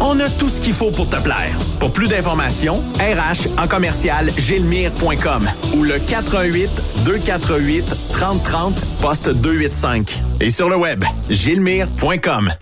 On 0.00 0.18
a 0.20 0.30
tout 0.30 0.48
ce 0.48 0.60
qu'il 0.60 0.72
faut 0.72 0.90
pour 0.90 1.08
te 1.08 1.16
plaire. 1.16 1.56
Pour 1.80 1.92
plus 1.92 2.08
d'informations, 2.08 2.82
RH 2.98 3.60
en 3.60 3.66
commercial 3.66 4.30
gilmire.com 4.36 5.48
ou 5.74 5.82
le 5.82 5.98
418 5.98 6.70
248 7.04 7.84
3030 8.12 8.74
poste 9.00 9.28
285. 9.28 10.18
Et 10.40 10.50
sur 10.50 10.68
le 10.68 10.76
web, 10.76 11.04
gilmire.com. 11.28 12.52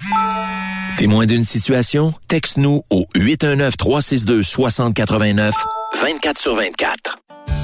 Témoin 0.99 1.27
d'une 1.27 1.45
situation? 1.45 2.15
Texte-nous 2.29 2.83
au 2.89 3.05
819-362-6089, 3.15 5.51
24 6.01 6.39
sur 6.39 6.57
24. 6.57 7.19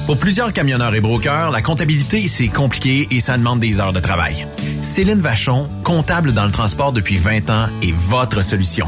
Pour 0.05 0.17
plusieurs 0.17 0.53
camionneurs 0.53 0.93
et 0.93 1.01
brokers, 1.01 1.49
la 1.49 1.63
comptabilité, 1.63 2.27
c'est 2.27 2.49
compliqué 2.49 3.07
et 3.09 3.21
ça 3.21 3.37
demande 3.37 3.59
des 3.59 3.79
heures 3.79 3.93
de 3.93 4.01
travail. 4.01 4.45
Céline 4.83 5.21
Vachon, 5.21 5.67
comptable 5.83 6.33
dans 6.33 6.45
le 6.45 6.51
transport 6.51 6.91
depuis 6.91 7.17
20 7.17 7.49
ans, 7.49 7.65
est 7.81 7.93
votre 7.93 8.43
solution. 8.43 8.87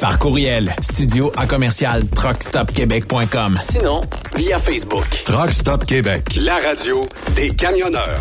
Par 0.00 0.18
courriel, 0.18 0.74
studio 0.80 1.30
à 1.36 1.46
commercial 1.46 2.02
truckstopquebec.com. 2.06 3.58
Sinon, 3.60 4.00
via 4.34 4.58
Facebook. 4.58 5.06
Truck 5.24 5.52
Stop 5.52 5.84
Québec, 5.84 6.38
la 6.40 6.56
radio 6.56 7.06
des 7.36 7.50
camionneurs. 7.50 8.20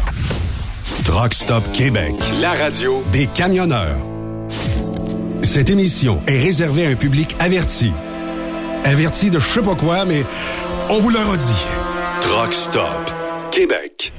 Truck 1.06 1.34
Stop 1.34 1.64
Québec, 1.72 2.14
la 2.42 2.52
radio 2.52 3.02
des 3.14 3.28
camionneurs. 3.28 3.96
Cette 5.42 5.70
émission 5.70 6.22
est 6.28 6.42
réservée 6.42 6.86
à 6.86 6.90
un 6.90 6.96
public 6.96 7.36
averti. 7.40 7.94
Averti 8.84 9.30
de 9.30 9.40
je 9.40 9.48
sais 9.48 9.62
pas 9.62 9.76
quoi, 9.76 10.04
mais 10.04 10.26
on 10.90 11.00
vous 11.00 11.10
le 11.10 11.20
redit. 11.20 11.66
Truck 12.22 12.52
Stop 12.52 13.14
Québec. 13.52 14.12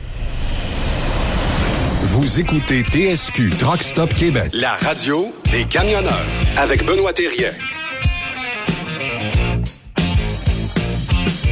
Vous 2.13 2.41
écoutez 2.41 2.83
TSQ 2.83 3.51
Truck 3.51 3.85
Stop 3.85 4.13
Québec, 4.15 4.51
la 4.53 4.73
radio 4.73 5.33
des 5.53 5.65
camionneurs 5.65 6.27
avec 6.57 6.85
Benoît 6.85 7.13
Thérien. 7.13 7.53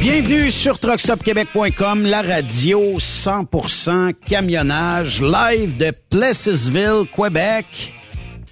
Bienvenue 0.01 0.51
sur 0.51 0.77
truckstopquebec.com, 0.77 2.05
la 2.05 2.21
radio 2.21 2.99
100% 2.99 4.13
camionnage 4.25 5.21
live 5.21 5.77
de 5.77 5.93
Plessisville, 6.09 7.05
Québec. 7.15 7.93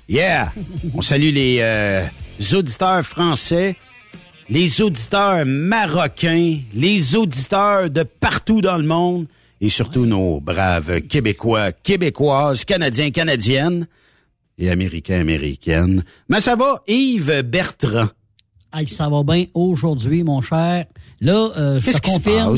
Yeah! 0.07 0.53
On 0.95 1.01
salue 1.01 1.33
les 1.33 1.57
euh, 1.59 2.05
auditeurs 2.53 3.03
français, 3.03 3.75
les 4.49 4.81
auditeurs 4.81 5.45
marocains, 5.45 6.57
les 6.73 7.17
auditeurs 7.17 7.89
de 7.89 8.03
partout 8.03 8.61
dans 8.61 8.77
le 8.77 8.85
monde 8.85 9.27
et 9.61 9.69
surtout 9.69 10.05
nos 10.05 10.39
braves 10.39 11.01
Québécois, 11.01 11.71
Québécoises, 11.71 12.65
Canadiens, 12.65 13.11
Canadiennes 13.11 13.87
et 14.57 14.69
Américains, 14.69 15.19
Américaines. 15.19 16.03
Mais 16.29 16.39
ça 16.39 16.55
va, 16.55 16.83
Yves 16.87 17.43
Bertrand? 17.43 18.07
Hey, 18.73 18.87
ça 18.87 19.09
va 19.09 19.23
bien 19.23 19.45
aujourd'hui, 19.53 20.23
mon 20.23 20.41
cher. 20.41 20.85
Là, 21.21 21.49
euh, 21.57 21.79
je 21.79 21.91
te 21.91 22.01
confirme. 22.01 22.57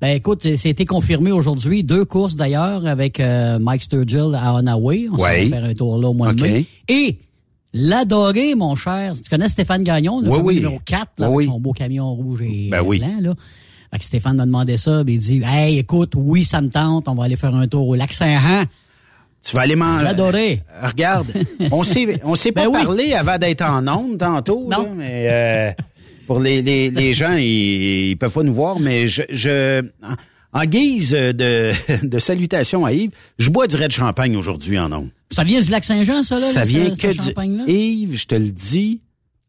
Ben 0.00 0.16
écoute, 0.16 0.44
a 0.46 0.48
été 0.50 0.84
confirmé 0.84 1.30
aujourd'hui. 1.30 1.84
Deux 1.84 2.04
courses 2.04 2.34
d'ailleurs 2.34 2.86
avec 2.86 3.20
euh, 3.20 3.58
Mike 3.60 3.84
Sturgill 3.84 4.34
à 4.34 4.54
Onaway. 4.54 5.08
On 5.12 5.16
Ouais. 5.16 5.44
va 5.44 5.56
faire 5.58 5.64
un 5.70 5.74
tour 5.74 5.98
là 5.98 6.08
au 6.08 6.14
mois 6.14 6.32
de 6.34 6.42
mai. 6.42 6.64
Et 6.88 7.18
l'adoré, 7.72 8.54
mon 8.54 8.74
cher. 8.74 9.14
Tu 9.14 9.28
connais 9.30 9.48
Stéphane 9.48 9.82
Gagnon, 9.84 10.20
le 10.20 10.30
Oui, 10.30 10.56
numéro 10.56 10.78
4, 10.84 11.12
là, 11.18 11.30
Oui, 11.30 11.44
avec 11.44 11.54
son 11.54 11.60
beau 11.60 11.72
camion 11.72 12.12
rouge 12.14 12.42
et 12.42 12.68
Ben 12.70 12.82
blanc. 12.82 13.20
Là. 13.20 13.34
Fait 13.92 13.98
que 13.98 14.04
Stéphane 14.04 14.36
m'a 14.36 14.46
demandé 14.46 14.76
ça, 14.78 15.02
puis 15.04 15.14
il 15.14 15.20
dit 15.20 15.42
Hey, 15.44 15.78
écoute, 15.78 16.12
oui, 16.16 16.44
ça 16.44 16.60
me 16.62 16.68
tente, 16.70 17.08
on 17.08 17.14
va 17.14 17.24
aller 17.24 17.36
faire 17.36 17.54
un 17.54 17.66
tour 17.68 17.86
au 17.88 17.94
lac 17.94 18.12
Saint-Jean. 18.12 18.64
Tu 19.44 19.56
vas 19.56 19.62
aller 19.62 19.76
manger. 19.76 20.04
L'adoré. 20.04 20.62
Regarde, 20.82 21.26
on 21.72 21.82
s'est, 21.82 22.20
on 22.24 22.34
s'est 22.36 22.52
pas 22.52 22.62
Ben 22.62 22.68
oui. 22.74 22.82
parlé 22.84 23.12
avant 23.12 23.38
d'être 23.38 23.62
en 23.62 23.86
onde 23.88 24.18
tantôt, 24.18 24.68
Non. 24.70 24.84
là, 24.84 24.88
mais 24.96 25.28
euh, 25.30 25.82
pour 26.26 26.38
les, 26.40 26.62
les, 26.62 26.90
les 26.90 27.12
gens, 27.12 27.34
ils, 27.34 28.10
ils 28.10 28.16
peuvent 28.16 28.32
pas 28.32 28.44
nous 28.44 28.54
voir, 28.54 28.78
mais 28.78 29.08
je, 29.08 29.22
je 29.30 29.82
en- 30.54 30.64
guise 30.64 31.10
de, 31.10 31.72
de 32.06 32.18
salutation 32.18 32.84
à 32.86 32.92
Yves, 32.92 33.10
je 33.38 33.50
bois 33.50 33.66
du 33.66 33.76
Red 33.76 33.90
Champagne 33.90 34.36
aujourd'hui 34.36 34.78
en 34.78 34.92
onde. 34.92 35.10
Ça 35.30 35.42
vient 35.44 35.60
du 35.60 35.70
lac 35.70 35.82
Saint-Jean, 35.84 36.22
ça, 36.22 36.38
là? 36.38 36.46
Ça 36.52 36.62
vient 36.62 36.94
ce- 36.94 36.98
que 36.98 37.10
ce 37.12 37.32
du... 37.66 37.70
Yves, 37.72 38.16
je 38.16 38.26
te 38.26 38.34
le 38.36 38.48
dis, 38.52 39.02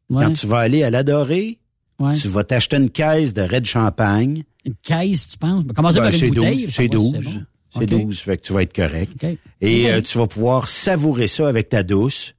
Ouais, 0.10 0.26
quand 0.26 0.34
tu 0.34 0.48
vas 0.48 0.58
aller 0.60 0.84
à 0.84 0.90
l'Adoré, 0.90 1.60
ouais. 2.00 2.16
tu 2.16 2.28
vas 2.28 2.44
t'acheter 2.44 2.78
une 2.78 2.90
caisse 2.90 3.34
de 3.34 3.42
Red 3.42 3.66
Champagne. 3.66 4.44
Une 4.66 4.76
caisse, 4.82 5.28
tu 5.28 5.38
penses? 5.38 5.66
Commencer 5.76 6.00
Ben, 6.00 6.06
par 6.10 6.14
c'est 6.14 6.28
une 6.28 6.34
bouteille? 6.34 6.66
12, 6.66 6.66
ça 6.70 6.72
c'est 6.76 6.84
va, 6.84 6.88
12. 6.90 7.12
bon. 7.14 7.42
C'est 7.76 7.94
OK. 7.94 8.02
12, 8.06 8.20
fait 8.20 8.38
que 8.38 8.42
tu 8.44 8.54
vas 8.54 8.62
être 8.62 8.76
correct. 8.76 9.12
OK. 9.24 9.38
Et 9.62 9.92
euh, 9.92 10.02
tu 10.02 10.18
vas 10.18 10.28
pouvoir 10.28 10.68
savourer 10.68 11.28
ça 11.28 11.48
avec 11.50 11.70
ta 11.70 11.84
douce. 11.84 12.34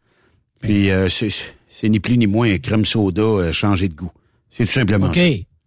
Puis 0.60 0.90
euh, 0.90 1.08
c'est 1.08 1.28
c'est 1.68 1.88
ni 1.88 1.98
plus 2.00 2.16
ni 2.16 2.26
moins 2.28 2.50
un 2.50 2.58
crème 2.58 2.84
soda 2.84 3.20
euh, 3.22 3.52
changé 3.52 3.88
de 3.88 3.94
goût. 3.94 4.12
C'est 4.48 4.64
tout 4.64 4.72
simplement 4.72 5.12
ça. 5.12 5.20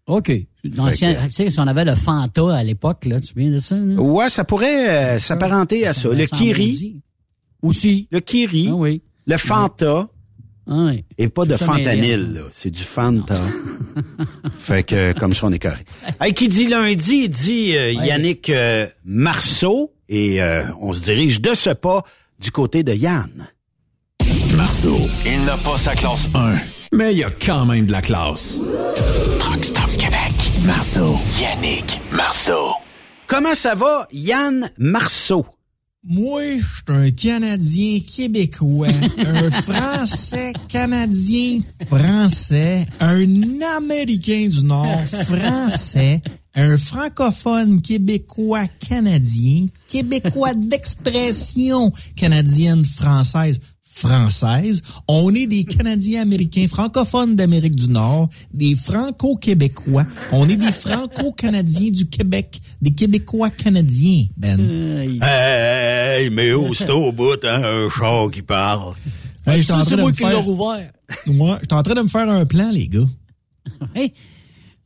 OK. 0.07 0.31
L'ancien, 0.63 1.13
que- 1.15 1.25
tu 1.25 1.31
sais, 1.33 1.49
si 1.51 1.59
on 1.59 1.67
avait 1.67 1.83
le 1.83 1.95
Fanta 1.95 2.55
à 2.55 2.63
l'époque, 2.63 3.03
là, 3.05 3.17
tu 3.19 3.23
te 3.23 3.27
souviens 3.33 3.51
de 3.51 3.59
ça? 3.59 3.75
là? 3.75 4.01
Ouais, 4.01 4.29
ça 4.29 4.45
pourrait 4.45 5.15
euh, 5.15 5.19
s'apparenter 5.19 5.85
à 5.85 5.93
ça. 5.93 6.07
me 6.09 6.15
Le 6.15 6.25
kiri. 6.25 7.01
Aussi. 7.61 8.07
le 8.11 8.19
kiri, 8.21 8.69
Ah 8.71 8.75
oui. 8.75 9.01
le 9.25 9.35
Fanta, 9.37 10.07
Ah 10.69 10.87
oui. 10.87 11.05
et 11.17 11.29
pas 11.29 11.45
de 11.45 11.55
Tout 11.55 11.63
fentanyl, 11.63 12.33
là. 12.33 12.41
C'est 12.51 12.71
du 12.71 12.83
Fanta. 12.83 13.39
fait 14.59 14.83
que 14.83 14.95
euh, 14.95 15.13
comme 15.13 15.33
ça, 15.33 15.47
on 15.47 15.51
est 15.51 15.59
correct. 15.59 15.87
Hey, 16.19 16.33
qui 16.33 16.49
dit 16.49 16.67
lundi, 16.67 17.29
dit 17.29 17.75
euh, 17.75 17.93
Ouais. 17.93 18.07
Yannick 18.07 18.49
euh, 18.49 18.87
Marceau. 19.05 19.93
Et 20.09 20.41
euh, 20.41 20.63
on 20.79 20.93
se 20.93 21.03
dirige 21.03 21.41
de 21.41 21.53
ce 21.53 21.69
pas 21.71 22.03
du 22.39 22.51
côté 22.51 22.83
de 22.83 22.93
Yann. 22.93 23.49
Marceau, 24.55 24.97
il 25.25 25.43
n'a 25.45 25.57
pas 25.57 25.77
sa 25.77 25.93
classe 25.93 26.27
1. 26.33 26.55
Mais 26.93 27.13
il 27.13 27.19
y 27.19 27.23
a 27.23 27.29
quand 27.29 27.65
même 27.65 27.85
de 27.85 27.91
la 27.91 28.01
classe. 28.01 28.57
Truck 29.39 29.63
Stop 29.63 29.89
Québec. 29.97 30.33
Marceau, 30.65 31.17
Yannick, 31.41 31.99
Marceau. 32.11 32.71
Comment 33.27 33.55
ça 33.55 33.75
va, 33.75 34.07
Yann 34.11 34.71
Marceau? 34.77 35.45
Moi, 36.09 36.57
je 36.57 36.63
suis 36.63 36.83
un 36.87 37.11
Canadien 37.11 37.99
québécois, 37.99 38.87
un 39.17 39.51
Français 39.51 40.53
canadien 40.69 41.59
français, 41.89 42.85
un 43.01 43.25
Américain 43.75 44.47
du 44.47 44.63
Nord 44.63 45.03
français, 45.05 46.21
un 46.55 46.77
francophone 46.77 47.81
québécois 47.81 48.67
canadien, 48.87 49.67
québécois 49.89 50.53
d'expression 50.53 51.91
canadienne 52.15 52.85
française 52.85 53.59
française. 53.97 54.81
On 55.07 55.33
est 55.33 55.47
des 55.47 55.63
Canadiens 55.63 56.21
américains 56.21 56.67
francophones 56.67 57.35
d'Amérique 57.35 57.75
du 57.75 57.89
Nord, 57.89 58.29
des 58.53 58.75
franco-québécois. 58.75 60.05
On 60.31 60.47
est 60.47 60.57
des 60.57 60.71
franco-canadiens 60.71 61.91
du 61.91 62.07
Québec, 62.07 62.61
des 62.81 62.91
Québécois 62.91 63.49
canadiens, 63.49 64.25
Ben. 64.37 64.59
Hey, 65.21 66.29
mais 66.29 66.53
oh, 66.53 66.73
c'est 66.73 66.89
au 66.89 67.11
bout, 67.11 67.43
hein, 67.43 67.61
un 67.63 67.89
chat 67.89 68.27
qui 68.31 68.41
parle. 68.41 68.93
C'est 69.45 69.97
moi 69.97 70.11
l'ai. 70.11 70.91
Moi, 71.27 71.57
j'étais 71.61 71.73
en 71.73 71.83
train 71.83 71.95
de 71.95 72.01
me 72.01 72.07
faire 72.07 72.29
un 72.29 72.45
plan, 72.45 72.69
les 72.71 72.87
gars. 72.87 73.07
Hey, 73.95 74.13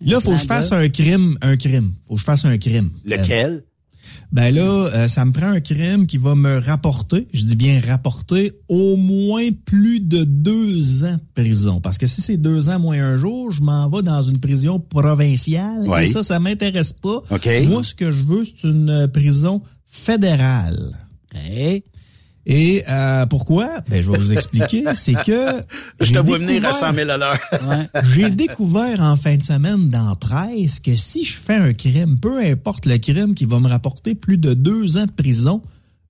Là, 0.03 0.19
faut 0.19 0.31
que 0.31 0.37
je 0.37 0.45
fasse 0.45 0.71
un 0.71 0.89
crime, 0.89 1.37
un 1.41 1.57
crime. 1.57 1.93
Faut 2.07 2.15
que 2.15 2.19
je 2.19 2.25
fasse 2.25 2.45
un 2.45 2.57
crime. 2.57 2.89
Lequel? 3.05 3.63
Ben 4.31 4.53
là, 4.55 4.61
euh, 4.93 5.07
ça 5.09 5.25
me 5.25 5.33
prend 5.33 5.47
un 5.47 5.59
crime 5.59 6.07
qui 6.07 6.17
va 6.17 6.35
me 6.35 6.57
rapporter, 6.57 7.27
je 7.33 7.43
dis 7.43 7.57
bien 7.57 7.81
rapporter, 7.85 8.53
au 8.69 8.95
moins 8.95 9.49
plus 9.65 9.99
de 9.99 10.23
deux 10.23 11.03
ans 11.03 11.15
de 11.15 11.41
prison. 11.41 11.81
Parce 11.81 11.97
que 11.97 12.07
si 12.07 12.21
c'est 12.21 12.37
deux 12.37 12.69
ans 12.69 12.79
moins 12.79 12.99
un 13.01 13.17
jour, 13.17 13.51
je 13.51 13.61
m'en 13.61 13.89
vais 13.89 14.03
dans 14.03 14.23
une 14.23 14.39
prison 14.39 14.79
provinciale. 14.79 15.83
Oui. 15.85 16.03
Et 16.03 16.07
ça, 16.07 16.23
ça 16.23 16.39
m'intéresse 16.39 16.93
pas. 16.93 17.21
OK. 17.29 17.49
Moi, 17.67 17.83
ce 17.83 17.93
que 17.93 18.11
je 18.11 18.23
veux, 18.23 18.45
c'est 18.45 18.67
une 18.67 19.09
prison 19.13 19.61
fédérale. 19.85 20.93
hey. 21.35 21.83
Et 22.45 22.83
euh, 22.89 23.25
pourquoi? 23.27 23.81
Ben, 23.87 24.01
je 24.01 24.11
vais 24.11 24.17
vous 24.17 24.33
expliquer. 24.33 24.83
c'est 24.95 25.13
que... 25.13 25.61
Je 26.01 26.11
te 26.13 26.19
vois 26.19 26.37
venir 26.39 26.65
à 26.65 26.71
découvert- 26.71 26.73
100 26.89 26.93
000 26.95 27.09
à 27.11 27.17
l'heure. 27.17 27.39
Ouais. 27.67 28.01
J'ai 28.13 28.29
découvert 28.31 28.99
en 29.01 29.15
fin 29.15 29.35
de 29.37 29.43
semaine 29.43 29.89
dans 29.89 30.09
la 30.09 30.15
presse 30.15 30.79
que 30.79 30.95
si 30.95 31.23
je 31.23 31.37
fais 31.37 31.55
un 31.55 31.73
crime, 31.73 32.17
peu 32.19 32.39
importe 32.43 32.85
le 32.87 32.97
crime 32.97 33.35
qui 33.35 33.45
va 33.45 33.59
me 33.59 33.67
rapporter 33.67 34.15
plus 34.15 34.37
de 34.37 34.53
deux 34.55 34.97
ans 34.97 35.05
de 35.05 35.11
prison, 35.11 35.61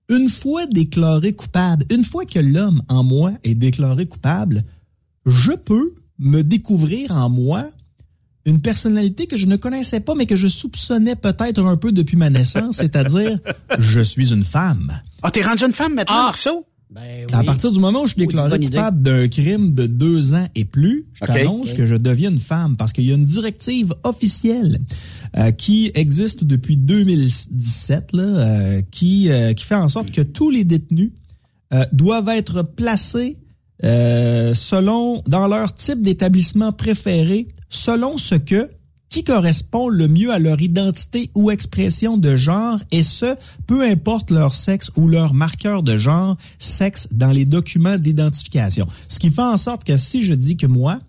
une 0.09 0.29
fois 0.29 0.65
déclaré 0.67 1.33
coupable, 1.33 1.85
une 1.91 2.03
fois 2.05 2.25
que 2.25 2.39
l'homme 2.39 2.81
en 2.87 3.03
moi 3.03 3.33
est 3.43 3.55
déclaré 3.55 4.05
coupable, 4.05 4.63
je 5.25 5.51
peux 5.51 5.93
me 6.19 6.41
découvrir 6.43 7.11
en 7.11 7.29
moi 7.29 7.65
une 8.45 8.59
personnalité 8.61 9.27
que 9.27 9.37
je 9.37 9.45
ne 9.45 9.55
connaissais 9.55 9.99
pas, 9.99 10.15
mais 10.15 10.25
que 10.25 10.35
je 10.35 10.47
soupçonnais 10.47 11.15
peut-être 11.15 11.63
un 11.63 11.77
peu 11.77 11.91
depuis 11.91 12.17
ma 12.17 12.29
naissance, 12.29 12.77
c'est-à-dire 12.77 13.37
je 13.79 14.01
suis 14.01 14.31
une 14.33 14.43
femme. 14.43 14.99
Ah, 15.23 15.31
t'es 15.31 15.43
rendu 15.43 15.63
une 15.65 15.73
femme 15.73 15.93
maintenant, 15.95 16.15
Ah. 16.17 16.25
Marceau? 16.27 16.65
Ben 16.89 17.25
À 17.31 17.39
oui. 17.39 17.45
partir 17.45 17.71
du 17.71 17.79
moment 17.79 18.01
où 18.01 18.05
je 18.05 18.13
suis 18.15 18.21
Oh, 18.21 18.25
déclaré 18.27 18.59
coupable 18.59 19.01
d'un 19.01 19.27
crime 19.29 19.73
de 19.73 19.85
deux 19.87 20.33
ans 20.33 20.45
et 20.55 20.65
plus, 20.65 21.05
je 21.13 21.23
t'annonce 21.25 21.71
que 21.73 21.85
je 21.85 21.95
deviens 21.95 22.29
une 22.31 22.39
femme 22.39 22.75
parce 22.75 22.91
qu'il 22.91 23.05
y 23.05 23.11
a 23.11 23.15
une 23.15 23.23
directive 23.23 23.93
officielle 24.03 24.77
euh, 25.37 25.51
qui 25.51 25.89
existe 25.95 26.43
depuis 26.43 26.75
2017 26.75 28.11
là, 28.11 28.23
euh, 28.23 28.81
qui, 28.91 29.29
euh, 29.29 29.53
qui 29.53 29.63
fait 29.63 29.75
en 29.75 29.87
sorte 29.87 30.11
que 30.11 30.21
tous 30.21 30.49
les 30.49 30.65
détenus 30.65 31.11
euh, 31.73 31.85
doivent 31.93 32.27
être 32.27 32.61
placés 32.63 33.37
euh, 33.85 34.53
selon 34.53 35.23
dans 35.27 35.47
leur 35.47 35.73
type 35.73 36.01
d'établissement 36.01 36.73
préféré, 36.73 37.47
selon 37.69 38.17
ce 38.17 38.35
que 38.35 38.69
qui 39.11 39.23
correspond 39.25 39.89
le 39.89 40.07
mieux 40.07 40.31
à 40.31 40.39
leur 40.39 40.59
identité 40.61 41.29
ou 41.35 41.51
expression 41.51 42.17
de 42.17 42.35
genre, 42.37 42.79
et 42.91 43.03
ce, 43.03 43.35
peu 43.67 43.83
importe 43.83 44.31
leur 44.31 44.55
sexe 44.55 44.89
ou 44.95 45.07
leur 45.07 45.33
marqueur 45.33 45.83
de 45.83 45.97
genre, 45.97 46.37
sexe 46.57 47.09
dans 47.11 47.31
les 47.31 47.43
documents 47.43 47.97
d'identification. 47.97 48.87
Ce 49.09 49.19
qui 49.19 49.29
fait 49.29 49.41
en 49.41 49.57
sorte 49.57 49.83
que 49.83 49.97
si 49.97 50.23
je 50.23 50.33
dis 50.33 50.55
que 50.55 50.65
moi, 50.65 50.99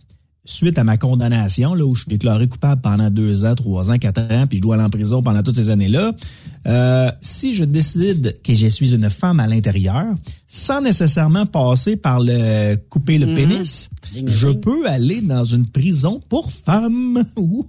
suite 0.44 0.76
à 0.78 0.84
ma 0.84 0.96
condamnation, 0.96 1.72
là, 1.74 1.84
où 1.86 1.94
je 1.94 2.02
suis 2.02 2.10
déclaré 2.10 2.48
coupable 2.48 2.80
pendant 2.80 3.10
deux 3.10 3.44
ans, 3.44 3.54
trois 3.54 3.90
ans, 3.90 3.98
quatre 3.98 4.20
ans, 4.20 4.46
puis 4.48 4.58
je 4.58 4.62
dois 4.62 4.74
aller 4.74 4.84
en 4.84 4.90
prison 4.90 5.22
pendant 5.22 5.42
toutes 5.42 5.54
ces 5.56 5.70
années-là, 5.70 6.12
euh, 6.66 7.10
si 7.20 7.54
je 7.54 7.62
décide 7.64 8.36
que 8.42 8.52
je 8.54 8.66
suis 8.66 8.92
une 8.92 9.08
femme 9.08 9.38
à 9.38 9.46
l'intérieur, 9.46 10.06
sans 10.48 10.80
nécessairement 10.80 11.46
passer 11.46 11.96
par 11.96 12.18
le 12.20 12.74
couper 12.90 13.18
le 13.18 13.26
Mhm. 13.26 13.34
pénis, 13.34 13.88
je 14.26 14.48
peux 14.48 14.88
aller 14.88 15.20
dans 15.20 15.44
une 15.44 15.66
prison 15.68 16.20
pour 16.28 16.50
femmes. 16.50 17.24
Wouhou! 17.36 17.66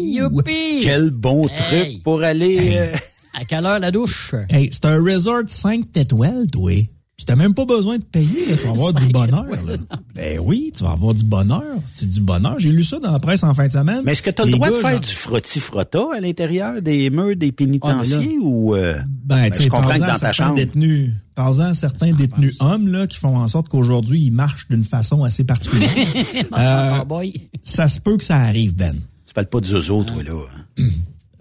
Youpi! 0.00 0.80
Quel 0.82 1.10
bon 1.10 1.46
truc 1.48 2.02
pour 2.02 2.22
aller... 2.22 2.76
euh, 2.76 2.96
À 3.34 3.44
quelle 3.44 3.66
heure 3.66 3.78
la 3.78 3.90
douche? 3.90 4.34
Hey, 4.50 4.68
c'est 4.72 4.84
un 4.84 5.02
resort 5.02 5.42
5 5.46 5.84
étoiles, 5.96 6.46
toi. 6.52 6.72
Puis 7.16 7.26
t'as 7.26 7.36
même 7.36 7.54
pas 7.54 7.64
besoin 7.64 7.98
de 7.98 8.02
payer, 8.02 8.46
là. 8.50 8.56
tu 8.56 8.64
vas 8.66 8.72
avoir 8.72 8.92
du 8.92 9.06
bonheur. 9.12 9.44
là. 9.64 9.76
Ben 10.16 10.40
oui, 10.42 10.72
tu 10.76 10.82
vas 10.82 10.90
avoir 10.90 11.14
du 11.14 11.22
bonheur. 11.22 11.62
C'est 11.86 12.10
du 12.10 12.20
bonheur. 12.20 12.58
J'ai 12.58 12.72
lu 12.72 12.82
ça 12.82 12.98
dans 12.98 13.12
la 13.12 13.20
presse 13.20 13.44
en 13.44 13.54
fin 13.54 13.66
de 13.66 13.70
semaine. 13.70 14.02
Mais 14.04 14.12
est-ce 14.12 14.22
que 14.22 14.30
tu 14.30 14.42
as 14.42 14.44
le 14.46 14.50
droit 14.50 14.68
de 14.70 14.74
faire 14.74 14.90
genre- 14.90 15.00
du 15.00 15.10
frotti-frotta 15.12 16.06
à 16.16 16.20
l'intérieur 16.20 16.82
des 16.82 17.10
murs 17.10 17.36
des 17.36 17.52
pénitenciers 17.52 18.36
ou... 18.42 18.74
euh, 18.74 18.98
Ben, 19.24 19.48
tu 19.50 19.58
je 19.58 19.62
sais, 19.64 19.68
comprends 19.68 19.94
que 19.94 20.00
dans 20.00 20.06
ta 20.06 20.14
certains 20.14 20.32
chambre... 20.32 20.54
détenus, 20.56 21.10
parle-en 21.36 21.66
à 21.66 21.74
certains 21.74 22.12
détenus 22.12 22.56
hommes, 22.58 22.88
là, 22.88 23.06
qui 23.06 23.18
font 23.18 23.36
en 23.38 23.46
sorte 23.46 23.68
qu'aujourd'hui, 23.68 24.20
ils 24.20 24.32
marchent 24.32 24.66
d'une 24.68 24.84
façon 24.84 25.22
assez 25.22 25.44
particulière. 25.44 25.90
Euh, 26.56 27.30
ça 27.62 27.86
se 27.88 28.00
peut 28.00 28.16
que 28.16 28.24
ça 28.24 28.36
arrive, 28.36 28.74
Ben. 28.74 28.94
Tu 29.26 29.34
parles 29.34 29.46
pas 29.46 29.60
de 29.60 29.66
Zozo, 29.66 30.02
toi, 30.04 30.22
là. 30.22 30.32
hein? 30.78 30.84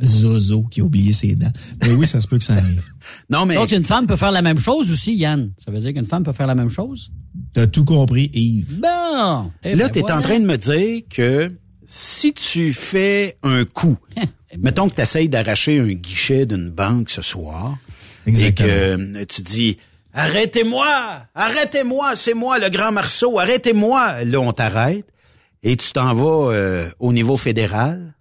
Zozo 0.05 0.63
qui 0.63 0.81
a 0.81 0.83
oublié 0.83 1.13
ses 1.13 1.35
dents. 1.35 1.51
Mais 1.81 1.91
oui, 1.93 2.07
ça 2.07 2.21
se 2.21 2.27
peut 2.27 2.37
que 2.37 2.43
ça 2.43 2.53
arrive. 2.55 2.83
Non, 3.29 3.45
mais... 3.45 3.55
Donc, 3.55 3.71
une 3.71 3.83
femme 3.83 4.07
peut 4.07 4.15
faire 4.15 4.31
la 4.31 4.41
même 4.41 4.59
chose 4.59 4.89
aussi, 4.89 5.15
Yann. 5.15 5.51
Ça 5.57 5.71
veut 5.71 5.79
dire 5.79 5.91
qu'une 5.93 6.05
femme 6.05 6.23
peut 6.23 6.31
faire 6.31 6.47
la 6.47 6.55
même 6.55 6.69
chose? 6.69 7.11
T'as 7.53 7.67
tout 7.67 7.83
compris, 7.83 8.29
Yves. 8.33 8.79
Bon! 8.79 9.51
Eh 9.63 9.75
Là, 9.75 9.87
ben 9.87 9.91
tu 9.91 9.99
es 9.99 10.01
voilà. 10.01 10.19
en 10.19 10.21
train 10.21 10.39
de 10.39 10.45
me 10.45 10.55
dire 10.55 11.01
que 11.09 11.51
si 11.85 12.31
tu 12.33 12.71
fais 12.71 13.37
un 13.43 13.65
coup, 13.65 13.97
mettons 14.57 14.87
que 14.87 14.95
tu 14.95 15.01
essayes 15.01 15.27
d'arracher 15.27 15.79
un 15.79 15.91
guichet 15.93 16.45
d'une 16.45 16.69
banque 16.69 17.09
ce 17.09 17.21
soir, 17.21 17.77
Exactement. 18.25 19.17
et 19.19 19.25
que 19.25 19.33
tu 19.33 19.41
dis 19.41 19.77
Arrêtez-moi! 20.13 20.87
Arrêtez-moi! 21.35 22.15
C'est 22.15 22.33
moi, 22.35 22.59
le 22.59 22.69
grand 22.69 22.91
Marceau! 22.91 23.39
Arrêtez-moi! 23.39 24.23
Là, 24.23 24.39
on 24.39 24.51
t'arrête 24.53 25.07
et 25.63 25.75
tu 25.75 25.91
t'en 25.91 26.13
vas 26.13 26.53
euh, 26.53 26.89
au 26.99 27.11
niveau 27.13 27.35
fédéral. 27.35 28.13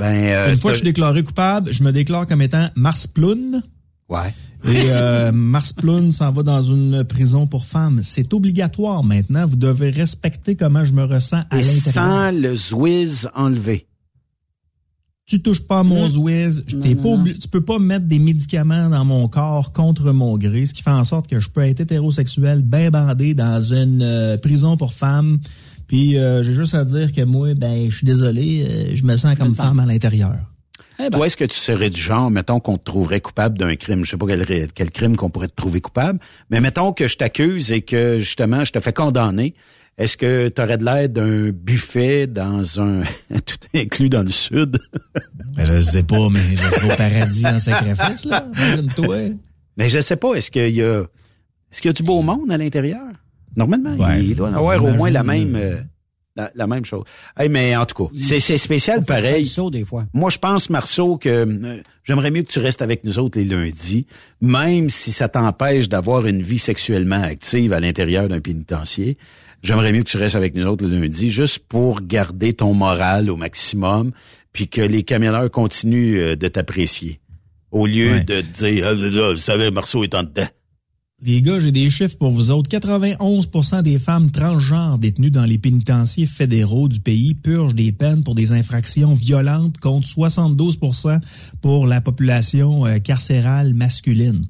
Ben, 0.00 0.14
euh, 0.14 0.50
Une 0.52 0.58
fois 0.58 0.72
que 0.72 0.76
je 0.76 0.80
suis 0.82 0.88
déclaré 0.88 1.22
coupable, 1.22 1.72
je 1.72 1.82
me 1.84 1.92
déclare 1.92 2.26
comme 2.26 2.42
étant 2.42 2.68
Mars 2.74 3.06
Ploun. 3.06 3.62
Ouais. 4.08 4.34
Et 4.64 4.90
euh, 4.90 5.30
Mars 5.32 5.72
Ploun 5.72 6.10
s'en 6.12 6.32
va 6.32 6.42
dans 6.42 6.60
une 6.62 7.04
prison 7.04 7.46
pour 7.46 7.64
femmes. 7.64 8.00
C'est 8.02 8.34
obligatoire 8.34 9.04
maintenant. 9.04 9.46
Vous 9.46 9.56
devez 9.56 9.90
respecter 9.90 10.56
comment 10.56 10.84
je 10.84 10.92
me 10.92 11.04
ressens 11.04 11.44
à 11.50 11.58
Et 11.58 11.62
l'intérieur. 11.62 11.92
sans 11.92 12.30
le 12.32 12.54
zwiz 12.56 13.28
enlevé. 13.34 13.86
Tu 15.26 15.40
touches 15.40 15.64
pas 15.64 15.78
à 15.78 15.82
mon 15.84 16.06
Mmh. 16.06 16.10
Zwiz. 16.10 16.64
Je 16.66 16.74
Non, 16.76 16.82
t'ai 16.82 16.94
pas 16.96 17.16
Tu 17.40 17.46
peux 17.48 17.60
pas 17.60 17.78
mettre 17.78 18.06
des 18.06 18.18
médicaments 18.18 18.88
dans 18.90 19.04
mon 19.04 19.28
corps 19.28 19.72
contre 19.72 20.10
mon 20.12 20.36
gré, 20.36 20.66
ce 20.66 20.74
qui 20.74 20.82
fait 20.82 20.90
en 20.90 21.04
sorte 21.04 21.28
que 21.28 21.38
je 21.38 21.48
peux 21.48 21.60
être 21.60 21.78
hétérosexuel, 21.78 22.62
bien 22.62 22.90
bandé 22.90 23.34
dans 23.34 23.60
une 23.62 24.02
euh, 24.02 24.36
prison 24.38 24.76
pour 24.76 24.92
femmes. 24.92 25.38
Puis 25.90 26.16
euh, 26.18 26.44
j'ai 26.44 26.54
juste 26.54 26.76
à 26.76 26.84
dire 26.84 27.10
que 27.10 27.22
moi, 27.24 27.52
ben, 27.54 27.90
je 27.90 27.96
suis 27.96 28.06
désolé, 28.06 28.64
euh, 28.64 28.92
je 28.94 29.02
me 29.02 29.16
sens 29.16 29.34
comme 29.34 29.48
Une 29.48 29.54
femme. 29.56 29.80
à 29.80 29.86
l'intérieur. 29.86 30.36
Eh 31.00 31.10
ben, 31.10 31.18
Toi, 31.18 31.26
est-ce 31.26 31.36
que 31.36 31.44
tu 31.44 31.56
serais 31.56 31.90
du 31.90 32.00
genre, 32.00 32.30
mettons 32.30 32.60
qu'on 32.60 32.78
te 32.78 32.84
trouverait 32.84 33.20
coupable 33.20 33.58
d'un 33.58 33.74
crime, 33.74 34.04
je 34.04 34.12
sais 34.12 34.16
pas 34.16 34.26
quel, 34.28 34.68
quel 34.72 34.90
crime 34.92 35.16
qu'on 35.16 35.30
pourrait 35.30 35.48
te 35.48 35.56
trouver 35.56 35.80
coupable, 35.80 36.20
mais 36.48 36.60
mettons 36.60 36.92
que 36.92 37.08
je 37.08 37.16
t'accuse 37.16 37.72
et 37.72 37.80
que 37.82 38.20
justement 38.20 38.64
je 38.64 38.70
te 38.70 38.78
fais 38.78 38.92
condamner, 38.92 39.56
est-ce 39.98 40.16
que 40.16 40.46
tu 40.46 40.62
aurais 40.62 40.78
de 40.78 40.84
l'air 40.84 41.08
d'un 41.08 41.50
buffet 41.50 42.28
dans 42.28 42.80
un 42.80 43.02
tout 43.44 43.58
inclus 43.74 44.10
dans 44.10 44.22
le 44.22 44.30
sud? 44.30 44.78
Ben, 45.56 45.66
je 45.66 45.80
sais 45.80 46.04
pas, 46.04 46.28
mais 46.30 46.38
je 46.38 46.70
serai 46.70 46.92
au 46.92 46.96
paradis 46.96 47.46
en 47.46 47.58
sacrifice, 47.58 48.26
là. 48.26 48.46
Imagine-toi. 48.56 49.30
Mais 49.76 49.88
je 49.88 49.98
sais 49.98 50.14
pas, 50.14 50.34
est-ce 50.34 50.52
qu'il 50.52 50.70
y 50.70 50.82
a 50.82 51.02
est-ce 51.72 51.82
qu'il 51.82 51.88
y 51.88 51.90
a 51.90 51.94
du 51.94 52.04
beau 52.04 52.22
monde 52.22 52.52
à 52.52 52.56
l'intérieur? 52.56 53.00
Normalement, 53.56 53.94
Ouais, 53.96 54.24
il 54.24 54.36
doit 54.36 54.48
avoir 54.54 54.82
au 54.84 54.92
moins 54.92 55.10
la 55.10 55.22
même 55.22 55.56
euh, 55.56 55.76
la, 56.36 56.50
la 56.54 56.66
même 56.68 56.84
chose. 56.84 57.04
Hey, 57.36 57.48
mais 57.48 57.74
en 57.76 57.84
tout 57.84 58.06
cas, 58.06 58.12
c'est 58.18 58.38
c'est 58.40 58.56
spécial 58.58 59.04
pareil. 59.04 59.44
ça 59.44 59.62
des 59.70 59.84
fois. 59.84 60.06
Moi, 60.14 60.30
je 60.30 60.38
pense, 60.38 60.70
Marceau, 60.70 61.16
que 61.18 61.28
euh, 61.28 61.82
j'aimerais 62.04 62.30
mieux 62.30 62.42
que 62.42 62.50
tu 62.52 62.60
restes 62.60 62.82
avec 62.82 63.02
nous 63.04 63.18
autres 63.18 63.36
les 63.38 63.44
lundis, 63.44 64.06
même 64.40 64.88
si 64.90 65.10
ça 65.12 65.28
t'empêche 65.28 65.88
d'avoir 65.88 66.26
une 66.26 66.42
vie 66.42 66.58
sexuellement 66.60 67.20
active 67.22 67.72
à 67.72 67.80
l'intérieur 67.80 68.28
d'un 68.28 68.40
pénitencier. 68.40 69.18
J'aimerais 69.62 69.92
mieux 69.92 70.04
que 70.04 70.08
tu 70.08 70.16
restes 70.16 70.36
avec 70.36 70.54
nous 70.54 70.64
autres 70.66 70.86
le 70.86 71.00
lundi, 71.00 71.30
juste 71.30 71.58
pour 71.68 72.00
garder 72.00 72.54
ton 72.54 72.72
moral 72.72 73.28
au 73.28 73.36
maximum, 73.36 74.12
puis 74.52 74.68
que 74.68 74.80
les 74.80 75.02
camionneurs 75.02 75.50
continuent 75.50 76.18
euh, 76.18 76.36
de 76.36 76.48
t'apprécier. 76.48 77.20
Au 77.72 77.86
lieu 77.86 78.12
Ouais. 78.12 78.20
de 78.24 78.40
te 78.40 78.64
dire, 78.64 78.86
ah, 78.86 78.94
vous 79.32 79.36
savez, 79.38 79.70
Marceau 79.70 80.02
est 80.04 80.14
en 80.14 80.22
dedans. 80.22 80.46
Les 81.22 81.42
gars, 81.42 81.60
j'ai 81.60 81.70
des 81.70 81.90
chiffres 81.90 82.16
pour 82.16 82.30
vous 82.30 82.50
autres. 82.50 82.70
91% 82.70 83.82
des 83.82 83.98
femmes 83.98 84.30
transgenres 84.30 84.98
détenues 84.98 85.30
dans 85.30 85.44
les 85.44 85.58
pénitenciers 85.58 86.24
fédéraux 86.24 86.88
du 86.88 87.00
pays 87.00 87.34
purgent 87.34 87.74
des 87.74 87.92
peines 87.92 88.24
pour 88.24 88.34
des 88.34 88.52
infractions 88.52 89.14
violentes 89.14 89.76
contre 89.78 90.08
72% 90.08 91.20
pour 91.60 91.86
la 91.86 92.00
population 92.00 92.86
euh, 92.86 92.98
carcérale 93.00 93.74
masculine. 93.74 94.46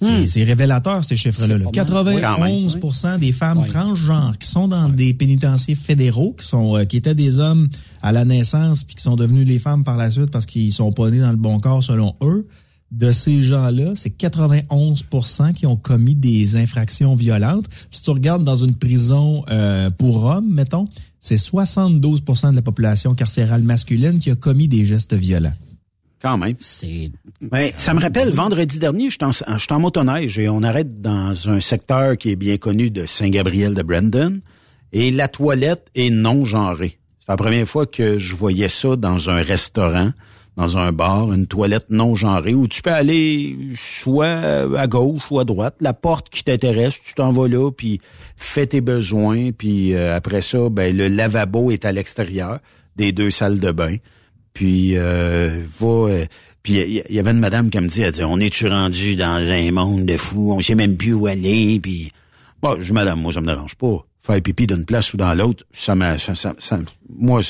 C'est 0.00 0.26
c'est 0.26 0.44
révélateur, 0.44 1.04
ces 1.04 1.16
chiffres-là. 1.16 1.58
Hmm. 1.58 1.68
C'est 1.74 1.76
là. 1.76 1.86
pas 1.86 2.38
mal. 2.38 2.52
91% 2.52 3.18
des 3.18 3.32
femmes 3.32 3.66
transgenres 3.66 4.38
qui 4.38 4.48
sont 4.48 4.68
dans 4.68 4.88
des 4.88 5.12
pénitenciers 5.12 5.74
fédéraux, 5.74 6.34
qui 6.38 6.46
sont 6.46 6.76
euh, 6.76 6.84
qui 6.84 6.96
étaient 6.96 7.14
des 7.14 7.38
hommes 7.38 7.68
à 8.00 8.12
la 8.12 8.24
naissance 8.24 8.84
puis 8.84 8.94
qui 8.94 9.02
sont 9.02 9.16
devenus 9.16 9.46
les 9.46 9.58
femmes 9.58 9.84
par 9.84 9.96
la 9.96 10.10
suite 10.10 10.30
parce 10.30 10.46
qu'ils 10.46 10.72
sont 10.72 10.92
pas 10.92 11.10
nés 11.10 11.20
dans 11.20 11.30
le 11.30 11.36
bon 11.36 11.58
corps 11.58 11.82
selon 11.82 12.14
eux, 12.22 12.46
de 12.90 13.12
ces 13.12 13.42
gens-là, 13.42 13.92
c'est 13.94 14.16
91% 14.16 15.52
qui 15.52 15.66
ont 15.66 15.76
commis 15.76 16.14
des 16.14 16.56
infractions 16.56 17.14
violentes. 17.14 17.68
Puis 17.68 17.98
si 17.98 18.02
tu 18.02 18.10
regardes 18.10 18.44
dans 18.44 18.56
une 18.56 18.74
prison 18.74 19.44
euh, 19.50 19.90
pour 19.90 20.24
hommes, 20.24 20.52
mettons, 20.52 20.88
c'est 21.20 21.36
72% 21.36 22.50
de 22.50 22.56
la 22.56 22.62
population 22.62 23.14
carcérale 23.14 23.62
masculine 23.62 24.18
qui 24.18 24.30
a 24.30 24.34
commis 24.34 24.68
des 24.68 24.84
gestes 24.84 25.14
violents. 25.14 25.54
Quand 26.20 26.36
même. 26.36 26.56
C'est 26.58 27.10
Ouais, 27.52 27.72
ça 27.76 27.94
me 27.94 28.00
rappelle, 28.00 28.30
vendredi 28.30 28.78
dernier, 28.78 29.08
je 29.08 29.16
suis 29.16 29.72
en, 29.72 29.80
motoneige 29.80 30.38
et 30.38 30.50
on 30.50 30.62
arrête 30.62 31.00
dans 31.00 31.48
un 31.48 31.60
secteur 31.60 32.18
qui 32.18 32.30
est 32.30 32.36
bien 32.36 32.58
connu 32.58 32.90
de 32.90 33.06
Saint-Gabriel 33.06 33.72
de 33.72 33.82
Brandon 33.82 34.40
et 34.92 35.10
la 35.10 35.28
toilette 35.28 35.86
est 35.94 36.10
non 36.10 36.44
genrée. 36.44 36.98
C'est 37.20 37.32
la 37.32 37.38
première 37.38 37.66
fois 37.66 37.86
que 37.86 38.18
je 38.18 38.36
voyais 38.36 38.68
ça 38.68 38.96
dans 38.96 39.30
un 39.30 39.42
restaurant, 39.42 40.10
dans 40.60 40.76
un 40.76 40.92
bar, 40.92 41.32
une 41.32 41.46
toilette 41.46 41.86
non 41.88 42.14
genrée 42.14 42.52
où 42.52 42.68
tu 42.68 42.82
peux 42.82 42.92
aller 42.92 43.56
soit 43.74 44.68
à 44.76 44.86
gauche 44.86 45.22
ou 45.30 45.40
à 45.40 45.44
droite, 45.44 45.76
la 45.80 45.94
porte 45.94 46.28
qui 46.28 46.44
t'intéresse, 46.44 47.00
tu 47.02 47.14
t'en 47.14 47.30
vas 47.30 47.48
là, 47.48 47.70
puis 47.70 48.02
fais 48.36 48.66
tes 48.66 48.82
besoins, 48.82 49.52
puis 49.52 49.94
euh, 49.94 50.14
après 50.14 50.42
ça, 50.42 50.68
ben 50.68 50.94
le 50.94 51.08
lavabo 51.08 51.70
est 51.70 51.86
à 51.86 51.92
l'extérieur 51.92 52.58
des 52.96 53.10
deux 53.12 53.30
salles 53.30 53.58
de 53.58 53.72
bain. 53.72 53.96
Puis 54.52 54.98
euh, 54.98 55.62
va 55.78 55.86
euh, 55.86 56.26
puis 56.62 56.74
il 56.74 57.02
y, 57.08 57.18
avait 57.18 57.30
une 57.30 57.38
madame 57.38 57.70
qui 57.70 57.80
me 57.80 57.88
dit 57.88 58.02
elle 58.02 58.12
dit 58.12 58.22
on 58.22 58.38
est-tu 58.38 58.68
rendu 58.68 59.16
dans 59.16 59.42
un 59.50 59.70
monde 59.70 60.04
de 60.04 60.18
fous, 60.18 60.52
on 60.52 60.60
sait 60.60 60.74
même 60.74 60.98
plus 60.98 61.14
où 61.14 61.26
aller 61.26 61.80
puis 61.80 62.12
bon, 62.60 62.78
je 62.78 62.92
madame, 62.92 63.22
moi 63.22 63.32
ça 63.32 63.40
me 63.40 63.46
dérange 63.46 63.76
pas. 63.76 64.04
Faire 64.20 64.42
pipi 64.42 64.66
d'une 64.66 64.84
place 64.84 65.14
ou 65.14 65.16
dans 65.16 65.32
l'autre, 65.32 65.64
ça 65.72 65.94
ça, 66.18 66.34
ça, 66.34 66.52
ça- 66.58 66.80
moi 67.08 67.40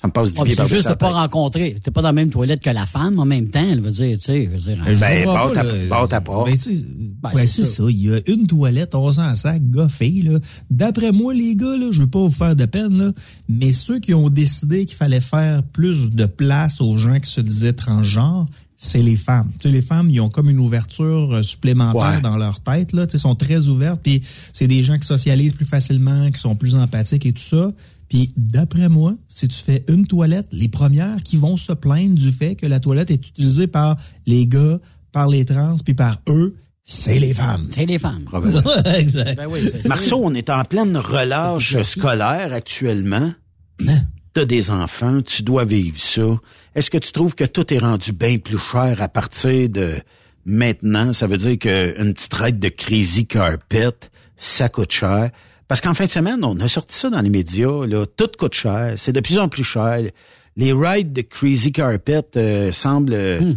ça 0.00 0.08
me 0.08 0.12
passe 0.12 0.32
du 0.34 0.38
Ouais, 0.40 0.46
pied 0.46 0.56
par 0.56 0.66
juste 0.68 0.88
de 0.88 0.92
pas 0.94 1.10
rencontrer. 1.10 1.74
T'es 1.82 1.90
pas 1.90 2.02
dans 2.02 2.08
la 2.08 2.12
même 2.12 2.30
toilette 2.30 2.60
que 2.60 2.68
la 2.68 2.84
femme 2.84 3.18
en 3.18 3.24
même 3.24 3.48
temps. 3.48 3.66
Elle 3.66 3.80
veut 3.80 3.90
dire, 3.90 4.18
tu 4.18 4.24
sais, 4.26 4.44
veut 4.46 4.58
dire. 4.58 4.76
Je 4.86 5.00
Ben, 5.00 5.24
barre 5.24 5.48
pas, 5.48 5.54
ta- 5.54 5.62
là. 5.62 5.72
barre 5.88 6.08
ta 6.08 6.20
porte. 6.20 6.50
Ben, 6.50 6.56
tu 6.58 6.76
sais, 6.76 6.84
Ben, 7.22 7.46
c'est 7.46 7.64
ça. 7.64 7.84
Il 7.88 8.02
y 8.02 8.12
a 8.12 8.18
une 8.26 8.46
toilette, 8.46 8.94
on 8.94 9.10
s'en 9.12 9.34
sac, 9.36 9.62
gars, 9.70 9.88
fille, 9.88 10.20
là. 10.22 10.38
D'après 10.70 11.12
moi, 11.12 11.32
les 11.32 11.56
gars, 11.56 11.76
là, 11.78 11.88
je 11.92 12.02
veux 12.02 12.10
pas 12.10 12.20
vous 12.20 12.30
faire 12.30 12.54
de 12.54 12.66
peine, 12.66 12.98
là, 12.98 13.12
mais 13.48 13.72
ceux 13.72 13.98
qui 13.98 14.12
ont 14.12 14.28
décidé 14.28 14.84
qu'il 14.84 14.96
fallait 14.96 15.20
faire 15.22 15.62
plus 15.62 16.10
de 16.10 16.26
place 16.26 16.80
aux 16.82 16.98
gens 16.98 17.18
qui 17.18 17.30
se 17.30 17.40
disaient 17.40 17.72
transgenres, 17.72 18.44
c'est 18.76 19.02
les 19.02 19.16
femmes. 19.16 19.50
Tu 19.58 19.68
sais, 19.68 19.72
les 19.74 19.80
femmes, 19.80 20.10
ils 20.10 20.20
ont 20.20 20.28
comme 20.28 20.50
une 20.50 20.60
ouverture 20.60 21.32
euh, 21.36 21.42
supplémentaire 21.42 22.16
Ouais. 22.16 22.20
dans 22.20 22.36
leur 22.36 22.60
tête, 22.60 22.92
là. 22.92 23.06
Tu 23.06 23.12
sais, 23.12 23.18
sont 23.18 23.34
très 23.34 23.68
ouvertes, 23.68 24.00
puis 24.02 24.20
c'est 24.52 24.66
des 24.68 24.82
gens 24.82 24.98
qui 24.98 25.06
socialisent 25.06 25.54
plus 25.54 25.64
facilement, 25.64 26.30
qui 26.30 26.38
sont 26.38 26.54
plus 26.54 26.74
empathiques 26.74 27.24
et 27.24 27.32
tout 27.32 27.42
ça. 27.42 27.70
Puis 28.08 28.32
d'après 28.36 28.88
moi, 28.88 29.14
si 29.28 29.48
tu 29.48 29.58
fais 29.58 29.84
une 29.88 30.06
toilette, 30.06 30.46
les 30.52 30.68
premières 30.68 31.22
qui 31.22 31.36
vont 31.36 31.56
se 31.56 31.72
plaindre 31.72 32.14
du 32.14 32.30
fait 32.30 32.54
que 32.54 32.66
la 32.66 32.80
toilette 32.80 33.10
est 33.10 33.28
utilisée 33.28 33.66
par 33.66 33.96
les 34.26 34.46
gars, 34.46 34.78
par 35.12 35.28
les 35.28 35.44
trans, 35.44 35.76
puis 35.84 35.94
par 35.94 36.20
eux, 36.28 36.56
c'est 36.88 37.18
les 37.18 37.34
femmes. 37.34 37.66
C'est 37.70 37.86
les 37.86 37.98
femmes. 37.98 38.24
Probablement. 38.26 38.62
exact. 38.96 39.36
Ben 39.36 39.48
oui, 39.50 39.60
c'est 39.72 39.88
Marceau, 39.88 40.20
on 40.22 40.34
est 40.34 40.50
en 40.50 40.64
pleine 40.64 40.96
relâche 40.96 41.82
scolaire 41.82 42.52
actuellement. 42.52 43.32
T'as 44.32 44.44
des 44.44 44.70
enfants, 44.70 45.20
tu 45.22 45.42
dois 45.42 45.64
vivre 45.64 45.98
ça. 45.98 46.38
Est-ce 46.74 46.90
que 46.90 46.98
tu 46.98 47.10
trouves 47.10 47.34
que 47.34 47.44
tout 47.44 47.72
est 47.72 47.78
rendu 47.78 48.12
bien 48.12 48.38
plus 48.38 48.58
cher 48.58 49.02
à 49.02 49.08
partir 49.08 49.68
de 49.68 49.94
maintenant? 50.44 51.12
Ça 51.12 51.26
veut 51.26 51.38
dire 51.38 51.58
qu'une 51.58 52.14
petite 52.14 52.34
raide 52.34 52.58
de 52.60 52.68
Crazy 52.68 53.26
Carpet, 53.26 53.94
ça 54.36 54.68
coûte 54.68 54.92
cher. 54.92 55.30
Parce 55.68 55.80
qu'en 55.80 55.94
fin 55.94 56.04
de 56.04 56.10
semaine, 56.10 56.44
on 56.44 56.58
a 56.60 56.68
sorti 56.68 56.94
ça 56.96 57.10
dans 57.10 57.20
les 57.20 57.30
médias, 57.30 57.86
là, 57.86 58.04
tout 58.06 58.28
coûte 58.38 58.54
cher, 58.54 58.94
c'est 58.96 59.12
de 59.12 59.20
plus 59.20 59.38
en 59.38 59.48
plus 59.48 59.64
cher. 59.64 59.98
Les 60.56 60.72
rides 60.72 61.12
de 61.12 61.22
Crazy 61.22 61.72
Carpet 61.72 62.24
euh, 62.36 62.72
semblent... 62.72 63.12
euh, 63.14 63.40
Hmm. 63.40 63.54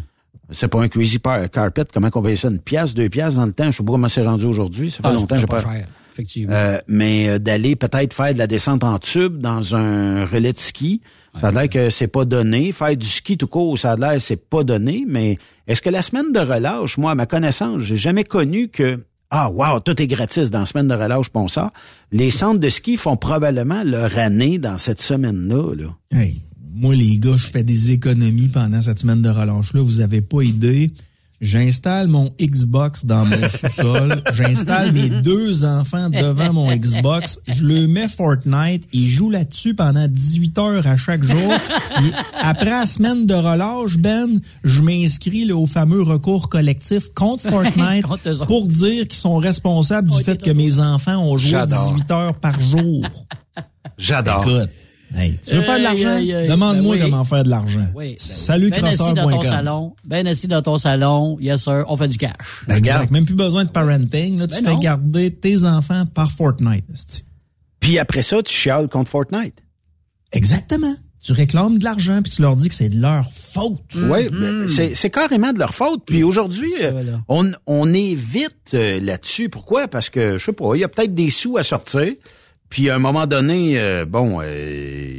C'est 0.51 0.67
pas 0.67 0.81
un 0.81 0.87
Crazy 0.87 1.19
Carpet, 1.19 1.85
comment 1.93 2.09
on 2.11 2.21
paye 2.23 2.35
ça? 2.35 2.47
Une 2.47 2.57
pièce, 2.57 2.95
deux 2.95 3.07
pièces 3.07 3.35
dans 3.35 3.45
le 3.45 3.51
temps? 3.53 3.69
Je 3.69 3.77
sais 3.77 3.83
pas 3.83 3.91
comment 3.91 4.07
c'est 4.07 4.25
rendu 4.25 4.45
aujourd'hui, 4.45 4.89
ça 4.89 4.97
fait 4.97 5.03
Ah, 5.03 5.13
longtemps 5.13 5.35
que 5.35 5.41
j'ai 5.41 5.45
pas... 5.45 5.61
cher, 5.61 5.85
effectivement. 6.11 6.55
Euh, 6.55 6.79
mais 6.87 7.29
euh, 7.29 7.37
d'aller 7.37 7.75
peut-être 7.75 8.15
faire 8.15 8.33
de 8.33 8.39
la 8.39 8.47
descente 8.47 8.83
en 8.83 8.97
tube 8.97 9.37
dans 9.37 9.75
un 9.75 10.25
relais 10.25 10.51
de 10.51 10.57
ski, 10.57 11.01
ça 11.39 11.49
a 11.49 11.51
l'air 11.51 11.69
que 11.69 11.91
c'est 11.91 12.07
pas 12.07 12.25
donné. 12.25 12.71
Faire 12.71 12.97
du 12.97 13.05
ski 13.05 13.37
tout 13.37 13.45
court, 13.45 13.77
ça 13.77 13.91
a 13.91 13.95
l'air 13.95 14.13
que 14.13 14.19
c'est 14.19 14.49
pas 14.49 14.63
donné. 14.63 15.05
Mais 15.07 15.37
est-ce 15.67 15.83
que 15.83 15.91
la 15.91 16.01
semaine 16.01 16.31
de 16.31 16.39
relâche, 16.39 16.97
moi, 16.97 17.11
à 17.11 17.15
ma 17.15 17.27
connaissance, 17.27 17.83
j'ai 17.83 17.97
jamais 17.97 18.23
connu 18.23 18.69
que 18.69 19.03
ah 19.31 19.50
wow, 19.51 19.79
tout 19.79 20.01
est 20.01 20.07
gratis 20.07 20.50
dans 20.50 20.59
la 20.59 20.65
semaine 20.65 20.88
de 20.88 20.95
relâche, 20.95 21.27
ça. 21.50 21.71
Les 22.12 22.31
centres 22.31 22.59
de 22.59 22.69
ski 22.69 22.98
font 22.98 23.15
probablement 23.15 23.83
leur 23.83 24.17
année 24.17 24.57
dans 24.57 24.77
cette 24.77 25.01
semaine-là. 25.01 25.75
Là. 25.75 25.95
Hey, 26.12 26.41
moi, 26.74 26.95
les 26.95 27.19
gars, 27.19 27.38
je 27.38 27.48
fais 27.48 27.63
des 27.63 27.91
économies 27.91 28.48
pendant 28.48 28.81
cette 28.81 29.00
semaine 29.00 29.21
de 29.21 29.29
relâche-là. 29.29 29.81
Vous 29.81 30.01
avez 30.01 30.21
pas 30.21 30.41
idée. 30.41 30.91
J'installe 31.41 32.10
mon 32.10 32.29
Xbox 32.39 33.05
dans 33.05 33.24
mon 33.24 33.50
sous-sol. 33.50 34.22
J'installe 34.34 34.91
mes 34.91 35.10
deux 35.10 35.63
enfants 35.63 36.10
devant 36.10 36.51
mon 36.51 36.75
Xbox. 36.75 37.39
Je 37.48 37.63
le 37.63 37.88
mets 37.88 38.10
Fortnite. 38.10 38.84
Ils 38.91 39.10
jouent 39.10 39.29
là-dessus 39.29 39.74
pendant 39.74 40.08
18 40.08 40.58
heures 40.58 40.88
à 40.88 40.98
chaque 40.98 41.24
jour. 41.24 41.53
Après 42.41 42.69
la 42.69 42.86
semaine 42.86 43.25
de 43.25 43.34
relâche, 43.34 43.98
Ben, 43.98 44.39
je 44.65 44.81
m'inscris 44.81 45.46
là, 45.46 45.55
au 45.55 45.65
fameux 45.65 46.01
recours 46.01 46.50
collectif 46.50 47.10
contre 47.15 47.43
Fortnite 47.50 48.05
Contre 48.05 48.46
pour 48.46 48.67
dire 48.67 49.08
qu'ils 49.08 49.19
sont 49.19 49.38
responsables 49.38 50.10
du 50.10 50.24
fait 50.24 50.41
que 50.41 50.51
mes 50.51 50.79
enfants 50.79 51.17
ont 51.24 51.38
joué 51.38 51.51
J'adore. 51.51 51.93
18 51.93 52.12
heures 52.12 52.34
par 52.36 52.60
jour. 52.60 53.05
J'adore. 53.98 54.46
Hey, 55.15 55.39
tu 55.45 55.55
veux 55.55 55.61
faire 55.61 55.77
de 55.79 55.83
l'argent? 55.83 56.19
Demande-moi 56.19 56.95
Ben 56.97 57.03
oui. 57.03 57.09
comment 57.09 57.23
faire 57.23 57.43
de 57.43 57.49
l'argent. 57.49 57.87
Oui, 57.95 58.09
ben 58.09 58.15
Salut 58.17 58.69
Ben 58.69 58.85
assis 58.85 58.97
dans 59.13 59.29
ton 59.29 59.41
salon, 59.41 59.95
ben 60.05 60.27
assis 60.27 60.47
dans 60.47 60.61
ton 60.61 60.77
salon, 60.77 61.37
yes 61.39 61.63
sir, 61.63 61.83
on 61.87 61.97
fait 61.97 62.07
du 62.07 62.17
cash. 62.17 62.33
Exact. 62.69 63.09
Même 63.11 63.25
plus 63.25 63.35
besoin 63.35 63.65
de 63.65 63.69
parenting. 63.71 64.37
Là, 64.37 64.47
tu 64.47 64.55
Ben 64.55 64.61
fais 64.65 64.73
non. 64.73 64.79
garder 64.79 65.33
tes 65.33 65.63
enfants 65.65 66.05
par 66.05 66.31
Fortnite. 66.31 67.25
Puis 67.79 67.97
après 67.97 68.21
ça, 68.21 68.43
tu 68.43 68.53
chiales 68.53 68.87
contre 68.87 69.09
Fortnite. 69.09 69.55
Exactement. 70.31 70.93
Tu 71.21 71.33
réclames 71.33 71.77
de 71.79 71.83
l'argent 71.83 72.21
puis 72.21 72.31
tu 72.31 72.41
leur 72.41 72.55
dis 72.55 72.69
que 72.69 72.75
c'est 72.75 72.89
de 72.89 73.01
leur 73.01 73.25
faute. 73.29 73.81
Oui, 73.95 74.29
ben, 74.29 74.67
c'est 74.69 74.93
c'est 74.95 75.09
carrément 75.09 75.51
de 75.51 75.59
leur 75.59 75.73
faute. 75.73 76.03
Puis 76.05 76.23
aujourd'hui, 76.23 76.71
euh, 76.81 77.17
on, 77.27 77.51
on 77.67 77.93
est 77.93 78.15
vite 78.15 78.73
euh, 78.73 79.01
là-dessus. 79.01 79.49
Pourquoi? 79.49 79.87
Parce 79.89 80.09
que, 80.09 80.37
je 80.37 80.45
sais 80.45 80.53
pas, 80.53 80.75
il 80.75 80.79
y 80.79 80.83
a 80.83 80.87
peut-être 80.87 81.13
des 81.13 81.29
sous 81.29 81.57
à 81.57 81.63
sortir. 81.63 82.13
Puis 82.69 82.89
à 82.89 82.95
un 82.95 82.99
moment 82.99 83.27
donné, 83.27 83.79
euh, 83.79 84.05
bon, 84.05 84.39
euh, 84.41 85.11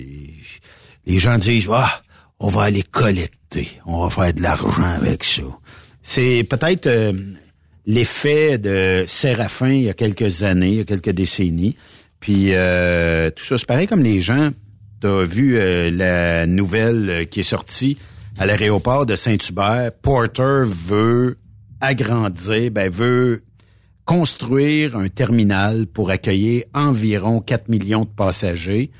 les 1.07 1.19
gens 1.19 1.39
disent, 1.39 1.69
ah, 1.73 2.03
on 2.39 2.49
va 2.49 2.63
aller 2.63 2.83
collecter. 2.83 3.69
On 3.87 4.03
va 4.03 4.11
faire 4.11 4.33
de 4.33 4.43
l'argent 4.43 4.83
avec 4.83 5.25
ça. 5.25 5.43
C'est 6.03 6.45
peut-être 6.49 6.87
euh, 6.87 7.13
l'effet 7.87 8.59
de 8.59 9.05
Séraphin 9.07 9.73
il 9.73 9.83
y 9.83 9.89
a 9.91 9.95
quelques 9.95 10.43
années, 10.43 10.69
il 10.69 10.77
y 10.77 10.81
a 10.81 10.85
quelques 10.85 11.11
décennies. 11.11 11.77
Puis 12.21 12.55
euh, 12.55 13.31
tout 13.31 13.45
ça, 13.45 13.59
c'est 13.59 13.67
pareil 13.67 13.87
comme 13.87 14.03
les 14.03 14.21
gens. 14.21 14.51
T'as 15.01 15.25
vu 15.25 15.57
euh, 15.57 15.91
la 15.91 16.47
nouvelle 16.47 17.27
qui 17.31 17.41
est 17.41 17.45
sortie 17.45 17.99
à 18.39 18.47
l'aéroport 18.47 19.07
de 19.07 19.17
Saint-Hubert. 19.17 19.93
Porter 20.03 20.63
veut 20.65 21.39
agrandir, 21.81 22.71
ben 22.71 22.91
veut 22.91 23.43
construire 24.05 24.97
un 24.97 25.09
terminal 25.09 25.87
pour 25.87 26.11
accueillir 26.11 26.65
environ 26.75 27.41
4 27.41 27.69
millions 27.69 28.05
de 28.05 28.11
passagers. 28.11 28.91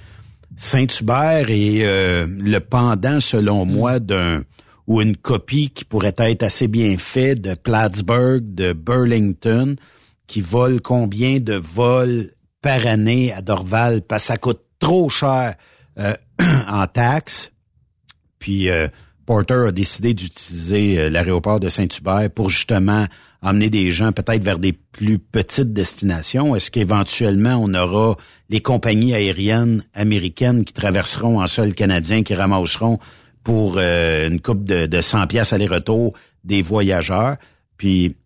Saint-Hubert 0.57 1.51
est 1.51 1.85
euh, 1.85 2.27
le 2.29 2.59
pendant, 2.61 3.21
selon 3.21 3.65
moi, 3.65 3.99
d'un 3.99 4.43
ou 4.87 5.01
une 5.01 5.17
copie 5.17 5.71
qui 5.71 5.85
pourrait 5.85 6.15
être 6.19 6.43
assez 6.43 6.67
bien 6.67 6.99
faite 6.99 7.41
de 7.41 7.55
Plattsburgh, 7.55 8.43
de 8.43 8.73
Burlington, 8.73 9.77
qui 10.27 10.41
vole 10.41 10.81
combien 10.81 11.39
de 11.39 11.55
vols 11.55 12.31
par 12.61 12.87
année 12.87 13.33
à 13.33 13.41
Dorval, 13.41 14.03
parce 14.03 14.25
que 14.25 14.27
ça 14.29 14.37
coûte 14.37 14.63
trop 14.81 15.09
cher 15.09 15.55
euh, 15.99 16.15
en 16.69 16.87
taxes. 16.89 17.53
Puis 18.39 18.69
euh, 18.69 18.89
Porter 19.27 19.67
a 19.69 19.73
décidé 19.73 20.13
d'utiliser 20.13 21.09
l'aéroport 21.09 21.61
de 21.61 21.69
Saint-Hubert 21.69 22.31
pour 22.31 22.49
justement 22.49 23.07
emmener 23.43 23.71
des 23.71 23.91
gens 23.91 24.13
peut-être 24.13 24.43
vers 24.45 24.59
des 24.59 24.73
plus 24.73 25.19
petites 25.19 25.73
destinations? 25.73 26.55
Est-ce 26.57 26.71
qu'éventuellement 26.71 27.57
on 27.63 27.73
aura 27.75 28.17
les 28.49 28.61
compagnies 28.61 29.15
aériennes 29.15 29.83
américaines 29.95 30.65
qui 30.65 30.73
traverseront 30.73 31.41
en 31.43 31.47
sol 31.47 31.75
canadien, 31.75 32.23
qui 32.23 32.35
ramasseront 32.35 32.99
pour 33.45 33.77
euh, 33.79 34.29
une 34.29 34.41
coupe 34.41 34.65
de, 34.65 34.87
de 34.87 35.01
100 35.01 35.27
pièces 35.27 35.53
aller-retour 35.53 36.13
des 36.45 36.63
voyageurs? 36.63 37.37
Puis 37.77 38.17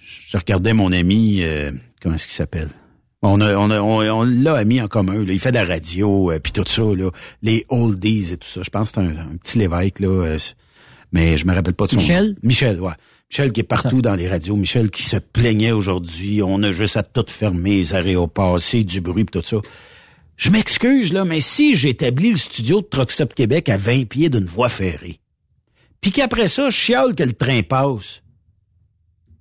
je 0.00 0.36
regardais 0.36 0.72
mon 0.72 0.92
ami, 0.92 1.38
euh, 1.42 1.72
comment 2.00 2.14
est-ce 2.14 2.26
qu'il 2.26 2.36
s'appelle? 2.36 2.68
On 3.22 3.40
a, 3.40 3.56
on 3.56 3.70
a, 3.70 3.80
on, 3.80 4.00
on 4.02 4.22
l'a 4.24 4.64
mis 4.64 4.80
en 4.80 4.86
commun. 4.86 5.24
Là. 5.24 5.32
Il 5.32 5.40
fait 5.40 5.50
de 5.50 5.56
la 5.56 5.64
radio, 5.64 6.30
euh, 6.30 6.38
puis 6.38 6.52
tout 6.52 6.62
ça, 6.66 6.82
là, 6.82 7.10
les 7.42 7.64
oldies 7.70 8.32
et 8.32 8.36
tout 8.36 8.46
ça. 8.46 8.60
Je 8.62 8.70
pense 8.70 8.92
que 8.92 9.00
c'est 9.00 9.06
un, 9.06 9.16
un 9.16 9.36
petit 9.36 9.58
Lévesque, 9.58 9.98
là, 10.00 10.08
euh, 10.08 10.38
mais 11.10 11.36
je 11.36 11.46
me 11.46 11.54
rappelle 11.54 11.74
pas 11.74 11.86
de 11.86 11.92
son 11.92 11.96
Michel? 11.96 12.26
nom. 12.28 12.34
Michel, 12.42 12.80
ouais. 12.80 12.92
Michel 13.30 13.52
qui 13.52 13.60
est 13.60 13.64
partout 13.64 14.02
dans 14.02 14.14
les 14.14 14.28
radios. 14.28 14.56
Michel 14.56 14.90
qui 14.90 15.02
se 15.02 15.16
plaignait 15.16 15.72
aujourd'hui. 15.72 16.42
On 16.42 16.62
a 16.62 16.72
juste 16.72 16.96
à 16.96 17.02
tout 17.02 17.24
fermer, 17.28 17.78
les 17.78 17.94
aéroports, 17.94 18.60
c'est 18.60 18.84
du 18.84 19.00
bruit 19.00 19.24
pis 19.24 19.32
tout 19.32 19.42
ça. 19.44 19.56
Je 20.36 20.50
m'excuse, 20.50 21.12
là, 21.12 21.24
mais 21.24 21.40
si 21.40 21.74
j'établis 21.74 22.32
le 22.32 22.36
studio 22.36 22.82
de 22.82 22.86
Truck 22.86 23.10
Stop 23.10 23.34
Québec 23.34 23.68
à 23.68 23.78
20 23.78 24.06
pieds 24.06 24.28
d'une 24.28 24.44
voie 24.44 24.68
ferrée, 24.68 25.18
puis 26.00 26.12
qu'après 26.12 26.48
ça, 26.48 26.70
je 26.70 26.76
chiale 26.76 27.14
que 27.14 27.22
le 27.22 27.32
train 27.32 27.62
passe, 27.62 28.22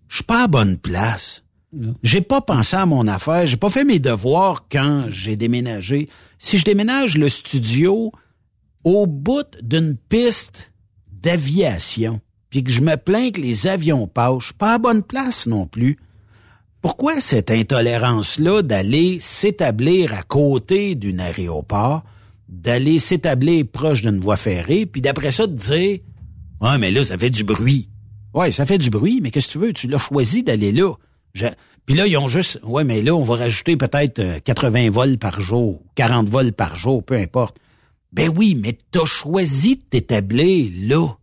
je 0.07 0.15
suis 0.15 0.23
pas 0.23 0.43
à 0.43 0.47
bonne 0.47 0.77
place. 0.77 1.43
J'ai 2.03 2.21
pas 2.21 2.39
pensé 2.39 2.77
à 2.77 2.85
mon 2.85 3.07
affaire, 3.07 3.45
j'ai 3.45 3.57
pas 3.57 3.69
fait 3.69 3.83
mes 3.83 3.99
devoirs 3.99 4.65
quand 4.71 5.07
j'ai 5.09 5.35
déménagé. 5.35 6.07
Si 6.39 6.57
je 6.57 6.63
déménage 6.63 7.17
le 7.17 7.27
studio 7.27 8.13
au 8.85 9.07
bout 9.07 9.45
d'une 9.61 9.97
piste 9.97 10.71
d'aviation, 11.11 12.21
puis 12.55 12.63
que 12.63 12.71
je 12.71 12.79
me 12.79 12.95
plains 12.95 13.31
que 13.31 13.41
les 13.41 13.67
avions 13.67 14.07
passent, 14.07 14.53
pas 14.57 14.75
à 14.75 14.77
bonne 14.77 15.03
place 15.03 15.45
non 15.45 15.65
plus. 15.65 15.97
Pourquoi 16.81 17.19
cette 17.19 17.51
intolérance-là 17.51 18.61
d'aller 18.61 19.19
s'établir 19.19 20.13
à 20.13 20.23
côté 20.23 20.95
d'un 20.95 21.19
aéroport, 21.19 22.05
d'aller 22.47 22.97
s'établir 22.99 23.65
proche 23.69 24.03
d'une 24.03 24.21
voie 24.21 24.37
ferrée, 24.37 24.85
puis 24.85 25.01
d'après 25.01 25.31
ça 25.31 25.47
de 25.47 25.53
dire 25.53 25.99
Ouais, 26.61 26.77
mais 26.79 26.91
là, 26.91 27.03
ça 27.03 27.17
fait 27.17 27.29
du 27.29 27.43
bruit. 27.43 27.89
Ouais, 28.33 28.53
ça 28.53 28.65
fait 28.65 28.77
du 28.77 28.89
bruit, 28.89 29.19
mais 29.21 29.31
qu'est-ce 29.31 29.47
que 29.47 29.51
tu 29.51 29.57
veux? 29.57 29.73
Tu 29.73 29.89
l'as 29.89 29.99
choisi 29.99 30.41
d'aller 30.41 30.71
là. 30.71 30.93
Puis 31.85 31.95
là, 31.97 32.07
ils 32.07 32.15
ont 32.15 32.29
juste 32.29 32.61
Ouais, 32.63 32.85
mais 32.85 33.01
là, 33.01 33.13
on 33.15 33.23
va 33.23 33.35
rajouter 33.35 33.75
peut-être 33.75 34.19
euh, 34.19 34.39
80 34.39 34.91
vols 34.91 35.17
par 35.17 35.41
jour, 35.41 35.81
40 35.95 36.29
vols 36.29 36.53
par 36.53 36.77
jour, 36.77 37.03
peu 37.03 37.15
importe. 37.15 37.57
Ben 38.13 38.31
oui, 38.33 38.57
mais 38.57 38.77
t'as 38.91 39.03
choisi 39.03 39.75
de 39.75 39.81
t'établir 39.81 40.71
là. 40.87 41.17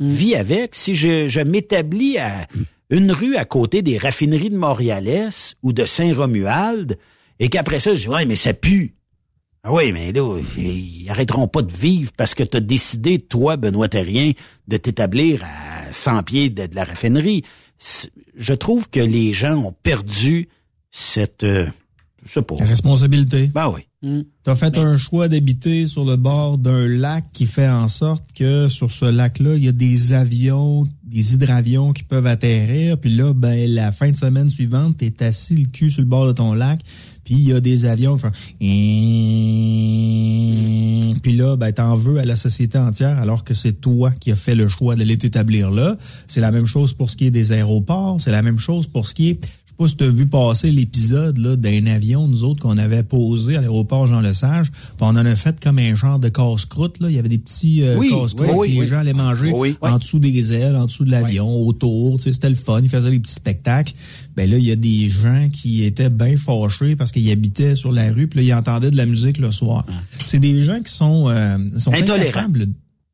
Vis 0.00 0.34
avec. 0.34 0.74
Si 0.74 0.94
je, 0.94 1.28
je 1.28 1.40
m'établis 1.40 2.18
à 2.18 2.46
une 2.90 3.12
rue 3.12 3.36
à 3.36 3.44
côté 3.44 3.82
des 3.82 3.98
raffineries 3.98 4.50
de 4.50 4.56
Montréal-Est 4.56 5.56
ou 5.62 5.72
de 5.72 5.84
Saint-Romuald, 5.84 6.98
et 7.40 7.48
qu'après 7.48 7.78
ça, 7.78 7.94
je 7.94 8.00
dis, 8.00 8.08
ouais, 8.08 8.24
mais 8.24 8.36
ça 8.36 8.54
pue. 8.54 8.94
Ah 9.64 9.72
oui, 9.72 9.92
mais 9.92 10.12
là, 10.12 10.38
ils 10.56 11.06
arrêteront 11.10 11.48
pas 11.48 11.62
de 11.62 11.72
vivre 11.72 12.12
parce 12.16 12.34
que 12.34 12.42
t'as 12.42 12.60
décidé, 12.60 13.18
toi, 13.18 13.56
Benoît 13.56 13.88
Terrien, 13.88 14.32
de 14.68 14.76
t'établir 14.76 15.44
à 15.44 15.92
100 15.92 16.22
pieds 16.22 16.48
de, 16.48 16.66
de 16.66 16.74
la 16.74 16.84
raffinerie. 16.84 17.44
Je 18.34 18.54
trouve 18.54 18.88
que 18.88 19.00
les 19.00 19.32
gens 19.32 19.56
ont 19.56 19.74
perdu 19.82 20.48
cette, 20.90 21.44
euh, 21.44 21.66
je 22.24 22.34
sais 22.34 22.42
pas. 22.42 22.54
Responsabilité. 22.60 23.48
Ben 23.48 23.68
oui. 23.68 23.87
Tu 24.00 24.24
as 24.46 24.54
fait 24.54 24.78
un 24.78 24.96
choix 24.96 25.26
d'habiter 25.26 25.88
sur 25.88 26.04
le 26.04 26.14
bord 26.14 26.56
d'un 26.56 26.86
lac 26.86 27.24
qui 27.32 27.46
fait 27.46 27.68
en 27.68 27.88
sorte 27.88 28.22
que 28.32 28.68
sur 28.68 28.92
ce 28.92 29.06
lac-là, 29.06 29.56
il 29.56 29.64
y 29.64 29.68
a 29.68 29.72
des 29.72 30.12
avions, 30.12 30.86
des 31.02 31.34
hydravions 31.34 31.92
qui 31.92 32.04
peuvent 32.04 32.28
atterrir. 32.28 32.98
Puis 32.98 33.10
là, 33.10 33.34
ben, 33.34 33.68
la 33.68 33.90
fin 33.90 34.12
de 34.12 34.16
semaine 34.16 34.48
suivante, 34.48 34.98
tu 34.98 35.06
es 35.06 35.22
assis 35.24 35.56
le 35.56 35.66
cul 35.66 35.90
sur 35.90 36.02
le 36.02 36.06
bord 36.06 36.28
de 36.28 36.32
ton 36.32 36.54
lac. 36.54 36.78
Puis 37.24 37.34
il 37.34 37.48
y 37.48 37.52
a 37.52 37.60
des 37.60 37.86
avions 37.86 38.16
qui 38.16 38.22
font... 38.22 38.30
Puis 41.20 41.32
là, 41.36 41.56
ben, 41.56 41.72
t'en 41.72 41.96
veux 41.96 42.18
à 42.18 42.24
la 42.24 42.36
société 42.36 42.78
entière 42.78 43.18
alors 43.18 43.42
que 43.42 43.52
c'est 43.52 43.80
toi 43.80 44.12
qui 44.12 44.30
as 44.30 44.36
fait 44.36 44.54
le 44.54 44.68
choix 44.68 44.94
d'aller 44.94 45.18
t'établir 45.18 45.72
là. 45.72 45.96
C'est 46.28 46.40
la 46.40 46.52
même 46.52 46.66
chose 46.66 46.92
pour 46.92 47.10
ce 47.10 47.16
qui 47.16 47.26
est 47.26 47.32
des 47.32 47.50
aéroports. 47.50 48.20
C'est 48.20 48.30
la 48.30 48.42
même 48.42 48.58
chose 48.58 48.86
pour 48.86 49.08
ce 49.08 49.14
qui 49.14 49.30
est... 49.30 49.44
Pas 49.78 49.86
si 49.86 49.96
tu 49.96 50.04
as 50.04 50.08
vu 50.08 50.26
passer 50.26 50.72
l'épisode 50.72 51.38
là 51.38 51.54
d'un 51.54 51.86
avion, 51.86 52.26
nous 52.26 52.42
autres, 52.42 52.60
qu'on 52.60 52.78
avait 52.78 53.04
posé 53.04 53.56
à 53.56 53.60
l'aéroport 53.60 54.08
Jean-Lesage. 54.08 54.72
On 55.00 55.06
en 55.06 55.16
a 55.16 55.36
fait 55.36 55.60
comme 55.60 55.78
un 55.78 55.94
genre 55.94 56.18
de 56.18 56.28
casse-croûte. 56.28 56.96
Là. 57.00 57.08
Il 57.08 57.14
y 57.14 57.18
avait 57.18 57.28
des 57.28 57.38
petits 57.38 57.82
euh, 57.84 57.96
Oui, 57.96 58.10
casse-croûtes 58.10 58.50
oui, 58.54 58.72
les 58.72 58.86
gens 58.88 58.98
allaient 58.98 59.12
manger 59.12 59.52
en 59.80 59.98
dessous 59.98 60.18
des 60.18 60.52
ailes, 60.52 60.74
en 60.74 60.86
dessous 60.86 61.04
de 61.04 61.12
l'avion, 61.12 61.48
autour. 61.64 62.20
C'était 62.20 62.48
le 62.48 62.56
fun. 62.56 62.80
Ils 62.82 62.88
faisaient 62.88 63.10
des 63.10 63.20
petits 63.20 63.32
spectacles. 63.32 63.94
Ben 64.36 64.50
là, 64.50 64.58
il 64.58 64.64
y 64.64 64.72
a 64.72 64.76
des 64.76 65.08
gens 65.08 65.48
qui 65.52 65.84
étaient 65.84 66.10
bien 66.10 66.36
fâchés 66.36 66.96
parce 66.96 67.12
qu'ils 67.12 67.30
habitaient 67.30 67.76
sur 67.76 67.92
la 67.92 68.12
rue, 68.12 68.26
puis 68.26 68.40
là, 68.40 68.46
ils 68.46 68.54
entendaient 68.54 68.90
de 68.90 68.96
la 68.96 69.06
musique 69.06 69.38
le 69.38 69.52
soir. 69.52 69.86
C'est 70.26 70.40
des 70.40 70.62
gens 70.62 70.80
qui 70.80 70.92
sont, 70.92 71.28
euh, 71.28 71.56
sont 71.78 71.92
Intolérants. 71.92 72.48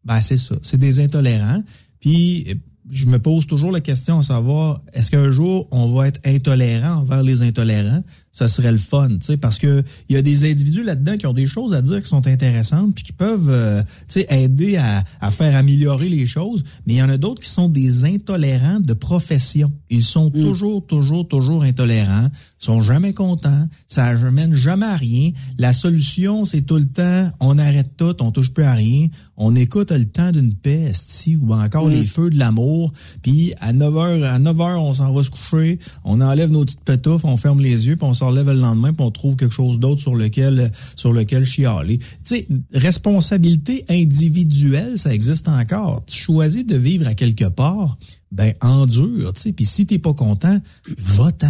Ben, 0.04 0.20
c'est 0.20 0.36
ça. 0.36 0.54
C'est 0.62 0.78
des 0.78 1.00
intolérants. 1.00 1.62
Puis, 2.00 2.46
je 2.90 3.06
me 3.06 3.18
pose 3.18 3.46
toujours 3.46 3.72
la 3.72 3.80
question 3.80 4.18
à 4.18 4.22
savoir, 4.22 4.82
est-ce 4.92 5.10
qu'un 5.10 5.30
jour, 5.30 5.68
on 5.70 5.92
va 5.94 6.08
être 6.08 6.20
intolérant 6.24 6.96
envers 7.00 7.22
les 7.22 7.42
intolérants? 7.42 8.02
Ça 8.34 8.48
serait 8.48 8.72
le 8.72 8.78
fun, 8.78 9.10
tu 9.10 9.16
sais, 9.20 9.36
parce 9.36 9.60
que 9.60 9.84
il 10.08 10.16
y 10.16 10.18
a 10.18 10.22
des 10.22 10.50
individus 10.50 10.82
là-dedans 10.82 11.16
qui 11.16 11.26
ont 11.28 11.32
des 11.32 11.46
choses 11.46 11.72
à 11.72 11.80
dire 11.82 12.02
qui 12.02 12.08
sont 12.08 12.26
intéressantes 12.26 12.92
puis 12.92 13.04
qui 13.04 13.12
peuvent, 13.12 13.48
euh, 13.48 13.80
tu 14.08 14.20
sais, 14.20 14.26
aider 14.28 14.76
à, 14.76 15.04
à 15.20 15.30
faire 15.30 15.56
améliorer 15.56 16.08
les 16.08 16.26
choses. 16.26 16.64
Mais 16.86 16.94
il 16.94 16.96
y 16.96 17.02
en 17.02 17.08
a 17.08 17.16
d'autres 17.16 17.40
qui 17.40 17.48
sont 17.48 17.68
des 17.68 18.04
intolérants 18.04 18.80
de 18.80 18.92
profession. 18.92 19.72
Ils 19.88 20.02
sont 20.02 20.30
toujours, 20.30 20.84
toujours, 20.84 21.28
toujours 21.28 21.62
intolérants, 21.62 22.28
sont 22.58 22.82
jamais 22.82 23.12
contents, 23.12 23.68
ça 23.86 24.14
ne 24.14 24.30
mène 24.30 24.54
jamais 24.54 24.86
à 24.86 24.96
rien. 24.96 25.30
La 25.58 25.72
solution, 25.72 26.44
c'est 26.44 26.62
tout 26.62 26.76
le 26.76 26.86
temps, 26.86 27.30
on 27.38 27.58
arrête 27.58 27.96
tout, 27.96 28.16
on 28.20 28.32
touche 28.32 28.52
plus 28.52 28.64
à 28.64 28.72
rien, 28.72 29.08
on 29.36 29.54
écoute 29.54 29.92
le 29.92 30.04
temps 30.04 30.32
d'une 30.32 30.54
paix, 30.54 30.82
esti, 30.90 31.36
ou 31.36 31.52
encore 31.54 31.88
les 31.88 32.04
feux 32.04 32.30
de 32.30 32.38
l'amour, 32.38 32.92
puis 33.22 33.52
à 33.60 33.72
9h, 33.72 34.24
à 34.24 34.38
9h, 34.38 34.76
on 34.76 34.94
s'en 34.94 35.12
va 35.12 35.22
se 35.22 35.30
coucher, 35.30 35.78
on 36.04 36.20
enlève 36.20 36.50
nos 36.50 36.64
petites 36.64 36.84
pétouffes, 36.84 37.24
on 37.24 37.36
ferme 37.36 37.60
les 37.60 37.86
yeux, 37.86 37.96
puis 37.96 38.06
on 38.06 38.14
se 38.24 38.30
relève 38.30 38.46
le 38.50 38.60
lendemain, 38.60 38.92
puis 38.92 39.04
on 39.06 39.10
trouve 39.10 39.36
quelque 39.36 39.54
chose 39.54 39.78
d'autre 39.78 40.00
sur 40.00 40.14
lequel 40.14 40.70
sur 40.96 41.12
lequel 41.12 41.44
chialer. 41.44 41.98
Tu 41.98 42.06
sais, 42.24 42.48
responsabilité 42.72 43.84
individuelle, 43.88 44.98
ça 44.98 45.12
existe 45.12 45.48
encore. 45.48 46.02
Tu 46.06 46.16
choisis 46.16 46.64
de 46.64 46.76
vivre 46.76 47.06
à 47.06 47.14
quelque 47.14 47.44
part, 47.48 47.98
ben 48.32 48.54
endure, 48.60 49.32
tu 49.34 49.40
sais, 49.42 49.52
puis 49.52 49.64
si 49.64 49.86
t'es 49.86 49.98
pas 49.98 50.14
content, 50.14 50.58
va-t'en. 50.98 51.48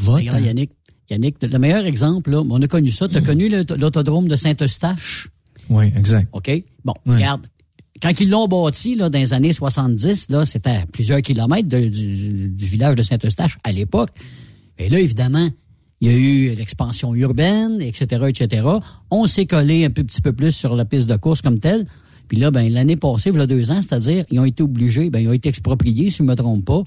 Va-t'en. 0.00 0.38
Yannick, 0.38 0.70
Yannick, 1.10 1.36
le 1.42 1.58
meilleur 1.58 1.84
exemple, 1.86 2.30
là, 2.30 2.42
on 2.48 2.60
a 2.62 2.68
connu 2.68 2.90
ça. 2.90 3.08
Tu 3.08 3.16
as 3.16 3.20
connu 3.20 3.48
l'autodrome 3.48 4.28
de 4.28 4.36
Saint-Eustache? 4.36 5.28
Oui, 5.68 5.86
exact. 5.96 6.28
OK? 6.32 6.50
Bon, 6.84 6.94
regarde. 7.06 7.46
Quand 8.02 8.18
ils 8.18 8.30
l'ont 8.30 8.48
bâti, 8.48 8.94
là, 8.94 9.10
dans 9.10 9.18
les 9.18 9.34
années 9.34 9.52
70, 9.52 10.26
là, 10.30 10.46
c'était 10.46 10.70
à 10.70 10.86
plusieurs 10.90 11.20
kilomètres 11.20 11.68
de- 11.68 11.88
du, 11.88 12.48
du 12.48 12.64
village 12.64 12.96
de 12.96 13.02
Saint-Eustache 13.02 13.58
à 13.62 13.72
l'époque. 13.72 14.08
Et 14.78 14.88
là, 14.88 14.98
évidemment, 14.98 15.50
il 16.00 16.10
y 16.10 16.14
a 16.14 16.16
eu 16.16 16.54
l'expansion 16.54 17.14
urbaine, 17.14 17.80
etc., 17.80 18.26
etc. 18.28 18.66
On 19.10 19.26
s'est 19.26 19.46
collé 19.46 19.84
un 19.84 19.90
peu, 19.90 20.02
petit 20.02 20.22
peu 20.22 20.32
plus 20.32 20.52
sur 20.52 20.74
la 20.74 20.84
piste 20.84 21.08
de 21.08 21.16
course 21.16 21.42
comme 21.42 21.58
telle. 21.58 21.84
Puis 22.28 22.38
là, 22.38 22.50
ben, 22.50 22.72
l'année 22.72 22.96
passée, 22.96 23.30
il 23.30 23.36
y 23.36 23.40
a 23.40 23.46
deux 23.46 23.70
ans, 23.70 23.82
c'est-à-dire, 23.82 24.24
ils 24.30 24.38
ont 24.38 24.44
été 24.44 24.62
obligés, 24.62 25.10
ben, 25.10 25.18
ils 25.18 25.28
ont 25.28 25.32
été 25.32 25.48
expropriés, 25.48 26.10
si 26.10 26.18
je 26.18 26.22
ne 26.22 26.28
me 26.28 26.36
trompe 26.36 26.64
pas, 26.64 26.82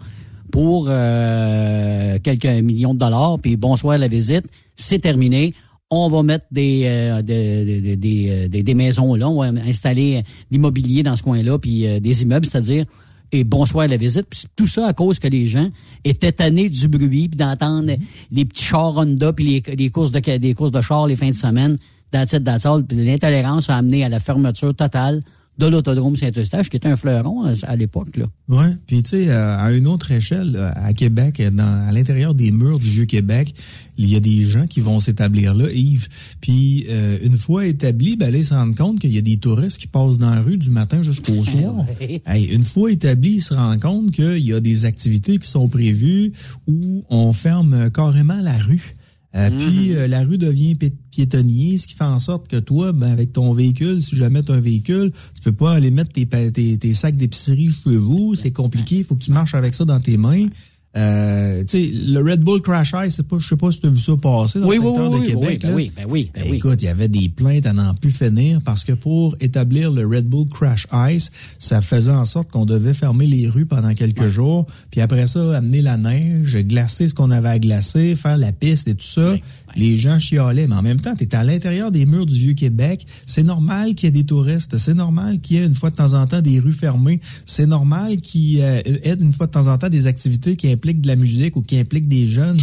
pour 0.52 0.86
euh, 0.88 2.17
quelques 2.23 2.45
millions 2.45 2.93
de 2.93 2.99
dollars. 2.99 3.38
Puis 3.41 3.58
bonsoir 3.58 3.97
la 3.97 4.08
visite, 4.08 4.45
c'est 4.76 4.99
terminé. 4.99 5.54
On 5.89 6.08
va 6.10 6.23
mettre 6.23 6.45
des, 6.49 6.84
euh, 6.86 7.21
des, 7.21 7.82
des, 7.82 7.95
des, 7.97 8.63
des, 8.63 8.71
euh, 8.71 8.76
maisons 8.76 9.13
là, 9.15 9.30
on 9.30 9.41
va 9.41 9.47
installer 9.67 10.21
de 10.21 10.28
l'immobilier 10.49 11.04
dans 11.04 11.15
ce 11.15 11.23
coin-là, 11.23 11.60
puis 11.60 11.86
euh, 11.86 11.99
des 11.99 12.23
immeubles, 12.23 12.47
c'est-à-dire 12.47 12.86
et 13.34 13.43
bonsoir 13.43 13.88
la 13.88 13.98
visite. 13.98 14.28
Puis 14.30 14.43
tout 14.56 14.67
ça 14.67 14.88
à 14.88 14.93
cause 14.93 15.19
que 15.19 15.28
les 15.28 15.48
gens 15.48 15.69
étaient 16.06 16.32
tannés 16.32 16.69
du 16.69 16.88
bruit, 16.88 17.28
puis 17.28 17.38
d'entendre 17.38 17.91
les 18.32 18.46
petits 18.46 18.63
chars 18.63 18.96
Honda, 18.96 19.34
puis 19.34 19.62
les, 19.65 19.89
courses 19.89 20.12
de 20.12 20.38
des 20.38 20.54
courses 20.54 20.72
de 20.72 20.82
chars 20.82 21.08
les 21.08 21.15
fins 21.15 21.30
de 21.30 21.36
semaine, 21.36 21.78
that's 22.12 22.34
it, 22.34 22.48
l'intolérance 22.91 23.69
a 23.69 23.78
amené 23.78 24.06
à 24.06 24.10
la 24.10 24.19
fermeture 24.19 24.76
totale 24.76 25.24
de 25.57 25.67
l'autodrome 25.67 26.15
Saint-Eustache, 26.15 26.69
qui 26.69 26.77
était 26.77 26.87
un 26.87 26.95
fleuron 26.95 27.43
à 27.63 27.75
l'époque. 27.75 28.17
là. 28.17 28.25
Oui, 28.49 28.65
puis 28.87 29.03
tu 29.03 29.09
sais, 29.09 29.29
à 29.31 29.71
une 29.71 29.87
autre 29.87 30.11
échelle, 30.11 30.53
euh, 30.55 30.71
à 30.75 30.93
Québec, 30.93 31.41
dans, 31.53 31.87
à 31.87 31.91
l'intérieur 31.91 32.33
des 32.33 32.51
murs 32.51 32.79
du 32.79 32.89
Vieux-Québec, 32.89 33.53
il 33.97 34.09
y 34.09 34.15
a 34.15 34.19
des 34.19 34.41
gens 34.41 34.65
qui 34.65 34.79
vont 34.79 34.99
s'établir 34.99 35.53
là, 35.53 35.71
Yves. 35.71 36.07
Puis 36.41 36.85
euh, 36.89 37.19
une 37.23 37.37
fois 37.37 37.67
établis, 37.67 38.15
ben 38.15 38.33
ils 38.33 38.45
se 38.45 38.53
rendent 38.53 38.75
compte 38.75 38.99
qu'il 38.99 39.13
y 39.13 39.17
a 39.17 39.21
des 39.21 39.37
touristes 39.37 39.77
qui 39.77 39.87
passent 39.87 40.17
dans 40.17 40.31
la 40.31 40.41
rue 40.41 40.57
du 40.57 40.71
matin 40.71 41.03
jusqu'au 41.03 41.43
soir. 41.43 41.85
Hey, 42.25 42.45
une 42.45 42.63
fois 42.63 42.91
établis, 42.91 43.35
ils 43.35 43.41
se 43.41 43.53
rendent 43.53 43.79
compte 43.79 44.11
qu'il 44.11 44.39
y 44.39 44.53
a 44.53 44.59
des 44.59 44.85
activités 44.85 45.37
qui 45.37 45.47
sont 45.47 45.67
prévues 45.67 46.31
où 46.67 47.03
on 47.09 47.31
ferme 47.33 47.91
carrément 47.91 48.41
la 48.41 48.57
rue. 48.57 48.95
Euh, 49.36 49.50
Puis 49.50 49.93
euh, 49.96 50.08
la 50.08 50.22
rue 50.24 50.38
devient 50.38 50.76
pi- 50.76 50.93
piétonnier, 51.10 51.78
ce 51.80 51.88
qui 51.88 51.96
fait 51.96 52.04
en 52.04 52.19
sorte 52.19 52.48
que 52.48 52.58
toi, 52.58 52.91
ben, 52.93 53.12
avec 53.12 53.34
ton 53.34 53.52
véhicule, 53.54 54.02
si 54.02 54.15
jamais 54.15 54.43
tu 54.43 54.52
as 54.52 54.56
un 54.56 54.60
véhicule, 54.62 55.12
tu 55.34 55.41
peux 55.41 55.52
pas 55.52 55.72
aller 55.74 55.89
mettre 55.89 56.12
tes, 56.12 56.28
tes, 56.28 56.78
tes 56.78 56.93
sacs 56.93 57.15
d'épicerie 57.15 57.69
chez 57.84 57.98
vous, 57.98 58.36
c'est 58.36 58.52
compliqué, 58.52 58.98
il 58.98 59.04
faut 59.04 59.15
que 59.15 59.24
tu 59.24 59.32
marches 59.32 59.56
avec 59.56 59.74
ça 59.74 59.86
dans 59.86 60.00
tes 60.00 60.17
mains. 60.17 60.48
Euh, 60.95 61.63
tu 61.63 61.77
sais, 61.86 61.91
le 61.91 62.19
Red 62.21 62.41
Bull 62.41 62.62
Crash 62.62 62.93
Ice, 63.06 63.15
c'est 63.15 63.27
pas, 63.27 63.38
je 63.39 63.47
sais 63.47 63.56
pas 63.56 63.71
si 63.71 63.79
tu 63.79 63.88
as 63.88 63.89
vu 63.89 63.97
ça 63.97 64.13
passer 64.15 64.60
dans 64.60 64.67
Oui, 64.67 64.77
le 64.77 64.84
secteur 64.86 65.10
oui, 65.12 65.15
de 65.15 65.15
oui, 65.15 65.27
Québec. 65.27 65.41
oui, 65.41 65.58
ben 65.63 65.73
oui, 65.73 65.91
ben 65.95 66.06
oui, 66.08 66.32
ben 66.34 66.41
Ben 66.43 66.51
oui. 66.51 66.58
Écoute, 66.58 66.82
il 66.84 66.86
y 66.86 66.88
avait 66.89 67.08
des 67.08 67.29
plaintes 67.29 67.65
à 67.65 67.73
n'en 67.73 67.95
plus 67.95 68.12
finir 68.12 68.60
parce 68.63 68.84
que 68.84 68.91
pour 68.91 69.36
établir 69.39 69.91
le 69.91 70.06
Red 70.06 70.27
Bull 70.27 70.45
Crash 70.47 70.88
Ice, 71.12 71.32
ça 71.58 71.82
faisait 71.82 72.12
en 72.12 72.25
sorte 72.25 72.51
qu'on 72.51 72.65
devait 72.65 72.93
fermer 72.93 73.25
les 73.25 73.47
rues 73.47 73.65
pendant 73.65 73.93
quelques 73.95 74.27
jours, 74.27 74.67
puis 74.91 75.01
après 75.01 75.25
ça, 75.25 75.58
amener 75.58 75.82
la 75.82 75.97
neige, 75.97 76.58
glacer 76.58 77.08
ce 77.08 77.15
qu'on 77.15 77.32
avait 77.32 77.49
à 77.49 77.58
glacer, 77.60 78.15
faire 78.15 78.38
la 78.38 78.51
piste 78.51 78.88
et 78.88 78.93
tout 78.93 79.06
ça. 79.08 79.34
Les 79.75 79.97
gens 79.97 80.19
chialaient, 80.19 80.67
mais 80.67 80.75
en 80.75 80.81
même 80.81 80.99
temps, 80.99 81.15
tu 81.15 81.23
es 81.23 81.36
à 81.36 81.43
l'intérieur 81.43 81.91
des 81.91 82.05
murs 82.05 82.25
du 82.25 82.36
Vieux-Québec. 82.36 83.05
C'est 83.25 83.43
normal 83.43 83.95
qu'il 83.95 84.07
y 84.07 84.09
ait 84.09 84.12
des 84.12 84.25
touristes. 84.25 84.77
C'est 84.77 84.93
normal 84.93 85.39
qu'il 85.39 85.57
y 85.57 85.59
ait 85.59 85.65
une 85.65 85.75
fois 85.75 85.89
de 85.89 85.95
temps 85.95 86.13
en 86.13 86.25
temps 86.25 86.41
des 86.41 86.59
rues 86.59 86.73
fermées. 86.73 87.19
C'est 87.45 87.65
normal 87.65 88.17
qu'il 88.17 88.41
y 88.41 88.59
ait 88.59 88.83
une 89.19 89.33
fois 89.33 89.47
de 89.47 89.51
temps 89.51 89.67
en 89.67 89.77
temps 89.77 89.89
des 89.89 90.07
activités 90.07 90.55
qui 90.55 90.71
impliquent 90.71 91.01
de 91.01 91.07
la 91.07 91.15
musique 91.15 91.55
ou 91.55 91.62
qui 91.62 91.77
impliquent 91.77 92.07
des 92.07 92.27
jeunes. 92.27 92.57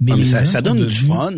Mais, 0.00 0.12
Ah, 0.12 0.16
mais 0.16 0.46
ça, 0.46 0.62
donne 0.62 0.84
du 0.86 0.92
fun. 0.92 1.32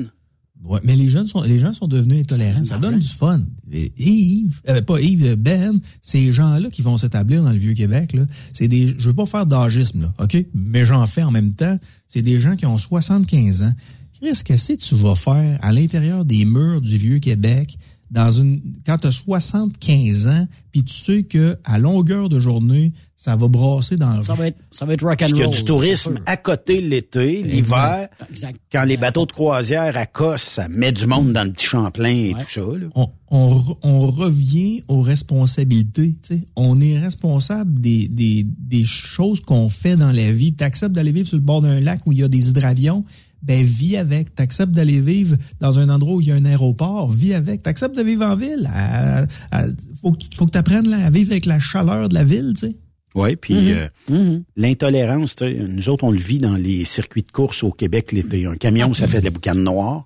Ouais, 0.65 0.81
mais 0.83 0.97
les 0.97 1.09
jeunes 1.09 1.29
sont, 1.29 1.43
les 1.43 1.59
gens 1.59 1.73
sont 1.73 1.87
devenus 1.87 2.21
intolérants. 2.21 2.65
Ça 2.65 2.79
donne 2.79 2.99
du 2.99 3.07
fun. 3.09 3.43
Et 3.73 3.93
Yves, 3.97 4.61
euh, 4.69 4.83
pas 4.83 5.01
Yves, 5.01 5.37
Ben, 5.37 5.79
ces 6.03 6.33
gens-là 6.33 6.69
qui 6.71 6.83
vont 6.83 6.97
s'établir 6.97 7.45
dans 7.45 7.53
le 7.53 7.59
Vieux-Québec, 7.59 8.13
là, 8.13 8.23
c'est 8.53 8.67
des, 8.67 8.95
je 8.99 9.09
veux 9.09 9.15
pas 9.15 9.25
faire 9.25 9.47
d'âgisme, 9.47 10.03
là, 10.03 10.15
OK? 10.19 10.37
Mais 10.55 10.85
j'en 10.85 11.07
fais 11.07 11.23
en 11.23 11.31
même 11.31 11.53
temps. 11.53 11.79
C'est 12.09 12.23
des 12.23 12.39
gens 12.41 12.57
qui 12.57 12.67
ont 12.67 12.77
75 12.77 13.63
ans. 13.63 13.73
Qu'est-ce 14.21 14.45
que 14.45 14.57
c'est 14.57 14.77
que 14.77 14.83
tu 14.83 14.95
vas 14.97 15.15
faire 15.15 15.59
à 15.63 15.73
l'intérieur 15.73 16.25
des 16.25 16.45
murs 16.45 16.81
du 16.81 16.97
Vieux-Québec 16.99 17.77
dans 18.11 18.31
une, 18.31 18.61
quand 18.87 18.97
tu 18.99 19.07
as 19.09 19.13
75 19.13 20.29
ans, 20.29 20.49
puis 20.73 20.83
tu 20.83 20.95
sais 20.95 21.23
que 21.25 21.59
à 21.65 21.79
longueur 21.79 22.31
de 22.31 22.39
journée, 22.39 22.93
ça 23.17 23.37
va 23.37 23.49
brasser 23.49 23.99
dans 23.99 24.17
le 24.17 24.23
Ça 24.23 24.33
va 24.33 24.47
être, 24.47 24.57
ça 24.71 24.87
va 24.87 24.95
être 24.95 25.03
rock 25.05 25.21
and 25.21 25.27
Puis 25.27 25.33
roll. 25.35 25.35
qu'il 25.35 25.41
y 25.41 25.43
a 25.43 25.59
du 25.59 25.65
tourisme 25.65 26.19
à 26.25 26.39
côté 26.39 26.81
l'été, 26.81 27.43
l'hiver. 27.43 28.09
Exact. 28.31 28.59
Quand 28.73 28.85
les 28.85 28.97
bateaux 28.97 29.27
de 29.27 29.33
croisière 29.33 29.95
accossent, 29.97 30.43
ça 30.43 30.69
met 30.69 30.91
du 30.93 31.07
monde 31.07 31.35
dans 31.35 31.45
le 31.45 31.53
petit 31.53 31.67
Champlain 31.67 32.09
et 32.09 32.33
tout 32.33 32.49
ça. 32.51 32.61
là. 32.61 32.87
on, 32.95 33.09
on, 33.31 33.51
re- 33.51 33.77
on 33.83 34.01
revient 34.11 34.83
aux 34.89 35.03
responsabilités. 35.03 36.17
tu 36.23 36.37
sais. 36.37 36.47
On 36.57 36.81
est 36.81 36.99
responsable 36.99 37.79
des, 37.81 38.09
des, 38.09 38.47
des 38.59 38.85
choses 38.85 39.41
qu'on 39.41 39.69
fait 39.69 39.97
dans 39.97 40.13
la 40.13 40.33
vie. 40.33 40.55
Tu 40.55 40.65
acceptes 40.65 40.95
d'aller 40.95 41.13
vivre 41.13 41.29
sur 41.29 41.37
le 41.37 41.43
bord 41.43 41.61
d'un 41.61 41.81
lac 41.81 42.07
où 42.07 42.13
il 42.13 42.19
y 42.19 42.23
a 42.23 42.29
des 42.29 42.49
hydravions, 42.49 43.05
ben 43.43 43.65
vis 43.65 43.97
avec. 43.97 44.35
Tu 44.35 44.43
acceptes 44.43 44.73
d'aller 44.73 45.01
vivre 45.01 45.37
dans 45.61 45.79
un 45.79 45.89
endroit 45.89 46.15
où 46.17 46.21
il 46.21 46.29
y 46.29 46.33
a 46.33 46.35
un 46.35 46.45
aéroport, 46.45 47.11
vis 47.11 47.35
avec. 47.35 47.63
Tu 47.63 47.69
acceptes 47.69 47.97
de 47.97 48.03
vivre 48.03 48.25
en 48.25 48.37
ville. 48.37 48.69
À- 48.73 49.27
à- 49.51 49.65
faut 50.03 50.13
que 50.13 50.19
tu 50.19 50.29
faut 50.37 50.47
que 50.47 50.59
apprennes 50.59 50.93
à 50.93 51.11
vivre 51.11 51.31
avec 51.33 51.47
la 51.47 51.59
chaleur 51.59 52.09
de 52.09 52.15
la 52.15 52.25
ville. 52.25 52.53
tu 52.59 52.69
sais. 52.69 52.77
Oui, 53.15 53.37
puis 53.37 53.55
Mhm. 53.55 53.69
euh, 53.69 53.89
Mhm. 54.11 54.43
l'intolérance, 54.57 55.37
tu 55.37 55.45
sais, 55.45 55.55
nous 55.69 55.89
autres, 55.89 56.05
on 56.05 56.11
le 56.11 56.19
vit 56.19 56.39
dans 56.39 56.57
les 56.57 56.85
circuits 56.85 57.23
de 57.23 57.31
course 57.31 57.63
au 57.65 57.71
Québec 57.73 58.13
l'été. 58.13 58.45
Un 58.47 58.57
camion, 58.57 58.93
ça 58.95 59.07
fait 59.09 59.21
de 59.21 59.25
la 59.25 59.31
boucane 59.31 59.61
noire. 59.65 60.05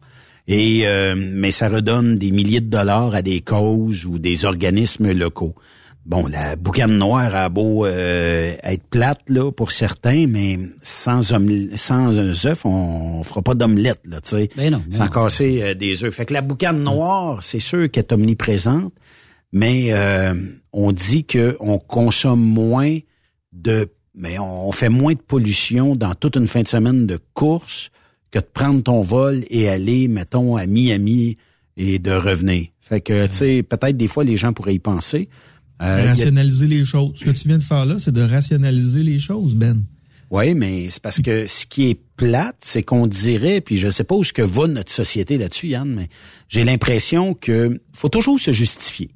Et 0.48 0.82
euh, 0.86 1.14
mais 1.16 1.50
ça 1.52 1.68
redonne 1.68 2.18
des 2.18 2.30
milliers 2.32 2.60
de 2.60 2.68
dollars 2.70 3.14
à 3.14 3.22
des 3.22 3.40
causes 3.40 4.06
ou 4.06 4.18
des 4.18 4.44
organismes 4.44 5.12
locaux. 5.12 5.54
Bon, 6.04 6.26
la 6.26 6.56
boucane 6.56 6.98
noire 6.98 7.32
a 7.34 7.48
beau 7.48 7.86
euh, 7.86 8.54
être 8.64 8.82
plate 8.90 9.20
là 9.28 9.52
pour 9.52 9.70
certains, 9.70 10.26
mais 10.26 10.58
sans 10.82 11.22
sans 11.22 12.18
un 12.18 12.30
œuf, 12.44 12.66
on, 12.66 13.20
on 13.20 13.22
fera 13.22 13.40
pas 13.40 13.54
d'omelette 13.54 14.00
là, 14.04 14.20
tu 14.20 14.30
sais. 14.30 14.50
Ben 14.56 14.72
non, 14.72 14.82
ben 14.84 14.96
sans 14.96 15.04
non. 15.04 15.10
casser 15.10 15.62
euh, 15.62 15.74
des 15.74 16.02
œufs. 16.02 16.12
Fait 16.12 16.26
que 16.26 16.34
la 16.34 16.40
boucane 16.40 16.82
noire, 16.82 17.42
c'est 17.44 17.60
sûr 17.60 17.88
qu'elle 17.88 18.02
est 18.02 18.12
omniprésente, 18.12 18.92
mais 19.52 19.92
euh, 19.92 20.34
on 20.72 20.90
dit 20.90 21.24
que 21.24 21.56
on 21.60 21.78
consomme 21.78 22.42
moins 22.42 22.98
de, 23.52 23.88
mais 24.14 24.40
on 24.40 24.72
fait 24.72 24.88
moins 24.88 25.12
de 25.12 25.20
pollution 25.20 25.94
dans 25.94 26.14
toute 26.14 26.34
une 26.34 26.48
fin 26.48 26.62
de 26.62 26.68
semaine 26.68 27.06
de 27.06 27.20
course 27.32 27.90
que 28.32 28.40
de 28.40 28.46
prendre 28.52 28.82
ton 28.82 29.02
vol 29.02 29.44
et 29.50 29.68
aller, 29.68 30.08
mettons, 30.08 30.56
à 30.56 30.66
Miami 30.66 31.36
et 31.76 32.00
de 32.00 32.10
revenir. 32.10 32.66
Fait 32.80 33.00
que, 33.00 33.26
tu 33.26 33.36
sais, 33.36 33.62
peut-être 33.62 33.96
des 33.96 34.08
fois 34.08 34.24
les 34.24 34.36
gens 34.36 34.52
pourraient 34.52 34.74
y 34.74 34.80
penser. 34.80 35.28
Euh, 35.82 36.04
a- 36.04 36.06
rationaliser 36.08 36.68
les 36.68 36.84
choses. 36.84 37.12
Ce 37.16 37.24
que 37.24 37.30
tu 37.30 37.48
viens 37.48 37.58
de 37.58 37.62
faire 37.62 37.84
là, 37.86 37.98
c'est 37.98 38.12
de 38.12 38.22
rationaliser 38.22 39.02
les 39.02 39.18
choses, 39.18 39.54
Ben. 39.54 39.82
Oui, 40.30 40.54
mais 40.54 40.88
c'est 40.88 41.02
parce 41.02 41.20
que 41.20 41.46
ce 41.46 41.66
qui 41.66 41.90
est 41.90 42.00
plate, 42.16 42.56
c'est 42.60 42.82
qu'on 42.82 43.06
dirait, 43.06 43.60
puis 43.60 43.76
je 43.78 43.88
sais 43.88 44.04
pas 44.04 44.14
où 44.14 44.24
ce 44.24 44.32
que 44.32 44.40
va 44.40 44.66
notre 44.66 44.90
société 44.90 45.36
là-dessus, 45.36 45.68
Yann, 45.68 45.92
mais 45.94 46.08
j'ai 46.48 46.64
l'impression 46.64 47.34
que 47.34 47.78
faut 47.92 48.08
toujours 48.08 48.40
se 48.40 48.50
justifier. 48.52 49.10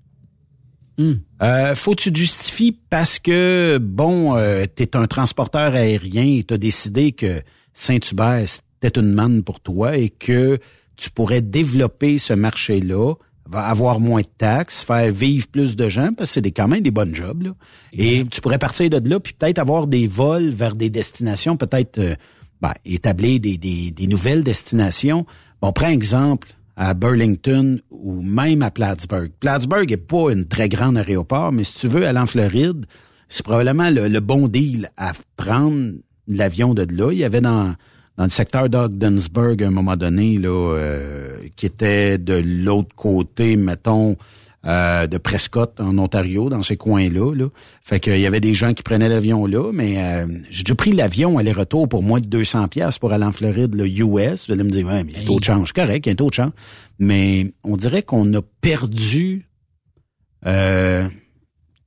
Euh, 1.43 1.75
faut 1.75 1.95
que 1.95 2.03
tu 2.03 2.13
te 2.13 2.19
justifies 2.19 2.73
parce 2.91 3.19
que, 3.19 3.79
bon, 3.81 4.35
euh, 4.37 4.65
tu 4.75 4.83
es 4.83 4.97
un 4.97 5.07
transporteur 5.07 5.75
aérien 5.75 6.25
et 6.39 6.45
tu 6.45 6.55
as 6.55 6.59
décidé 6.59 7.13
que 7.13 7.43
Saint-Hubert, 7.75 8.45
c'était 8.47 8.99
une 9.01 9.13
manne 9.13 9.43
pour 9.43 9.61
toi 9.61 9.97
et 9.99 10.09
que 10.09 10.59
tu 10.97 11.11
pourrais 11.11 11.43
développer 11.43 12.17
ce 12.17 12.33
marché-là, 12.33 13.15
va 13.49 13.61
avoir 13.61 14.01
moins 14.01 14.23
de 14.23 14.29
taxes, 14.39 14.85
faire 14.85 15.13
vivre 15.13 15.47
plus 15.49 15.77
de 15.77 15.89
gens, 15.89 16.11
parce 16.17 16.31
que 16.31 16.35
c'est 16.35 16.41
des, 16.41 16.53
quand 16.53 16.69
même 16.69 16.83
des 16.83 16.91
bonnes 16.91 17.15
jobs. 17.15 17.43
Là. 17.43 17.51
Et 17.93 18.25
tu 18.25 18.41
pourrais 18.41 18.59
partir 18.59 18.91
de 18.91 19.09
là, 19.09 19.21
puis 19.21 19.35
peut-être 19.35 19.59
avoir 19.59 19.87
des 19.87 20.07
vols 20.07 20.51
vers 20.51 20.75
des 20.75 20.91
destinations, 20.91 21.57
peut-être 21.57 21.99
euh, 21.99 22.15
ben, 22.61 22.73
établir 22.85 23.41
des, 23.41 23.59
des, 23.59 23.91
des 23.91 24.07
nouvelles 24.07 24.43
destinations. 24.43 25.27
Bon, 25.63 25.73
prends 25.73 25.89
exemple 25.89 26.49
à 26.77 26.95
Burlington 26.95 27.81
ou 27.91 28.21
même 28.23 28.63
à 28.63 28.71
Plattsburgh. 28.71 29.31
Plattsburgh 29.41 29.91
est 29.91 29.97
pas 29.97 30.31
une 30.31 30.47
très 30.47 30.69
grande 30.69 30.99
aéroport, 30.99 31.53
mais 31.53 31.65
si 31.65 31.75
tu 31.75 31.89
veux 31.89 32.07
aller 32.07 32.19
en 32.19 32.27
Floride, 32.27 32.87
c'est 33.29 33.45
probablement 33.45 33.91
le, 33.91 34.09
le 34.09 34.21
bon 34.21 34.49
deal 34.49 34.91
à 34.97 35.13
prendre 35.37 35.93
l'avion 36.29 36.75
de 36.75 36.87
là. 36.95 37.13
Il 37.13 37.19
y 37.19 37.25
avait 37.25 37.41
dans 37.41 37.75
dans 38.17 38.25
le 38.25 38.31
secteur 38.31 38.69
d'Ogdensburg 38.69 39.63
à 39.63 39.67
un 39.67 39.71
moment 39.71 39.97
donné, 39.97 40.39
là, 40.39 40.49
euh, 40.49 41.37
qui 41.57 41.67
était 41.67 42.19
de 42.19 42.35
l'autre 42.35 42.95
côté, 42.95 43.57
mettons, 43.57 44.17
euh, 44.65 45.07
de 45.07 45.19
Prescott, 45.19 45.79
en 45.81 45.97
Ontario, 45.99 46.49
dans 46.49 46.63
ces 46.63 46.77
coins-là. 46.77 47.35
Là. 47.35 47.49
Fait 47.83 48.01
qu'il 48.01 48.19
y 48.19 48.27
avait 48.27 48.41
des 48.41 48.55
gens 48.55 48.75
qui 48.75 48.83
prenaient 48.83 49.09
l'avion 49.09 49.47
là, 49.47 49.71
mais 49.73 49.97
euh, 49.99 50.27
j'ai 50.51 50.65
déjà 50.65 50.75
pris 50.75 50.93
l'avion 50.93 51.39
aller-retour 51.39 51.89
pour 51.89 52.03
moins 52.03 52.21
de 52.21 52.27
200 52.27 52.69
pièces 52.69 52.99
pour 52.99 53.13
aller 53.13 53.25
en 53.25 53.33
Floride, 53.33 53.75
le 53.75 53.87
US. 53.87 54.47
Vous 54.47 54.53
allez 54.53 54.65
me 54.65 54.71
dire, 54.71 54.87
ouais, 54.87 55.05
mais 55.05 55.13
il 55.13 55.17
y 55.17 55.21
a 55.21 55.23
un 55.23 55.27
taux 55.27 55.39
de 55.39 55.45
change. 55.45 55.73
Correct, 55.73 56.07
il 56.07 56.09
y 56.09 56.11
a 56.11 56.13
un 56.15 56.17
taux 56.17 56.31
de 56.31 56.35
change. 56.35 56.53
Mais 56.99 57.53
on 57.65 57.77
dirait 57.77 58.03
qu'on 58.03 58.33
a 58.35 58.41
perdu 58.61 59.49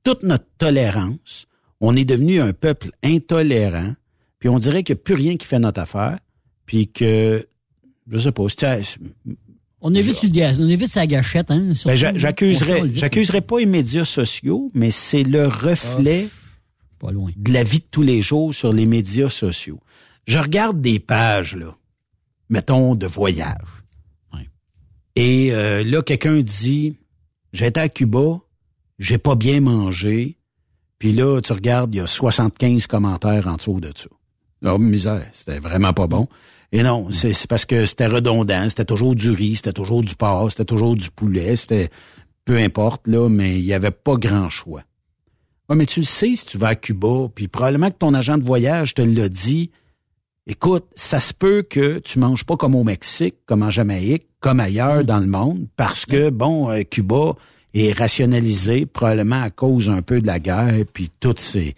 toute 0.04 0.22
notre 0.22 0.46
tolérance. 0.58 1.46
On 1.80 1.96
est 1.96 2.04
devenu 2.04 2.40
un 2.40 2.52
peuple 2.52 2.90
intolérant 3.02 3.94
puis 4.40 4.48
on 4.48 4.58
dirait 4.58 4.82
qu'il 4.82 4.96
n'y 4.96 5.00
a 5.00 5.04
plus 5.04 5.14
rien 5.14 5.36
qui 5.36 5.46
fait 5.46 5.60
notre 5.60 5.80
affaire, 5.80 6.18
puis 6.66 6.88
que, 6.88 7.46
je 8.10 8.18
sais 8.18 8.32
pas, 8.32 8.42
on 9.82 9.94
évite, 9.94 10.16
sur 10.16 10.28
on 10.58 10.68
évite 10.68 10.90
sa 10.90 11.06
gâchette, 11.06 11.50
hein. 11.50 11.72
Ben, 11.84 11.94
j'accuserais, 11.94 12.82
j'accuserais 12.92 13.40
pas 13.40 13.60
les 13.60 13.66
médias 13.66 14.04
sociaux, 14.04 14.70
mais 14.74 14.90
c'est 14.90 15.22
le 15.22 15.46
reflet 15.46 16.28
ah, 16.28 16.96
pas 16.98 17.12
loin. 17.12 17.30
de 17.34 17.52
la 17.52 17.64
vie 17.64 17.78
de 17.78 17.86
tous 17.90 18.02
les 18.02 18.20
jours 18.20 18.52
sur 18.52 18.72
les 18.72 18.84
médias 18.84 19.30
sociaux. 19.30 19.80
Je 20.26 20.38
regarde 20.38 20.80
des 20.80 21.00
pages, 21.00 21.56
là, 21.56 21.76
mettons, 22.48 22.94
de 22.94 23.06
voyage. 23.06 23.56
Et 25.16 25.52
euh, 25.52 25.82
là, 25.82 26.02
quelqu'un 26.02 26.40
dit, 26.40 26.96
j'étais 27.52 27.80
à 27.80 27.88
Cuba, 27.88 28.38
j'ai 28.98 29.18
pas 29.18 29.34
bien 29.34 29.60
mangé, 29.60 30.38
puis 30.98 31.12
là, 31.12 31.40
tu 31.40 31.52
regardes, 31.52 31.94
il 31.94 31.98
y 31.98 32.00
a 32.00 32.06
75 32.06 32.86
commentaires 32.86 33.46
en 33.46 33.56
dessous 33.56 33.80
de 33.80 33.90
ça. 33.94 34.08
Oh, 34.64 34.78
misère, 34.78 35.26
c'était 35.32 35.58
vraiment 35.58 35.92
pas 35.92 36.06
bon. 36.06 36.28
Et 36.72 36.82
non, 36.82 37.08
mm. 37.08 37.12
c'est 37.12 37.46
parce 37.46 37.64
que 37.64 37.84
c'était 37.86 38.06
redondant, 38.06 38.68
c'était 38.68 38.84
toujours 38.84 39.14
du 39.14 39.30
riz, 39.30 39.56
c'était 39.56 39.72
toujours 39.72 40.02
du 40.02 40.14
porc, 40.14 40.50
c'était 40.50 40.64
toujours 40.64 40.96
du 40.96 41.10
poulet, 41.10 41.56
c'était 41.56 41.90
peu 42.44 42.56
importe, 42.58 43.06
là, 43.06 43.28
mais 43.28 43.58
il 43.58 43.64
n'y 43.64 43.72
avait 43.72 43.90
pas 43.90 44.16
grand 44.16 44.48
choix. 44.48 44.82
Ouais, 45.68 45.76
mais 45.76 45.86
tu 45.86 46.00
le 46.00 46.06
sais 46.06 46.34
si 46.34 46.46
tu 46.46 46.58
vas 46.58 46.68
à 46.68 46.74
Cuba, 46.74 47.28
puis 47.34 47.48
probablement 47.48 47.90
que 47.90 47.96
ton 47.96 48.14
agent 48.14 48.38
de 48.38 48.44
voyage 48.44 48.94
te 48.94 49.02
l'a 49.02 49.28
dit. 49.28 49.70
Écoute, 50.46 50.86
ça 50.94 51.20
se 51.20 51.32
peut 51.32 51.62
que 51.62 51.98
tu 51.98 52.18
manges 52.18 52.44
pas 52.44 52.56
comme 52.56 52.74
au 52.74 52.82
Mexique, 52.82 53.36
comme 53.46 53.62
en 53.62 53.70
Jamaïque, 53.70 54.26
comme 54.40 54.58
ailleurs 54.58 55.02
mm. 55.02 55.04
dans 55.04 55.20
le 55.20 55.26
monde, 55.26 55.66
parce 55.76 56.06
que, 56.06 56.30
bon, 56.30 56.70
euh, 56.70 56.82
Cuba 56.82 57.34
est 57.72 57.96
rationalisé 57.96 58.86
probablement 58.86 59.42
à 59.42 59.50
cause 59.50 59.88
un 59.88 60.02
peu 60.02 60.20
de 60.20 60.26
la 60.26 60.40
guerre, 60.40 60.84
puis 60.92 61.10
toutes 61.20 61.38
ces 61.38 61.74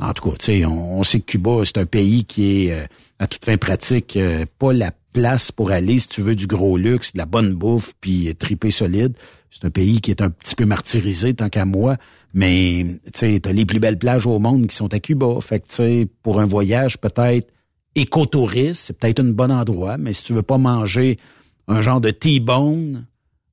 en 0.00 0.12
tout 0.12 0.30
cas, 0.30 0.36
tu 0.36 0.44
sais, 0.44 0.64
on, 0.64 1.02
sait 1.02 1.20
que 1.20 1.32
Cuba, 1.32 1.62
c'est 1.64 1.78
un 1.78 1.86
pays 1.86 2.24
qui 2.24 2.66
est, 2.66 2.72
euh, 2.72 2.86
à 3.18 3.26
toute 3.26 3.44
fin 3.44 3.56
pratique, 3.56 4.16
euh, 4.16 4.46
pas 4.58 4.72
la 4.72 4.92
place 5.12 5.50
pour 5.50 5.72
aller, 5.72 5.98
si 5.98 6.08
tu 6.08 6.22
veux, 6.22 6.36
du 6.36 6.46
gros 6.46 6.76
luxe, 6.76 7.14
de 7.14 7.18
la 7.18 7.26
bonne 7.26 7.52
bouffe, 7.52 7.94
puis 8.00 8.32
triper 8.36 8.70
solide. 8.70 9.14
C'est 9.50 9.64
un 9.64 9.70
pays 9.70 10.00
qui 10.00 10.12
est 10.12 10.22
un 10.22 10.30
petit 10.30 10.54
peu 10.54 10.66
martyrisé, 10.66 11.34
tant 11.34 11.48
qu'à 11.48 11.64
moi. 11.64 11.96
Mais, 12.32 12.86
tu 13.12 13.18
sais, 13.18 13.40
t'as 13.40 13.50
les 13.50 13.66
plus 13.66 13.80
belles 13.80 13.98
plages 13.98 14.26
au 14.26 14.38
monde 14.38 14.68
qui 14.68 14.76
sont 14.76 14.92
à 14.94 15.00
Cuba. 15.00 15.40
Fait 15.40 15.58
que, 15.58 15.66
tu 15.66 15.74
sais, 15.74 16.08
pour 16.22 16.38
un 16.38 16.46
voyage 16.46 16.98
peut-être 16.98 17.50
écotouriste, 17.96 18.82
c'est 18.86 18.98
peut-être 18.98 19.20
un 19.20 19.32
bon 19.32 19.50
endroit. 19.50 19.98
Mais 19.98 20.12
si 20.12 20.22
tu 20.22 20.32
veux 20.32 20.42
pas 20.42 20.58
manger 20.58 21.18
un 21.66 21.80
genre 21.80 22.00
de 22.00 22.10
T-bone 22.10 23.06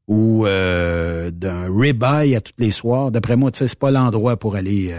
ou 0.07 0.45
euh, 0.45 1.31
d'un 1.31 1.75
ribeye 1.75 2.35
à 2.35 2.41
tous 2.41 2.53
les 2.59 2.71
soirs, 2.71 3.09
d'après 3.09 3.35
moi, 3.35 3.49
tu 3.49 3.59
sais, 3.59 3.67
c'est 3.67 3.79
pas 3.79 3.89
l'endroit 3.89 4.37
pour 4.37 4.55
aller 4.55 4.93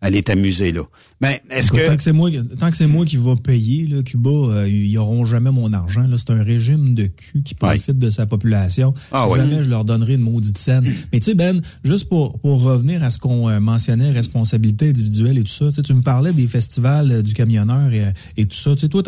aller 0.00 0.22
t'amuser 0.22 0.72
là. 0.72 0.82
Mais 1.20 1.42
ben, 1.48 1.56
est-ce 1.56 1.72
que 1.72 1.84
tant 1.84 1.96
que 1.96 2.02
c'est 2.02 2.12
moi 2.12 2.30
tant 2.58 2.70
que 2.70 2.76
c'est 2.76 2.86
moi 2.86 3.04
qui 3.04 3.16
va 3.16 3.34
payer 3.34 3.86
là, 3.86 4.02
Cuba, 4.02 4.30
euh, 4.30 4.68
ils 4.68 4.96
auront 4.98 5.24
jamais 5.24 5.50
mon 5.50 5.72
argent 5.72 6.06
là, 6.06 6.16
c'est 6.16 6.30
un 6.30 6.42
régime 6.42 6.94
de 6.94 7.06
cul 7.06 7.42
qui 7.42 7.54
profite 7.54 7.98
de 7.98 8.08
sa 8.08 8.24
population. 8.24 8.94
Ah, 9.10 9.26
jamais 9.34 9.64
je 9.64 9.68
leur 9.68 9.84
donnerai 9.84 10.14
une 10.14 10.20
maudite 10.20 10.56
scène. 10.56 10.84
Mais 11.12 11.18
tu 11.18 11.26
sais 11.26 11.34
Ben, 11.34 11.60
juste 11.82 12.08
pour 12.08 12.38
pour 12.38 12.62
revenir 12.62 13.02
à 13.02 13.10
ce 13.10 13.18
qu'on 13.18 13.48
euh, 13.48 13.58
mentionnait 13.58 14.10
responsabilité 14.10 14.90
individuelle 14.90 15.38
et 15.38 15.42
tout 15.42 15.70
ça, 15.70 15.82
tu 15.82 15.94
me 15.94 16.02
parlais 16.02 16.32
des 16.32 16.46
festivals 16.46 17.10
euh, 17.10 17.22
du 17.22 17.34
camionneur 17.34 17.92
et, 17.92 18.04
et 18.36 18.46
tout 18.46 18.56
ça. 18.56 18.74
Tu 18.74 18.82
sais 18.82 18.88
toi 18.88 19.02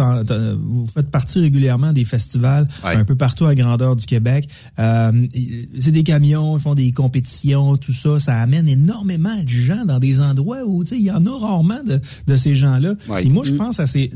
vous 0.60 0.86
faites 0.86 1.10
partie 1.10 1.40
régulièrement 1.40 1.92
des 1.92 2.04
festivals 2.04 2.66
un 2.82 3.04
peu 3.04 3.14
partout 3.14 3.44
à 3.44 3.54
grandeur 3.54 3.94
du 3.94 4.06
Québec. 4.06 4.48
c'est 4.76 5.92
des 5.92 6.02
camions, 6.02 6.56
ils 6.56 6.60
font 6.60 6.74
des 6.74 6.92
compétitions, 6.92 7.76
tout 7.76 7.92
ça, 7.92 8.18
ça 8.18 8.38
amène 8.38 8.68
énormément 8.68 9.36
de 9.42 9.48
gens 9.48 9.84
dans 9.84 9.98
des 9.98 10.20
endroits 10.20 10.64
où 10.64 10.79
il 10.82 11.02
y 11.02 11.10
en 11.10 11.24
a 11.26 11.38
rarement 11.38 11.80
de, 11.84 12.36
ces 12.36 12.54
gens-là. 12.54 12.94
Et 13.20 13.28
moi, 13.28 13.44
je 13.44 13.54
mm. 13.54 13.58
pense 13.58 13.80
à 13.80 13.86
ces, 13.86 14.10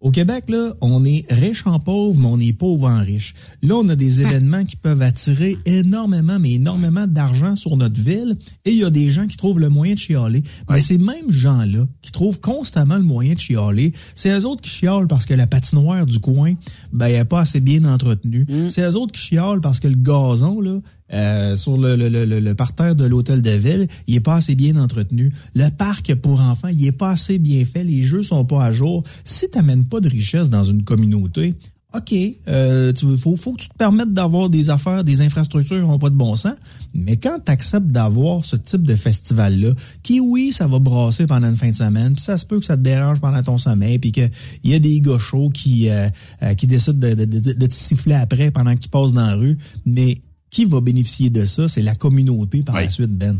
au 0.00 0.10
Québec, 0.10 0.44
là, 0.48 0.72
on 0.80 1.04
est 1.04 1.30
riche 1.30 1.66
en 1.66 1.78
pauvre, 1.78 2.18
mais 2.18 2.26
on 2.26 2.40
est 2.40 2.54
pauvre 2.54 2.88
en 2.88 3.00
riche. 3.00 3.34
Là, 3.62 3.74
on 3.76 3.86
a 3.90 3.96
des 3.96 4.22
événements 4.22 4.64
qui 4.64 4.76
peuvent 4.76 5.02
attirer 5.02 5.58
énormément, 5.66 6.38
mais 6.38 6.52
énormément 6.52 7.06
d'argent 7.06 7.54
sur 7.54 7.76
notre 7.76 8.00
ville. 8.00 8.38
Et 8.64 8.70
il 8.70 8.78
y 8.78 8.84
a 8.84 8.88
des 8.88 9.10
gens 9.10 9.26
qui 9.26 9.36
trouvent 9.36 9.60
le 9.60 9.68
moyen 9.68 9.92
de 9.92 9.98
chialer. 9.98 10.42
Mais 10.70 10.80
ces 10.80 10.96
mêmes 10.96 11.30
gens-là, 11.30 11.86
qui 12.00 12.12
trouvent 12.12 12.40
constamment 12.40 12.96
le 12.96 13.02
moyen 13.02 13.34
de 13.34 13.40
chialer, 13.40 13.92
c'est 14.14 14.30
eux 14.30 14.46
autres 14.46 14.62
qui 14.62 14.70
chialent 14.70 15.06
parce 15.06 15.26
que 15.26 15.34
la 15.34 15.46
patinoire 15.46 16.06
du 16.06 16.18
coin, 16.18 16.54
ben, 16.94 17.08
n'est 17.08 17.26
pas 17.26 17.40
assez 17.40 17.60
bien 17.60 17.84
entretenue. 17.84 18.46
Mm. 18.48 18.70
C'est 18.70 18.88
eux 18.88 18.96
autres 18.96 19.12
qui 19.12 19.20
chialent 19.20 19.60
parce 19.60 19.80
que 19.80 19.88
le 19.88 19.96
gazon, 19.96 20.62
là, 20.62 20.78
euh, 21.12 21.56
sur 21.56 21.76
le, 21.76 21.96
le, 21.96 22.08
le, 22.08 22.54
parterre 22.54 22.94
de 22.94 23.04
l'hôtel 23.04 23.42
de 23.42 23.50
ville, 23.50 23.86
il 24.06 24.16
est 24.16 24.20
pas 24.20 24.36
assez 24.36 24.54
bien 24.54 24.76
entretenu. 24.76 25.32
Le 25.54 25.68
parc 25.70 26.14
pour 26.14 26.40
enfants, 26.40 26.68
il 26.68 26.86
est 26.86 26.92
pas 26.92 27.10
assez 27.10 27.38
bien 27.38 27.64
fait. 27.64 27.84
Les 27.84 28.02
jeux 28.02 28.22
sont 28.22 28.44
pas 28.44 28.64
à 28.64 28.72
jour. 28.72 29.04
Si 29.24 29.50
tu 29.50 29.58
n'amènes 29.58 29.84
pas 29.84 30.00
de 30.00 30.08
richesse 30.08 30.50
dans 30.50 30.64
une 30.64 30.82
communauté, 30.82 31.54
OK, 31.92 32.14
euh, 32.46 32.92
tu, 32.92 33.04
faut, 33.18 33.34
que 33.34 33.62
tu 33.62 33.68
te 33.68 33.74
permettes 33.74 34.12
d'avoir 34.12 34.48
des 34.48 34.70
affaires, 34.70 35.02
des 35.02 35.22
infrastructures 35.22 35.76
qui 35.76 35.82
n'ont 35.82 35.98
pas 35.98 36.10
de 36.10 36.14
bon 36.14 36.36
sens. 36.36 36.54
Mais 36.94 37.16
quand 37.16 37.38
tu 37.44 37.80
d'avoir 37.80 38.44
ce 38.44 38.54
type 38.54 38.82
de 38.82 38.94
festival-là, 38.94 39.72
qui, 40.04 40.20
oui, 40.20 40.52
ça 40.52 40.68
va 40.68 40.78
brasser 40.78 41.26
pendant 41.26 41.48
une 41.48 41.56
fin 41.56 41.70
de 41.70 41.74
semaine, 41.74 42.12
puis 42.12 42.22
ça 42.22 42.38
se 42.38 42.46
peut 42.46 42.60
que 42.60 42.64
ça 42.64 42.76
te 42.76 42.82
dérange 42.82 43.20
pendant 43.20 43.42
ton 43.42 43.58
sommeil, 43.58 43.98
puis 43.98 44.12
qu'il 44.12 44.30
y 44.62 44.74
a 44.74 44.78
des 44.78 45.00
gauchos 45.00 45.50
qui, 45.50 45.90
euh, 45.90 46.08
euh, 46.44 46.54
qui 46.54 46.68
décident 46.68 46.98
de, 46.98 47.14
de, 47.14 47.24
de, 47.24 47.52
de, 47.54 47.66
te 47.66 47.74
siffler 47.74 48.14
après 48.14 48.52
pendant 48.52 48.74
que 48.74 48.80
tu 48.80 48.88
passes 48.88 49.12
dans 49.12 49.26
la 49.26 49.34
rue. 49.34 49.58
Mais 49.84 50.18
qui 50.50 50.64
va 50.64 50.80
bénéficier 50.80 51.30
de 51.30 51.46
ça? 51.46 51.68
C'est 51.68 51.82
la 51.82 51.94
communauté 51.94 52.62
par 52.62 52.76
la 52.76 52.90
suite, 52.90 53.10
Ben. 53.10 53.36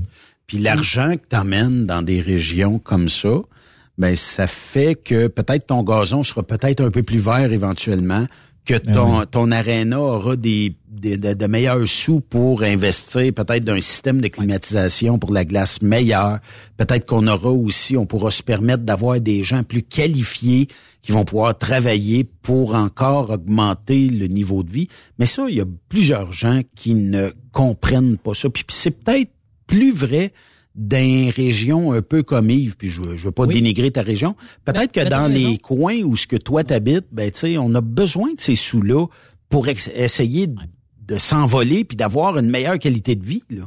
Puis 0.47 0.59
l'argent 0.59 1.15
que 1.17 1.37
tu 1.37 1.87
dans 1.87 2.03
des 2.03 2.21
régions 2.21 2.81
comme 2.81 3.09
ça, 3.09 3.41
ben 3.99 4.17
ça 4.17 4.47
fait 4.47 4.97
que 4.97 5.29
peut-être 5.29 5.67
ton 5.69 5.83
gazon 5.85 6.23
sera 6.23 6.43
peut-être 6.43 6.81
un 6.83 6.91
peu 6.91 7.03
plus 7.03 7.19
vert 7.19 7.53
éventuellement, 7.53 8.27
que 8.71 8.87
ben 8.87 8.95
ton, 8.95 9.25
ton 9.27 9.51
aréna 9.51 9.99
aura 9.99 10.37
des, 10.37 10.77
de, 10.89 11.47
meilleurs 11.47 11.87
sous 11.89 12.21
pour 12.21 12.63
investir, 12.63 13.33
peut-être 13.33 13.65
d'un 13.65 13.81
système 13.81 14.21
de 14.21 14.29
climatisation 14.29 15.19
pour 15.19 15.33
la 15.33 15.45
glace 15.45 15.83
meilleur. 15.83 16.39
Peut-être 16.77 17.07
qu'on 17.07 17.27
aura 17.27 17.51
aussi, 17.51 17.97
on 17.97 18.07
pourra 18.07 18.31
se 18.31 18.43
permettre 18.43 18.85
d'avoir 18.85 19.21
des 19.21 19.43
gens 19.43 19.65
plus 19.65 19.83
qualifiés 19.83 20.69
qui 21.03 21.13
vont 21.13 21.25
pouvoir 21.25 21.57
travailler 21.59 22.25
pour 22.25 22.75
encore 22.75 23.31
augmenter 23.31 24.09
le 24.09 24.27
niveau 24.27 24.63
de 24.63 24.71
vie. 24.71 24.89
Mais 25.19 25.27
ça, 25.27 25.47
il 25.49 25.57
y 25.57 25.61
a 25.61 25.67
plusieurs 25.89 26.31
gens 26.31 26.61
qui 26.77 26.95
ne 26.95 27.31
comprennent 27.53 28.19
pas 28.19 28.35
ça. 28.35 28.51
Puis 28.51 28.65
c'est 28.69 28.91
peut-être 28.91 29.31
plus 29.67 29.93
vrai 29.93 30.33
dans 30.75 31.31
régions 31.35 31.93
un 31.93 32.03
peu 32.03 32.23
comme 32.23 32.51
Yves, 32.51 32.77
puis 32.77 32.89
je, 32.89 33.03
je 33.17 33.25
veux 33.25 33.33
pas 33.33 33.47
dénigrer 33.47 33.91
ta 33.91 34.03
région. 34.03 34.37
Peut-être 34.65 34.93
que 34.93 35.09
dans 35.09 35.27
les 35.27 35.59
coins 35.59 36.01
où 36.03 36.17
ce 36.17 36.27
que 36.27 36.37
toi 36.37 36.65
t'habites, 36.65 37.07
ben 37.13 37.31
tu 37.31 37.41
sais, 37.41 37.59
on 37.59 37.75
a 37.75 37.81
besoin 37.81 38.35
de 38.35 38.41
ces 38.41 38.55
sous-là 38.55 39.07
pour 39.49 39.69
essayer 39.69 40.47
de, 40.47 41.19
s'envoler 41.19 41.85
puis 41.85 41.97
d'avoir 41.97 42.39
une 42.39 42.49
meilleure 42.49 42.79
qualité 42.79 43.17
de 43.17 43.27
vie. 43.27 43.43
Là. 43.51 43.65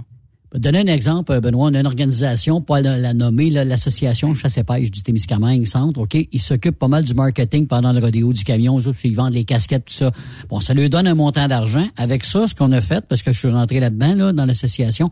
Donner 0.56 0.80
un 0.80 0.88
exemple, 0.88 1.38
Benoît. 1.42 1.70
On 1.70 1.74
a 1.74 1.80
une 1.80 1.88
organisation, 1.88 2.62
pas 2.62 2.80
la, 2.80 2.98
la 2.98 3.13
nommer, 3.13 3.50
l'Association 3.50 4.34
Chasse 4.34 4.58
et 4.58 4.63
Pêche 4.63 4.92
du 4.92 5.02
Témiscamingue 5.02 5.66
Centre, 5.66 6.00
OK? 6.00 6.16
Ils 6.32 6.42
s'occupent 6.42 6.78
pas 6.78 6.88
mal 6.88 7.04
du 7.04 7.13
marketing 7.13 7.68
pendant 7.68 7.92
le 7.92 8.00
rodéo 8.00 8.32
du 8.32 8.44
camion. 8.44 8.80
Eux 8.80 8.88
autres, 8.88 9.00
ils 9.04 9.16
vendent 9.16 9.34
les 9.34 9.44
casquettes, 9.44 9.86
tout 9.86 9.94
ça. 9.94 10.12
Bon, 10.50 10.60
ça 10.60 10.74
lui 10.74 10.89
donne 10.89 11.08
un 11.08 11.16
montant 11.16 11.48
d'argent. 11.48 11.88
Avec 11.98 12.24
ça, 12.24 12.48
ce 12.48 12.56
qu'on 12.56 12.72
a 12.72 12.82
fait, 12.82 13.04
parce 13.06 13.24
que 13.24 13.32
je 13.32 13.39
suis 13.39 13.50
rentré 13.50 13.80
là-dedans, 13.80 14.16
là, 14.16 14.32
dans 14.32 14.46
l'association, 14.46 15.12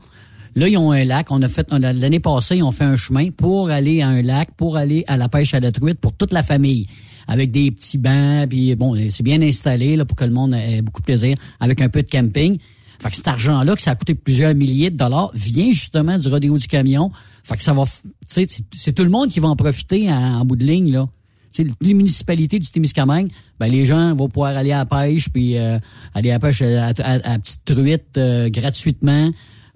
Là, 0.55 0.67
ils 0.67 0.77
ont 0.77 0.91
un 0.91 1.03
lac. 1.05 1.31
On 1.31 1.41
a 1.41 1.47
fait 1.47 1.71
l'année 1.71 2.19
passée, 2.19 2.57
ils 2.57 2.63
ont 2.63 2.71
fait 2.71 2.83
un 2.83 2.95
chemin 2.95 3.29
pour 3.31 3.69
aller 3.69 4.01
à 4.01 4.09
un 4.09 4.21
lac, 4.21 4.51
pour 4.57 4.75
aller 4.77 5.03
à 5.07 5.15
la 5.17 5.29
pêche 5.29 5.53
à 5.53 5.59
la 5.59 5.71
truite 5.71 5.99
pour 5.99 6.13
toute 6.13 6.33
la 6.33 6.43
famille, 6.43 6.87
avec 7.27 7.51
des 7.51 7.71
petits 7.71 7.97
bancs, 7.97 8.49
puis 8.49 8.75
bon, 8.75 8.95
c'est 9.09 9.23
bien 9.23 9.41
installé 9.41 9.95
là 9.95 10.03
pour 10.05 10.17
que 10.17 10.25
le 10.25 10.31
monde 10.31 10.53
ait 10.53 10.81
beaucoup 10.81 11.01
de 11.01 11.05
plaisir, 11.05 11.35
avec 11.59 11.81
un 11.81 11.87
peu 11.89 12.01
de 12.03 12.09
camping. 12.09 12.57
Fait 12.99 13.09
que 13.09 13.15
cet 13.15 13.27
argent-là, 13.29 13.75
que 13.75 13.81
ça 13.81 13.91
a 13.91 13.95
coûté 13.95 14.13
plusieurs 14.13 14.53
milliers 14.53 14.91
de 14.91 14.97
dollars, 14.97 15.31
vient 15.33 15.71
justement 15.71 16.17
du 16.17 16.27
rodéo 16.27 16.57
du 16.57 16.67
camion. 16.67 17.11
Fait 17.43 17.57
que 17.57 17.63
ça 17.63 17.73
va, 17.73 17.83
c'est- 18.27 18.93
tout 18.93 19.03
le 19.03 19.09
monde 19.09 19.29
qui 19.29 19.39
va 19.39 19.47
en 19.47 19.55
profiter 19.55 20.11
en, 20.11 20.45
bout 20.45 20.55
de 20.55 20.65
ligne 20.65 20.91
là. 20.91 21.07
Tu 21.53 21.63
sais, 21.63 21.69
les 21.81 21.93
municipalités 21.93 22.59
du 22.59 22.67
Témiscamingue, 22.69 23.29
ben 23.59 23.67
les 23.67 23.85
gens 23.85 24.13
vont 24.15 24.29
pouvoir 24.29 24.55
aller 24.55 24.71
à 24.71 24.77
la 24.79 24.85
pêche 24.85 25.27
puis 25.29 25.57
euh, 25.57 25.79
aller 26.13 26.29
à 26.29 26.33
la 26.35 26.39
pêche 26.39 26.61
à, 26.61 26.87
à- 26.87 26.93
à- 27.01 27.33
à 27.33 27.39
petite 27.39 27.65
truite 27.65 28.17
euh, 28.17 28.49
gratuitement 28.49 29.31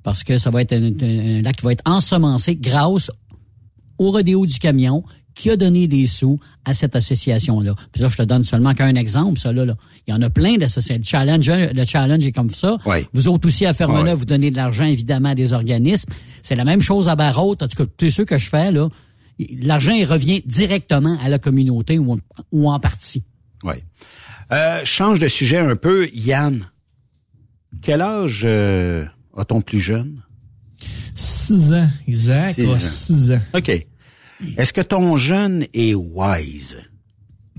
parce 0.05 0.23
que 0.23 0.37
ça 0.37 0.49
va 0.51 0.61
être 0.61 0.71
un, 0.71 0.83
un- 0.83 1.39
un 1.39 1.41
lac 1.41 1.57
qui 1.57 1.65
va 1.65 1.73
être 1.73 1.81
ensemencé 1.85 2.55
grâce 2.55 3.11
au 3.97 4.11
rodéo 4.11 4.45
du 4.45 4.57
camion 4.59 5.03
qui 5.33 5.49
a 5.49 5.57
donné 5.57 5.87
des 5.87 6.07
sous 6.07 6.39
à 6.63 6.73
cette 6.73 6.95
association-là. 6.95 7.75
Puis 7.91 8.01
là, 8.01 8.07
je 8.07 8.15
te 8.15 8.21
donne 8.23 8.45
seulement 8.45 8.73
qu'un 8.73 8.95
exemple, 8.95 9.37
ça 9.37 9.51
là, 9.51 9.65
là. 9.65 9.75
Il 10.07 10.11
y 10.11 10.13
en 10.17 10.21
a 10.21 10.29
plein 10.29 10.55
d'associations. 10.57 10.99
Le 11.01 11.03
challenge, 11.03 11.49
le 11.75 11.85
challenge 11.85 12.25
est 12.25 12.31
comme 12.31 12.49
ça. 12.51 12.77
Ouais. 12.85 13.05
Vous 13.13 13.27
autres 13.27 13.47
aussi 13.49 13.65
à 13.65 13.73
Fermeneuve, 13.73 14.05
Ouais. 14.05 14.13
vous 14.15 14.25
donnez 14.25 14.51
de 14.51 14.55
l'argent 14.55 14.85
évidemment 14.85 15.29
à 15.29 15.35
des 15.35 15.51
organismes. 15.51 16.09
C'est 16.41 16.55
la 16.55 16.63
même 16.63 16.81
chose 16.81 17.09
à 17.09 17.17
Barrault. 17.17 17.57
En 17.61 17.67
tout 17.67 17.75
cas, 17.75 17.91
tous 17.97 18.11
ceux 18.11 18.23
que 18.23 18.37
je 18.37 18.47
fais, 18.47 18.71
là, 18.71 18.87
l'argent, 19.61 19.91
il 19.91 20.05
revient 20.05 20.41
directement 20.45 21.17
à 21.21 21.27
la 21.27 21.39
communauté 21.39 21.99
ou, 21.99 22.17
ou 22.53 22.69
en 22.71 22.79
partie. 22.79 23.23
Oui. 23.63 23.75
Euh, 24.53 24.81
change 24.85 25.19
de 25.19 25.27
sujet 25.27 25.57
un 25.57 25.75
peu. 25.75 26.07
Yann, 26.13 26.63
quel 27.81 28.01
âge 28.01 28.43
euh, 28.45 29.03
a 29.35 29.45
ton 29.45 29.61
plus 29.61 29.79
jeune? 29.79 30.21
6 31.15 31.73
ans. 31.73 31.89
Isaac 32.07 32.55
Six 32.55 32.67
a 32.67 32.71
ans. 32.71 32.79
6 32.79 33.31
ans. 33.31 33.41
OK. 33.55 33.87
Est-ce 34.57 34.73
que 34.73 34.81
ton 34.81 35.15
jeune 35.15 35.65
est 35.73 35.93
wise? 35.93 36.77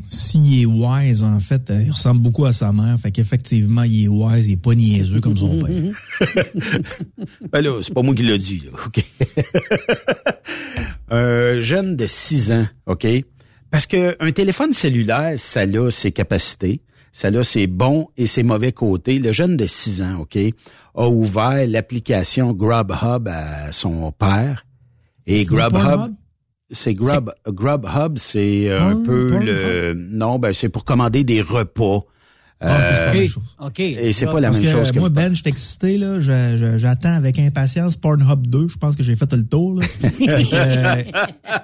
S'il 0.08 0.62
est 0.62 0.66
wise, 0.66 1.22
en 1.24 1.40
fait, 1.40 1.70
euh, 1.70 1.82
il 1.82 1.90
ressemble 1.90 2.20
beaucoup 2.20 2.44
à 2.44 2.52
sa 2.52 2.70
mère. 2.70 2.98
Fait 3.00 3.10
qu'effectivement, 3.10 3.82
il 3.82 4.04
est 4.04 4.08
wise, 4.08 4.46
il 4.46 4.52
est 4.52 4.56
pas 4.56 4.74
niaiseux 4.74 5.20
comme 5.20 5.36
son 5.36 5.58
père. 5.58 5.74
Ben 7.50 7.60
là, 7.62 7.80
c'est 7.82 7.94
pas 7.94 8.02
moi 8.02 8.14
qui 8.14 8.22
l'ai 8.22 8.38
dit, 8.38 8.62
là. 8.64 8.78
OK? 8.86 9.04
un 11.10 11.60
jeune 11.60 11.96
de 11.96 12.06
6 12.06 12.52
ans, 12.52 12.66
OK? 12.86 13.06
Parce 13.70 13.86
que 13.86 14.16
un 14.20 14.30
téléphone 14.30 14.72
cellulaire, 14.72 15.38
ça 15.38 15.62
a 15.62 15.90
ses 15.90 16.12
capacités, 16.12 16.82
ça 17.16 17.28
a 17.28 17.42
ses 17.42 17.66
bons 17.66 18.08
et 18.18 18.26
ses 18.26 18.42
mauvais 18.42 18.72
côtés. 18.72 19.18
Le 19.18 19.32
jeune 19.32 19.56
de 19.56 19.64
6 19.64 20.02
ans, 20.02 20.18
OK, 20.20 20.36
a 20.36 21.08
ouvert 21.08 21.66
l'application 21.66 22.52
Grubhub 22.52 23.26
à 23.26 23.72
son 23.72 24.12
père. 24.12 24.66
Et 25.26 25.44
Grubhub, 25.44 26.12
c'est 26.70 26.92
Grub, 26.92 27.30
Grubhub, 27.48 28.18
c'est 28.18 28.68
euh, 28.68 28.82
un 28.82 28.96
peu 28.96 29.28
le, 29.28 29.94
non, 29.94 30.38
ben 30.38 30.52
c'est 30.52 30.68
pour 30.68 30.84
commander 30.84 31.24
des 31.24 31.40
repas. 31.40 32.04
Ah, 32.58 32.78
ok, 32.78 32.84
c'est 32.88 32.96
pas 32.96 33.06
la 33.06 33.12
même 33.12 33.22
OK. 33.24 33.28
chose. 33.30 33.42
OK. 33.60 33.80
Et 33.80 34.12
c'est 34.12 34.26
pas 34.26 34.40
la 34.40 34.48
Parce 34.48 34.60
même 34.62 34.72
que 34.72 34.78
chose 34.78 34.90
que 34.92 34.98
moi, 34.98 35.08
Ben, 35.10 35.34
je 35.34 35.40
suis 35.42 35.48
excité, 35.50 35.98
là. 35.98 36.18
J'attends 36.78 37.12
avec 37.14 37.38
impatience 37.38 37.96
Pornhub 37.96 38.46
2. 38.46 38.68
Je 38.68 38.78
pense 38.78 38.96
que 38.96 39.02
j'ai 39.02 39.14
fait 39.14 39.30
le 39.34 39.44
tour, 39.44 39.78
là. 39.80 39.86
Euh, 40.56 41.02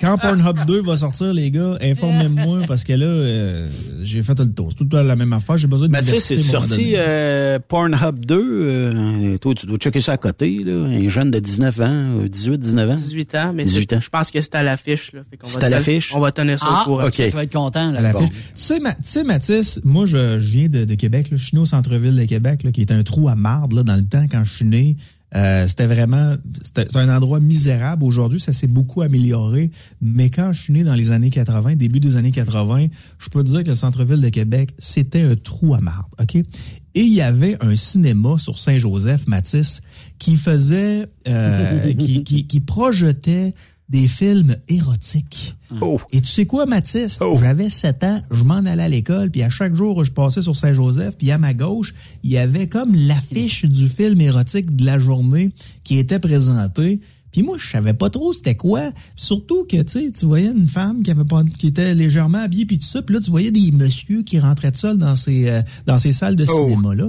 quand 0.01 0.17
Pornhub 0.19 0.67
2 0.67 0.83
va 0.83 0.97
sortir, 0.97 1.33
les 1.33 1.51
gars, 1.51 1.77
informez-moi 1.81 2.61
parce 2.67 2.85
que 2.85 2.93
là, 2.93 3.07
euh, 3.07 3.69
j'ai 4.03 4.23
fait 4.23 4.39
le 4.39 4.53
tour. 4.53 4.69
C'est 4.71 4.77
tout 4.79 4.85
le 4.85 4.91
temps 4.91 5.03
la 5.03 5.17
même 5.17 5.33
affaire. 5.33 5.57
J'ai 5.57 5.67
besoin 5.67 5.87
de 5.87 5.93
Mathieu, 5.93 6.13
diversité, 6.13 6.43
c'est 6.43 6.55
à 6.55 6.59
un 6.59 6.61
moment 6.61 6.69
sorti 6.69 6.93
euh, 6.97 7.59
Pornhub 7.67 8.25
2. 8.25 8.35
euh, 8.37 9.39
toi, 9.39 9.55
tu 9.55 9.67
dois 9.67 9.79
checker 9.79 10.01
ça 10.01 10.13
à 10.13 10.17
côté, 10.19 10.63
là. 10.65 10.73
Un 10.87 11.09
jeune 11.09 11.31
de 11.31 11.39
19 11.39 11.81
ans, 11.81 11.85
euh, 11.89 12.29
18, 12.29 12.59
19 12.59 12.91
ans? 12.91 12.95
18 12.95 13.35
ans, 13.37 13.53
mais 13.55 13.65
18 13.65 13.87
c'est- 13.91 13.97
ans. 13.97 14.01
je 14.01 14.09
pense 14.11 14.31
que 14.31 14.41
c'est 14.41 14.55
à 14.55 14.63
l'affiche. 14.63 15.13
là. 15.13 15.21
C'est 15.45 15.63
à 15.65 15.69
l'affiche? 15.71 16.13
On 16.15 16.21
va 16.21 16.33
tenir 16.33 16.59
ça 16.59 16.67
Ah, 16.69 16.83
au 16.83 16.85
courant. 16.91 17.07
OK. 17.07 17.13
Tu 17.13 17.29
vas 17.31 17.45
être 17.45 17.53
content. 17.53 17.91
Là. 17.93 18.09
à 18.09 18.13
Bon. 18.13 18.27
Tu 18.29 18.35
sais, 18.55 18.79
Ma- 18.81 18.93
tu 18.95 18.99
sais, 19.03 19.25
Mathis, 19.25 19.81
moi, 19.85 20.05
je, 20.07 20.39
je 20.39 20.51
viens 20.51 20.69
de, 20.69 20.82
de 20.87 20.95
Québec. 20.95 21.31
Là. 21.31 21.37
Je 21.37 21.45
suis 21.45 21.57
né 21.57 21.63
au 21.63 21.67
centre-ville 21.67 22.17
de 22.17 22.25
Québec, 22.25 22.67
qui 22.73 22.81
est 22.81 22.91
un 22.91 23.03
trou 23.03 23.29
à 23.29 23.35
marde 23.35 23.73
là, 23.73 23.83
dans 23.83 23.97
le 23.97 24.03
temps 24.05 24.27
quand 24.31 24.45
je 24.45 24.53
suis 24.53 24.65
né. 24.65 24.97
Euh, 25.35 25.67
c'était 25.67 25.87
vraiment 25.87 26.37
c'était 26.63 26.87
un 26.97 27.09
endroit 27.09 27.41
misérable. 27.41 28.05
Aujourd'hui, 28.05 28.39
ça 28.39 28.53
s'est 28.53 28.67
beaucoup 28.67 29.01
amélioré. 29.01 29.71
Mais 30.03 30.29
quand 30.29 30.53
je 30.53 30.63
suis 30.63 30.73
né 30.73 30.85
dans 30.85 30.95
les 30.95 31.11
années 31.11 31.31
80, 31.31 31.77
début 31.77 32.01
des 32.01 32.17
années 32.17 32.33
80, 32.33 32.89
je 33.19 33.29
peux 33.31 33.43
dire 33.43 33.65
que 33.65 33.71
le 33.71 33.75
centre-ville 33.75 34.21
de 34.21 34.29
Québec, 34.29 34.75
c'était 34.79 35.23
un 35.23 35.35
trou 35.35 35.75
à 35.75 35.81
marde. 35.81 36.13
OK? 36.21 36.35
Et 36.35 37.01
il 37.01 37.15
y 37.15 37.23
avait 37.23 37.57
un 37.65 37.75
cinéma 37.75 38.37
sur 38.37 38.59
Saint-Joseph, 38.59 39.27
Mathis, 39.27 39.81
qui 40.19 40.37
faisait, 40.37 41.07
euh, 41.27 41.95
qui, 41.99 42.23
qui 42.25 42.61
projetait 42.61 43.55
des 43.93 44.09
films 44.09 44.57
érotiques. 44.69 45.55
Oh. 45.81 46.01
Et 46.13 46.21
tu 46.23 46.29
sais 46.29 46.47
quoi, 46.47 46.65
Mathis? 46.67 47.19
Oh. 47.21 47.37
J'avais 47.39 47.69
7 47.69 48.05
ans, 48.05 48.23
je 48.31 48.43
m'en 48.43 48.57
allais 48.57 48.83
à 48.83 48.89
l'école, 48.89 49.31
puis 49.31 49.43
à 49.43 49.51
chaque 49.51 49.75
jour 49.75 49.99
où 49.99 50.05
je 50.05 50.11
passais 50.11 50.41
sur 50.43 50.57
Saint-Joseph, 50.57 51.17
puis 51.19 51.31
à 51.31 51.37
ma 51.39 51.53
gauche, 51.55 51.95
il 52.23 52.31
y 52.31 52.39
avait 52.39 52.67
comme 52.67 52.95
l'affiche 52.95 53.67
du 53.67 53.89
film 53.89 54.21
érotique 54.21 54.75
de 54.75 54.85
la 54.87 54.99
journée 54.99 55.51
qui 55.85 55.99
était 55.99 56.19
présentée. 56.19 57.01
Puis 57.33 57.43
moi, 57.43 57.57
je 57.59 57.67
savais 57.67 57.95
pas 57.95 58.11
trop 58.11 58.33
c'était 58.33 58.55
quoi. 58.55 58.91
Surtout 59.17 59.65
que, 59.65 59.81
tu 59.83 59.89
sais, 60.01 60.11
tu 60.11 60.25
voyais 60.27 60.49
une 60.51 60.67
femme 60.67 61.03
qui 61.03 61.11
avait 61.11 61.25
pas, 61.25 61.43
qui 61.59 61.67
était 61.67 61.95
légèrement 61.95 62.39
habillée, 62.39 62.65
puis 62.67 62.79
tout 62.79 62.87
ça. 62.87 63.03
Puis 63.03 63.15
là, 63.15 63.21
tu 63.21 63.31
voyais 63.31 63.51
des 63.51 63.71
messieurs 63.73 64.23
qui 64.23 64.39
rentraient 64.39 64.71
de 64.71 64.77
seuls 64.77 64.99
dans 64.99 65.17
ces, 65.17 65.49
euh, 65.49 65.61
dans 65.87 65.99
ces 65.99 66.13
salles 66.13 66.37
de 66.37 66.45
Oh. 66.49 66.67
cinéma-là. 66.69 67.09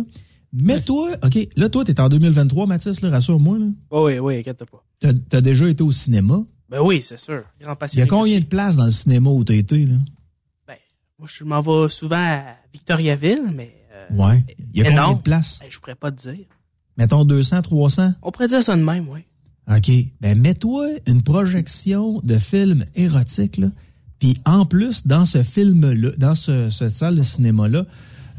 Mais 0.54 0.82
toi, 0.82 1.10
OK, 1.24 1.48
là, 1.58 1.67
toi, 1.69 1.84
t'es 1.84 2.00
en 2.00 2.10
2023, 2.10 2.67
Mathis, 2.67 3.02
là, 3.02 3.10
rassure-moi, 3.10 3.58
là. 3.58 3.65
Oh, 3.89 4.06
oui, 4.08 4.19
oui, 4.19 4.38
inquiète 4.38 4.63
pas. 4.69 4.84
T'as, 5.00 5.13
t'as 5.30 5.41
déjà 5.41 5.67
été 5.67 5.82
au 5.84 5.91
cinéma? 5.91 6.43
Ben 6.69 6.82
oui, 6.82 7.02
c'est 7.04 7.19
sûr. 7.19 7.43
Grand 7.62 7.78
Il 7.93 7.99
y 7.99 8.02
a 8.02 8.08
combien 8.08 8.39
de 8.39 8.45
places 8.45 8.76
dans 8.78 8.86
le 8.86 8.91
cinéma 8.91 9.30
où 9.30 9.43
t'as 9.43 9.54
été, 9.54 9.86
là? 9.86 9.95
Ben, 10.67 10.76
moi, 11.19 11.28
je 11.32 11.43
m'en 11.43 11.62
vais 11.62 11.89
souvent 11.89 12.15
à 12.17 12.43
Victoriaville, 12.73 13.52
mais 13.54 13.76
euh, 13.93 14.15
Ouais. 14.15 14.43
Il 14.73 14.82
y 14.82 14.82
a 14.82 14.89
combien 14.89 15.13
de 15.13 15.21
places? 15.21 15.60
ben, 15.62 15.67
je 15.69 15.80
pourrais 15.80 15.95
pas 15.95 16.12
te 16.12 16.30
dire. 16.30 16.45
Mettons 16.97 17.26
200, 17.26 17.62
300? 17.62 18.13
On 18.21 18.32
pourrait 18.32 18.47
dire 18.47 18.63
ça 18.63 18.76
de 18.76 18.84
même, 18.84 19.08
oui. 19.10 19.21
OK. 19.69 19.91
Ben, 20.21 20.39
mets-toi 20.39 20.88
une 21.08 21.21
projection 21.23 22.19
de 22.23 22.38
film 22.38 22.86
érotique, 22.95 23.58
là. 23.58 23.67
Puis 24.19 24.38
en 24.45 24.65
plus, 24.65 25.06
dans 25.06 25.26
ce 25.26 25.43
film-là, 25.43 26.12
dans 26.17 26.36
ce, 26.36 26.69
cette 26.69 26.91
salle 26.95 27.15
de 27.17 27.23
cinéma-là, 27.23 27.86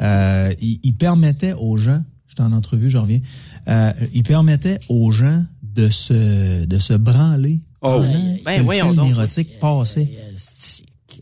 euh, 0.00 0.54
il, 0.60 0.80
il 0.82 0.94
permettait 0.94 1.52
aux 1.52 1.76
gens, 1.76 2.02
je 2.26 2.34
t'en 2.34 2.52
entrevue, 2.52 2.88
je 2.90 2.96
reviens, 2.98 3.20
euh, 3.68 3.92
il 4.14 4.22
permettait 4.22 4.80
aux 4.88 5.10
gens 5.12 5.44
de 5.62 5.88
se, 5.90 6.64
de 6.64 6.78
se 6.78 6.94
branler 6.94 7.60
Oh. 7.84 8.00
pendant 8.00 8.12
Ben, 8.44 8.54
que 8.54 8.58
le 8.58 8.64
voyons 8.64 8.84
film 8.86 8.96
donc. 8.96 9.10
érotique. 9.10 9.50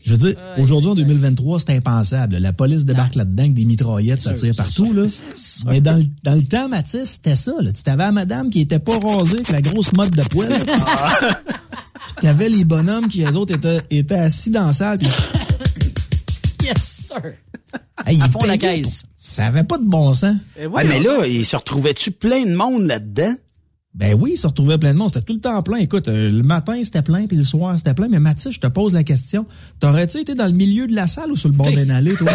Je 0.05 0.11
veux 0.15 0.17
dire, 0.17 0.35
aujourd'hui, 0.57 0.89
en 0.91 0.95
2023, 0.95 1.59
c'est 1.61 1.75
impensable. 1.77 2.37
La 2.37 2.51
police 2.51 2.83
débarque 2.83 3.15
là-dedans 3.15 3.43
avec 3.43 3.53
des 3.53 3.63
mitraillettes, 3.65 4.21
ça 4.21 4.33
tire 4.33 4.53
partout. 4.55 4.91
Là. 4.91 5.03
Mais 5.67 5.79
dans, 5.81 5.93
le- 5.95 6.05
dans 6.23 6.33
le 6.35 6.41
temps, 6.43 6.67
Mathis, 6.67 7.05
c'était 7.05 7.35
ça. 7.37 7.53
Là. 7.61 7.71
Tu 7.71 7.89
avais 7.89 8.03
la 8.03 8.11
madame 8.11 8.49
qui 8.49 8.61
était 8.61 8.79
pas 8.79 8.97
rasée 8.99 9.35
avec 9.35 9.49
la 9.49 9.61
grosse 9.61 9.93
mode 9.93 10.13
de 10.15 10.23
poêle. 10.23 10.49
là. 10.51 10.59
Puis 12.05 12.15
t'avais 12.21 12.49
les 12.49 12.65
bonhommes 12.65 13.07
qui, 13.07 13.23
eux 13.23 13.35
autres, 13.37 13.53
étaient, 13.55 13.79
étaient 13.91 14.15
assis 14.15 14.49
dans 14.49 14.65
la 14.65 14.71
salle. 14.73 14.97
Puis, 14.97 15.07
Yes, 16.63 17.07
sir. 17.07 17.21
hey, 18.05 18.21
À 18.21 18.25
ils 18.25 18.31
fond 18.31 18.39
la 18.45 18.57
payaient 18.57 18.81
caisse. 18.81 19.03
pour- 19.03 19.09
Ça 19.17 19.45
avait 19.45 19.63
pas 19.63 19.77
de 19.77 19.85
bon 19.85 20.11
sens. 20.13 20.35
Ben, 20.57 20.63
Ah, 20.65 20.67
voyons 20.69 20.89
mais 20.89 20.97
donc. 21.03 21.19
là, 21.21 21.27
il 21.27 21.45
se 21.45 21.55
retrouvait-tu 21.55 22.11
plein 22.11 22.45
de 22.45 22.55
monde 22.55 22.87
là-dedans? 22.87 23.35
Ben 23.95 24.15
oui, 24.19 24.35
ça 24.37 24.47
retrouvait 24.47 24.79
plein 24.79 24.93
de 24.93 24.97
monde. 24.97 25.09
C'était 25.13 25.25
tout 25.25 25.33
le 25.33 25.39
temps 25.39 25.61
plein. 25.61 25.77
Écoute, 25.77 26.07
euh, 26.07 26.31
le 26.31 26.41
matin, 26.41 26.81
c'était 26.83 27.03
plein, 27.03 27.27
puis 27.27 27.37
le 27.37 27.43
soir, 27.43 27.77
c'était 27.77 27.93
plein. 27.93 28.07
Mais 28.09 28.19
Mathis, 28.19 28.51
je 28.53 28.59
te 28.59 28.65
pose 28.67 28.91
la 28.91 29.03
question. 29.03 29.45
T'aurais-tu 29.79 30.17
été 30.17 30.33
dans 30.33 30.47
le 30.47 30.51
milieu 30.51 30.87
de 30.87 30.95
la 30.95 31.07
salle 31.07 31.31
ou 31.31 31.35
sur 31.35 31.49
le 31.49 31.55
bord 31.55 31.69
d'une 31.69 31.91
allée, 31.91 32.15
toi? 32.15 32.31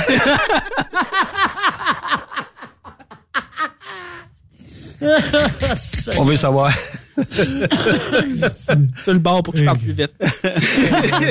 On 6.17 6.25
veut 6.25 6.37
savoir. 6.37 6.73
Sur 9.05 9.13
le 9.13 9.19
bord 9.19 9.43
pour 9.43 9.53
que 9.55 9.61
je 9.61 9.65
parle 9.65 9.79
plus 9.79 9.93
vite. 9.93 10.13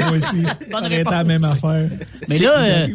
Moi 0.07 0.11
aussi. 0.11 0.43
J'aurais 0.69 1.01
été 1.01 1.11
la 1.11 1.23
même 1.23 1.43
affaire. 1.45 1.89
Mais 2.27 2.39
là, 2.39 2.59
euh, 2.59 2.87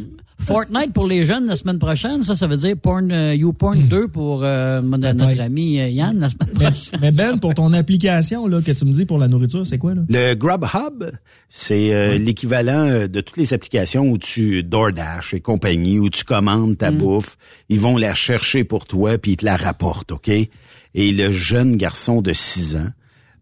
Fortnite 0.45 0.93
pour 0.93 1.07
les 1.07 1.25
jeunes 1.25 1.47
la 1.47 1.57
semaine 1.57 1.79
prochaine, 1.79 2.25
ça, 2.25 2.35
ça 2.35 2.47
veut 2.47 2.57
dire 2.57 2.77
porn, 2.77 3.11
euh, 3.13 3.35
YouPorn 3.35 3.79
2 3.89 4.09
pour 4.09 4.43
euh, 4.43 4.83
mon- 4.83 4.99
notre 4.99 5.41
ami 5.41 5.81
euh, 5.81 5.89
Yann 5.89 6.19
la 6.19 6.29
semaine 6.31 6.49
Mais, 6.59 6.65
prochaine. 6.67 6.99
mais 7.01 7.11
Ben, 7.13 7.39
pour 7.39 7.55
ton 7.55 7.73
application 7.73 8.47
là, 8.47 8.61
que 8.61 8.73
tu 8.73 8.85
me 8.85 8.93
dis 8.93 9.07
pour 9.07 9.19
la 9.19 9.29
nourriture, 9.29 9.67
c'est 9.67 9.79
quoi 9.79 9.95
là? 9.95 10.03
Le 10.09 10.35
Grubhub, 10.35 11.11
c'est 11.49 11.95
euh, 11.95 12.19
l'équivalent 12.19 12.89
euh, 12.89 13.07
de 13.07 13.21
toutes 13.21 13.37
les 13.37 13.55
applications 13.55 14.09
où 14.11 14.19
tu 14.19 14.63
DoorDash 14.63 15.35
et 15.35 15.41
compagnie, 15.41 15.99
où 15.99 16.11
tu 16.11 16.25
commandes 16.25 16.77
ta 16.77 16.91
bouffe. 16.91 17.37
Ils 17.69 17.81
vont 17.81 17.97
la 17.97 18.15
chercher 18.15 18.65
pour 18.65 18.85
toi 18.87 19.19
puis 19.19 19.33
ils 19.33 19.37
te 19.37 19.45
la 19.45 19.57
rapportent, 19.57 20.13
OK? 20.13 20.29
Et 20.29 21.13
le 21.13 21.33
jeune 21.33 21.77
garçon 21.77 22.21
de 22.21 22.33
6 22.33 22.77
ans 22.77 22.89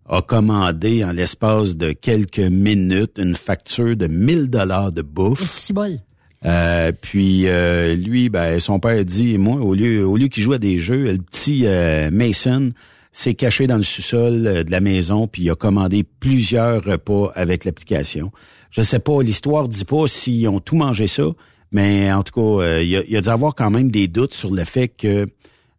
a 0.09 0.23
commandé 0.23 1.05
en 1.05 1.13
l'espace 1.13 1.77
de 1.77 1.93
quelques 1.93 2.39
minutes 2.41 3.13
une 3.19 3.37
facture 3.37 3.97
de 3.97 4.07
1000 4.07 4.51
dollars 4.51 4.93
de 4.93 5.03
bouffe. 5.03 5.45
C'est 5.47 5.73
bol. 5.73 5.99
Euh, 6.47 6.93
puis 6.99 7.49
euh, 7.49 7.95
lui, 7.95 8.29
ben, 8.31 8.61
son 8.61 8.81
père 8.81 9.05
dit, 9.05 9.37
moi, 9.37 9.57
au 9.57 9.75
lieu, 9.75 10.07
au 10.07 10.17
lieu 10.17 10.29
qu'il 10.29 10.43
joue 10.43 10.55
à 10.55 10.59
des 10.59 10.79
jeux, 10.79 11.13
le 11.13 11.19
petit 11.19 11.67
euh, 11.67 12.11
Mason 12.11 12.73
s'est 13.13 13.35
caché 13.35 13.67
dans 13.67 13.77
le 13.77 13.83
sous-sol 13.83 14.47
euh, 14.47 14.65
de 14.65 14.71
la 14.71 14.81
maison, 14.81 15.27
puis 15.27 15.43
il 15.43 15.51
a 15.51 15.55
commandé 15.55 16.05
plusieurs 16.05 16.83
repas 16.83 17.31
avec 17.35 17.65
l'application. 17.65 18.31
Je 18.71 18.83
sais 18.83 19.01
pas, 19.01 19.23
l'histoire 19.23 19.69
dit 19.69 19.85
pas 19.85 20.07
s'ils 20.07 20.49
ont 20.49 20.61
tout 20.61 20.77
mangé 20.77 21.07
ça, 21.07 21.25
mais 21.73 22.11
en 22.13 22.23
tout 22.23 22.33
cas, 22.33 22.65
euh, 22.65 22.83
il, 22.83 22.97
a, 22.97 23.03
il 23.07 23.17
a 23.17 23.21
dû 23.21 23.29
avoir 23.29 23.55
quand 23.55 23.71
même 23.71 23.91
des 23.91 24.09
doutes 24.09 24.33
sur 24.33 24.51
le 24.51 24.65
fait 24.65 24.89
que, 24.89 25.29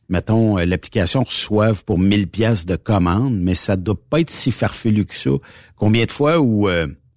mettons, 0.10 0.58
l'application 0.58 1.24
reçoive 1.24 1.84
pour 1.86 1.98
1000 1.98 2.28
pièces 2.28 2.66
de 2.66 2.76
commande, 2.76 3.36
mais 3.40 3.56
ça 3.56 3.78
doit 3.78 3.96
pas 4.10 4.20
être 4.20 4.30
si 4.30 4.52
farfelu 4.52 5.06
que 5.06 5.16
ça. 5.16 5.32
Combien 5.76 6.06
de 6.06 6.12
fois 6.12 6.40
où... 6.40 6.70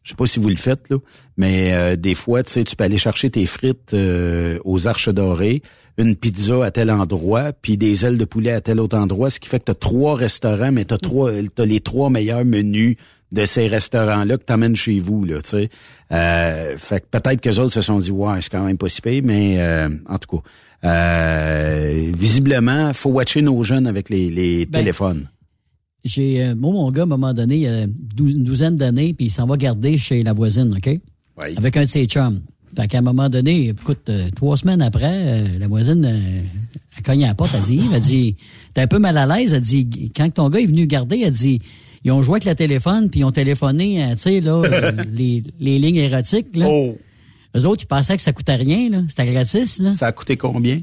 je 0.04 0.10
sais 0.10 0.16
pas 0.16 0.26
si 0.26 0.38
vous 0.38 0.50
le 0.50 0.56
faites, 0.56 0.90
là, 0.90 0.98
mais 1.36 1.72
euh, 1.72 1.96
des 1.96 2.14
fois, 2.14 2.42
tu 2.42 2.52
sais, 2.52 2.64
tu 2.64 2.76
peux 2.76 2.84
aller 2.84 2.98
chercher 2.98 3.30
tes 3.30 3.46
frites 3.46 3.94
euh, 3.94 4.58
aux 4.64 4.86
Arches 4.86 5.08
Dorées, 5.08 5.62
une 5.96 6.14
pizza 6.14 6.62
à 6.62 6.70
tel 6.70 6.90
endroit, 6.90 7.52
puis 7.52 7.76
des 7.76 8.04
ailes 8.04 8.18
de 8.18 8.24
poulet 8.24 8.52
à 8.52 8.60
tel 8.60 8.80
autre 8.80 8.98
endroit, 8.98 9.30
ce 9.30 9.40
qui 9.40 9.48
fait 9.48 9.60
que 9.60 9.64
tu 9.64 9.72
as 9.72 9.76
trois 9.76 10.14
restaurants, 10.14 10.72
mais 10.72 10.84
tu 10.84 10.94
as, 10.94 10.98
trois, 10.98 11.32
t'as 11.54 11.64
les 11.64 11.80
trois 11.80 12.10
meilleurs 12.10 12.44
menus 12.44 12.96
de 13.32 13.44
ces 13.46 13.66
restaurants-là 13.66 14.36
que 14.36 14.44
tu 14.44 14.52
amènes 14.52 14.76
chez 14.76 15.00
vous, 15.00 15.24
là, 15.24 15.40
tu 15.42 15.50
sais. 15.50 15.68
Euh, 16.12 16.76
fait 16.76 17.00
que 17.00 17.06
peut-être 17.10 17.40
que 17.40 17.48
les 17.48 17.58
autres 17.58 17.72
se 17.72 17.80
sont 17.80 17.98
dit, 17.98 18.10
ouais, 18.10 18.40
c'est 18.40 18.50
quand 18.50 18.64
même 18.64 18.78
pas 18.78 18.88
si 18.88 19.00
pire, 19.00 19.22
mais 19.24 19.56
euh, 19.58 19.88
en 20.06 20.18
tout 20.18 20.36
cas, 20.36 20.42
euh, 20.84 22.12
visiblement, 22.16 22.92
faut 22.92 23.10
watcher 23.10 23.42
nos 23.42 23.64
jeunes 23.64 23.86
avec 23.86 24.10
les, 24.10 24.30
les 24.30 24.66
Ben, 24.66 24.80
téléphones. 24.80 25.28
J'ai, 26.04 26.42
euh, 26.44 26.54
moi, 26.54 26.72
mon 26.72 26.90
gars, 26.90 27.02
à 27.02 27.04
un 27.04 27.08
moment 27.08 27.32
donné, 27.32 27.56
il 27.56 27.62
y 27.62 27.66
a 27.66 27.82
une 27.84 28.44
douzaine 28.44 28.76
d'années, 28.76 29.14
puis 29.14 29.26
il 29.26 29.30
s'en 29.30 29.46
va 29.46 29.56
garder 29.56 29.96
chez 29.96 30.22
la 30.22 30.32
voisine, 30.32 30.74
OK? 30.76 30.86
Oui. 31.42 31.54
Avec 31.56 31.76
un 31.76 31.84
de 31.84 31.90
ses 31.90 32.04
chums. 32.06 32.40
Fait 32.76 32.88
qu'à 32.88 32.98
un 32.98 33.02
moment 33.02 33.28
donné, 33.28 33.68
écoute, 33.68 34.08
euh, 34.08 34.28
trois 34.34 34.56
semaines 34.56 34.82
après, 34.82 35.44
euh, 35.44 35.58
la 35.58 35.68
voisine, 35.68 36.04
euh, 36.04 36.40
elle 36.96 37.02
cogne 37.02 37.24
à 37.24 37.28
la 37.28 37.34
porte, 37.34 37.52
elle 37.54 37.62
dit, 37.62 37.80
elle 37.92 38.00
dit, 38.00 38.36
t'es 38.74 38.82
un 38.82 38.86
peu 38.86 38.98
mal 38.98 39.16
à 39.16 39.26
l'aise, 39.26 39.52
elle 39.54 39.60
dit, 39.60 40.12
quand 40.14 40.28
ton 40.32 40.48
gars 40.50 40.60
est 40.60 40.66
venu 40.66 40.86
garder, 40.86 41.22
elle 41.24 41.32
dit, 41.32 41.60
ils 42.04 42.10
ont 42.12 42.22
joué 42.22 42.34
avec 42.34 42.44
le 42.44 42.54
téléphone, 42.54 43.10
puis 43.10 43.20
ils 43.20 43.24
ont 43.24 43.32
téléphoné, 43.32 44.04
euh, 44.04 44.10
tu 44.12 44.18
sais, 44.18 44.40
là, 44.40 44.62
les, 45.12 45.42
les 45.60 45.78
lignes 45.78 45.96
érotiques, 45.96 46.54
là. 46.54 46.66
Oh, 46.68 46.98
Eux 47.56 47.64
autres, 47.66 47.84
ils 47.84 47.86
pensaient 47.86 48.16
que 48.16 48.22
ça 48.22 48.32
coûtait 48.32 48.56
rien, 48.56 48.90
là. 48.90 49.02
C'était 49.08 49.30
gratis, 49.32 49.78
là. 49.78 49.92
ça 49.94 50.08
a 50.08 50.12
coûté 50.12 50.36
combien? 50.36 50.82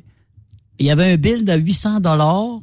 Il 0.80 0.86
y 0.86 0.92
avait 0.92 1.12
un 1.12 1.18
bill 1.18 1.44
de 1.44 1.54
800 1.54 2.00
dollars, 2.00 2.62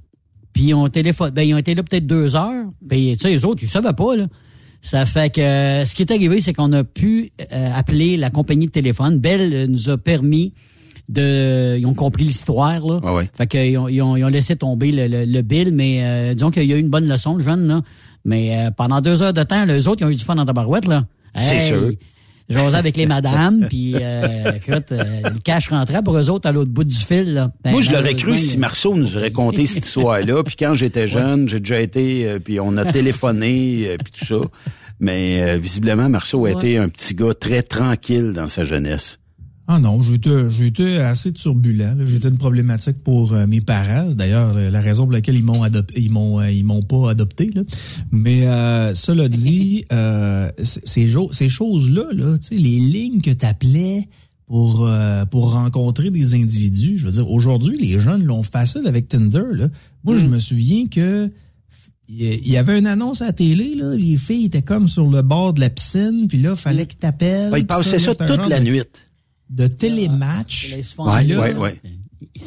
puis 0.59 0.71
ils 0.71 0.75
ont 0.75 0.89
téléphone, 0.89 1.31
ben 1.31 1.43
ils 1.43 1.55
ont 1.55 1.59
été 1.59 1.73
là 1.73 1.85
peut-être 1.85 2.05
deux 2.05 2.35
heures. 2.35 2.65
Puis 2.89 3.13
tu 3.13 3.19
sais 3.21 3.29
les 3.29 3.45
autres, 3.45 3.63
ils 3.63 3.69
savaient 3.69 3.93
pas 3.93 4.17
là. 4.17 4.27
Ça 4.83 5.07
fait 5.07 5.33
que 5.33 5.41
euh, 5.41 5.85
ce 5.85 5.95
qui 5.95 6.03
est 6.03 6.11
arrivé, 6.11 6.41
c'est 6.41 6.53
qu'on 6.53 6.73
a 6.73 6.83
pu 6.83 7.31
euh, 7.41 7.71
appeler 7.73 8.17
la 8.17 8.29
compagnie 8.31 8.67
de 8.67 8.73
téléphone. 8.73 9.21
Bell 9.21 9.55
euh, 9.55 9.67
nous 9.69 9.89
a 9.89 9.97
permis 9.97 10.55
de, 11.09 11.79
ils 11.79 11.87
ont 11.87 11.95
compris 11.95 12.25
l'histoire 12.25 12.85
là. 12.85 12.99
Ah 13.05 13.15
ouais. 13.15 13.31
Fait 13.37 13.47
qu'ils 13.47 13.79
ont, 13.79 13.87
ils 13.87 14.03
ont, 14.03 14.17
ils 14.17 14.25
ont 14.25 14.29
laissé 14.29 14.57
tomber 14.57 14.91
le, 14.91 15.07
le, 15.07 15.25
le 15.27 15.43
bill, 15.43 15.73
mais 15.73 16.35
disons 16.35 16.51
qu'il 16.51 16.65
y 16.65 16.73
a 16.73 16.77
eu 16.77 16.81
une 16.81 16.91
bonne 16.91 17.07
leçon, 17.07 17.37
le 17.37 17.45
jeune 17.45 17.69
là. 17.69 17.83
Mais 18.25 18.69
pendant 18.77 19.01
deux 19.01 19.23
heures 19.23 19.33
de 19.33 19.45
temps, 19.45 19.65
les 19.65 19.87
autres, 19.87 20.03
ils 20.03 20.07
ont 20.07 20.11
eu 20.11 20.17
du 20.17 20.25
fun 20.25 20.35
dans 20.35 20.45
ta 20.45 20.53
barouette 20.53 20.89
là. 20.89 21.05
C'est 21.41 21.61
sûr. 21.61 21.93
J'osais 22.49 22.77
avec 22.77 22.97
les 22.97 23.05
madames, 23.07 23.67
puis 23.69 23.95
euh, 24.01 24.53
écoute, 24.57 24.91
euh, 24.93 25.05
le 25.25 25.39
cash 25.45 25.69
rentrait 25.69 26.03
pour 26.03 26.17
eux 26.17 26.31
autres 26.31 26.49
à 26.49 26.53
l'autre 26.53 26.71
bout 26.71 26.85
du 26.85 26.97
fil. 26.97 27.33
Là. 27.35 27.51
Ben, 27.63 27.73
Moi, 27.73 27.83
je 27.83 27.93
l'aurais 27.93 28.15
cru 28.15 28.39
si 28.39 28.57
Marceau 28.57 28.95
nous 28.95 29.17
aurait 29.17 29.33
conté 29.33 29.67
cette 29.67 29.85
histoire-là. 29.87 30.43
Puis 30.45 30.57
quand 30.59 30.75
j'étais 30.75 31.07
jeune, 31.07 31.49
j'ai 31.49 31.61
déjà 31.61 31.81
été, 31.81 32.27
euh, 32.27 32.39
puis 32.39 32.59
on 32.59 32.77
a 32.79 32.85
téléphoné, 32.93 33.89
euh, 33.89 33.97
puis 34.03 34.13
tout 34.19 34.25
ça. 34.25 34.49
Mais 35.01 35.43
euh, 35.43 35.59
visiblement, 35.59 36.09
Marceau 36.09 36.47
a 36.47 36.51
Ouais. 36.51 36.53
été 36.55 36.79
un 36.79 36.89
petit 36.89 37.15
gars 37.15 37.35
très 37.35 37.63
tranquille 37.63 38.33
dans 38.35 38.47
sa 38.47 38.65
jeunesse. 38.65 39.19
Ah 39.71 39.79
non, 39.79 40.01
j'étais, 40.03 40.97
assez 40.97 41.31
turbulent. 41.31 41.95
J'étais 42.07 42.29
une 42.29 42.39
problématique 42.39 43.05
pour 43.05 43.35
euh, 43.35 43.47
mes 43.47 43.61
parents. 43.61 44.11
D'ailleurs, 44.15 44.57
euh, 44.57 44.71
la 44.71 44.81
raison 44.81 45.03
pour 45.05 45.13
laquelle 45.13 45.37
ils 45.37 45.45
m'ont 45.45 45.63
adopté, 45.63 46.01
ils 46.01 46.11
m'ont, 46.11 46.41
euh, 46.41 46.51
ils 46.51 46.65
m'ont 46.65 46.81
pas 46.81 47.11
adopté. 47.11 47.51
Là. 47.55 47.63
Mais 48.11 48.47
euh, 48.47 48.95
cela 48.95 49.29
dit, 49.29 49.85
euh, 49.93 50.51
ces, 50.63 51.13
ces 51.33 51.49
choses-là, 51.51 52.05
là, 52.13 52.39
les 52.51 52.59
lignes 52.59 53.21
que 53.21 53.31
tu 53.31 53.45
appelais 53.45 54.09
pour 54.47 54.87
euh, 54.87 55.27
pour 55.27 55.53
rencontrer 55.53 56.11
des 56.11 56.33
individus, 56.35 56.97
je 56.97 57.05
veux 57.05 57.13
dire, 57.13 57.31
aujourd'hui, 57.31 57.77
les 57.77 57.99
jeunes 57.99 58.25
l'ont 58.25 58.43
facile 58.43 58.87
avec 58.87 59.09
Tinder. 59.09 59.43
Là. 59.53 59.69
Moi, 60.03 60.17
je 60.17 60.25
me 60.27 60.39
souviens 60.39 60.87
que 60.87 61.31
il 62.09 62.49
y 62.49 62.57
avait 62.57 62.79
une 62.79 62.87
annonce 62.87 63.21
à 63.21 63.27
la 63.27 63.33
télé, 63.35 63.75
là, 63.75 63.95
les 63.95 64.17
filles 64.17 64.47
étaient 64.47 64.63
comme 64.63 64.89
sur 64.89 65.11
le 65.11 65.21
bord 65.21 65.53
de 65.53 65.61
la 65.61 65.69
piscine, 65.69 66.25
puis 66.27 66.41
là, 66.41 66.57
fallait 66.57 66.87
qu'ils 66.87 66.99
t'appellent. 66.99 67.53
Ouais, 67.53 67.61
il 67.61 67.67
puis 67.67 67.77
passait 67.77 67.99
ça 67.99 68.15
toute 68.15 68.49
la 68.49 68.61
de- 68.61 68.65
nuit. 68.65 68.81
De 69.51 69.67
télématch. 69.67 70.75
Ouais, 70.99 71.25
là, 71.25 71.41
ouais, 71.41 71.55
ouais. 71.55 71.81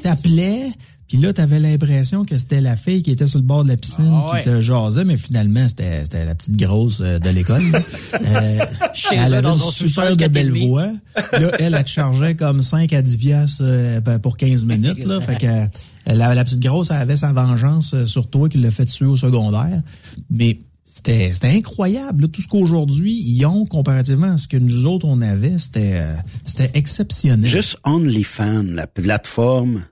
T'appelais, 0.02 0.68
puis 1.08 1.18
là, 1.18 1.34
t'avais 1.34 1.60
l'impression 1.60 2.24
que 2.26 2.38
c'était 2.38 2.62
la 2.62 2.76
fille 2.76 3.04
qui 3.04 3.12
était 3.12 3.28
sur 3.28 3.40
le 3.40 3.46
bord 3.46 3.64
de 3.64 3.70
la 3.70 3.78
piscine 3.78 4.12
Ah 4.12 4.34
ouais. 4.34 4.42
qui 4.42 4.50
te 4.50 4.62
jasait, 4.62 5.04
mais 5.06 5.18
finalement, 5.18 5.68
c'était 5.68 6.04
c'était 6.04 6.26
la 6.26 6.36
petite 6.36 6.56
grosse 6.58 7.02
euh, 7.02 7.20
de 7.20 7.30
l'école. 7.30 7.64
là. 7.72 7.80
Euh, 8.26 8.66
Chez 8.94 9.16
elle 9.16 9.34
avait 9.34 9.42
dans 9.42 9.56
une 9.56 9.72
super 9.72 10.16
de 10.16 10.28
belle 10.28 10.52
voix. 10.52 10.88
Là, 11.34 11.52
elle, 11.60 11.74
elle 11.76 11.84
te 11.84 11.90
chargeait 11.90 12.36
comme 12.36 12.62
5 12.62 12.92
à 12.94 13.02
10 13.02 13.18
piastres 13.18 13.62
euh, 13.66 14.00
ben, 14.02 14.20
pour 14.20 14.38
15 14.38 14.66
minutes. 14.66 15.04
Là, 15.06 15.20
fait 15.22 15.38
que 15.38 15.46
euh, 15.48 15.66
la, 16.06 16.34
la 16.36 16.44
petite 16.44 16.60
grosse, 16.62 16.92
elle 16.92 16.98
avait 16.98 17.18
sa 17.18 17.34
vengeance 17.34 18.06
sur 18.06 18.30
toi 18.30 18.48
qui 18.50 18.58
l'a 18.58 18.72
fait 18.72 18.86
tuer 18.86 19.06
au 19.06 19.18
secondaire. 19.18 19.82
Mais 20.30 20.60
c'était 20.92 21.32
c'était 21.34 21.48
incroyable. 21.56 22.24
là. 22.24 22.28
Tout 22.28 22.42
ce 22.42 22.48
qu'aujourd'hui, 22.50 23.14
ils 23.14 23.46
ont 23.46 23.66
comparativement 23.66 24.34
à 24.34 24.38
ce 24.38 24.48
que 24.50 24.58
nous 24.58 24.86
autres, 24.86 25.08
on 25.08 25.22
avait, 25.22 25.58
c'était 25.58 25.94
euh, 25.96 26.16
c'était 26.46 26.70
exceptionnel. 26.74 27.50
Juste 27.50 27.78
OnlyFans, 27.86 28.64
la 28.64 28.88
plateforme 28.88 29.86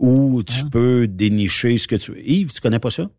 où 0.00 0.42
tu 0.42 0.64
peux 0.70 1.06
dénicher 1.06 1.76
ce 1.76 1.86
que 1.86 1.96
tu 1.96 2.12
veux. 2.12 2.28
Yves, 2.28 2.52
tu 2.52 2.60
connais 2.60 2.78
pas 2.78 2.90
ça? 2.90 3.10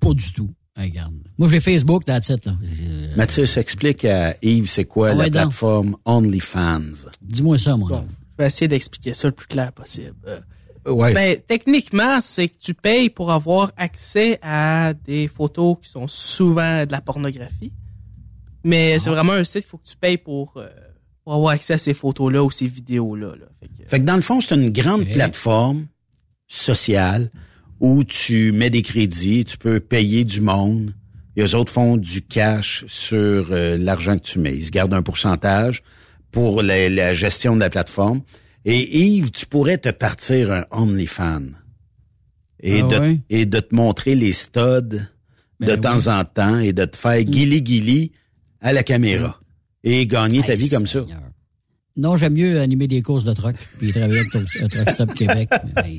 Pas 0.00 0.14
du 0.14 0.32
tout. 0.32 0.50
Regarde. 0.76 1.14
Moi, 1.38 1.48
j'ai 1.48 1.60
Facebook, 1.60 2.04
that's 2.04 2.28
it, 2.30 2.44
là. 2.46 2.56
Euh, 2.62 3.16
Mathias, 3.16 3.56
explique 3.58 4.04
à 4.04 4.34
Yves 4.42 4.68
c'est 4.68 4.84
quoi 4.86 5.10
Ah 5.10 5.14
la 5.14 5.24
ouais, 5.24 5.30
plateforme 5.30 5.96
OnlyFans? 6.04 6.92
Dis-moi 7.22 7.58
ça, 7.58 7.76
moi. 7.76 7.88
Bon, 7.88 8.06
je 8.38 8.42
vais 8.42 8.46
essayer 8.48 8.68
d'expliquer 8.68 9.14
ça 9.14 9.28
le 9.28 9.34
plus 9.34 9.46
clair 9.46 9.72
possible. 9.72 10.14
Ouais. 10.86 11.12
Ben, 11.14 11.36
techniquement, 11.46 12.20
c'est 12.20 12.48
que 12.48 12.56
tu 12.58 12.74
payes 12.74 13.10
pour 13.10 13.32
avoir 13.32 13.72
accès 13.76 14.38
à 14.42 14.92
des 14.94 15.28
photos 15.28 15.76
qui 15.82 15.90
sont 15.90 16.06
souvent 16.06 16.84
de 16.86 16.92
la 16.92 17.00
pornographie. 17.00 17.72
Mais 18.64 18.98
c'est 18.98 19.10
vraiment 19.10 19.32
un 19.34 19.44
site 19.44 19.62
qu'il 19.62 19.70
faut 19.70 19.78
que 19.78 19.86
tu 19.88 19.96
payes 19.96 20.18
pour, 20.18 20.54
euh, 20.56 20.68
pour 21.24 21.34
avoir 21.34 21.52
accès 21.54 21.74
à 21.74 21.78
ces 21.78 21.94
photos-là 21.94 22.42
ou 22.42 22.50
ces 22.50 22.66
vidéos-là. 22.66 23.28
là. 23.36 23.46
Fait 23.60 23.68
que- 23.68 23.88
Fait 23.88 24.00
que 24.00 24.04
dans 24.04 24.16
le 24.16 24.22
fond, 24.22 24.40
c'est 24.40 24.54
une 24.54 24.70
grande 24.70 25.04
plateforme 25.14 25.86
sociale 26.46 27.26
où 27.80 28.04
tu 28.04 28.52
mets 28.52 28.70
des 28.70 28.82
crédits, 28.82 29.44
tu 29.44 29.58
peux 29.58 29.80
payer 29.80 30.24
du 30.24 30.40
monde. 30.40 30.94
Et 31.36 31.42
eux 31.42 31.54
autres 31.54 31.72
font 31.72 31.96
du 31.98 32.22
cash 32.22 32.84
sur 32.88 33.48
euh, 33.52 33.76
l'argent 33.76 34.16
que 34.16 34.22
tu 34.24 34.38
mets. 34.38 34.54
Ils 34.56 34.64
se 34.66 34.70
gardent 34.70 34.94
un 34.94 35.02
pourcentage 35.02 35.82
pour 36.32 36.62
la, 36.62 36.88
la 36.88 37.12
gestion 37.14 37.54
de 37.54 37.60
la 37.60 37.68
plateforme. 37.70 38.22
Et 38.68 38.98
Yves, 39.06 39.30
tu 39.30 39.46
pourrais 39.46 39.78
te 39.78 39.88
partir 39.90 40.50
un 40.52 40.64
OnlyFans. 40.72 41.52
Et, 42.60 42.80
Ah 42.80 42.88
de, 42.88 42.98
ouais? 42.98 43.20
et 43.30 43.46
de 43.46 43.60
te 43.60 43.74
montrer 43.74 44.14
les 44.16 44.32
studs 44.32 44.82
de 44.90 45.06
Ben 45.60 45.80
temps 45.80 46.08
en 46.08 46.24
temps 46.24 46.58
et 46.58 46.72
de 46.72 46.84
te 46.84 46.96
faire 46.96 47.22
guili-guili 47.22 48.10
à 48.60 48.72
la 48.72 48.82
caméra. 48.82 49.40
Et 49.84 50.06
gagner 50.08 50.42
ta 50.42 50.52
Hey, 50.54 50.58
vie 50.58 50.68
comme 50.70 50.86
ça. 50.86 51.00
Seigneur. 51.00 51.20
Non, 51.96 52.16
j'aime 52.16 52.34
mieux 52.34 52.60
animer 52.60 52.88
des 52.88 53.00
courses 53.02 53.24
de 53.24 53.32
truck 53.32 53.56
puis 53.78 53.90
travailler 53.92 54.18
avec 54.18 54.30
Truck 54.30 54.48
euh, 54.62 54.68
Truck 54.68 54.90
Stop 54.90 55.14
Québec. 55.14 55.48
Mais, 55.76 55.98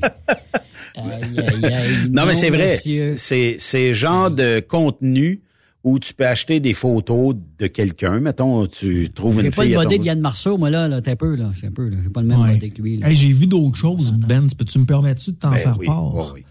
aïe, 0.94 1.38
aïe, 1.38 1.64
aïe, 1.74 2.08
Non, 2.10 2.26
mais 2.26 2.34
c'est 2.34 2.50
vrai. 2.50 2.76
C'est 3.16 3.56
c'est 3.58 3.94
genre 3.94 4.30
de 4.30 4.60
contenu 4.60 5.40
où 5.84 5.98
tu 5.98 6.12
peux 6.14 6.26
acheter 6.26 6.60
des 6.60 6.74
photos 6.74 7.36
de 7.58 7.66
quelqu'un. 7.68 8.18
Mettons, 8.20 8.66
tu 8.66 9.10
trouves 9.14 9.40
J'ai 9.40 9.46
une 9.46 9.52
pas 9.52 9.62
le 9.62 9.68
fille 9.68 9.76
à 9.76 9.82
body 9.84 9.96
ton- 9.96 10.02
de 10.02 10.06
Yann 10.06 10.20
Marceau, 10.20 10.58
moi, 10.58 10.70
là, 10.70 10.88
là, 10.88 11.00
t'es 11.00 11.12
un 11.12 11.16
peu, 11.16 11.36
là. 11.36 11.50
J'ai 11.60 11.68
un 11.68 11.70
peu, 11.70 11.88
là. 11.88 11.96
J'ai 12.02 12.10
pas 12.10 12.20
le 12.22 12.26
même 12.28 12.40
Ouais. 12.40 12.54
body 12.54 12.70
que 12.72 12.82
lui, 12.82 12.98
là. 12.98 13.08
Hey, 13.10 13.16
J'ai 13.16 13.32
vu 13.32 13.46
d'autres 13.46 13.76
choses, 13.76 14.12
Ben. 14.12 14.46
Peux-tu 14.56 14.78
me 14.80 14.84
permettre 14.86 15.24
de 15.24 15.30
t'en 15.32 15.50
Ben 15.50 15.56
faire 15.58 15.76
oui, 15.78 15.86
part? 15.86 16.32
oui. 16.34 16.42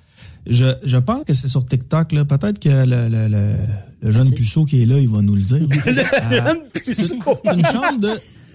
Je, 0.50 0.66
je 0.86 0.98
pense 0.98 1.26
que 1.26 1.34
c'est 1.34 1.50
sur 1.50 1.66
TikTok. 1.66 2.14
là. 2.14 2.24
Peut-être 2.24 2.58
que 2.60 2.70
le, 2.70 3.10
le, 3.10 3.28
le, 3.28 3.54
le 4.02 4.12
jeune 4.12 4.32
puceau 4.32 4.64
qui 4.64 4.82
est 4.82 4.86
là, 4.86 4.98
il 4.98 5.10
va 5.10 5.22
nous 5.22 5.36
le 5.36 5.42
dire. 5.42 5.68
Euh, 6.32 6.54
c'est 6.84 7.02
une 7.54 7.66
chambre 7.66 8.00
de. 8.00 8.10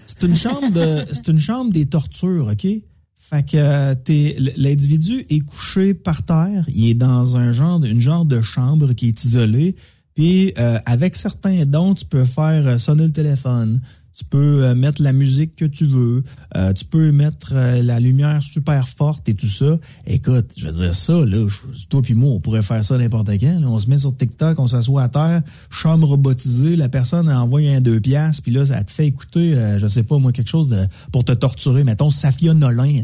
C'est 0.07 0.23
une 0.23 0.35
chambre 0.35 0.71
de. 0.71 1.05
C'est 1.11 1.27
une 1.27 1.39
chambre 1.39 1.71
des 1.71 1.85
tortures, 1.85 2.49
OK? 2.51 2.67
Fait 3.15 3.43
que 3.49 3.57
euh, 3.57 3.95
t'es- 3.95 4.35
l'individu 4.57 5.23
est 5.29 5.39
couché 5.41 5.93
par 5.93 6.23
terre. 6.23 6.65
Il 6.67 6.89
est 6.89 6.93
dans 6.95 7.37
un 7.37 7.51
genre, 7.51 7.83
une 7.83 7.99
genre 8.01 8.25
de 8.25 8.41
chambre 8.41 8.93
qui 8.93 9.07
est 9.09 9.23
isolée. 9.23 9.75
Puis 10.15 10.53
euh, 10.57 10.79
avec 10.85 11.15
certains 11.15 11.65
dons, 11.65 11.95
tu 11.95 12.05
peux 12.05 12.23
faire 12.25 12.67
euh, 12.67 12.77
sonner 12.77 13.05
le 13.07 13.11
téléphone. 13.11 13.81
Tu 14.15 14.23
peux 14.25 14.63
euh, 14.63 14.75
mettre 14.75 15.01
la 15.01 15.11
musique 15.11 15.55
que 15.55 15.65
tu 15.65 15.87
veux. 15.87 16.23
Euh, 16.55 16.71
tu 16.73 16.85
peux 16.85 17.11
mettre 17.11 17.53
euh, 17.53 17.81
la 17.81 17.99
lumière 17.99 18.43
super 18.43 18.87
forte 18.87 19.27
et 19.27 19.33
tout 19.33 19.47
ça. 19.47 19.79
Écoute, 20.05 20.51
je 20.55 20.67
veux 20.67 20.71
dire 20.85 20.93
ça, 20.93 21.13
là, 21.13 21.47
je- 21.47 21.87
toi 21.89 21.99
puis 22.03 22.13
moi, 22.13 22.29
on 22.33 22.39
pourrait 22.39 22.61
faire 22.61 22.85
ça 22.85 22.95
n'importe 22.95 23.29
quand. 23.39 23.59
là. 23.59 23.67
On 23.67 23.79
se 23.79 23.89
met 23.89 23.97
sur 23.97 24.15
TikTok, 24.15 24.59
on 24.59 24.67
s'assoit 24.67 25.01
à 25.01 25.09
terre, 25.09 25.41
chambre 25.71 26.07
robotisée, 26.07 26.75
la 26.75 26.89
personne 26.89 27.27
envoie 27.27 27.61
un 27.61 27.81
deux 27.81 27.99
piastres, 27.99 28.43
puis 28.43 28.51
là, 28.51 28.67
ça 28.67 28.83
te 28.83 28.91
fait 28.91 29.07
écouter, 29.07 29.55
euh, 29.55 29.79
je 29.79 29.87
sais 29.87 30.03
pas 30.03 30.19
moi, 30.19 30.31
quelque 30.31 30.49
chose 30.51 30.69
de 30.69 30.85
pour 31.11 31.25
te 31.25 31.31
torturer. 31.31 31.83
Mettons, 31.83 32.11
Safia 32.11 32.53
Nolin, 32.53 33.01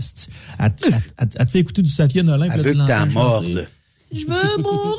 elle, 0.59 0.71
te- 0.75 0.85
elle- 0.85 0.93
elle- 1.17 1.29
elle 1.37 1.45
te 1.47 1.49
fait 1.49 1.59
écouter 1.59 1.81
du 1.81 1.89
Safia 1.89 2.21
Nolin. 2.21 2.49
là, 2.49 2.63
t'en 2.73 2.77
l'entends 2.77 2.97
chanter. 2.99 3.13
mordes. 3.13 3.67
Je 4.13 4.25
veux 4.27 4.61
mourir. 4.61 4.95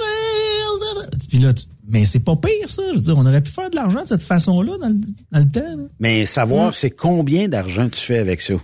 Puis 1.29 1.39
là, 1.39 1.53
tu- 1.55 1.65
mais 1.91 2.05
c'est 2.05 2.21
pas 2.21 2.37
pire, 2.37 2.69
ça. 2.69 2.83
Je 2.91 2.95
veux 2.97 3.01
dire, 3.01 3.19
on 3.19 3.27
aurait 3.27 3.43
pu 3.43 3.51
faire 3.51 3.71
de 3.71 3.77
l'argent 3.77 4.03
de 4.03 4.09
cette 4.09 4.23
façon-là 4.23 4.79
dans 4.79 4.89
le, 4.89 4.95
dans 5.33 5.39
le 5.39 5.51
temps. 5.51 5.77
là. 5.77 5.85
Mais 5.99 6.27
savoir, 6.27 6.75
c'est 6.75 6.91
combien 6.91 7.49
d'argent 7.49 7.89
tu 7.89 8.01
fais 8.01 8.19
avec 8.19 8.41
ça? 8.41 8.55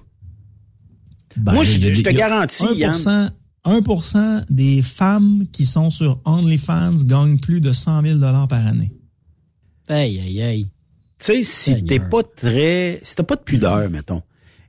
Ben, 1.37 1.53
Moi, 1.53 1.65
je, 1.65 1.79
te 1.79 1.87
il 1.87 2.01
y 2.01 2.09
a 2.09 2.13
garantis, 2.13 2.65
1%, 2.65 2.77
Yann. 2.77 3.31
1% 3.67 4.45
des 4.49 4.81
femmes 4.81 5.45
qui 5.53 5.67
sont 5.67 5.91
sur 5.91 6.21
OnlyFans 6.25 6.95
gagnent 7.05 7.39
plus 7.39 7.61
de 7.61 7.73
100 7.73 8.03
000 8.03 8.19
par 8.49 8.67
année. 8.67 8.93
Aïe, 9.89 10.21
aïe, 10.21 10.43
aïe. 10.43 10.69
Tu 11.19 11.27
sais, 11.27 11.43
si 11.43 11.85
t'es 11.85 11.99
pas 12.01 12.23
très, 12.23 13.01
si 13.03 13.17
t'as 13.17 13.23
pas 13.23 13.37
de 13.37 13.41
pudeur, 13.41 13.89
mettons, 13.91 14.23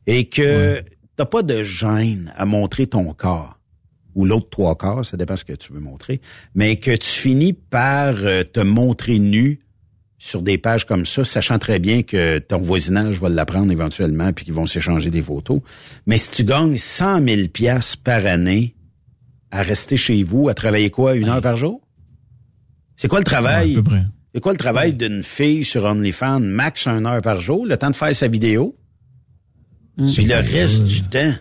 et 0.05 0.25
que 0.25 0.81
t'as 1.15 1.25
pas 1.25 1.43
de 1.43 1.61
gêne 1.63 2.33
à 2.37 2.45
montrer 2.45 2.87
ton 2.87 3.13
corps, 3.13 3.56
ou 4.17 4.25
l'autre 4.25 4.49
trois 4.49 4.75
quarts, 4.75 5.05
ça 5.05 5.15
dépend 5.15 5.35
ce 5.35 5.45
que 5.45 5.53
tu 5.53 5.71
veux 5.71 5.79
montrer, 5.79 6.19
mais 6.55 6.77
que 6.77 6.91
tu 6.91 7.07
finis 7.07 7.53
par 7.53 8.15
euh, 8.17 8.41
te 8.43 8.59
montrer 8.59 9.19
nu 9.19 9.59
sur 10.17 10.41
des 10.41 10.57
pages 10.57 10.87
comme 10.87 11.05
ça, 11.05 11.23
sachant 11.23 11.59
très 11.59 11.77
bien 11.77 12.01
que 12.01 12.39
ton 12.39 12.57
voisinage 12.57 13.21
va 13.21 13.29
l'apprendre 13.29 13.71
éventuellement 13.71 14.33
puis 14.33 14.43
qu'ils 14.43 14.55
vont 14.55 14.65
s'échanger 14.65 15.11
des 15.11 15.21
photos. 15.21 15.61
Mais 16.07 16.17
si 16.17 16.31
tu 16.31 16.43
gagnes 16.43 16.77
100 16.77 17.23
000 17.27 17.47
piastres 17.49 18.01
par 18.01 18.25
année 18.25 18.75
à 19.51 19.61
rester 19.61 19.97
chez 19.97 20.23
vous, 20.23 20.49
à 20.49 20.55
travailler 20.55 20.89
quoi, 20.89 21.15
une 21.15 21.29
heure 21.29 21.41
par 21.41 21.55
jour? 21.55 21.79
C'est 22.95 23.07
quoi 23.07 23.19
le 23.19 23.25
travail? 23.25 23.73
Ouais, 23.73 23.79
à 23.79 23.83
peu 23.83 23.83
près. 23.83 24.03
C'est 24.33 24.41
quoi 24.41 24.51
le 24.51 24.57
travail 24.57 24.93
d'une 24.93 25.21
fille 25.21 25.63
sur 25.63 25.85
OnlyFans? 25.85 26.39
Max 26.39 26.87
une 26.87 27.05
heure 27.05 27.21
par 27.21 27.39
jour, 27.39 27.67
le 27.67 27.77
temps 27.77 27.91
de 27.91 27.95
faire 27.95 28.15
sa 28.15 28.27
vidéo? 28.27 28.75
Puis 29.95 30.25
le 30.25 30.35
reste 30.35 30.83
du 30.85 31.03
temps. 31.03 31.33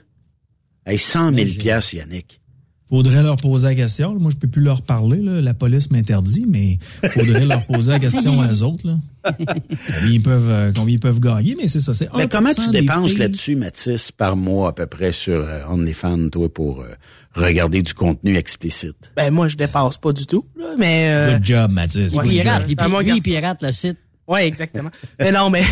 Hey, 0.85 0.99
100 0.99 1.35
000 1.35 1.47
piastres, 1.59 1.95
Yannick. 1.95 2.41
Faudrait 2.89 3.23
leur 3.23 3.37
poser 3.37 3.67
la 3.67 3.75
question. 3.75 4.15
Moi, 4.19 4.31
je 4.31 4.37
peux 4.37 4.47
plus 4.47 4.63
leur 4.63 4.81
parler. 4.83 5.21
là. 5.21 5.41
La 5.41 5.55
police 5.55 5.91
m'interdit, 5.91 6.47
mais 6.49 6.79
faudrait 7.11 7.45
leur 7.45 7.67
poser 7.67 7.91
la 7.91 7.99
question 7.99 8.41
à 8.41 8.53
eux 8.53 8.63
autres. 8.63 8.87
Là. 8.87 8.99
Combien, 9.37 10.09
ils 10.11 10.23
peuvent, 10.23 10.49
euh, 10.51 10.73
combien 10.75 10.95
ils 10.95 11.01
peuvent 11.01 11.19
gagner, 11.19 11.57
mais 11.61 11.67
c'est 11.67 11.81
ça. 11.81 11.95
C'est 11.95 12.09
Mais 12.17 12.29
comment 12.29 12.53
tu 12.55 12.61
1% 12.61 12.71
des 12.71 12.81
dépenses 12.83 13.11
filles- 13.11 13.19
là-dessus, 13.19 13.57
Mathis, 13.57 14.13
par 14.13 14.37
mois 14.37 14.69
à 14.69 14.73
peu 14.73 14.87
près 14.87 15.11
sur 15.11 15.35
euh, 15.41 15.65
OnlyFans, 15.69 16.29
toi, 16.31 16.49
pour 16.53 16.83
euh, 16.83 16.91
regarder 17.35 17.83
du 17.83 17.93
contenu 17.93 18.37
explicite? 18.37 19.11
Ben, 19.17 19.33
moi, 19.33 19.49
je 19.49 19.57
dépasse 19.57 19.99
pas 19.99 20.13
du 20.13 20.27
tout, 20.27 20.47
là, 20.57 20.75
mais... 20.79 21.11
euh, 21.13 21.33
Good 21.39 21.45
job, 21.45 21.73
Mathis. 21.73 22.15
Ouais, 22.15 22.23
pirate, 22.29 22.67
il, 22.69 22.77
il 23.17 23.23
pirate 23.23 23.63
le 23.63 23.73
site. 23.73 23.99
Oui, 24.29 24.41
exactement. 24.41 24.91
mais 25.21 25.31
non, 25.33 25.51
mais, 25.51 25.63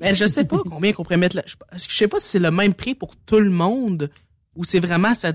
mais 0.00 0.14
je 0.16 0.24
sais 0.26 0.44
pas 0.44 0.58
combien 0.68 0.92
qu'on 0.92 1.02
pourrait 1.04 1.16
mettre 1.16 1.36
là. 1.36 1.42
Je 1.46 1.54
sais 1.88 2.08
pas 2.08 2.18
si 2.20 2.28
c'est 2.28 2.38
le 2.40 2.50
même 2.50 2.74
prix 2.74 2.94
pour 2.94 3.14
tout 3.26 3.38
le 3.40 3.50
monde 3.50 4.10
ou 4.56 4.64
c'est 4.64 4.80
vraiment 4.80 5.14
ça, 5.14 5.32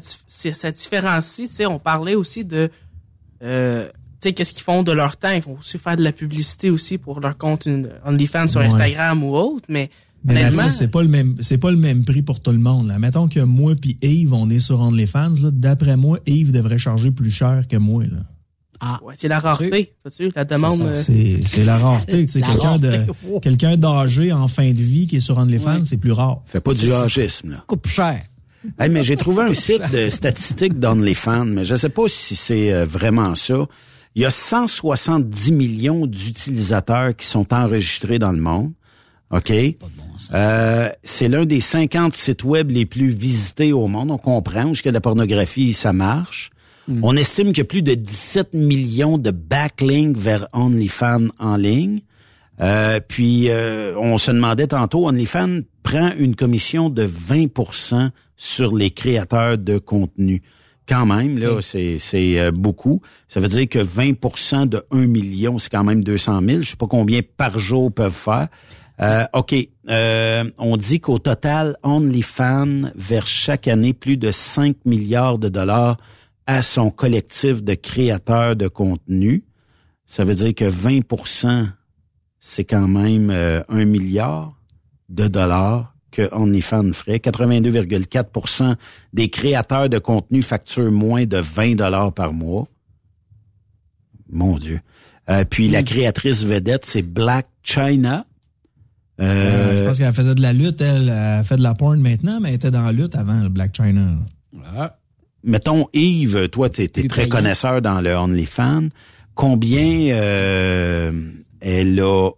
différencie. 0.71 1.49
Tu 1.49 1.55
sais, 1.55 1.65
on 1.65 1.79
parlait 1.79 2.15
aussi 2.15 2.45
de, 2.45 2.69
euh, 3.43 3.87
tu 4.21 4.29
sais, 4.29 4.33
qu'est-ce 4.33 4.53
qu'ils 4.53 4.63
font 4.63 4.83
de 4.83 4.91
leur 4.91 5.17
temps. 5.17 5.31
Ils 5.31 5.41
font 5.41 5.57
aussi 5.59 5.77
faire 5.77 5.97
de 5.97 6.03
la 6.03 6.11
publicité 6.11 6.69
aussi 6.69 6.97
pour 6.97 7.19
leur 7.19 7.37
compte 7.37 7.65
une- 7.65 7.89
OnlyFans 8.05 8.47
sur 8.47 8.59
Ouais. 8.61 8.67
Instagram 8.67 9.23
ou 9.23 9.35
autre, 9.35 9.65
mais, 9.69 9.89
Mais 10.23 10.51
c'est 10.69 10.87
pas 10.89 11.03
le 11.03 11.07
même, 11.09 11.35
c'est 11.39 11.57
pas 11.57 11.71
le 11.71 11.77
même 11.77 12.03
prix 12.03 12.21
pour 12.21 12.41
tout 12.41 12.51
le 12.51 12.57
monde. 12.57 12.87
Là. 12.87 12.99
Mettons 12.99 13.27
que 13.27 13.39
moi 13.39 13.75
puis 13.79 13.97
Yves, 14.01 14.33
on 14.33 14.49
est 14.49 14.59
sur 14.59 14.81
OnlyFans. 14.81 15.33
Là. 15.41 15.51
D'après 15.51 15.95
moi, 15.95 16.19
Yves 16.25 16.51
devrait 16.51 16.79
charger 16.79 17.11
plus 17.11 17.31
cher 17.31 17.63
que 17.69 17.77
moi. 17.77 18.03
Là. 18.03 18.17
Ah, 18.79 18.99
ouais, 19.03 19.13
c'est 19.17 19.27
la 19.27 19.39
rareté, 19.39 19.95
vois-tu, 20.03 20.31
la 20.35 20.45
demande. 20.45 20.91
C'est, 20.93 21.39
la 21.65 21.77
rareté. 21.77 22.27
tu 22.27 22.41
quelqu'un, 22.41 22.77
de, 22.77 22.99
quelqu'un 23.41 23.77
d'âgé 23.77 24.31
en 24.31 24.47
fin 24.47 24.71
de 24.71 24.81
vie 24.81 25.07
qui 25.07 25.15
est 25.15 25.19
sur 25.19 25.37
OnlyFans, 25.37 25.83
c'est 25.83 25.97
plus 25.97 26.11
rare. 26.11 26.41
Fais 26.45 26.59
pas 26.61 26.73
du 26.75 26.91
âgisme, 26.93 27.51
là. 27.51 27.63
Coupe 27.67 27.87
cher. 27.87 28.21
Hey, 28.79 28.89
mais 28.89 29.03
j'ai 29.03 29.15
trouvé 29.15 29.43
un 29.43 29.53
site 29.53 29.91
de 29.91 30.09
statistiques 30.09 30.79
d'OnlyFans, 30.79 31.45
mais 31.45 31.63
je 31.63 31.75
sais 31.75 31.89
pas 31.89 32.07
si 32.07 32.35
c'est 32.35 32.73
euh, 32.73 32.85
vraiment 32.85 33.35
ça. 33.35 33.67
Il 34.15 34.23
y 34.23 34.25
a 34.25 34.31
170 34.31 35.51
millions 35.51 36.07
d'utilisateurs 36.07 37.15
qui 37.15 37.27
sont 37.27 37.53
enregistrés 37.53 38.19
dans 38.19 38.31
le 38.31 38.41
monde. 38.41 38.71
OK? 39.29 39.51
Euh, 40.33 40.89
c'est 41.03 41.27
l'un 41.27 41.45
des 41.45 41.59
50 41.59 42.13
sites 42.15 42.43
web 42.43 42.71
les 42.71 42.85
plus 42.85 43.09
visités 43.09 43.73
au 43.73 43.87
monde. 43.87 44.09
On 44.09 44.17
comprend 44.17 44.71
que 44.71 44.89
la 44.89 45.01
pornographie, 45.01 45.73
ça 45.73 45.93
marche. 45.93 46.49
On 47.01 47.17
estime 47.17 47.47
qu'il 47.47 47.59
y 47.59 47.61
a 47.61 47.65
plus 47.65 47.81
de 47.81 47.93
17 47.93 48.53
millions 48.53 49.17
de 49.17 49.31
backlinks 49.31 50.17
vers 50.17 50.47
OnlyFans 50.53 51.27
en 51.37 51.57
ligne. 51.57 51.99
Euh, 52.59 52.99
puis, 53.07 53.49
euh, 53.49 53.95
on 53.97 54.17
se 54.17 54.31
demandait 54.31 54.67
tantôt, 54.67 55.07
OnlyFans 55.07 55.61
prend 55.83 56.11
une 56.17 56.35
commission 56.35 56.89
de 56.89 57.05
20% 57.05 58.09
sur 58.35 58.75
les 58.75 58.91
créateurs 58.91 59.57
de 59.57 59.77
contenu. 59.77 60.41
Quand 60.87 61.05
même, 61.05 61.37
là, 61.37 61.59
c'est 61.61 61.97
c'est, 61.99 62.39
euh, 62.39 62.51
beaucoup. 62.51 63.01
Ça 63.27 63.41
veut 63.41 63.49
dire 63.49 63.67
que 63.67 63.79
20% 63.79 64.67
de 64.67 64.83
1 64.91 65.05
million, 65.07 65.57
c'est 65.59 65.69
quand 65.69 65.83
même 65.83 66.01
200 66.03 66.41
000. 66.47 66.61
Je 66.61 66.69
sais 66.71 66.75
pas 66.77 66.87
combien 66.87 67.21
par 67.35 67.59
jour 67.59 67.91
peuvent 67.91 68.13
faire. 68.13 68.47
Euh, 69.01 69.25
OK. 69.33 69.53
Euh, 69.89 70.49
on 70.57 70.77
dit 70.77 71.01
qu'au 71.01 71.19
total, 71.19 71.75
OnlyFans 71.83 72.91
verse 72.95 73.29
chaque 73.29 73.67
année 73.67 73.93
plus 73.93 74.15
de 74.17 74.31
5 74.31 74.77
milliards 74.85 75.37
de 75.37 75.49
dollars 75.49 75.97
à 76.47 76.61
son 76.61 76.89
collectif 76.89 77.61
de 77.63 77.73
créateurs 77.73 78.55
de 78.55 78.69
contenu. 78.69 79.43
Ça 80.05 80.23
veut 80.23 80.35
dire 80.35 80.55
que 80.55 80.65
20 80.65 81.01
c'est 82.47 82.63
quand 82.63 82.87
même 82.87 83.29
euh, 83.29 83.61
un 83.67 83.83
milliard 83.83 84.57
de 85.09 85.27
dollars 85.27 85.93
que 86.11 86.33
OnlyFans 86.33 86.93
ferait. 86.93 87.17
82,4% 87.17 88.75
des 89.11 89.27
créateurs 89.27 89.89
de 89.89 89.99
contenu 89.99 90.41
facturent 90.41 90.91
moins 90.91 91.25
de 91.25 91.37
20 91.37 91.75
dollars 91.75 92.13
par 92.13 92.31
mois. 92.31 92.67
Mon 94.29 94.57
Dieu. 94.57 94.79
Euh, 95.29 95.43
puis 95.43 95.67
la 95.67 95.83
créatrice 95.83 96.45
vedette, 96.45 96.85
c'est 96.85 97.01
Black 97.01 97.47
China. 97.63 98.25
Euh, 99.19 99.25
Euh, 99.25 99.81
je 99.81 99.87
pense 99.87 99.97
qu'elle 99.97 100.13
faisait 100.13 100.35
de 100.35 100.41
la 100.41 100.53
lutte, 100.53 100.79
elle, 100.79 101.09
elle 101.09 101.43
fait 101.43 101.57
de 101.57 101.63
la 101.63 101.73
porn 101.73 101.99
maintenant, 101.99 102.39
mais 102.39 102.49
elle 102.49 102.55
était 102.55 102.71
dans 102.71 102.85
la 102.85 102.93
lutte 102.93 103.15
avant 103.15 103.41
le 103.41 103.49
Black 103.49 103.75
China. 103.75 104.15
mettons, 105.43 105.87
Yves, 105.91 106.47
toi, 106.47 106.69
tu 106.69 106.83
es, 106.83 106.87
très 106.87 107.07
payant. 107.07 107.29
connaisseur 107.29 107.81
dans 107.81 107.99
le 107.99 108.15
OnlyFans. 108.15 108.87
Combien 109.35 110.13
euh, 110.13 111.11
elle 111.69 111.99
a, 111.99 112.29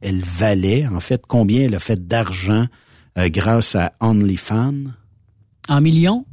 elle 0.00 0.20
valait, 0.22 0.86
en 0.86 1.00
fait, 1.00 1.22
combien 1.26 1.62
elle 1.62 1.74
a 1.74 1.78
fait 1.80 2.06
d'argent 2.06 2.66
euh, 3.18 3.28
grâce 3.28 3.74
à 3.76 3.92
OnlyFans? 4.00 4.84
En 5.68 5.80
millions? 5.80 6.26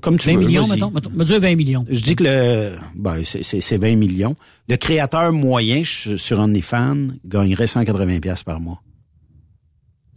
Comme 0.00 0.16
tu 0.16 0.28
20 0.30 0.38
veux, 0.38 0.44
millions, 0.46 0.66
mettons. 0.68 0.90
mettons. 0.90 1.10
Me 1.10 1.24
dire 1.24 1.40
20 1.40 1.56
millions. 1.56 1.84
Je 1.90 2.00
dis 2.00 2.14
que 2.14 2.22
le, 2.24 2.76
ben, 2.94 3.24
c'est- 3.24 3.42
c'est 3.42 3.60
c'est 3.60 3.78
20 3.78 3.96
millions. 3.96 4.36
Le 4.68 4.76
créateur 4.76 5.32
moyen 5.32 5.82
sur 5.84 6.38
OnlyFans 6.38 7.08
gagnerait 7.24 7.66
180 7.66 8.20
pièces 8.20 8.44
par 8.44 8.60
mois. 8.60 8.80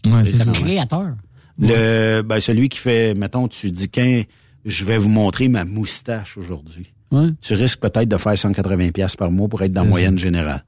Ouais, 0.05 0.23
c'est 0.23 0.37
Le 0.37 0.43
ça. 0.45 0.51
créateur. 0.51 1.15
Le, 1.57 2.21
ben, 2.21 2.39
celui 2.39 2.69
qui 2.69 2.77
fait, 2.77 3.15
mettons, 3.15 3.47
tu 3.47 3.71
dis 3.71 3.89
qu'un, 3.89 4.21
je 4.65 4.85
vais 4.85 4.97
vous 4.99 5.09
montrer 5.09 5.47
ma 5.47 5.65
moustache 5.65 6.37
aujourd'hui. 6.37 6.93
Ouais. 7.11 7.29
Tu 7.41 7.53
risques 7.55 7.79
peut-être 7.79 8.07
de 8.09 8.17
faire 8.17 8.37
180 8.37 8.91
pièces 8.91 9.15
par 9.15 9.31
mois 9.31 9.47
pour 9.47 9.61
être 9.63 9.71
dans 9.73 9.83
la 9.83 9.89
moyenne 9.89 10.19
générale. 10.19 10.63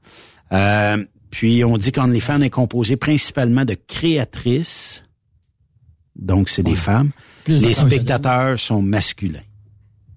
Euh, 0.52 1.04
puis 1.30 1.62
on 1.64 1.76
dit 1.76 1.92
qu'OnlyFans 1.92 2.40
est 2.40 2.50
composé 2.50 2.96
principalement 2.96 3.64
de 3.64 3.74
créatrices, 3.86 5.04
donc 6.16 6.48
c'est 6.48 6.62
des 6.62 6.76
femmes. 6.76 7.10
Plus 7.44 7.60
de 7.60 7.66
Les 7.66 7.74
spectateurs 7.74 8.58
sont 8.58 8.82
masculins. 8.82 9.40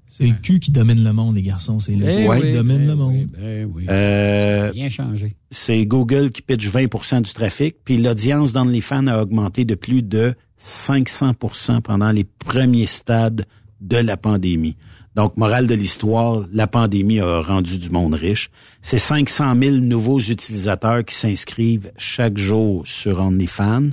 C'est 0.07 0.27
le 0.27 0.33
cul 0.33 0.59
qui 0.59 0.71
domine 0.71 1.03
le 1.03 1.13
monde, 1.13 1.35
les 1.35 1.41
garçons. 1.41 1.79
C'est 1.79 1.95
le 1.95 2.07
Eh 2.07 2.23
cul 2.25 2.29
oui, 2.29 2.41
qui 2.41 2.51
domine 2.51 2.81
eh 2.83 2.87
le 2.87 2.95
monde. 2.95 3.13
oui, 3.13 3.25
ben 3.25 3.71
oui. 3.73 3.85
Euh, 3.89 4.71
Bien 4.71 4.89
changé. 4.89 5.35
c'est 5.51 5.85
Google 5.85 6.31
qui 6.31 6.41
pitch 6.41 6.67
20% 6.67 7.21
du 7.21 7.31
trafic, 7.33 7.77
puis 7.85 7.97
l'audience 7.97 8.51
d'OnlyFans 8.53 9.07
a 9.07 9.21
augmenté 9.21 9.63
de 9.65 9.73
plus 9.75 10.03
de 10.03 10.35
500% 10.61 11.81
pendant 11.81 12.11
les 12.11 12.23
premiers 12.25 12.85
stades 12.85 13.45
de 13.79 13.97
la 13.97 14.17
pandémie. 14.17 14.75
Donc, 15.15 15.35
morale 15.35 15.67
de 15.67 15.75
l'histoire, 15.75 16.45
la 16.53 16.67
pandémie 16.67 17.19
a 17.19 17.41
rendu 17.41 17.77
du 17.79 17.89
monde 17.89 18.13
riche. 18.13 18.49
C'est 18.81 18.97
500 18.97 19.55
000 19.61 19.75
nouveaux 19.77 20.19
utilisateurs 20.19 21.03
qui 21.03 21.15
s'inscrivent 21.15 21.91
chaque 21.97 22.37
jour 22.37 22.87
sur 22.87 23.19
OnlyFans. 23.19 23.89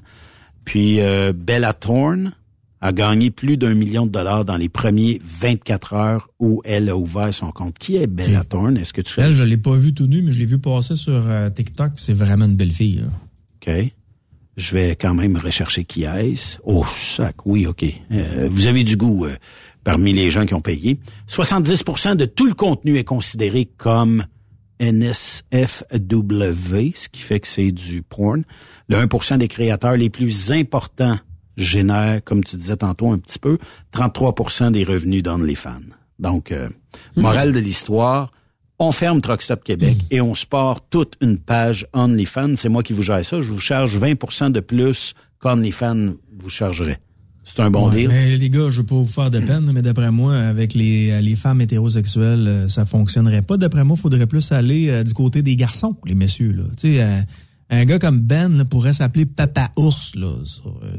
Puis, 0.65 1.01
euh, 1.01 1.33
Bella 1.35 1.73
Thorne 1.73 2.33
a 2.81 2.93
gagné 2.93 3.31
plus 3.31 3.57
d'un 3.57 3.75
million 3.75 4.07
de 4.07 4.13
dollars 4.13 4.45
dans 4.45 4.57
les 4.57 4.69
premiers 4.69 5.21
24 5.41 5.95
heures 5.95 6.29
où 6.39 6.63
elle 6.65 6.89
a 6.89 6.97
ouvert 6.97 7.35
son 7.35 7.51
compte. 7.51 7.77
Qui 7.79 7.97
est 7.97 8.07
Bella 8.07 8.45
Thorne? 8.45 8.77
Est-ce 8.77 8.93
que 8.93 9.01
tu 9.01 9.15
sais? 9.15 9.23
Elle, 9.23 9.33
je 9.33 9.43
l'ai 9.43 9.57
pas 9.57 9.75
vu 9.75 9.93
tout 9.93 10.07
nu, 10.07 10.23
mais 10.23 10.33
je 10.33 10.39
l'ai 10.39 10.45
vu 10.45 10.59
passer 10.59 10.95
sur 10.95 11.27
euh, 11.27 11.51
TikTok. 11.51 11.93
C'est 11.97 12.13
vraiment 12.15 12.45
une 12.45 12.55
belle 12.55 12.71
fille. 12.71 13.01
là. 13.03 13.09
OK. 13.61 13.93
Je 14.57 14.75
vais 14.75 14.97
quand 14.97 15.15
même 15.15 15.37
rechercher 15.37 15.85
qui 15.85 16.03
est-ce. 16.03 16.59
Oh, 16.65 16.85
sac, 16.99 17.47
oui, 17.47 17.67
OK. 17.67 17.85
Euh, 18.11 18.49
vous 18.51 18.67
avez 18.67 18.83
du 18.83 18.97
goût 18.97 19.25
euh, 19.25 19.37
parmi 19.85 20.13
les 20.13 20.31
gens 20.31 20.47
qui 20.47 20.55
ont 20.55 20.61
payé. 20.61 20.99
70% 21.29 22.17
de 22.17 22.25
tout 22.25 22.47
le 22.47 22.55
contenu 22.55 22.97
est 22.97 23.05
considéré 23.05 23.67
comme 23.77 24.25
NSFW, 24.81 25.43
ce 26.95 27.09
qui 27.09 27.21
fait 27.21 27.41
que 27.41 27.49
c'est 27.49 27.73
du 27.73 28.03
porn. 28.03 28.45
Le 28.89 28.97
1% 28.97 29.39
des 29.39 29.49
créateurs 29.49 29.97
les 29.97 30.11
plus 30.11 30.53
importants 30.53 31.19
génèrent, 31.57 32.23
comme 32.23 32.45
tu 32.45 32.57
disais 32.57 32.77
tantôt 32.77 33.11
un 33.11 33.19
petit 33.19 33.39
peu, 33.39 33.59
33% 33.93 34.71
des 34.71 34.85
revenus 34.85 35.23
d'OnlyFans. 35.23 35.81
Donc, 36.19 36.53
euh, 36.53 36.69
morale 37.17 37.53
de 37.53 37.59
l'histoire, 37.59 38.31
on 38.79 38.93
ferme 38.93 39.21
Truckstop 39.21 39.65
Québec 39.65 39.97
et 40.11 40.21
on 40.21 40.35
sport 40.35 40.89
toute 40.89 41.17
une 41.21 41.39
page 41.39 41.87
OnlyFans. 41.93 42.55
C'est 42.55 42.69
moi 42.69 42.83
qui 42.83 42.93
vous 42.93 43.03
gère 43.03 43.25
ça. 43.25 43.43
Je 43.43 43.51
vous 43.51 43.59
charge 43.59 43.99
20% 43.99 44.53
de 44.53 44.61
plus 44.61 45.15
qu'OnlyFans 45.41 46.15
vous 46.39 46.49
chargerait. 46.49 47.01
C'est 47.55 47.63
un 47.63 47.71
bon 47.71 47.89
Ouais, 47.89 47.97
deal. 47.97 48.09
Mais 48.09 48.37
les 48.37 48.51
gars, 48.51 48.71
je 48.71 48.79
veux 48.79 48.87
pas 48.87 48.95
vous 48.95 49.07
faire 49.07 49.31
de 49.31 49.41
peine, 49.41 49.71
mais 49.73 49.83
d'après 49.83 50.11
moi, 50.11 50.37
avec 50.37 50.75
les, 50.75 51.21
les 51.23 51.35
femmes 51.37 51.61
hétérosexuelles, 51.61 52.45
euh, 52.47 52.69
ça 52.69 52.85
fonctionnerait 52.85 53.43
pas. 53.43 53.57
D'après 53.57 53.85
moi, 53.85 53.97
il 53.99 54.01
faudrait 54.03 54.27
plus 54.27 54.53
aller 54.53 54.91
euh, 54.91 55.03
du 55.03 55.15
côté 55.15 55.43
des 55.43 55.57
garçons, 55.57 55.97
les 56.07 56.15
messieurs. 56.15 56.53
Là. 56.53 56.65
Tu 56.77 56.95
sais, 56.95 57.03
euh, 57.03 57.21
un 57.71 57.85
gars 57.85 57.99
comme 57.99 58.21
Ben 58.21 58.57
là, 58.57 58.65
pourrait 58.65 58.93
s'appeler 58.93 59.27
Papa 59.27 59.71
Ours. 59.77 60.15
Là, 60.15 60.33
sur, 60.45 60.79
euh, 60.85 60.97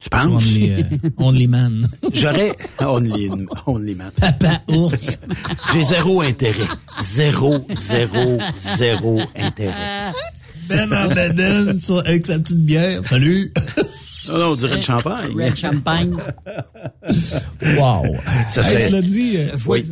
tu 0.00 0.10
penses? 0.10 0.34
Only, 0.34 0.72
Only 1.16 1.48
Man. 1.48 1.88
J'aurais 2.12 2.52
Only, 2.84 3.30
only 3.66 3.94
man. 3.94 4.10
Papa 4.20 4.60
Ours. 4.68 5.18
J'ai 5.72 5.82
zéro 5.82 6.20
intérêt. 6.20 6.68
Zéro, 7.00 7.66
zéro, 7.74 8.38
zéro 8.76 9.20
intérêt. 9.34 10.12
Ben 10.68 10.90
en 10.92 11.78
sur- 11.78 12.00
avec 12.06 12.26
sa 12.26 12.38
petite 12.38 12.64
bière. 12.64 13.02
Salut! 13.06 13.52
Non, 14.28 14.38
non, 14.38 14.46
on 14.52 14.56
dirait 14.56 14.76
de 14.76 14.82
champagne. 14.82 15.30
Red 15.34 15.56
Champagne. 15.56 16.14
Wow! 17.78 18.04
Ça 18.48 18.60
Hey, 18.62 18.64
serait- 18.66 18.80
cela 18.88 19.02
dit, 19.02 19.36
euh, 19.36 19.56
Oui. 19.66 19.84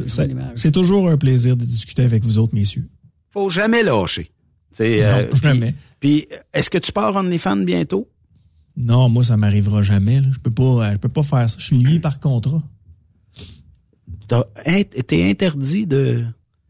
c'est 0.55 0.71
toujours 0.73 1.09
un 1.09 1.17
plaisir 1.17 1.57
de 1.57 1.65
discuter 1.65 2.03
avec 2.05 2.25
vous 2.25 2.39
autres, 2.39 2.55
messieurs. 2.55 2.89
Faut 3.31 3.51
jamais 3.51 3.83
lâcher. 3.83 4.31
Non, 4.79 4.87
euh, 4.87 5.27
jamais. 5.43 5.75
Puis, 6.01 6.27
est-ce 6.55 6.71
que 6.71 6.79
tu 6.79 6.93
pars 6.93 7.15
OnlyFans 7.15 7.57
bientôt? 7.65 8.09
Non, 8.77 9.09
moi, 9.09 9.23
ça 9.25 9.37
m'arrivera 9.37 9.83
jamais. 9.83 10.21
là. 10.21 10.29
Je 10.33 10.39
peux 10.39 10.51
pas, 10.51 10.63
euh, 10.89 10.93
je 10.93 10.97
peux 10.99 11.09
pas 11.11 11.23
faire 11.23 11.49
ça. 11.51 11.57
Je 11.59 11.65
suis 11.65 11.79
lié 11.79 12.01
par 12.01 12.21
contrat. 12.21 12.63
T'es 14.29 15.31
interdit 15.31 15.87
de, 15.87 16.25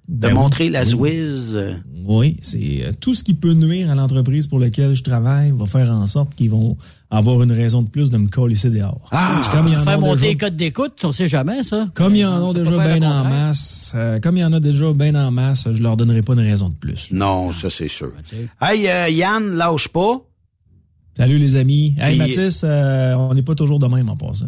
de 0.08 0.28
Ben 0.28 0.34
montrer 0.34 0.64
oui, 0.64 0.70
la 0.70 0.82
oui. 0.82 0.88
Zwiz. 0.88 1.52
euh, 1.54 1.74
Oui, 2.04 2.36
c'est 2.42 2.84
euh, 2.84 2.92
tout 2.98 3.14
ce 3.14 3.22
qui 3.22 3.34
peut 3.34 3.52
nuire 3.52 3.90
à 3.90 3.94
l'entreprise 3.94 4.46
pour 4.48 4.58
laquelle 4.58 4.94
je 4.94 5.02
travaille 5.02 5.52
va 5.54 5.66
faire 5.66 5.90
en 5.92 6.06
sorte 6.08 6.34
qu'ils 6.34 6.50
vont 6.50 6.76
avoir 7.12 7.42
une 7.42 7.52
raison 7.52 7.82
de 7.82 7.88
plus 7.90 8.10
de 8.10 8.16
me 8.16 8.26
coller 8.28 8.56
dehors. 8.64 9.08
Ah! 9.12 9.42
Comme 9.52 9.66
il 9.68 9.74
y 9.74 9.76
en 9.76 9.80
a 9.80 9.84
Faire 9.84 10.00
monter 10.00 10.14
déjà- 10.16 10.26
les 10.28 10.36
codes 10.36 10.56
d'écoute, 10.56 11.00
on 11.04 11.12
sait 11.12 11.28
jamais, 11.28 11.62
ça. 11.62 11.88
Comme 11.94 12.14
il 12.16 12.20
y 12.20 12.24
en 12.24 12.50
a 12.50 12.54
déjà 12.54 12.96
bien 12.96 13.02
en 13.08 13.24
masse, 13.24 13.92
euh, 13.94 14.18
comme 14.18 14.36
il 14.38 14.40
y 14.40 14.44
en 14.44 14.52
a 14.52 14.60
déjà 14.60 14.92
bien 14.92 15.14
en 15.14 15.30
masse, 15.30 15.68
je 15.72 15.82
leur 15.82 15.96
donnerai 15.96 16.22
pas 16.22 16.32
une 16.32 16.40
raison 16.40 16.70
de 16.70 16.74
plus. 16.74 17.08
Non, 17.12 17.52
ça 17.52 17.68
c'est 17.70 17.88
sûr. 17.88 18.12
tu 18.28 18.36
sais. 18.36 18.48
Hey, 18.60 18.88
euh, 18.88 19.08
Yann, 19.10 19.54
lâche 19.54 19.88
pas. 19.88 20.22
Salut 21.16 21.38
les 21.38 21.56
amis. 21.56 21.94
Hey 22.00 22.18
Puis- 22.18 22.36
Mathis, 22.36 22.62
euh, 22.64 23.12
on 23.14 23.34
n'est 23.34 23.42
pas 23.42 23.54
toujours 23.54 23.78
de 23.78 23.86
même 23.86 24.08
en 24.08 24.16
passant. 24.16 24.46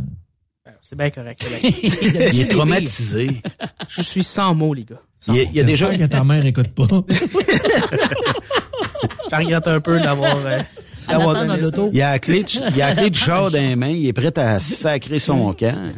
C'est 0.81 0.97
bien 0.99 1.09
correct. 1.11 1.43
c'est 1.43 1.61
bien 1.61 1.71
correct. 2.12 2.31
Il 2.35 2.41
est 2.41 2.49
traumatisé. 2.49 3.43
Je 3.89 4.03
suis 4.03 4.23
sans 4.25 4.55
mots, 4.55 4.75
les 4.75 4.85
gars. 4.85 5.01
Sans 5.19 5.33
Il 5.35 5.51
y 5.55 5.61
a, 5.61 5.65
déjà... 5.65 5.95
Que 5.97 6.05
ta 6.05 6.25
mère 6.25 6.45
écoute 6.45 6.69
pas. 6.69 6.85
Je 9.31 9.37
regrette 9.37 9.67
un 9.67 9.81
peu 9.81 9.99
d'avoir 10.01 10.37
ça. 11.07 11.88
Il 11.92 12.02
a 12.02 12.11
la 12.12 12.18
clé 12.18 12.42
de, 12.42 12.48
il 12.74 12.82
a 12.82 12.88
la 12.88 12.94
clé 12.94 13.11
du 13.11 13.18
char 13.26 13.50
dans 13.50 13.59
les 13.59 13.76
mains. 13.76 13.88
Il 13.88 14.07
est 14.07 14.12
prêt 14.12 14.36
à 14.38 14.59
sacrer 14.59 15.18
son 15.18 15.52
camp. 15.59 15.92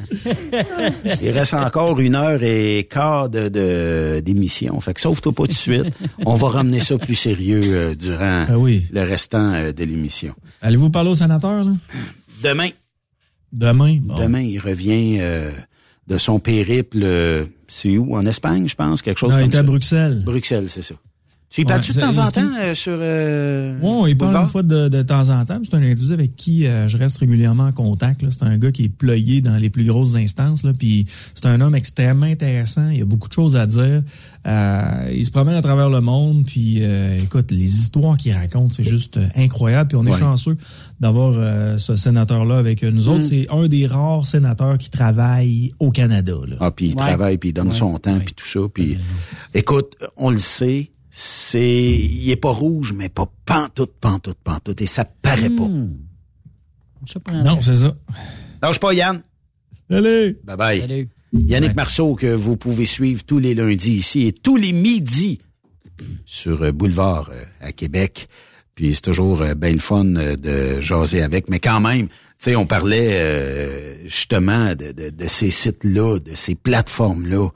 Il 1.23 1.31
reste 1.31 1.55
encore 1.55 1.99
une 2.01 2.15
heure 2.15 2.43
et 2.43 2.87
quart 2.91 3.29
de, 3.29 3.49
de- 3.49 4.21
d'émission. 4.21 4.79
Fait 4.81 4.95
que 4.95 5.01
sauve-toi 5.01 5.33
pas 5.33 5.43
tout 5.45 5.49
de 5.49 5.57
suite. 5.57 5.85
On 6.27 6.35
va 6.35 6.49
ramener 6.49 6.81
ça 6.81 6.99
plus 6.99 7.15
sérieux 7.15 7.61
euh, 7.65 7.95
durant 7.95 8.47
Ah 8.49 8.59
oui. 8.59 8.87
le 8.93 9.03
restant 9.03 9.53
euh, 9.55 9.73
de 9.73 9.85
l'émission. 9.85 10.35
Allez-vous 10.63 10.91
parler 10.91 11.11
au 11.11 11.15
sénateur, 11.15 11.65
là? 11.65 11.73
Demain, 12.43 12.69
Demain? 13.53 13.99
Bon. 14.03 14.19
demain, 14.19 14.41
il 14.41 14.59
revient 14.59 15.17
euh, 15.21 15.51
de 16.09 16.19
son 16.19 16.39
périple. 16.39 16.99
euh, 17.03 17.45
c'est 17.69 17.97
où? 17.97 18.15
En 18.17 18.27
Espagne, 18.27 18.69
je 18.69 18.75
pense? 18.75 19.03
Quelque 19.03 19.19
chose 19.19 19.33
Non, 19.33 19.39
il 19.39 19.47
était 19.47 19.55
ça. 19.55 19.61
à 19.61 19.63
Bruxelles. 19.63 20.23
Bruxelles, 20.25 20.67
c'est 20.69 20.83
ça. 20.83 20.95
Tu 21.57 21.63
y 21.63 21.65
Ouais, 21.65 21.69
parles-tu 21.71 21.89
de 21.89 21.95
c'est- 21.95 22.01
temps 22.03 22.19
en 22.19 22.31
temps 22.31 22.51
euh, 22.63 22.75
sur 22.75 22.99
euh, 23.01 23.79
Oui, 23.81 24.11
il 24.11 24.19
parle 24.19 24.37
une 24.37 24.47
fois 24.47 24.63
de, 24.63 24.89
de 24.89 25.01
temps 25.01 25.31
en 25.31 25.43
temps. 25.47 25.59
C'est 25.65 25.75
un 25.75 25.83
individu 25.83 26.13
avec 26.13 26.37
qui 26.37 26.67
euh, 26.67 26.87
je 26.87 26.99
reste 26.99 27.17
régulièrement 27.17 27.65
en 27.65 27.73
contact. 27.73 28.21
là. 28.23 28.29
C'est 28.31 28.43
un 28.43 28.59
gars 28.59 28.71
qui 28.71 28.85
est 28.85 28.89
ployé 28.91 29.41
dans 29.41 29.57
les 29.57 29.71
plus 29.71 29.87
grosses 29.87 30.17
instances. 30.17 30.65
Là. 30.65 30.75
Puis 30.79 31.07
c'est 31.35 31.47
un 31.47 31.59
homme 31.63 31.75
extrêmement 31.75 32.27
intéressant. 32.27 32.91
Il 32.91 33.01
a 33.01 33.05
beaucoup 33.07 33.29
de 33.29 33.33
choses 33.33 33.57
à 33.57 33.67
dire. 33.67 34.03
Euh, 34.47 35.11
il 35.15 35.25
se 35.25 35.31
promène 35.31 35.55
à 35.55 35.63
travers 35.63 35.89
le 35.89 36.03
monde. 36.03 36.45
Puis 36.45 36.81
euh, 36.81 37.19
écoute, 37.23 37.51
les 37.51 37.65
histoires 37.79 38.19
qu'il 38.19 38.35
raconte, 38.35 38.75
c'est 38.75 38.85
juste 38.85 39.17
euh, 39.17 39.27
incroyable. 39.35 39.89
Puis 39.89 39.97
on 39.97 40.05
est 40.05 40.13
Ouais. 40.13 40.19
chanceux 40.19 40.59
d'avoir 41.01 41.33
euh, 41.37 41.79
ce 41.79 41.97
sénateur-là 41.97 42.59
avec 42.59 42.83
nous 42.83 43.09
autres. 43.09 43.19
Mm. 43.25 43.29
C'est 43.29 43.47
un 43.51 43.67
des 43.67 43.87
rares 43.87 44.27
sénateurs 44.27 44.77
qui 44.77 44.91
travaille 44.91 45.73
au 45.79 45.91
Canada. 45.91 46.35
Là. 46.47 46.57
Ah, 46.61 46.71
puis 46.71 46.89
il 46.89 46.97
Ouais. 46.97 46.97
travaille, 47.07 47.39
puis 47.39 47.49
il 47.49 47.53
donne 47.55 47.69
Ouais. 47.69 47.75
son 47.75 47.97
temps, 47.99 48.19
puis 48.23 48.35
tout 48.35 48.47
ça. 48.47 48.61
Puis, 48.73 48.99
écoute, 49.55 49.95
on 50.19 50.29
le 50.31 50.39
sait, 50.39 50.91
c'est, 51.19 51.95
il 51.95 52.29
est 52.31 52.37
pas 52.37 52.51
rouge, 52.51 52.93
mais 52.93 53.09
pas 53.09 53.27
pantoute, 53.47 53.95
pantoute, 54.03 54.37
pantoute, 54.45 54.83
et 54.83 54.87
ça 54.87 55.07
paraît 55.07 55.49
pas. 55.49 55.65
Hmm. 55.65 55.97
Non, 57.43 57.59
c'est 57.63 57.77
ça. 57.77 57.97
Lâche 58.61 58.79
pas, 58.79 58.93
Yann. 58.93 59.23
Allez! 59.89 60.37
Bye 60.45 60.57
bye. 60.59 60.81
Salut. 60.81 61.09
Yannick 61.33 61.71
Ouais. 61.71 61.75
Marceau, 61.75 62.17
que 62.17 62.27
vous 62.27 62.59
pouvez 62.59 62.85
suivre 62.85 63.25
tous 63.25 63.39
les 63.39 63.55
lundis 63.55 63.95
ici 63.95 64.27
et 64.27 64.33
tous 64.33 64.57
les 64.57 64.75
midis 64.75 65.39
sur 66.27 66.63
euh, 66.63 66.71
Boulevard 66.73 67.31
euh, 67.33 67.45
à 67.63 67.73
Québec. 67.73 68.29
Puis 68.75 68.95
c'est 68.95 69.01
toujours 69.01 69.41
euh, 69.41 69.55
bien 69.55 69.73
le 69.73 69.79
fun 69.79 70.05
de 70.05 70.81
jaser 70.81 71.23
avec. 71.23 71.49
Mais 71.49 71.61
quand 71.61 71.81
même, 71.81 72.09
tu 72.09 72.15
sais, 72.37 72.57
on 72.57 72.67
parlait 72.67 73.13
euh, 73.13 74.05
justement 74.05 74.75
de, 74.75 74.93
de, 74.93 75.09
de 75.09 75.27
ces 75.29 75.51
sites-là, 75.51 76.19
de 76.19 76.35
ces 76.35 76.55
plateformes-là. 76.55 77.49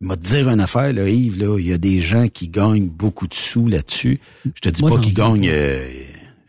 M'a 0.00 0.16
dire 0.16 0.48
une 0.48 0.60
affaire, 0.60 0.92
là, 0.92 1.08
Yves, 1.08 1.38
là, 1.38 1.58
il 1.58 1.66
y 1.66 1.72
a 1.72 1.78
des 1.78 2.00
gens 2.00 2.28
qui 2.28 2.48
gagnent 2.48 2.88
beaucoup 2.88 3.26
de 3.26 3.34
sous 3.34 3.68
là-dessus. 3.68 4.20
Je 4.44 4.60
te 4.60 4.68
dis 4.68 4.82
Moi, 4.82 4.90
pas 4.90 4.98
qu'ils 4.98 5.14
gagnent 5.14 5.48
euh, 5.50 5.88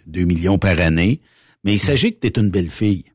2 0.07 0.23
millions 0.23 0.57
par 0.57 0.79
année, 0.79 1.19
mais 1.63 1.73
il 1.73 1.79
s'agit 1.79 2.13
que 2.13 2.19
tu 2.19 2.27
es 2.27 2.41
une 2.41 2.49
belle 2.49 2.69
fille. 2.69 3.05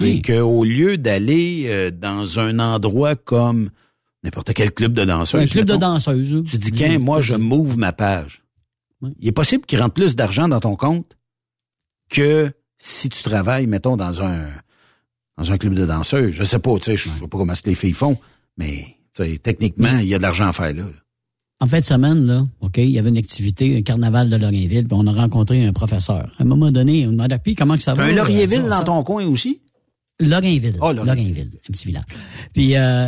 Et 0.00 0.20
qu'au 0.20 0.64
lieu 0.64 0.98
d'aller 0.98 1.64
euh, 1.68 1.90
dans 1.90 2.38
un 2.38 2.58
endroit 2.58 3.16
comme 3.16 3.70
n'importe 4.22 4.52
quel 4.52 4.72
club 4.72 4.92
de 4.92 5.04
danseuses, 5.04 5.40
Un 5.42 5.46
club 5.46 5.64
de 5.64 5.76
danseuses. 5.76 6.34
là. 6.34 6.42
tu 6.42 6.58
dis 6.58 6.70
qu'un, 6.70 6.98
moi, 6.98 7.22
je 7.22 7.34
m'ouvre 7.34 7.78
ma 7.78 7.92
page. 7.92 8.42
Oui. 9.00 9.12
Il 9.20 9.28
est 9.28 9.32
possible 9.32 9.64
qu'il 9.64 9.80
rentre 9.80 9.94
plus 9.94 10.14
d'argent 10.14 10.48
dans 10.48 10.60
ton 10.60 10.76
compte 10.76 11.16
que 12.10 12.52
si 12.76 13.08
tu 13.08 13.22
travailles, 13.22 13.66
mettons, 13.66 13.96
dans 13.96 14.22
un 14.22 14.48
dans 15.38 15.52
un 15.52 15.58
club 15.58 15.74
de 15.74 15.84
danseuses. 15.84 16.32
Je 16.32 16.44
sais 16.44 16.58
pas, 16.58 16.76
tu 16.78 16.84
sais, 16.84 16.96
je 16.96 17.08
sais 17.08 17.28
pas 17.28 17.38
comment 17.38 17.52
les 17.64 17.74
filles 17.74 17.92
font, 17.92 18.18
mais 18.56 18.95
tu 19.16 19.24
sais, 19.24 19.38
techniquement, 19.38 19.98
il 19.98 20.08
y 20.08 20.14
a 20.14 20.18
de 20.18 20.22
l'argent 20.22 20.48
à 20.48 20.52
faire 20.52 20.74
là. 20.74 20.84
En 21.58 21.66
fin 21.66 21.80
de 21.80 21.84
semaine, 21.84 22.26
là, 22.26 22.46
OK, 22.60 22.76
il 22.76 22.90
y 22.90 22.98
avait 22.98 23.08
une 23.08 23.16
activité, 23.16 23.78
un 23.78 23.82
carnaval 23.82 24.28
de 24.28 24.36
Lorrainville, 24.36 24.84
puis 24.86 24.92
on 24.98 25.06
a 25.06 25.12
rencontré 25.12 25.64
un 25.64 25.72
professeur. 25.72 26.30
À 26.38 26.42
un 26.42 26.44
moment 26.44 26.70
donné, 26.70 27.06
on 27.06 27.12
demandait, 27.12 27.38
puis 27.38 27.54
comment 27.54 27.76
que 27.78 27.82
ça 27.82 27.94
va? 27.94 28.04
Un 28.04 28.12
Laurierville 28.12 28.60
Ça, 28.62 28.68
dans 28.68 28.76
ça. 28.78 28.84
ton 28.84 29.02
coin 29.04 29.24
aussi? 29.26 29.62
Lorrainville. 30.20 30.76
Oh, 30.80 30.92
Lorrainville. 30.92 31.06
Lorrainville, 31.06 31.50
un 31.68 31.72
petit 31.72 31.86
village. 31.86 32.04
Puis, 32.52 32.76
euh, 32.76 33.06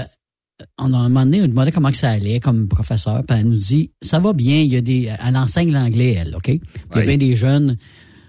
on 0.79 0.93
a 0.95 0.97
un 0.97 1.09
moment 1.11 1.25
donné, 1.25 1.43
on 1.43 1.47
demandait 1.47 1.73
comment 1.73 1.91
que 1.91 1.97
ça 1.99 2.11
allait 2.11 2.41
comme 2.41 2.69
professeur, 2.69 3.23
puis 3.27 3.37
elle 3.39 3.47
nous 3.47 3.55
dit, 3.59 3.91
ça 4.01 4.19
va 4.19 4.33
bien, 4.33 4.61
il 4.61 4.73
y 4.73 4.77
a 4.77 4.81
des, 4.81 5.13
elle 5.27 5.37
enseigne 5.37 5.71
l'anglais, 5.71 6.13
elle, 6.19 6.35
OK? 6.35 6.45
Puis 6.45 6.55
il 6.55 6.97
y 6.97 6.97
a 6.97 7.01
Oui. 7.01 7.07
bien 7.07 7.17
des 7.19 7.37
jeunes, 7.37 7.77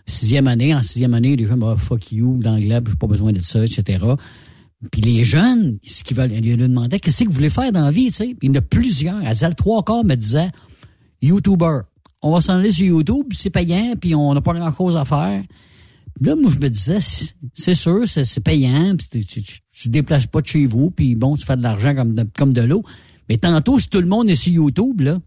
sixième 0.05 0.47
année, 0.49 0.75
en 0.75 0.83
sixième 0.83 1.13
année, 1.13 1.35
les 1.37 1.45
jeunes, 1.47 1.59
bah, 1.59 1.75
fuck 1.79 2.11
you, 2.11 2.41
l'anglais, 2.41 2.81
j'ai 2.85 2.95
pas 2.95 3.07
besoin 3.07 3.31
de 3.31 3.39
ça, 3.39 3.63
etc. 3.63 3.99
Puis 4.91 5.01
les 5.01 5.23
jeunes, 5.23 5.77
ce 5.83 6.03
qu'ils 6.03 6.15
veulent, 6.15 6.31
ils 6.31 6.41
lui 6.41 6.55
demandaient, 6.55 6.99
qu'est-ce 6.99 7.23
que 7.23 7.29
vous 7.29 7.35
voulez 7.35 7.49
faire 7.49 7.71
dans 7.71 7.83
la 7.83 7.91
vie, 7.91 8.07
tu 8.07 8.13
sais? 8.13 8.25
Puis 8.27 8.47
il 8.47 8.49
y 8.49 8.51
en 8.51 8.55
a 8.55 8.61
plusieurs. 8.61 9.19
Le 9.19 9.53
trois 9.53 9.83
quarts 9.83 10.05
me 10.05 10.15
disaient, 10.15 10.51
YouTuber. 11.21 11.81
On 12.21 12.31
va 12.33 12.41
s'en 12.41 12.53
aller 12.53 12.71
sur 12.71 12.85
YouTube, 12.85 13.27
c'est 13.31 13.49
payant, 13.49 13.95
puis 13.99 14.15
on 14.15 14.33
n'a 14.33 14.41
pas 14.41 14.53
grand-chose 14.53 14.95
à 14.95 15.05
faire. 15.05 15.43
Là, 16.21 16.35
moi, 16.35 16.51
je 16.51 16.59
me 16.59 16.69
disais, 16.69 16.99
c'est- 17.53 17.73
sûr, 17.73 18.07
c'est 18.07 18.43
payant, 18.43 18.95
puis 18.97 19.25
tu, 19.25 19.25
tu, 19.25 19.41
tu, 19.41 19.83
te 19.83 19.89
déplaces 19.89 20.27
pas 20.27 20.41
de 20.41 20.47
chez 20.47 20.65
vous, 20.65 20.91
puis 20.91 21.15
bon, 21.15 21.35
tu 21.35 21.45
fais 21.45 21.55
de 21.55 21.63
l'argent 21.63 21.95
comme 21.95 22.13
de, 22.13 22.25
comme 22.37 22.53
de 22.53 22.61
l'eau. 22.61 22.83
Mais 23.29 23.37
tantôt, 23.37 23.79
si 23.79 23.89
tout 23.89 24.01
le 24.01 24.07
monde 24.07 24.29
est 24.29 24.35
sur 24.35 24.51
YouTube, 24.51 25.01
là, 25.01 25.19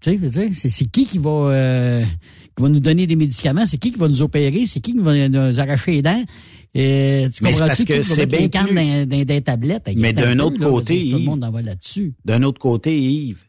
tu 0.00 0.18
sais, 0.30 0.50
c'est 0.70 0.86
qui 0.86 1.06
qui 1.06 1.18
va, 1.18 1.30
euh, 1.30 2.04
qui 2.56 2.62
va 2.62 2.68
nous 2.68 2.80
donner 2.80 3.06
des 3.06 3.16
médicaments, 3.16 3.66
c'est 3.66 3.78
qui 3.78 3.92
qui 3.92 3.98
va 3.98 4.08
nous 4.08 4.22
opérer, 4.22 4.66
c'est 4.66 4.80
qui 4.80 4.92
qui 4.92 4.98
va 4.98 5.28
nous 5.28 5.60
arracher 5.60 5.92
les 5.92 6.02
dents. 6.02 6.24
Euh, 6.76 7.28
tu 7.30 7.42
Mais 7.42 7.52
c'est 7.52 7.58
parce 7.58 7.84
que 7.84 8.02
c'est 8.02 8.26
bien 8.26 8.48
plus. 8.48 9.16
dans, 9.16 9.40
tablettes? 9.42 9.90
Mais 9.96 10.12
d'un 10.12 10.36
peu, 10.36 10.42
autre 10.42 10.60
là, 10.60 10.66
côté, 10.68 10.94
dire, 10.98 11.04
Tout 11.04 11.16
le 11.16 11.18
Yves- 11.22 11.26
monde 11.26 11.44
en 11.44 11.50
va 11.50 11.62
là-dessus. 11.62 12.14
D'un 12.24 12.42
autre 12.44 12.60
côté, 12.60 12.96
Yves, 13.00 13.44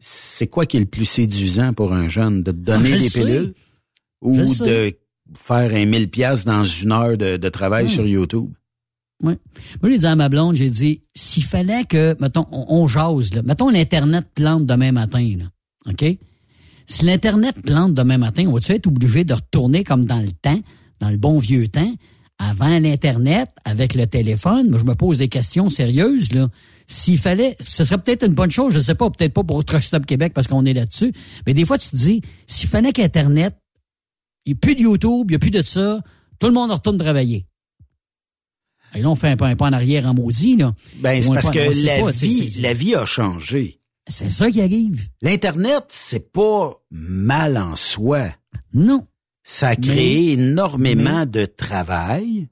c'est 0.00 0.46
quoi 0.46 0.64
qui 0.64 0.76
est 0.76 0.80
le 0.80 0.86
plus 0.86 1.04
séduisant 1.04 1.72
pour 1.74 1.92
un 1.92 2.08
jeune? 2.08 2.42
De 2.42 2.52
te 2.52 2.56
donner 2.56 2.90
Ah, 2.92 2.96
je 2.96 3.02
des 3.02 3.08
sais. 3.08 3.20
pilules? 3.24 3.54
ou 4.22 4.34
Je 4.36 4.44
sais. 4.46 4.64
de 4.64 4.96
faire 5.36 5.74
un 5.74 5.84
1000 5.84 6.08
pièces 6.08 6.44
dans 6.44 6.64
une 6.64 6.90
heure 6.92 7.16
de, 7.18 7.36
de 7.36 7.48
travail 7.50 7.88
sur 7.90 8.06
YouTube? 8.06 8.50
Oui. 9.22 9.34
Moi, 9.82 9.90
j'ai 9.92 9.98
dit 9.98 10.06
à 10.06 10.16
ma 10.16 10.28
blonde, 10.28 10.54
j'ai 10.54 10.70
dit, 10.70 11.02
s'il 11.14 11.42
fallait 11.44 11.84
que, 11.84 12.16
mettons, 12.20 12.46
on, 12.52 12.66
on 12.68 12.86
jase, 12.86 13.34
là. 13.34 13.42
Mettons, 13.42 13.68
l'Internet 13.68 14.24
plante 14.34 14.64
demain 14.64 14.92
matin, 14.92 15.36
là. 15.38 15.44
OK? 15.92 16.16
Si 16.90 17.04
l'Internet 17.04 17.60
plante 17.62 17.92
demain 17.94 18.16
matin, 18.16 18.44
on 18.48 18.52
va-tu 18.54 18.72
être 18.72 18.86
obligé 18.86 19.24
de 19.24 19.34
retourner 19.34 19.84
comme 19.84 20.06
dans 20.06 20.20
le 20.22 20.32
temps, 20.32 20.58
dans 21.00 21.10
le 21.10 21.18
bon 21.18 21.38
vieux 21.38 21.68
temps, 21.68 21.94
avant 22.38 22.78
l'Internet, 22.78 23.50
avec 23.66 23.94
le 23.94 24.06
téléphone? 24.06 24.70
Moi, 24.70 24.78
je 24.78 24.84
me 24.84 24.94
pose 24.94 25.18
des 25.18 25.28
questions 25.28 25.68
sérieuses, 25.68 26.32
là. 26.32 26.48
S'il 26.86 27.18
fallait, 27.18 27.56
ce 27.62 27.84
serait 27.84 27.98
peut-être 27.98 28.24
une 28.26 28.32
bonne 28.32 28.50
chose, 28.50 28.72
je 28.72 28.80
sais 28.80 28.94
pas, 28.94 29.10
peut-être 29.10 29.34
pas 29.34 29.44
pour 29.44 29.62
Truck 29.66 29.82
Stop 29.82 30.06
Québec 30.06 30.32
parce 30.34 30.46
qu'on 30.46 30.64
est 30.64 30.72
là-dessus, 30.72 31.12
mais 31.46 31.52
des 31.52 31.66
fois, 31.66 31.76
tu 31.76 31.90
te 31.90 31.96
dis, 31.96 32.22
s'il 32.46 32.68
fallait 32.70 32.92
qu'Internet, 32.92 33.54
il 34.46 34.52
n'y 34.52 34.56
a 34.56 34.58
plus 34.58 34.74
de 34.74 34.80
YouTube, 34.80 35.26
il 35.28 35.32
n'y 35.32 35.36
a 35.36 35.38
plus 35.38 35.50
de 35.50 35.60
ça, 35.62 36.00
tout 36.38 36.46
le 36.46 36.54
monde 36.54 36.70
retourne 36.70 36.96
travailler. 36.96 37.44
Et 38.94 39.02
là, 39.02 39.10
on 39.10 39.14
fait 39.14 39.28
un 39.28 39.36
pas, 39.36 39.48
un 39.48 39.56
pas 39.56 39.66
en 39.68 39.72
arrière 39.74 40.06
en 40.06 40.14
maudit, 40.14 40.56
là. 40.56 40.74
Ben, 41.02 41.22
c'est 41.22 41.34
parce 41.34 41.46
pas- 41.48 41.52
que 41.52 41.84
la 41.84 42.10
vie, 42.12 42.60
la 42.60 42.72
vie 42.72 42.94
a 42.94 43.04
changé. 43.04 43.77
C'est 44.08 44.28
ça 44.28 44.50
qui 44.50 44.62
arrive. 44.62 45.08
L'Internet, 45.22 45.84
c'est 45.88 46.32
pas 46.32 46.80
mal 46.90 47.56
en 47.56 47.76
soi. 47.76 48.28
Non. 48.72 49.06
Ça 49.42 49.68
a 49.68 49.76
créé 49.76 50.32
énormément 50.32 51.26
de 51.26 51.44
travail. 51.44 52.48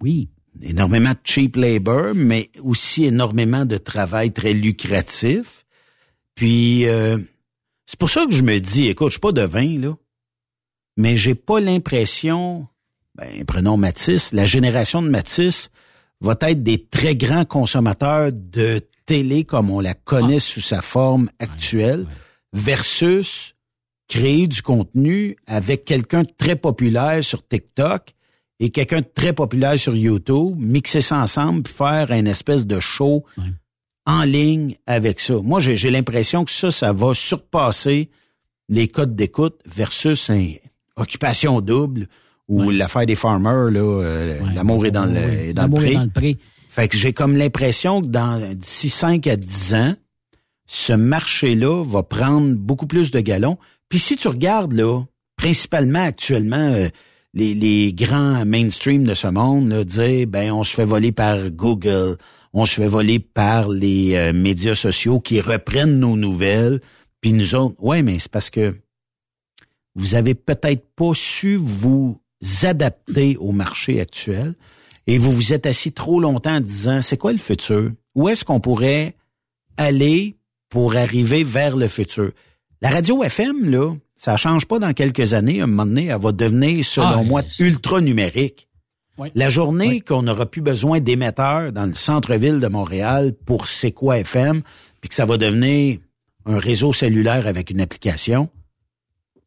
Oui. 0.00 0.30
Énormément 0.62 1.10
de 1.10 1.18
cheap 1.22 1.56
labor, 1.56 2.12
mais 2.14 2.50
aussi 2.62 3.04
énormément 3.04 3.64
de 3.64 3.76
travail 3.76 4.32
très 4.32 4.52
lucratif. 4.52 5.64
Puis, 6.34 6.86
euh, 6.86 7.18
c'est 7.86 7.98
pour 7.98 8.10
ça 8.10 8.26
que 8.26 8.32
je 8.32 8.42
me 8.42 8.58
dis, 8.58 8.88
écoute, 8.88 9.08
je 9.08 9.12
suis 9.12 9.20
pas 9.20 9.32
devin, 9.32 9.78
là, 9.78 9.96
mais 10.96 11.16
j'ai 11.16 11.34
pas 11.34 11.60
l'impression, 11.60 12.66
ben, 13.14 13.44
prenons 13.46 13.76
Matisse, 13.76 14.32
la 14.32 14.46
génération 14.46 15.02
de 15.02 15.08
Matisse 15.08 15.70
va 16.20 16.36
être 16.42 16.62
des 16.62 16.84
très 16.84 17.16
grands 17.16 17.44
consommateurs 17.44 18.30
de 18.32 18.80
télé 19.10 19.42
comme 19.42 19.70
on 19.70 19.80
la 19.80 19.94
connaît 19.94 20.38
sous 20.38 20.60
sa 20.60 20.80
forme 20.80 21.30
actuelle, 21.40 22.06
versus 22.52 23.56
créer 24.06 24.46
du 24.46 24.62
contenu 24.62 25.36
avec 25.48 25.84
quelqu'un 25.84 26.22
de 26.22 26.30
très 26.38 26.54
populaire 26.54 27.24
sur 27.24 27.44
TikTok 27.46 28.14
et 28.60 28.70
quelqu'un 28.70 29.00
de 29.00 29.08
très 29.12 29.32
populaire 29.32 29.76
sur 29.76 29.96
YouTube, 29.96 30.54
mixer 30.56 31.00
ça 31.00 31.18
ensemble, 31.20 31.64
puis 31.64 31.74
faire 31.74 32.12
une 32.12 32.28
espèce 32.28 32.68
de 32.68 32.78
show 32.78 33.24
en 34.06 34.22
ligne 34.22 34.76
avec 34.86 35.18
ça. 35.18 35.34
Moi, 35.42 35.58
j'ai 35.58 35.90
l'impression 35.90 36.44
que 36.44 36.52
ça, 36.52 36.70
ça 36.70 36.92
va 36.92 37.12
surpasser 37.12 38.10
les 38.68 38.86
codes 38.86 39.16
d'écoute 39.16 39.60
versus 39.66 40.30
occupation 40.94 41.60
double 41.60 42.06
ou 42.46 42.70
l'affaire 42.70 43.06
des 43.06 43.16
farmers, 43.16 43.72
là, 43.72 43.80
euh, 43.80 44.38
l'amour 44.54 44.86
est 44.86 44.92
dans 44.92 45.06
le, 45.06 45.18
est 45.18 45.52
dans 45.52 45.62
le 45.62 45.68
L'amour 45.68 45.82
est 45.82 45.86
pré. 45.86 45.94
dans 45.94 46.04
le 46.04 46.10
pré. 46.10 46.38
Fait 46.70 46.86
que 46.86 46.96
j'ai 46.96 47.12
comme 47.12 47.34
l'impression 47.34 48.00
que 48.00 48.06
dans 48.06 48.54
d'ici 48.54 48.90
5 48.90 49.26
à 49.26 49.34
10 49.34 49.74
ans, 49.74 49.94
ce 50.66 50.92
marché-là 50.92 51.82
va 51.82 52.04
prendre 52.04 52.54
beaucoup 52.54 52.86
plus 52.86 53.10
de 53.10 53.18
galons. 53.18 53.58
Puis 53.88 53.98
si 53.98 54.16
tu 54.16 54.28
regardes 54.28 54.74
là, 54.74 55.02
principalement 55.36 56.04
actuellement 56.04 56.70
euh, 56.72 56.88
les, 57.34 57.54
les 57.54 57.92
grands 57.92 58.44
mainstream 58.46 59.02
de 59.02 59.14
ce 59.14 59.26
monde, 59.26 59.68
là, 59.68 59.82
dire 59.82 60.28
ben 60.28 60.52
on 60.52 60.62
se 60.62 60.72
fait 60.72 60.84
voler 60.84 61.10
par 61.10 61.50
Google, 61.50 62.16
on 62.52 62.64
se 62.66 62.76
fait 62.76 62.86
voler 62.86 63.18
par 63.18 63.68
les 63.68 64.14
euh, 64.14 64.32
médias 64.32 64.76
sociaux 64.76 65.18
qui 65.18 65.40
reprennent 65.40 65.98
nos 65.98 66.16
nouvelles, 66.16 66.80
puis 67.20 67.32
nous 67.32 67.56
autres, 67.56 67.74
ouais, 67.80 68.04
mais 68.04 68.20
c'est 68.20 68.30
parce 68.30 68.48
que 68.48 68.76
vous 69.96 70.14
avez 70.14 70.36
peut-être 70.36 70.86
pas 70.94 71.14
su 71.14 71.56
vous 71.56 72.22
adapter 72.62 73.36
au 73.38 73.50
marché 73.50 74.00
actuel 74.00 74.54
et 75.10 75.18
vous 75.18 75.32
vous 75.32 75.52
êtes 75.52 75.66
assis 75.66 75.90
trop 75.90 76.20
longtemps 76.20 76.54
en 76.54 76.60
disant 76.60 77.02
c'est 77.02 77.16
quoi 77.16 77.32
le 77.32 77.38
futur? 77.38 77.90
Où 78.14 78.28
est-ce 78.28 78.44
qu'on 78.44 78.60
pourrait 78.60 79.16
aller 79.76 80.36
pour 80.68 80.94
arriver 80.94 81.42
vers 81.42 81.76
le 81.76 81.88
futur? 81.88 82.30
La 82.80 82.90
radio 82.90 83.24
FM, 83.24 83.68
là, 83.68 83.92
ça 84.14 84.36
change 84.36 84.66
pas 84.66 84.78
dans 84.78 84.92
quelques 84.92 85.34
années. 85.34 85.60
À 85.60 85.64
un 85.64 85.66
moment 85.66 85.84
donné, 85.84 86.06
elle 86.06 86.20
va 86.20 86.30
devenir, 86.30 86.84
selon 86.84 87.06
Ah, 87.08 87.22
moi, 87.24 87.42
ultra 87.58 88.00
numérique. 88.00 88.68
Oui. 89.18 89.32
La 89.34 89.48
journée 89.48 90.00
qu'on 90.00 90.22
n'aura 90.22 90.46
plus 90.46 90.62
besoin 90.62 91.00
d'émetteurs 91.00 91.72
dans 91.72 91.86
le 91.86 91.94
centre-ville 91.94 92.60
de 92.60 92.68
Montréal 92.68 93.32
pour 93.46 93.66
C'est 93.66 93.90
quoi 93.90 94.18
FM, 94.20 94.62
puis 95.00 95.08
que 95.08 95.14
ça 95.16 95.26
va 95.26 95.38
devenir 95.38 95.98
un 96.46 96.58
réseau 96.60 96.92
cellulaire 96.92 97.48
avec 97.48 97.70
une 97.70 97.80
application, 97.80 98.48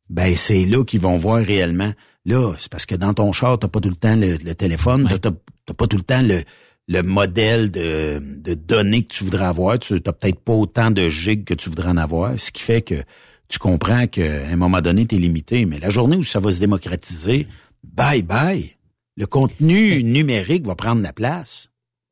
ben 0.10 0.36
c'est 0.36 0.66
là 0.66 0.84
qu'ils 0.84 1.00
vont 1.00 1.18
voir 1.18 1.42
réellement. 1.42 1.94
Là, 2.26 2.54
c'est 2.60 2.70
parce 2.70 2.86
que 2.86 2.96
dans 2.96 3.14
ton 3.14 3.32
char, 3.32 3.58
t'as 3.60 3.70
pas 3.70 3.80
tout 3.80 3.90
le 3.90 3.96
temps 3.96 4.16
le, 4.18 4.38
le 4.44 4.56
téléphone, 4.56 5.10
t'as 5.22 5.32
t'as 5.66 5.74
pas 5.74 5.88
tout 5.88 5.98
le 5.98 6.04
temps 6.04 6.22
le, 6.22 6.44
le 6.88 7.02
modèle 7.02 7.72
de, 7.72 8.20
de 8.20 8.54
données 8.54 9.04
que 9.04 9.14
tu 9.14 9.24
voudrais 9.24 9.46
avoir. 9.46 9.80
Tu 9.80 9.94
n'as 9.94 10.00
peut-être 10.00 10.40
pas 10.40 10.54
autant 10.54 10.92
de 10.92 11.10
gigs 11.10 11.46
que 11.46 11.54
tu 11.54 11.70
voudrais 11.70 11.90
en 11.90 11.98
avoir, 11.98 12.40
ce 12.40 12.52
qui 12.52 12.62
fait 12.62 12.82
que 12.82 13.04
tu 13.48 13.60
comprends 13.60 14.08
qu'à 14.08 14.48
un 14.48 14.56
moment 14.56 14.82
donné, 14.82 15.06
tu 15.06 15.16
es 15.16 15.20
limité. 15.20 15.66
Mais 15.66 15.80
la 15.80 15.90
journée 15.90 16.18
où 16.18 16.24
ça 16.24 16.40
va 16.40 16.52
se 16.52 16.60
démocratiser, 16.60 17.48
bye 17.84 18.24
bye. 18.24 18.72
Le 19.16 19.28
contenu 19.28 20.04
numérique 20.04 20.66
va 20.66 20.76
prendre 20.76 21.02
la 21.02 21.14
place. 21.14 21.70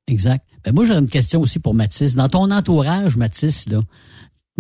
Exact. 0.07 0.45
Ben 0.63 0.73
moi, 0.73 0.85
j'ai 0.85 0.93
une 0.93 1.09
question 1.09 1.41
aussi 1.41 1.57
pour 1.57 1.73
Mathis. 1.73 2.15
Dans 2.15 2.29
ton 2.29 2.51
entourage, 2.51 3.17
Mathis, 3.17 3.67
là, 3.69 3.81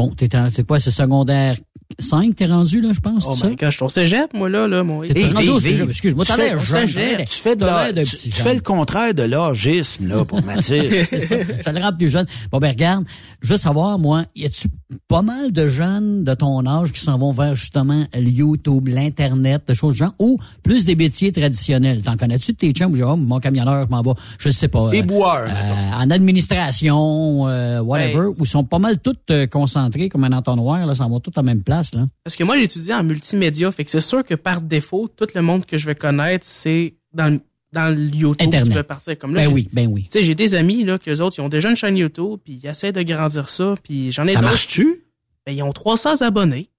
bon, 0.01 0.09
t'es 0.15 0.29
c'est 0.53 0.65
quoi, 0.65 0.79
c'est 0.79 0.91
secondaire 0.91 1.57
5, 1.99 2.37
t'es 2.37 2.45
rendu, 2.45 2.79
là, 2.79 2.91
je 2.93 3.01
pense, 3.01 3.25
Oh 3.27 3.35
my 3.43 3.55
God, 3.57 3.69
je 3.69 3.75
suis 3.75 3.83
au 3.83 3.89
cégep, 3.89 4.33
moi, 4.33 4.47
là, 4.49 4.65
là, 4.65 4.81
mon... 4.81 5.01
T'es 5.01 5.25
rendu 5.25 5.49
au 5.49 5.59
cégep. 5.59 5.89
Excuse-moi, 5.89 6.23
t'as 6.25 6.37
l'air 6.37 6.57
jeune. 6.57 6.87
tu 6.87 6.93
fais- 6.93 7.25
Tu 7.25 7.35
fais, 7.35 7.55
de 7.57 7.59
t'as 7.59 7.65
la- 7.65 7.83
l'air 7.91 7.93
de 7.93 8.09
tu- 8.09 8.15
petit 8.15 8.29
tu 8.29 8.35
jeune. 8.37 8.43
fais 8.47 8.53
le 8.55 8.61
contraire 8.61 9.13
de 9.13 9.23
l'âgisme, 9.23 10.07
là, 10.07 10.23
pour 10.23 10.41
Mathis. 10.45 11.05
c'est 11.09 11.19
ça. 11.19 11.35
Ça 11.59 11.73
le 11.73 11.81
rend 11.81 11.91
plus 11.91 12.07
jeune. 12.09 12.25
Bon, 12.49 12.59
ben, 12.59 12.69
regarde, 12.69 13.03
je 13.41 13.49
veux 13.49 13.57
savoir, 13.57 13.99
moi, 13.99 14.23
y 14.37 14.45
a-tu 14.45 14.69
pas 15.09 15.21
mal 15.21 15.51
de 15.51 15.67
jeunes 15.67 16.23
de 16.23 16.33
ton 16.33 16.65
âge 16.65 16.93
qui 16.93 17.01
s'en 17.01 17.17
vont 17.17 17.31
vers, 17.31 17.55
justement, 17.55 18.05
le 18.13 18.29
YouTube, 18.29 18.87
l'Internet, 18.87 19.63
des 19.67 19.75
choses 19.75 19.95
genre, 19.95 20.13
ou 20.17 20.37
plus 20.63 20.85
des 20.85 20.95
métiers 20.95 21.33
traditionnels? 21.33 22.03
T'en 22.03 22.15
connais-tu 22.15 22.53
de 22.53 22.57
tes 22.57 22.71
chums? 22.71 22.97
Oh, 23.03 23.17
mon 23.17 23.41
camionneur, 23.41 23.85
je 23.85 23.89
m'en 23.91 24.01
vais, 24.01 24.11
je 24.39 24.49
sais 24.49 24.69
pas. 24.69 24.89
Des 24.91 25.01
euh, 25.01 25.03
boueurs, 25.03 25.49
euh, 25.49 25.93
en 26.03 26.09
administration, 26.09 27.47
euh, 27.49 27.81
whatever, 27.81 28.15
Ouais. 28.19 28.25
où 28.39 28.43
ils 28.43 28.47
sont 28.47 28.63
pas 28.63 28.79
mal 28.79 28.99
tous 28.99 29.15
euh, 29.31 29.45
concentrés 29.91 30.09
comme 30.09 30.23
un 30.23 30.31
entonnoir, 30.31 30.85
là, 30.85 30.95
ça 30.95 31.07
va 31.07 31.19
tous 31.19 31.31
à 31.35 31.41
la 31.41 31.43
même 31.43 31.63
place, 31.63 31.93
là. 31.93 32.07
Parce 32.23 32.35
que 32.35 32.43
moi, 32.43 32.57
j'ai 32.57 32.63
étudié 32.63 32.93
en 32.93 33.03
multimédia, 33.03 33.71
fait 33.71 33.85
que 33.85 33.91
c'est 33.91 34.01
sûr 34.01 34.23
que 34.25 34.35
par 34.35 34.61
défaut, 34.61 35.09
tout 35.15 35.27
le 35.35 35.41
monde 35.41 35.65
que 35.65 35.77
je 35.77 35.85
vais 35.85 35.95
connaître, 35.95 36.45
c'est 36.45 36.95
dans, 37.13 37.29
le- 37.33 37.41
dans 37.73 37.93
le 37.93 38.03
YouTube 38.15 38.47
Internet. 38.47 38.69
qui 38.69 38.75
va 38.75 38.83
partir. 38.83 39.17
Comme 39.17 39.33
là, 39.35 39.45
Ben 39.47 39.53
oui, 39.53 39.69
ben 39.73 39.87
oui. 39.87 40.03
Tu 40.03 40.09
sais, 40.11 40.23
j'ai 40.23 40.35
des 40.35 40.55
amis, 40.55 40.83
là, 40.83 40.97
qu'eux 40.97 41.19
autres, 41.21 41.35
ils 41.37 41.41
ont 41.41 41.49
déjà 41.49 41.69
une 41.69 41.75
chaîne 41.75 41.97
YouTube, 41.97 42.39
puis 42.43 42.59
ils 42.63 42.67
essaient 42.67 42.91
de 42.91 43.01
grandir 43.01 43.49
ça, 43.49 43.75
puis 43.83 44.11
j'en 44.11 44.25
ai 44.25 44.33
Ça 44.33 44.41
marche-tu? 44.41 45.03
Ben, 45.45 45.53
ils 45.53 45.63
ont 45.63 45.71
300 45.71 46.21
abonnés, 46.21 46.69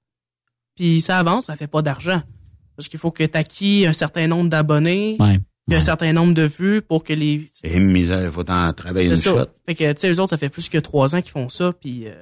puis 0.77 1.01
ça 1.01 1.19
avance, 1.19 1.47
ça 1.47 1.57
fait 1.57 1.67
pas 1.67 1.83
d'argent. 1.83 2.23
Parce 2.77 2.89
qu'il 2.89 2.99
faut 2.99 3.11
que 3.11 3.25
tu 3.25 3.37
acquis 3.39 3.85
un 3.87 3.93
certain 3.93 4.27
nombre 4.29 4.49
d'abonnés, 4.49 5.17
Ouais. 5.21 5.39
puis 5.67 5.77
un 5.77 5.81
certain 5.81 6.13
nombre 6.13 6.33
de 6.33 6.43
vues 6.45 6.81
pour 6.81 7.05
que 7.05 7.13
les... 7.13 7.47
Et 7.65 7.79
misère, 7.81 8.33
faut 8.33 8.49
en 8.51 8.73
travailler 8.73 9.11
une 9.11 9.17
C'est 9.17 9.31
shot. 9.31 9.37
ça. 9.39 9.47
Fait 9.67 9.75
que, 9.75 9.93
tu 9.93 10.01
sais, 10.01 10.11
eux 10.11 10.21
autres, 10.21 10.31
ça 10.31 10.39
fait 10.39 10.49
plus 10.49 10.69
que 10.69 10.79
trois 10.79 11.15
ans 11.15 11.21
qu'ils 11.21 11.33
font 11.33 11.49
ça, 11.49 11.73
puis, 11.73 12.05
euh, 12.07 12.13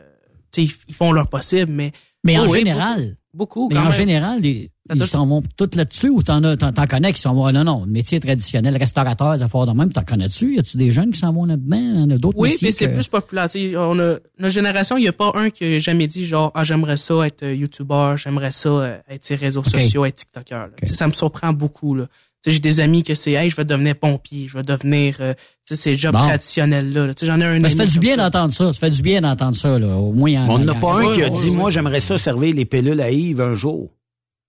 sais, 0.66 0.74
ils 0.88 0.94
font 0.94 1.12
leur 1.12 1.28
possible, 1.28 1.72
mais... 1.72 1.92
Mais 2.24 2.38
en 2.38 2.44
Oh 2.44 2.51
oui, 2.51 2.59
général, 2.59 3.16
Beaucoup, 3.32 3.68
mais 3.68 3.76
quand 3.76 3.80
en 3.82 3.84
même. 3.84 3.92
général, 3.92 4.40
les- 4.42 4.70
Ça 4.88 4.94
ils 4.96 5.07
s'en 5.07 5.24
vont 5.24 5.40
tous 5.57 5.70
là-dessus 5.76 6.09
ou 6.09 6.20
t'en 6.20 6.42
as, 6.42 6.57
t'en, 6.57 6.72
connais 6.86 7.12
qui 7.12 7.20
s'en 7.20 7.32
vont, 7.32 7.51
non, 7.53 7.62
non, 7.64 7.86
métier 7.86 8.18
traditionnel, 8.18 8.76
restaurateur, 8.76 9.36
des 9.36 9.42
affaires 9.42 9.64
de 9.66 9.72
même, 9.72 9.90
t'en 9.92 10.03
connais-tu? 10.03 10.57
Y 10.57 10.59
a-tu 10.59 10.76
des 10.76 10.90
jeunes 10.90 11.12
qui 11.12 11.20
s'en 11.20 11.32
vont 11.32 11.44
là-dedans? 11.44 11.76
Y 11.78 12.03
en 12.03 12.11
a 12.11 12.18
d'autres 12.18 12.36
Oui, 12.38 12.57
mais 12.61 12.72
c'est 12.72 12.88
que- 12.88 12.94
plus 12.94 13.07
populaire. 13.07 13.48
Tu 13.48 13.70
sais, 13.70 13.76
on 13.76 13.98
a, 14.01 14.16
notre 14.38 14.53
génération, 14.53 14.96
il 14.98 15.03
n'y 15.03 15.09
a 15.09 15.12
pas 15.12 15.30
un 15.36 15.48
qui 15.51 15.64
a 15.64 15.78
jamais 15.78 16.09
dit 16.09 16.26
genre 16.26 16.51
ah 16.57 16.64
j'aimerais 16.64 16.96
ça 16.96 17.24
être 17.24 17.44
euh, 17.44 17.55
youtubeur, 17.55 18.16
j'aimerais 18.16 18.51
ça 18.51 18.68
euh, 18.68 18.98
être 19.09 19.24
sur 19.24 19.38
réseaux 19.38 19.62
sociaux, 19.62 20.05
être 20.05 20.16
tiktoker. 20.16 20.68
Ça 20.92 21.07
me 21.07 21.12
surprend 21.12 21.53
beaucoup. 21.53 21.94
Là. 21.94 22.07
Tu 22.43 22.49
sais, 22.51 22.55
J'ai 22.55 22.61
des 22.61 22.80
amis 22.80 23.03
que 23.03 23.14
c'est 23.14 23.32
hey 23.32 23.51
je 23.51 23.57
vais 23.57 23.64
devenir 23.66 23.95
pompier, 23.97 24.49
je 24.49 24.57
vais 24.57 24.62
devenir 24.62 25.16
euh, 25.20 25.34
tu 25.66 25.74
sais, 25.74 25.76
ces 25.76 25.95
jobs 25.95 26.12
Bon. 26.14 26.20
traditionnels 26.20 26.91
là. 26.93 27.12
Tu 27.14 27.20
sais, 27.20 27.26
J'en 27.26 27.41
ai 27.41 27.45
un 27.45 27.61
Ben, 27.61 27.68
ça 27.68 27.76
fait 27.84 27.91
du 27.91 27.99
bien 27.99 28.16
ça. 28.16 28.30
d'entendre 28.30 28.55
ça. 28.55 28.72
Ça 28.72 28.78
fait 28.80 28.91
du 28.91 29.03
bien 29.03 29.20
d'entendre 29.20 29.55
ça, 29.57 29.78
là. 29.78 29.97
Au 29.97 30.12
moins, 30.12 30.30
il 30.30 30.34
y 30.34 30.38
en 30.38 30.49
On 30.49 30.59
n'a 30.59 30.74
pas 30.74 30.95
un 31.01 31.14
qui 31.14 31.22
a 31.22 31.28
ouais, 31.28 31.30
dit, 31.30 31.51
ouais, 31.51 31.57
moi, 31.57 31.64
ouais. 31.66 31.72
j'aimerais 31.72 32.01
ça 32.01 32.16
servir 32.18 32.55
les 32.55 32.64
pilules 32.64 33.01
à 33.01 33.11
Yves 33.11 33.41
un 33.43 33.55
jour. 33.57 33.91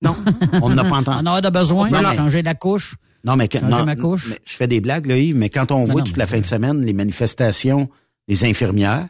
Non. 0.03 0.15
On 0.61 0.69
n'a 0.69 0.83
pas 0.83 0.89
On 0.91 0.97
entendu. 0.99 1.27
en 1.27 1.33
a 1.33 1.41
de 1.41 1.49
besoin, 1.49 1.89
de 1.89 1.97
mais- 1.97 2.15
changer 2.15 2.41
la 2.41 2.55
couche. 2.55 2.95
Non, 3.23 3.35
mais, 3.35 3.47
que- 3.47 3.59
Changer 3.59 3.71
non, 3.71 3.85
ma 3.85 3.95
couche. 3.95 4.27
mais 4.29 4.39
je 4.45 4.53
fais 4.55 4.67
des 4.67 4.79
blagues, 4.81 5.05
là, 5.05 5.17
Yves, 5.17 5.35
mais 5.35 5.49
quand 5.49 5.71
on 5.71 5.79
Non, 5.79 5.85
voit 5.85 6.01
non, 6.01 6.07
toute 6.07 6.17
la 6.17 6.25
fin 6.27 6.39
de 6.39 6.45
semaine 6.45 6.81
les 6.83 6.93
manifestations 6.93 7.89
des 8.27 8.45
infirmières, 8.45 9.07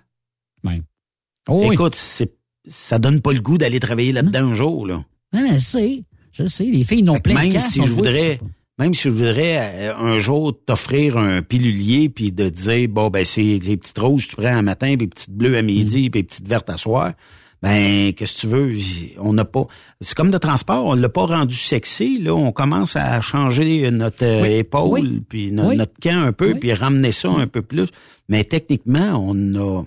Oh, 1.49 1.63
oui. 1.67 1.73
écoute, 1.73 1.95
c'est, 1.95 2.34
ça 2.67 2.99
donne 2.99 3.19
pas 3.21 3.34
le 3.34 3.41
goût 3.41 3.57
d'aller 3.57 3.79
travailler 3.79 4.11
là-dedans 4.11 4.51
un 4.51 4.53
jour, 4.53 4.86
là. 4.86 5.03
Non, 5.34 5.41
mais 5.41 5.55
je 5.55 5.59
sais. 5.59 6.03
Je 6.32 6.43
sais. 6.43 6.65
Les 6.65 6.84
filles 6.84 7.01
n'ont 7.03 7.19
plein 7.19 7.34
de 7.34 7.39
même 7.53 7.59
si 7.59 7.82
on 7.82 7.86
je 7.86 7.91
voudrais, 7.93 8.38
tu 8.38 8.45
sais 8.45 8.51
même 8.82 8.93
si 8.93 9.03
je 9.03 9.09
voudrais 9.09 9.89
euh, 9.89 9.95
un 9.95 10.19
jour 10.19 10.53
t'offrir 10.65 11.17
un 11.17 11.41
pilulier 11.41 12.09
puis 12.09 12.32
de 12.34 12.49
dire 12.49 12.89
bon 12.89 13.09
ben 13.09 13.23
c'est 13.23 13.41
les 13.41 13.77
petites 13.77 13.97
rouges 13.99 14.27
tu 14.27 14.36
prends 14.36 14.47
un 14.47 14.61
matin 14.63 14.88
puis 14.97 15.05
les 15.05 15.07
petites 15.07 15.32
bleues 15.32 15.55
à 15.55 15.61
midi 15.61 16.09
puis 16.09 16.19
les 16.21 16.23
petites 16.23 16.47
vertes 16.47 16.69
à 16.69 16.77
soir. 16.77 17.13
Ben 17.61 18.11
qu'est-ce 18.13 18.38
que 18.38 18.41
tu 18.41 18.47
veux? 18.47 18.75
On 19.19 19.34
n'a 19.34 19.45
pas. 19.45 19.67
C'est 20.01 20.15
comme 20.17 20.32
de 20.32 20.39
transport, 20.39 20.84
on 20.84 20.95
l'a 20.95 21.09
pas 21.09 21.27
rendu 21.27 21.55
sexy. 21.55 22.17
Là, 22.17 22.34
on 22.34 22.51
commence 22.51 22.95
à 22.95 23.21
changer 23.21 23.91
notre 23.91 24.25
euh, 24.25 24.45
épaule 24.59 25.21
puis 25.29 25.51
no- 25.51 25.67
Oui. 25.67 25.77
notre 25.77 25.93
camp 26.01 26.23
un 26.25 26.32
peu 26.34 26.55
puis 26.55 26.73
ramener 26.73 27.11
ça 27.11 27.29
un 27.29 27.45
peu 27.45 27.61
plus. 27.61 27.86
Mais 28.29 28.43
techniquement, 28.45 29.23
on 29.23 29.55
a 29.55 29.84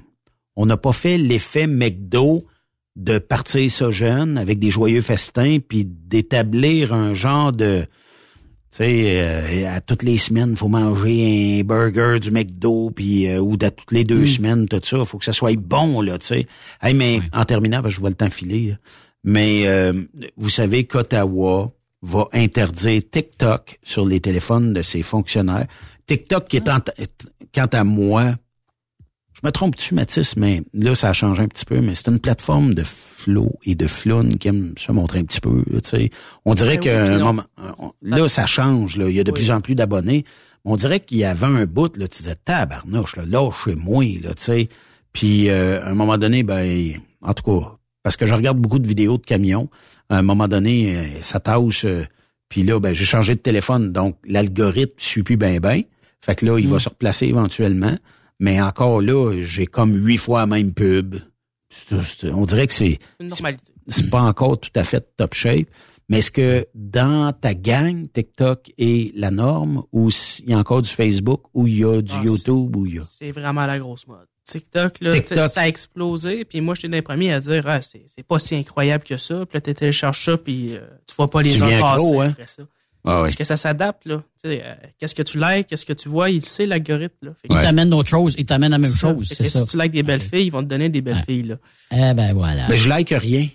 on 0.55 0.67
n'a 0.67 0.77
pas 0.77 0.93
fait 0.93 1.19
l'effet 1.19 1.67
McDo 1.67 2.45
de 2.95 3.19
partir 3.19 3.69
ça 3.69 3.91
jeune 3.91 4.39
avec 4.39 4.61
des 4.61 4.71
joyeux 4.71 5.01
festins 5.01 5.59
puis 5.59 5.85
d'établir 5.85 6.95
un 6.95 7.13
genre 7.13 7.51
de 7.51 7.87
tu 8.77 8.79
sais, 8.83 9.21
euh, 9.21 9.73
à 9.73 9.81
toutes 9.81 10.03
les 10.03 10.19
semaines, 10.19 10.57
faut 10.57 10.69
manger 10.69 11.61
un 11.61 11.65
burger 11.65 12.19
du 12.19 12.33
McDo, 12.33 12.91
puis 12.91 13.29
euh, 13.29 13.39
ou 13.39 13.57
à 13.63 13.71
toutes 13.71 13.93
les 13.93 14.03
deux 14.03 14.27
semaines, 14.27 14.67
tout 14.67 14.81
ça. 14.83 15.05
faut 15.05 15.19
que 15.19 15.25
ça 15.25 15.33
soit 15.33 15.57
bon, 15.57 16.01
là, 16.01 16.19
tu 16.19 16.27
sais. 16.27 16.47
Hey, 16.83 16.93
mais 16.93 17.21
en 17.33 17.45
terminant, 17.45 17.83
parce 17.83 17.95
que 17.95 17.97
je 17.97 18.01
vois 18.01 18.11
le 18.11 18.17
temps 18.17 18.31
filer, 18.31 18.71
là. 18.71 18.75
mais 19.23 19.69
euh, 19.69 19.93
vous 20.37 20.49
savez 20.49 20.85
qu'Ottawa 20.85 21.73
va 22.03 22.27
interdire 22.33 23.01
TikTok 23.11 23.79
sur 23.85 24.05
les 24.05 24.19
téléphones 24.21 24.73
de 24.75 24.83
ses 24.83 25.03
fonctionnaires. 25.03 25.67
TikTok, 26.07 26.49
qui 26.49 26.57
est 26.57 26.69
en- 26.69 26.81
quant 27.55 27.69
à 27.73 27.85
moi, 27.85 28.35
je 29.45 29.49
me 29.49 29.53
trompe-tu, 29.53 29.95
Mathis, 29.95 30.37
mais 30.39 30.63
là, 30.73 30.95
ça 30.95 31.11
a 31.11 31.13
changé 31.13 31.43
un 31.43 31.49
petit 31.49 31.67
peu, 31.67 31.81
mais 31.83 31.95
c'est 31.95 32.09
une 32.09 32.19
plateforme 32.19 32.73
de 32.75 32.83
flow 32.83 33.53
et 33.65 33.75
de 33.75 33.87
floune 33.87 34.39
qui 34.39 34.49
aime 34.49 34.73
se 34.79 34.91
montrer 34.91 35.19
un 35.19 35.25
petit 35.25 35.41
peu, 35.43 35.63
là, 35.71 35.83
tu 35.83 35.91
sais. 35.91 36.11
On 36.47 36.55
dirait 36.55 36.79
Ben 36.79 36.81
que 36.85 37.17
oui, 37.19 37.23
moment, 37.23 37.43
on- 37.79 37.93
là, 38.01 38.27
ça 38.29 38.47
change, 38.47 38.97
là. 38.97 39.11
Il 39.11 39.15
y 39.15 39.21
a 39.21 39.25
de 39.25 39.31
Oui. 39.33 39.35
plus 39.41 39.51
en 39.51 39.61
plus 39.61 39.75
d'abonnés. 39.75 40.25
On 40.65 40.77
dirait 40.77 41.01
qu'il 41.01 41.19
y 41.19 41.25
avait 41.25 41.45
un 41.45 41.67
bout, 41.67 41.95
là, 41.99 42.09
tu 42.09 42.23
disais, 42.23 42.37
tabarnouche, 42.43 43.17
là, 43.17 43.25
lâchez-moi, 43.27 44.05
là, 44.23 44.33
tu 44.35 44.43
sais. 44.45 44.69
Puis, 45.13 45.51
euh, 45.51 45.83
à 45.85 45.91
un 45.91 45.95
moment 45.95 46.17
donné, 46.17 46.43
ben, 46.43 46.95
en 47.21 47.35
tout 47.35 47.43
cas, 47.43 47.73
parce 48.03 48.17
que 48.17 48.25
je 48.25 48.33
regarde 48.35 48.57
beaucoup 48.59 48.79
de 48.79 48.89
vidéos 48.89 49.19
de 49.19 49.25
camions, 49.27 49.69
à 50.09 50.17
un 50.17 50.23
moment 50.23 50.49
donné, 50.49 50.97
euh, 50.97 51.03
ça 51.21 51.39
tâche, 51.39 51.85
euh, 51.85 52.05
puis 52.49 52.63
là, 52.63 52.81
ben, 52.81 52.95
j'ai 52.95 53.05
changé 53.05 53.35
de 53.35 53.41
téléphone, 53.41 53.93
donc 53.93 54.17
l'algorithme 54.27 54.95
suit 54.97 55.23
plus 55.23 55.37
bien, 55.37 55.59
bien. 55.61 55.83
Fait 56.23 56.35
que 56.35 56.47
là, 56.47 56.59
il 56.59 56.67
va 56.69 56.79
se 56.79 56.89
replacer 56.89 57.27
éventuellement. 57.27 57.95
Mais 58.41 58.61
encore 58.61 59.01
là, 59.01 59.41
j'ai 59.41 59.67
comme 59.67 59.95
huit 59.95 60.17
fois 60.19 60.41
la 60.41 60.47
même 60.47 60.73
pub. 60.73 61.17
On 62.25 62.47
dirait 62.47 62.67
que 62.67 62.73
c'est 62.73 62.99
Une 63.21 63.29
normalité. 63.29 63.73
c'est 63.89 64.11
pas 64.11 64.23
encore 64.23 64.59
tout 64.61 64.71
à 64.75 64.85
fait 64.85 65.07
top 65.17 65.35
shape. 65.35 65.69
Mais 66.09 66.19
est-ce 66.19 66.31
que 66.31 66.67
dans 66.75 67.33
ta 67.33 67.55
gang, 67.55 68.07
TikTok 68.13 68.71
est 68.77 69.17
la 69.17 69.31
norme 69.31 69.85
ou 69.91 70.11
il 70.41 70.51
y 70.51 70.53
a 70.53 70.59
encore 70.59 70.83
du 70.83 70.91
Facebook 70.91 71.45
ou 71.55 71.67
il 71.67 71.79
y 71.79 71.85
a 71.85 72.03
du 72.03 72.13
Ah, 72.15 72.23
YouTube 72.25 72.77
ou 72.77 72.85
il 72.85 72.97
y 72.97 72.99
a... 72.99 73.03
C'est 73.03 73.31
vraiment 73.31 73.65
la 73.65 73.79
grosse 73.79 74.07
mode. 74.07 74.27
TikTok, 74.45 75.01
là, 75.01 75.15
TikTok. 75.15 75.49
ça 75.49 75.63
a 75.63 75.69
explosé. 75.69 76.45
Puis 76.45 76.61
moi, 76.61 76.75
j'étais 76.75 76.89
l'un 76.89 76.99
des 76.99 77.03
premiers 77.03 77.33
à 77.33 77.41
dire, 77.41 77.63
ah, 77.67 77.81
c'est 77.81 78.05
pas 78.29 78.39
si 78.39 78.55
incroyable 78.55 79.03
que 79.05 79.17
ça. 79.17 79.47
Puis 79.47 79.57
là, 79.57 79.61
tu 79.63 79.73
télécharges 79.75 80.23
ça, 80.23 80.37
puis 80.37 80.75
euh, 80.77 80.81
tu 81.09 81.15
vois 81.17 81.31
pas 81.31 81.41
les 81.41 81.53
Tu 81.53 81.65
viens 81.65 81.81
passer 81.81 82.19
hein? 82.19 82.29
après 82.31 82.47
ça. 82.49 82.63
Ah 83.07 83.21
Parce 83.21 83.35
que 83.35 83.45
ça 83.45 83.57
s'adapte, 83.59 84.07
là. 84.07 84.23
Tu 84.43 84.49
sais, 84.51 84.63
euh, 84.65 84.73
qu'est-ce 84.99 85.15
que 85.15 85.23
tu 85.23 85.39
likes, 85.39 85.67
qu'est-ce 85.67 85.85
que 85.85 85.93
tu 85.93 86.09
vois, 86.09 86.31
il 86.31 86.45
sait, 86.45 86.65
l'algorithme, 86.65 87.15
là. 87.27 87.33
Fait 87.41 87.49
que- 87.49 87.55
Il 87.55 87.61
t'amène 87.61 87.89
d'autres 87.91 88.09
choses, 88.09 88.35
il 88.39 88.47
t'amène 88.47 88.71
la 88.71 88.79
même 88.79 88.91
ça. 88.91 89.13
chose, 89.13 89.29
c'est 89.29 89.45
que 89.45 89.51
ça. 89.51 89.65
Si 89.65 89.73
tu 89.77 89.83
likes 89.83 89.93
des 89.93 90.03
belles 90.03 90.23
filles, 90.23 90.47
ils 90.47 90.51
vont 90.51 90.63
te 90.63 90.69
donner 90.69 90.89
des 90.89 91.03
belles 91.03 91.23
filles, 91.29 91.43
là. 91.43 91.57
Eh 91.93 92.15
ben 92.15 92.33
voilà. 92.33 92.67
Mais 92.69 92.77
je 92.77 92.89
like 92.89 93.11
rien. 93.11 93.47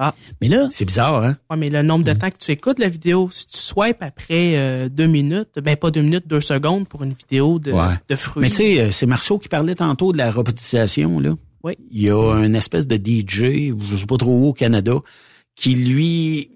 Ah. 0.00 0.14
Mais 0.40 0.46
là, 0.48 0.68
C'est 0.70 0.84
bizarre, 0.84 1.24
hein? 1.24 1.36
Ouais, 1.50 1.56
mais 1.56 1.70
le 1.70 1.82
nombre 1.82 2.04
de 2.04 2.12
temps 2.12 2.30
que 2.30 2.36
tu 2.38 2.52
écoutes 2.52 2.78
la 2.78 2.88
vidéo, 2.88 3.30
si 3.32 3.46
tu 3.48 3.56
swipes 3.58 4.00
après 4.02 4.52
euh, 4.56 4.88
deux 4.88 5.06
minutes, 5.08 5.58
ben 5.60 5.74
pas 5.76 5.90
deux 5.90 6.02
minutes, 6.02 6.28
deux 6.28 6.40
secondes 6.40 6.86
pour 6.86 7.02
une 7.02 7.14
vidéo 7.14 7.58
de, 7.58 7.72
Ouais. 7.72 7.94
de 8.08 8.14
fruits. 8.14 8.42
Mais 8.42 8.50
tu 8.50 8.56
sais, 8.56 8.80
euh, 8.80 8.90
c'est 8.92 9.06
Marceau 9.06 9.38
qui 9.40 9.48
parlait 9.48 9.74
tantôt 9.74 10.12
de 10.12 10.18
la 10.18 10.30
robotisation, 10.30 11.18
là. 11.18 11.34
Oui. 11.64 11.72
Il 11.90 12.02
y 12.02 12.10
a 12.10 12.34
une 12.44 12.54
espèce 12.54 12.86
de 12.86 12.94
DJ, 12.96 13.72
je 13.90 13.96
sais 13.96 14.06
pas 14.06 14.16
trop 14.18 14.30
où 14.38 14.46
au 14.48 14.52
Canada, 14.52 14.94
qui 15.56 15.74
lui, 15.74 16.52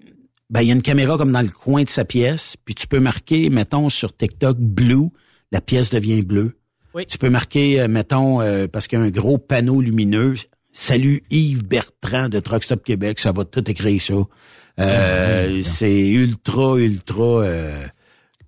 ben, 0.53 0.61
il 0.61 0.67
y 0.67 0.71
a 0.71 0.75
une 0.75 0.83
caméra 0.83 1.17
comme 1.17 1.31
dans 1.31 1.41
le 1.41 1.49
coin 1.49 1.81
de 1.81 1.89
sa 1.89 2.05
pièce, 2.05 2.57
puis 2.63 2.75
tu 2.75 2.85
peux 2.85 2.99
marquer, 2.99 3.49
mettons, 3.49 3.89
sur 3.89 4.15
TikTok, 4.15 4.59
blue, 4.59 5.09
la 5.51 5.61
pièce 5.61 5.89
devient 5.89 6.21
bleue. 6.21 6.59
Oui. 6.93 7.07
Tu 7.07 7.17
peux 7.17 7.31
marquer, 7.31 7.81
euh, 7.81 7.87
mettons, 7.87 8.39
euh, 8.39 8.67
parce 8.67 8.85
qu'il 8.85 8.99
y 8.99 9.01
a 9.01 9.05
un 9.05 9.09
gros 9.09 9.39
panneau 9.39 9.81
lumineux, 9.81 10.35
salut 10.71 11.23
Yves 11.31 11.65
Bertrand 11.67 12.29
de 12.29 12.39
Truck 12.39 12.63
Stop 12.63 12.83
Québec, 12.83 13.17
ça 13.17 13.31
va 13.31 13.45
tout 13.45 13.67
écrire 13.67 13.99
ça. 13.99 14.13
Euh, 14.79 15.61
c'est 15.63 16.07
ultra, 16.07 16.77
ultra, 16.77 17.23
euh, 17.23 17.87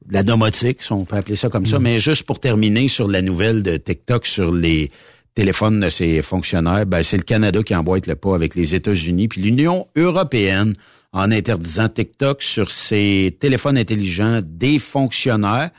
la 0.07 0.21
domotique, 0.21 0.83
si 0.83 0.91
on 0.91 1.05
peut 1.05 1.15
appeler 1.15 1.35
ça 1.35 1.49
comme 1.49 1.65
ça. 1.65 1.79
Mais 1.79 1.97
juste 1.97 2.21
pour 2.21 2.39
terminer 2.39 2.87
sur 2.87 3.07
la 3.07 3.23
nouvelle 3.23 3.63
de 3.63 3.77
TikTok 3.77 4.27
sur 4.27 4.51
les 4.51 4.91
téléphones 5.35 5.81
de 5.81 5.89
ses 5.89 6.21
fonctionnaires, 6.21 6.85
ben, 6.85 7.03
c'est 7.03 7.17
le 7.17 7.23
Canada 7.23 7.61
qui 7.61 7.75
emboîte 7.75 8.07
le 8.07 8.15
pas 8.15 8.33
avec 8.33 8.55
les 8.55 8.73
États-Unis, 8.73 9.27
puis 9.27 9.41
l'Union 9.41 9.87
européenne 9.95 10.73
en 11.11 11.31
interdisant 11.31 11.89
TikTok 11.89 12.41
sur 12.41 12.71
ses 12.71 13.37
téléphones 13.39 13.77
intelligents 13.77 14.41
des 14.43 14.79
fonctionnaires. 14.79 15.69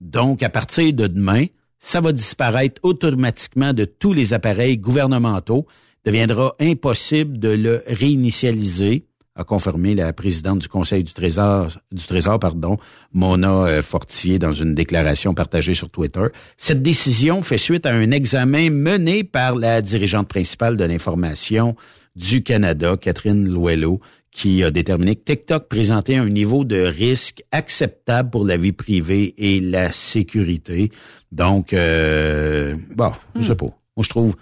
Donc, 0.00 0.42
à 0.42 0.50
partir 0.50 0.92
de 0.92 1.06
demain, 1.06 1.46
ça 1.78 2.00
va 2.00 2.12
disparaître 2.12 2.80
automatiquement 2.82 3.72
de 3.72 3.84
tous 3.84 4.12
les 4.12 4.34
appareils 4.34 4.78
gouvernementaux. 4.78 5.66
Deviendra 6.04 6.54
impossible 6.60 7.38
de 7.38 7.48
le 7.48 7.82
réinitialiser 7.86 9.06
a 9.36 9.44
confirmé 9.44 9.94
la 9.94 10.12
présidente 10.12 10.60
du 10.60 10.68
Conseil 10.68 11.04
du 11.04 11.12
Trésor, 11.12 11.68
du 11.92 12.04
Trésor, 12.06 12.38
pardon, 12.38 12.78
Mona 13.12 13.66
euh, 13.66 13.82
Fortier, 13.82 14.38
dans 14.38 14.52
une 14.52 14.74
déclaration 14.74 15.34
partagée 15.34 15.74
sur 15.74 15.90
Twitter. 15.90 16.26
Cette 16.56 16.82
décision 16.82 17.42
fait 17.42 17.58
suite 17.58 17.86
à 17.86 17.92
un 17.92 18.10
examen 18.10 18.70
mené 18.70 19.24
par 19.24 19.54
la 19.54 19.82
dirigeante 19.82 20.28
principale 20.28 20.76
de 20.76 20.84
l'information 20.84 21.76
du 22.16 22.42
Canada, 22.42 22.96
Catherine 22.96 23.46
Loello, 23.46 24.00
qui 24.30 24.62
a 24.64 24.70
déterminé 24.70 25.16
que 25.16 25.24
TikTok 25.24 25.68
présentait 25.68 26.16
un 26.16 26.28
niveau 26.28 26.64
de 26.64 26.80
risque 26.80 27.42
acceptable 27.52 28.30
pour 28.30 28.46
la 28.46 28.56
vie 28.56 28.72
privée 28.72 29.34
et 29.38 29.60
la 29.60 29.92
sécurité. 29.92 30.90
Donc, 31.32 31.72
euh, 31.72 32.74
bon, 32.94 33.12
je 33.38 33.46
sais 33.46 33.54
pas. 33.54 33.66
Moi, 33.66 34.02
je 34.02 34.08
trouve, 34.08 34.34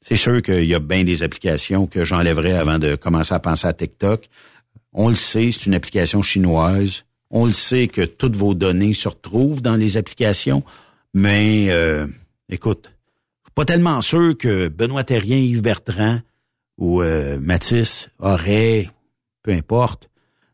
c'est 0.00 0.16
sûr 0.16 0.42
qu'il 0.42 0.64
y 0.64 0.74
a 0.74 0.78
bien 0.78 1.04
des 1.04 1.22
applications 1.22 1.86
que 1.86 2.04
j'enlèverais 2.04 2.54
avant 2.54 2.78
de 2.78 2.94
commencer 2.96 3.34
à 3.34 3.38
penser 3.40 3.66
à 3.66 3.72
TikTok. 3.72 4.28
On 4.92 5.08
le 5.08 5.14
sait, 5.14 5.50
c'est 5.50 5.66
une 5.66 5.74
application 5.74 6.22
chinoise. 6.22 7.04
On 7.30 7.46
le 7.46 7.52
sait 7.52 7.86
que 7.88 8.02
toutes 8.02 8.36
vos 8.36 8.54
données 8.54 8.92
se 8.94 9.08
retrouvent 9.08 9.62
dans 9.62 9.76
les 9.76 9.96
applications. 9.96 10.64
Mais, 11.14 11.66
euh, 11.70 12.06
écoute, 12.48 12.86
je 12.88 13.48
suis 13.48 13.54
pas 13.54 13.64
tellement 13.64 14.00
sûr 14.00 14.36
que 14.38 14.68
Benoît 14.68 15.04
Terrien, 15.04 15.36
Yves 15.36 15.62
Bertrand 15.62 16.20
ou 16.78 17.02
euh, 17.02 17.38
Mathis 17.40 18.08
auraient, 18.18 18.88
peu 19.42 19.52
importe, 19.52 20.08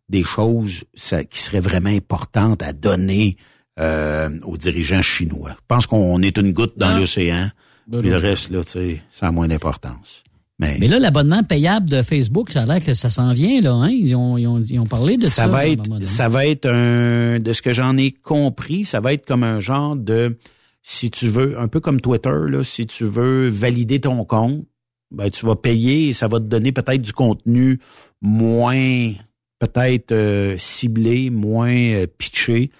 des 0.09 0.23
choses 0.25 0.85
ça- 0.95 1.25
qui 1.25 1.39
seraient 1.41 1.61
vraiment 1.61 1.91
importantes 1.91 2.63
à 2.63 2.73
donner 2.73 3.37
euh, 3.79 4.31
aux 4.45 4.57
dirigeants 4.57 5.03
chinois. 5.03 5.51
Je 5.53 5.65
pense 5.69 5.87
qu'on 5.87 6.23
est 6.23 6.37
une 6.39 6.53
goutte 6.53 6.79
dans 6.79 6.95
Ah. 6.95 6.99
l'océan. 6.99 7.51
Ben 7.87 8.01
Puis 8.01 8.11
le 8.11 8.17
reste, 8.17 8.51
là, 8.51 8.65
tu 8.65 8.71
sais, 8.71 9.03
ça 9.11 9.29
a 9.29 9.33
moins 9.33 9.49
d'importance. 9.49 10.23
Mais, 10.59 10.79
mais 10.81 10.89
là, 10.89 10.99
l'abonnement 10.99 11.43
payable 11.43 11.89
de 11.89 12.03
Facebook, 12.03 12.51
ça 12.51 12.63
a 12.63 12.67
l'air 12.67 12.83
que 12.83 12.95
ça 12.95 13.11
s'en 13.11 13.35
vient, 13.35 13.61
là, 13.61 13.73
hein? 13.73 13.91
Ils 13.91 14.15
ont, 14.17 14.39
ils 14.39 14.47
ont, 14.47 14.61
ils 14.63 14.81
ont 14.81 14.87
parlé 14.87 15.19
de 15.19 15.25
ça. 15.25 15.43
ça 15.43 15.49
va 15.49 15.67
être, 15.67 16.03
ça 16.05 16.29
va 16.31 16.47
être 16.47 16.67
un, 16.67 17.39
de 17.39 17.53
ce 17.53 17.61
que 17.61 17.75
j'en 17.75 17.97
ai 17.99 18.11
compris, 18.11 18.85
ça 18.85 19.01
va 19.01 19.13
être 19.13 19.27
comme 19.27 19.43
un 19.45 19.61
genre 19.61 19.97
de, 19.97 20.39
si 20.81 21.11
tu 21.11 21.29
veux, 21.29 21.61
un 21.61 21.69
peu 21.69 21.81
comme 21.81 22.01
Twitter, 22.01 22.39
là, 22.49 22.65
si 22.65 22.87
tu 22.87 23.05
veux 23.05 23.49
valider 23.49 24.01
ton 24.01 24.25
compte, 24.25 24.65
ben, 25.11 25.31
tu 25.31 25.45
vas 25.45 25.57
payer 25.57 26.09
et 26.09 26.13
ça 26.15 26.27
va 26.27 26.41
te 26.41 26.47
donner 26.47 26.73
peut-être 26.73 27.03
du 27.03 27.13
contenu 27.13 27.79
moins, 28.23 29.13
peut-être 29.59 30.13
euh, 30.13 30.57
ciblé, 30.59 31.29
moins 31.29 31.77
euh, 31.77 32.07
pitché. 32.07 32.71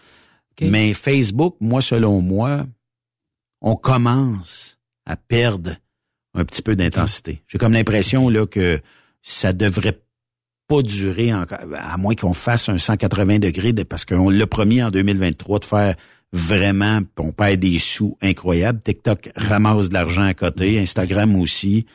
Mais 0.63 0.95
Facebook, 0.95 1.57
moi, 1.61 1.83
selon 1.83 2.23
moi, 2.23 2.67
on 3.61 3.77
commence 3.77 4.79
à 5.07 5.17
perdre 5.17 5.73
un 6.35 6.45
petit 6.45 6.63
peu 6.63 6.77
d'intensité. 6.77 7.43
J'ai 7.47 7.59
comme 7.59 7.73
l'impression 7.73 8.29
là 8.29 8.47
que 8.47 8.81
ça 9.23 9.53
devrait 9.53 10.01
pas 10.69 10.83
durer 10.83 11.33
encore, 11.33 11.59
à 11.77 11.97
moins 11.97 12.15
qu'on 12.15 12.33
fasse 12.33 12.69
un 12.69 12.77
180 12.79 13.39
degrés, 13.39 13.73
de- 13.73 13.85
parce 13.85 14.05
qu'on 14.05 14.29
l'a 14.31 14.47
promis 14.47 14.83
en 14.83 14.91
2023 14.91 15.61
de 15.61 15.65
faire 15.65 15.95
vraiment, 16.33 17.01
on 17.19 17.31
perd 17.33 17.61
des 17.61 17.79
sous 17.79 18.19
incroyables. 18.21 18.81
TikTok 18.83 19.31
ramasse 19.37 19.89
de 19.89 19.95
l'argent 19.95 20.25
à 20.25 20.35
côté, 20.35 20.79
Instagram 20.81 21.37
aussi. 21.37 21.87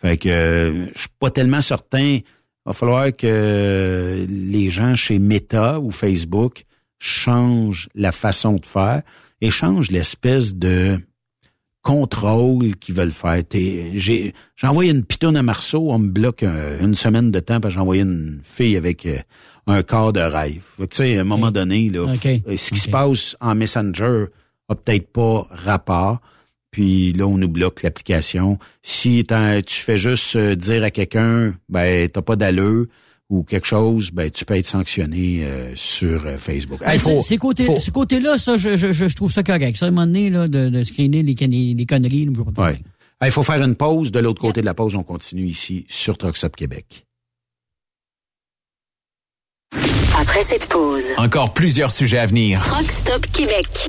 Fait 0.00 0.16
que 0.16 0.86
je 0.94 0.98
suis 0.98 1.08
pas 1.18 1.30
tellement 1.30 1.60
certain. 1.60 2.18
Il 2.20 2.22
va 2.64 2.72
falloir 2.72 3.14
que 3.14 4.26
les 4.28 4.70
gens 4.70 4.94
chez 4.94 5.18
Meta 5.18 5.80
ou 5.80 5.90
Facebook 5.90 6.64
changent 7.00 7.88
la 7.94 8.12
façon 8.12 8.54
de 8.56 8.66
faire 8.66 9.02
et 9.40 9.50
changent 9.50 9.90
l'espèce 9.90 10.54
de 10.54 11.00
contrôle 11.82 12.76
qu'ils 12.76 12.94
veulent 12.94 13.10
faire. 13.10 13.42
J'ai 13.52 14.34
envoyé 14.62 14.90
une 14.90 15.04
pitonne 15.04 15.36
à 15.36 15.42
Marceau, 15.42 15.90
on 15.90 15.98
me 15.98 16.08
bloque 16.08 16.42
une 16.42 16.94
semaine 16.94 17.30
de 17.30 17.40
temps 17.40 17.60
parce 17.60 17.72
que 17.72 17.76
j'ai 17.76 17.80
envoyé 17.80 18.02
une 18.02 18.40
fille 18.42 18.76
avec 18.76 19.06
euh, 19.06 19.18
un 19.66 19.82
corps 19.82 20.12
de 20.12 20.20
rêve. 20.20 20.64
Tu 20.78 20.86
sais, 20.90 21.18
à 21.18 21.22
un 21.22 21.24
moment 21.24 21.50
donné, 21.50 21.88
là, 21.88 22.06
euh, 22.06 22.56
ce 22.56 22.70
qui 22.70 22.78
se 22.78 22.90
passe 22.90 23.36
en 23.40 23.54
Messenger 23.54 24.26
a 24.68 24.74
peut-être 24.74 25.12
pas 25.12 25.46
rapport. 25.50 26.20
Puis 26.70 27.12
là, 27.14 27.26
on 27.26 27.36
nous 27.36 27.48
bloque 27.48 27.82
l'application. 27.82 28.58
Si 28.82 29.24
tu 29.24 29.74
fais 29.74 29.98
juste 29.98 30.36
euh, 30.36 30.54
dire 30.54 30.84
à 30.84 30.90
quelqu'un, 30.90 31.54
ben 31.68 32.08
t'as 32.08 32.22
pas 32.22 32.36
d'allure, 32.36 32.86
ou 33.30 33.44
quelque 33.44 33.66
chose, 33.66 34.10
ben 34.10 34.28
tu 34.30 34.44
peux 34.44 34.56
être 34.56 34.66
sanctionné 34.66 35.44
euh, 35.44 35.72
sur 35.76 36.26
euh, 36.26 36.36
Facebook. 36.36 36.80
Ben, 36.80 36.98
ces 36.98 37.38
côtés, 37.38 37.78
ce 37.78 37.90
côté-là, 37.90 38.36
ça, 38.36 38.56
je, 38.56 38.76
je, 38.76 38.92
je, 38.92 39.14
trouve 39.14 39.32
ça 39.32 39.44
correct. 39.44 39.76
Ça, 39.76 39.86
à 39.86 39.88
un 39.88 39.92
moment 39.92 40.06
donné, 40.06 40.28
là, 40.28 40.48
de, 40.48 40.68
de 40.68 40.82
screener 40.82 41.22
les, 41.22 41.34
les 41.74 41.86
conneries, 41.86 42.26
nous 42.26 42.44
pas 42.44 42.72
Il 43.24 43.30
faut 43.30 43.44
faire 43.44 43.62
une 43.62 43.76
pause. 43.76 44.10
De 44.10 44.18
l'autre 44.18 44.40
côté 44.40 44.60
de 44.60 44.66
la 44.66 44.74
pause, 44.74 44.96
on 44.96 45.04
continue 45.04 45.46
ici 45.46 45.86
sur 45.88 46.18
Truckstop 46.18 46.56
Québec. 46.56 47.06
Après 50.18 50.42
cette 50.42 50.66
pause, 50.68 51.12
encore 51.16 51.54
plusieurs 51.54 51.92
sujets 51.92 52.18
à 52.18 52.26
venir. 52.26 52.60
Truckstop 52.64 53.26
Québec. 53.28 53.88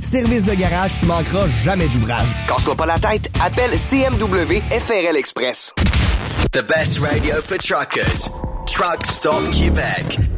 service 0.00 0.44
de 0.44 0.54
garage, 0.54 0.92
tu 1.00 1.06
manqueras 1.06 1.46
jamais 1.64 1.88
d'ouvrage. 1.88 2.28
Casse-toi 2.48 2.74
pas 2.74 2.86
la 2.86 2.98
tête, 2.98 3.30
appelle 3.44 3.70
CMW 3.70 4.60
FRL 4.70 5.16
Express. 5.16 5.74
The 6.52 6.62
best 6.62 6.98
radio 7.00 7.36
for 7.42 7.58
truckers. 7.58 8.30
Truck 8.66 9.04
Stop 9.06 9.50
Québec. 9.52 10.37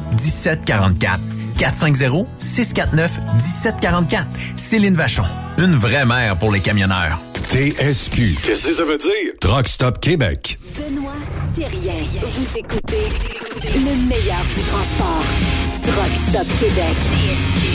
1744. 0.13 1.19
450-649-1744. 1.57 4.25
Céline 4.55 4.95
Vachon. 4.95 5.23
Une 5.57 5.75
vraie 5.75 6.05
mère 6.05 6.37
pour 6.37 6.51
les 6.51 6.59
camionneurs. 6.59 7.19
TSQ. 7.51 8.35
Qu'est-ce 8.43 8.67
que 8.67 8.73
ça 8.73 8.85
veut 8.85 8.97
dire? 8.97 9.33
Truck 9.39 9.67
Stop 9.67 9.99
Québec. 9.99 10.57
Benoît 10.77 11.13
Thérien. 11.53 12.03
Vous 12.21 12.57
écoutez 12.57 13.09
le 13.75 13.95
meilleur 14.07 14.43
du 14.45 14.61
transport. 14.61 15.25
Truck 15.83 16.15
Stop 16.15 16.47
Québec. 16.59 16.97
TSQ. 16.97 17.67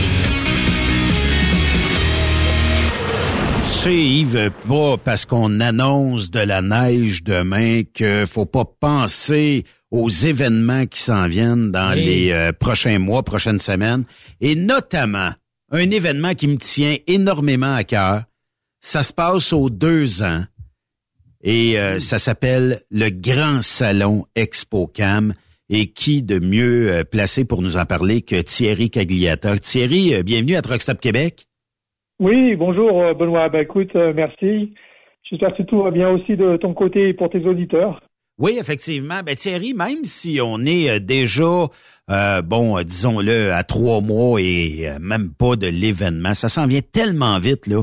sais, 3.87 3.95
Yves, 3.95 4.51
pas 4.68 4.97
parce 4.97 5.26
qu'on 5.26 5.61
annonce 5.61 6.32
de 6.32 6.41
la 6.41 6.61
neige 6.61 7.22
demain 7.22 7.82
que 7.95 8.26
faut 8.26 8.45
pas 8.45 8.64
penser 8.64 9.62
aux 9.97 10.09
événements 10.09 10.86
qui 10.86 11.01
s'en 11.01 11.26
viennent 11.26 11.72
dans 11.72 11.94
les 11.94 12.30
euh, 12.30 12.53
prochains 12.53 12.99
mois, 12.99 13.22
prochaines 13.22 13.59
semaines, 13.59 14.05
et 14.40 14.55
notamment 14.55 15.30
un 15.70 15.90
événement 15.90 16.34
qui 16.34 16.49
me 16.49 16.57
tient 16.57 16.97
énormément 17.07 17.74
à 17.74 17.84
cœur. 17.84 18.22
Ça 18.80 19.03
se 19.03 19.12
passe 19.12 19.53
aux 19.53 19.70
deux 19.70 20.22
ans 20.22 20.44
et 21.42 21.78
euh, 21.78 21.99
ça 22.01 22.18
s'appelle 22.18 22.78
le 22.90 23.09
Grand 23.09 23.62
Salon 23.62 24.24
ExpoCam 24.34 25.32
Et 25.70 25.86
qui 25.86 26.22
de 26.22 26.40
mieux 26.40 26.90
euh, 26.90 27.05
placé 27.05 27.44
pour 27.44 27.62
nous 27.62 27.76
en 27.76 27.84
parler 27.84 28.20
que 28.22 28.40
Thierry 28.42 28.90
Cagliata? 28.90 29.57
Thierry, 29.57 30.14
euh, 30.14 30.22
bienvenue 30.24 30.57
à 30.57 30.62
Truckstop 30.62 31.01
Québec. 31.01 31.44
Oui, 32.18 32.57
bonjour 32.57 33.14
Benoît. 33.14 33.49
Ben, 33.49 33.61
écoute, 33.61 33.94
merci. 33.94 34.72
J'espère 35.22 35.55
que 35.55 35.62
tout 35.64 35.82
va 35.82 35.90
bien 35.90 36.09
aussi 36.11 36.34
de 36.36 36.57
ton 36.57 36.72
côté 36.72 37.11
et 37.11 37.14
pour 37.14 37.28
tes 37.28 37.44
auditeurs. 37.44 38.01
Oui, 38.39 38.59
effectivement. 38.61 39.22
Ben, 39.24 39.34
Thierry, 39.34 39.72
même 39.72 40.05
si 40.05 40.41
on 40.43 40.61
est 40.64 41.01
déjà, 41.01 41.68
bon, 42.45 42.82
disons-le, 42.82 43.53
à 43.53 43.64
trois 43.64 44.01
mois 44.01 44.41
et 44.41 44.91
même 45.01 45.30
pas 45.30 45.57
de 45.57 45.66
l'événement, 45.66 46.34
ça 46.34 46.49
s'en 46.49 46.66
vient 46.66 46.82
tellement 46.82 47.39
vite, 47.39 47.66
là. 47.66 47.82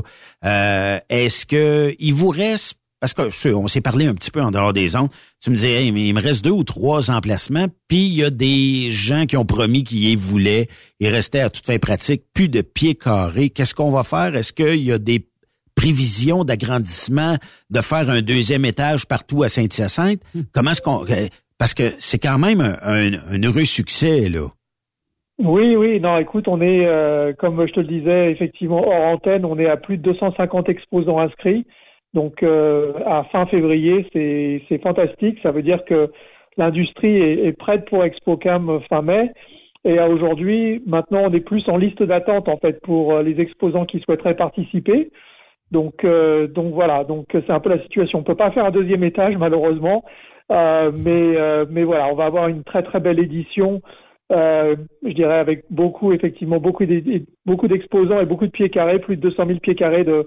Est-ce 1.08 1.44
que 1.46 1.94
il 1.98 2.14
vous 2.14 2.28
reste 2.28 2.78
parce 3.00 3.12
que 3.12 3.48
on 3.52 3.68
s'est 3.68 3.82
parlé 3.82 4.06
un 4.06 4.14
petit 4.14 4.30
peu 4.30 4.40
en 4.40 4.50
dehors 4.50 4.72
des 4.72 4.96
ondes. 4.96 5.10
Tu 5.42 5.50
me 5.50 5.56
disais, 5.56 5.86
il 5.86 6.14
me 6.14 6.22
reste 6.22 6.42
deux 6.42 6.50
ou 6.50 6.64
trois 6.64 7.10
emplacements, 7.10 7.66
puis 7.86 8.06
il 8.06 8.14
y 8.14 8.24
a 8.24 8.30
des 8.30 8.90
gens 8.92 9.26
qui 9.26 9.36
ont 9.36 9.44
promis 9.44 9.84
qu'ils 9.84 10.04
y 10.04 10.16
voulaient. 10.16 10.68
Ils 11.00 11.08
restaient 11.08 11.40
à 11.40 11.50
toute 11.50 11.66
fin 11.66 11.76
pratique, 11.78 12.22
plus 12.32 12.48
de 12.48 12.62
pieds 12.62 12.94
carrés. 12.94 13.50
Qu'est-ce 13.50 13.74
qu'on 13.74 13.90
va 13.90 14.04
faire? 14.04 14.34
Est-ce 14.34 14.54
qu'il 14.54 14.82
y 14.82 14.90
a 14.90 14.96
des 14.96 15.28
prévisions 15.74 16.44
d'agrandissement, 16.44 17.36
de 17.70 17.80
faire 17.80 18.10
un 18.10 18.22
deuxième 18.22 18.64
étage 18.64 19.06
partout 19.06 19.42
à 19.42 19.48
Saint-Hyacinthe? 19.48 20.20
Hmm. 20.34 20.42
Comment 20.52 20.70
est-ce 20.70 20.82
qu'on... 20.82 21.04
Euh, 21.04 21.28
parce 21.58 21.74
que 21.74 21.84
c'est 21.98 22.18
quand 22.18 22.38
même 22.38 22.60
un, 22.60 23.42
heureux 23.42 23.64
succès, 23.64 24.28
là. 24.28 24.48
Oui, 25.38 25.74
oui, 25.76 26.00
non, 26.00 26.18
écoute, 26.18 26.46
on 26.46 26.60
est, 26.60 26.86
euh, 26.86 27.32
comme 27.32 27.66
je 27.66 27.72
te 27.72 27.80
le 27.80 27.86
disais, 27.86 28.30
effectivement, 28.30 28.86
hors 28.86 29.14
antenne, 29.14 29.44
on 29.44 29.58
est 29.58 29.68
à 29.68 29.76
plus 29.76 29.96
de 29.96 30.02
250 30.02 30.68
exposants 30.68 31.18
inscrits. 31.18 31.66
Donc 32.14 32.44
euh, 32.44 32.92
à 33.04 33.24
fin 33.24 33.44
février, 33.46 34.06
c'est 34.12 34.82
fantastique. 34.82 35.38
Ça 35.42 35.50
veut 35.50 35.62
dire 35.62 35.84
que 35.84 36.12
l'industrie 36.56 37.16
est, 37.16 37.52
prête 37.58 37.86
pour 37.86 38.04
ExpoCam 38.04 38.80
fin 38.88 39.02
mai. 39.02 39.32
Et 39.84 39.98
aujourd'hui, 40.00 40.80
maintenant, 40.86 41.24
on 41.24 41.32
est 41.32 41.40
plus 41.40 41.68
en 41.68 41.76
liste 41.76 42.02
d'attente 42.02 42.48
en 42.48 42.56
fait 42.56 42.80
pour 42.82 43.18
les 43.18 43.40
exposants 43.40 43.84
qui 43.84 43.98
souhaiteraient 44.00 44.36
participer. 44.36 45.10
Donc, 45.70 46.04
euh, 46.04 46.46
donc 46.46 46.72
voilà. 46.74 47.04
Donc 47.04 47.26
c'est 47.32 47.50
un 47.50 47.60
peu 47.60 47.70
la 47.70 47.82
situation. 47.82 48.18
On 48.20 48.22
peut 48.22 48.34
pas 48.34 48.50
faire 48.50 48.66
un 48.66 48.70
deuxième 48.70 49.04
étage 49.04 49.36
malheureusement, 49.36 50.04
mais 50.50 51.36
mais 51.70 51.84
voilà, 51.84 52.08
on 52.08 52.14
va 52.14 52.26
avoir 52.26 52.48
une 52.48 52.64
très 52.64 52.82
très 52.82 53.00
belle 53.00 53.18
édition. 53.18 53.82
je 54.30 55.12
dirais 55.12 55.38
avec 55.38 55.64
beaucoup 55.70 56.12
effectivement 56.12 56.58
beaucoup 56.60 56.84
beaucoup 57.46 57.68
d'exposants 57.68 58.20
et 58.20 58.26
beaucoup 58.26 58.46
de 58.46 58.52
pieds 58.52 58.70
carrés, 58.70 58.98
plus 58.98 59.16
de 59.16 59.22
200 59.22 59.46
000 59.46 59.58
pieds 59.60 59.74
carrés 59.74 60.04
de 60.04 60.26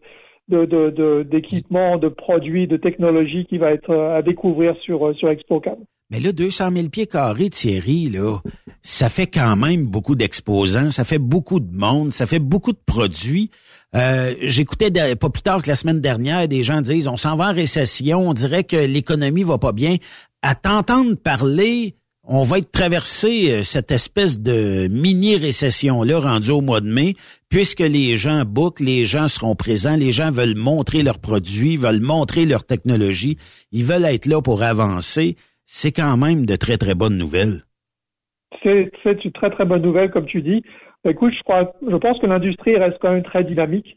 d'équipements, 0.50 1.98
de, 1.98 2.08
produits, 2.08 2.68
de 2.68 2.78
technologies 2.78 3.46
qui 3.46 3.58
va 3.58 3.72
être 3.72 3.90
euh, 3.90 4.18
à 4.18 4.22
découvrir 4.22 4.76
sur, 4.82 5.08
euh, 5.08 5.14
sur 5.14 5.30
ExpoCam. 5.30 5.76
Mais 6.10 6.22
là, 6.22 6.32
200 6.32 6.72
000 6.72 6.88
pieds 6.90 7.06
carrés, 7.06 7.50
Thierry, 7.50 8.10
là, 8.10 8.38
ça 8.82 9.10
fait 9.10 9.28
quand 9.28 9.58
même 9.58 9.86
beaucoup 9.86 10.16
d'exposants, 10.16 10.90
ça 10.90 11.04
fait 11.04 11.20
beaucoup 11.20 11.60
de 11.60 11.76
monde, 11.76 12.12
ça 12.12 12.26
fait 12.26 12.40
beaucoup 12.40 12.72
de 12.72 12.80
produits. 12.86 13.52
Euh, 13.98 14.34
J'écoutais 14.42 14.92
pas 15.16 15.30
plus 15.30 15.42
tard 15.42 15.62
que 15.62 15.68
la 15.68 15.76
semaine 15.76 16.02
dernière, 16.02 16.48
des 16.48 16.64
gens 16.64 16.82
disent, 16.82 17.08
on 17.08 17.18
s'en 17.18 17.36
va 17.36 17.50
en 17.50 17.54
récession, 17.54 18.30
on 18.30 18.34
dirait 18.34 18.64
que 18.64 18.78
l'économie 18.78 19.44
va 19.44 19.58
pas 19.58 19.72
bien. 19.72 19.96
À 20.42 20.56
t'entendre 20.56 21.16
parler, 21.16 21.96
on 22.24 22.44
va 22.44 22.60
être 22.60 22.72
traversé 22.72 23.52
euh, 23.52 23.64
cette 23.64 23.92
espèce 23.92 24.40
de 24.40 24.88
mini-récession-là 24.90 26.20
rendue 26.20 26.52
au 26.52 26.62
mois 26.62 26.82
de 26.82 26.92
mai, 26.92 27.16
puisque 27.50 27.80
les 27.80 28.18
gens 28.18 28.44
bookent, 28.46 28.82
les 28.82 29.06
gens 29.06 29.28
seront 29.28 29.56
présents, 29.56 29.96
les 29.96 30.12
gens 30.12 30.32
veulent 30.32 30.58
montrer 30.58 31.04
leurs 31.04 31.20
produits, 31.20 31.78
veulent 31.78 32.02
montrer 32.02 32.46
leur 32.46 32.66
technologie, 32.66 33.38
ils 33.72 33.86
veulent 33.86 34.06
être 34.06 34.26
là 34.26 34.42
pour 34.42 34.62
avancer. 34.62 35.38
C'est 35.66 35.92
quand 35.92 36.18
même 36.18 36.46
de 36.46 36.56
très, 36.56 36.78
très 36.78 36.96
bonnes 36.96 37.18
nouvelles. 37.18 37.64
C'est 38.64 39.26
une 39.26 39.32
très, 39.32 39.50
très 39.50 39.66
bonne 39.66 39.82
nouvelle, 39.82 40.12
comme 40.12 40.26
tu 40.26 40.42
dis. 40.42 40.64
Écoute, 41.08 41.34
je 41.34 41.44
crois, 41.44 41.74
je 41.88 41.96
pense 41.96 42.20
que 42.20 42.28
l'industrie 42.28 42.78
reste 42.78 42.98
quand 43.00 43.12
même 43.12 43.24
très 43.24 43.44
dynamique. 43.44 43.96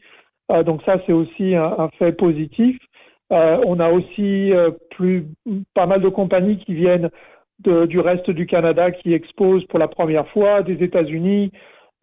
Euh, 0.51 0.63
donc 0.63 0.81
ça, 0.83 0.97
c'est 1.05 1.13
aussi 1.13 1.55
un, 1.55 1.89
fait 1.99 2.13
positif. 2.13 2.77
Euh, 3.31 3.61
on 3.65 3.79
a 3.79 3.89
aussi 3.91 4.51
plus 4.91 5.25
pas 5.73 5.85
mal 5.85 6.01
de 6.01 6.09
compagnies 6.09 6.57
qui 6.57 6.73
viennent 6.73 7.09
du 7.59 7.99
reste 7.99 8.29
du 8.29 8.45
Canada 8.45 8.91
qui 8.91 9.13
expose 9.13 9.63
pour 9.65 9.79
la 9.79 9.87
première 9.87 10.27
fois, 10.29 10.63
des 10.63 10.83
États-Unis. 10.83 11.51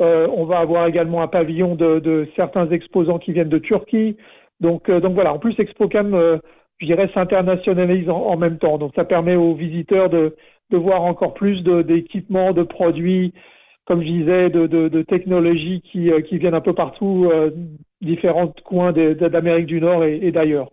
Euh, 0.01 0.29
on 0.33 0.45
va 0.45 0.59
avoir 0.59 0.87
également 0.87 1.23
un 1.23 1.29
pavillon 1.29 1.75
de, 1.75 2.29
certains 2.37 2.71
exposants 2.71 3.19
qui 3.19 3.33
viennent 3.33 3.49
de 3.49 3.59
Turquie. 3.59 4.17
Donc, 4.61 4.89
euh, 4.89 5.01
donc 5.01 5.15
voilà, 5.15 5.33
en 5.33 5.39
plus 5.39 5.59
ExpoCam, 5.59 6.15
euh, 6.15 6.39
je 6.79 6.87
dirais, 6.87 7.11
s'internationalise 7.13 8.09
en, 8.09 8.37
même 8.37 8.59
temps. 8.59 8.79
Donc 8.79 8.93
ça 8.95 9.05
permet 9.05 9.35
aux 9.35 9.55
visiteurs 9.55 10.09
de, 10.09 10.37
de 10.71 10.77
voir 10.77 11.03
encore 11.03 11.35
plus 11.35 11.63
d'équipements, 11.63 12.53
de, 12.53 12.63
produits, 12.63 13.35
comme 13.89 14.03
je 14.03 14.07
disais, 14.07 14.51
de, 14.51 14.67
de 14.67 15.03
technologies 15.03 15.83
qui, 15.91 16.11
qui 16.29 16.39
viennent 16.39 16.55
un 16.55 16.61
peu 16.61 16.75
partout, 16.75 17.29
différents 18.03 18.53
coins 18.65 18.93
d'Amérique 18.93 19.67
du 19.67 19.81
Nord 19.81 20.05
et 20.05 20.31
d'ailleurs. 20.31 20.69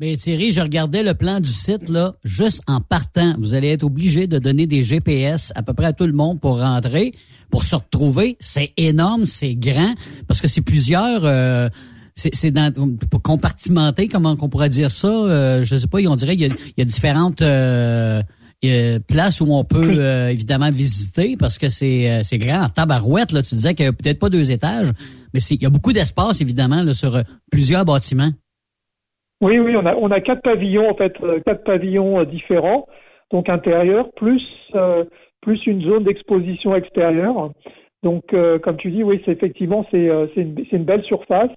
Mais 0.00 0.16
Thierry, 0.16 0.50
je 0.50 0.60
regardais 0.60 1.04
le 1.04 1.14
plan 1.14 1.38
du 1.38 1.48
site, 1.48 1.88
là, 1.88 2.14
juste 2.24 2.62
en 2.66 2.80
partant. 2.80 3.34
Vous 3.38 3.54
allez 3.54 3.68
être 3.68 3.84
obligé 3.84 4.26
de 4.26 4.40
donner 4.40 4.66
des 4.66 4.82
GPS 4.82 5.52
à 5.54 5.62
peu 5.62 5.72
près 5.72 5.86
à 5.86 5.92
tout 5.92 6.06
le 6.06 6.12
monde 6.12 6.40
pour 6.40 6.58
rentrer, 6.60 7.12
pour 7.48 7.62
se 7.62 7.76
retrouver. 7.76 8.36
C'est 8.40 8.70
énorme, 8.76 9.24
c'est 9.24 9.54
grand, 9.54 9.94
parce 10.26 10.40
que 10.40 10.48
c'est 10.48 10.62
plusieurs... 10.62 11.24
Euh, 11.24 11.68
c'est 12.16 12.52
dans 12.52 12.72
pour 13.10 13.22
compartimenter, 13.22 14.06
comment 14.06 14.36
on 14.40 14.48
pourrait 14.48 14.68
dire 14.68 14.92
ça 14.92 15.08
euh, 15.08 15.64
Je 15.64 15.74
sais 15.74 15.88
pas. 15.88 15.98
On 16.06 16.14
dirait 16.14 16.36
qu'il 16.36 16.54
y, 16.76 16.80
a, 16.80 16.84
différentes 16.84 17.42
euh, 17.42 18.22
places 19.08 19.40
où 19.40 19.46
on 19.50 19.64
peut 19.64 19.94
euh, 19.98 20.28
évidemment 20.28 20.70
visiter 20.70 21.36
parce 21.38 21.58
que 21.58 21.68
c'est 21.68 22.22
c'est 22.22 22.38
grand. 22.38 22.68
Tabarouette, 22.68 23.32
là, 23.32 23.42
tu 23.42 23.54
disais 23.54 23.74
qu'il 23.74 23.86
y 23.86 23.88
a 23.88 23.92
peut-être 23.92 24.18
pas 24.18 24.30
deux 24.30 24.50
étages, 24.50 24.90
mais 25.32 25.40
il 25.40 25.62
y 25.62 25.66
a 25.66 25.70
beaucoup 25.70 25.92
d'espace 25.92 26.40
évidemment 26.40 26.82
là, 26.82 26.94
sur 26.94 27.20
plusieurs 27.50 27.84
bâtiments. 27.84 28.30
Oui, 29.44 29.58
oui, 29.58 29.76
on 29.76 29.84
a, 29.84 29.94
on 29.96 30.10
a 30.10 30.20
quatre 30.20 30.40
pavillons, 30.40 30.88
en 30.88 30.94
fait, 30.94 31.14
euh, 31.22 31.38
quatre 31.44 31.64
pavillons 31.64 32.20
euh, 32.20 32.24
différents, 32.24 32.86
donc 33.30 33.50
intérieurs, 33.50 34.10
plus, 34.12 34.42
euh, 34.74 35.04
plus 35.42 35.66
une 35.66 35.82
zone 35.82 36.04
d'exposition 36.04 36.74
extérieure. 36.74 37.50
Donc, 38.02 38.34
comme 38.62 38.76
tu 38.76 38.90
dis, 38.90 39.02
oui, 39.02 39.22
c'est 39.24 39.32
effectivement, 39.32 39.86
c'est 39.90 40.10
une, 40.36 40.62
une, 40.70 40.84
belle 40.84 41.02
surface. 41.04 41.48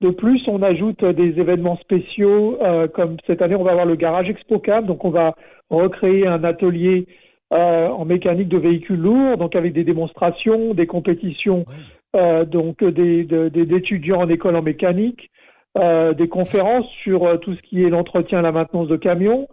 De 0.00 0.10
plus, 0.10 0.42
on 0.48 0.62
ajoute 0.62 1.04
des 1.04 1.38
événements 1.38 1.76
spéciaux, 1.76 2.58
comme 2.94 3.18
cette 3.26 3.42
année, 3.42 3.54
on 3.54 3.62
va 3.62 3.72
avoir 3.72 3.84
le 3.84 3.96
garage 3.96 4.30
ExpoCam, 4.30 4.86
donc 4.86 5.04
on 5.04 5.10
va 5.10 5.34
recréer 5.68 6.26
un 6.26 6.42
atelier 6.42 7.06
en 7.50 8.06
mécanique 8.06 8.48
de 8.48 8.56
véhicules 8.56 8.98
lourds, 8.98 9.36
donc 9.36 9.54
avec 9.56 9.74
des 9.74 9.84
démonstrations, 9.84 10.72
des 10.72 10.86
compétitions, 10.86 11.66
donc 12.14 12.82
des, 12.82 13.24
d'étudiants 13.24 14.22
en 14.22 14.28
école 14.30 14.56
en 14.56 14.62
mécanique, 14.62 15.30
euh, 15.78 16.14
des 16.14 16.28
conférences 16.28 16.88
sur 17.04 17.24
euh, 17.24 17.36
tout 17.36 17.54
ce 17.54 17.62
qui 17.62 17.84
est 17.84 17.90
l'entretien, 17.90 18.42
la 18.42 18.50
maintenance 18.50 18.88
de 18.88 18.96
camions. 18.96 19.46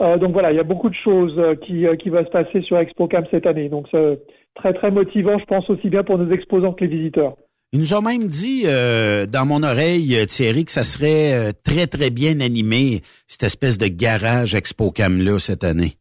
Euh, 0.00 0.16
donc 0.16 0.32
voilà, 0.32 0.50
il 0.50 0.56
y 0.56 0.60
a 0.60 0.64
beaucoup 0.64 0.88
de 0.88 0.94
choses 0.94 1.38
qui, 1.60 1.84
qui 1.98 2.08
va 2.08 2.24
se 2.24 2.30
passer 2.30 2.62
sur 2.62 2.78
ExpoCam 2.78 3.26
cette 3.30 3.46
année. 3.46 3.68
Donc 3.68 3.86
c'est 3.90 4.18
très 4.54 4.72
très 4.72 4.90
motivant, 4.90 5.38
je 5.38 5.44
pense 5.44 5.68
aussi 5.68 5.90
bien 5.90 6.04
pour 6.04 6.16
nos 6.16 6.32
exposants 6.32 6.72
que 6.72 6.84
les 6.84 6.96
visiteurs. 6.96 7.36
Ils 7.72 7.80
nous 7.80 7.94
ont 7.94 8.02
même 8.02 8.28
dit 8.28 8.64
dans 8.64 9.46
mon 9.46 9.62
oreille, 9.62 10.26
Thierry, 10.26 10.66
que 10.66 10.72
ça 10.72 10.82
serait 10.82 11.52
très 11.64 11.86
très 11.86 12.10
bien 12.10 12.40
animé 12.40 13.00
cette 13.26 13.44
espèce 13.44 13.78
de 13.78 13.86
garage 13.86 14.54
ExpoCam 14.54 15.22
là 15.22 15.38
cette 15.38 15.64
année. 15.64 15.94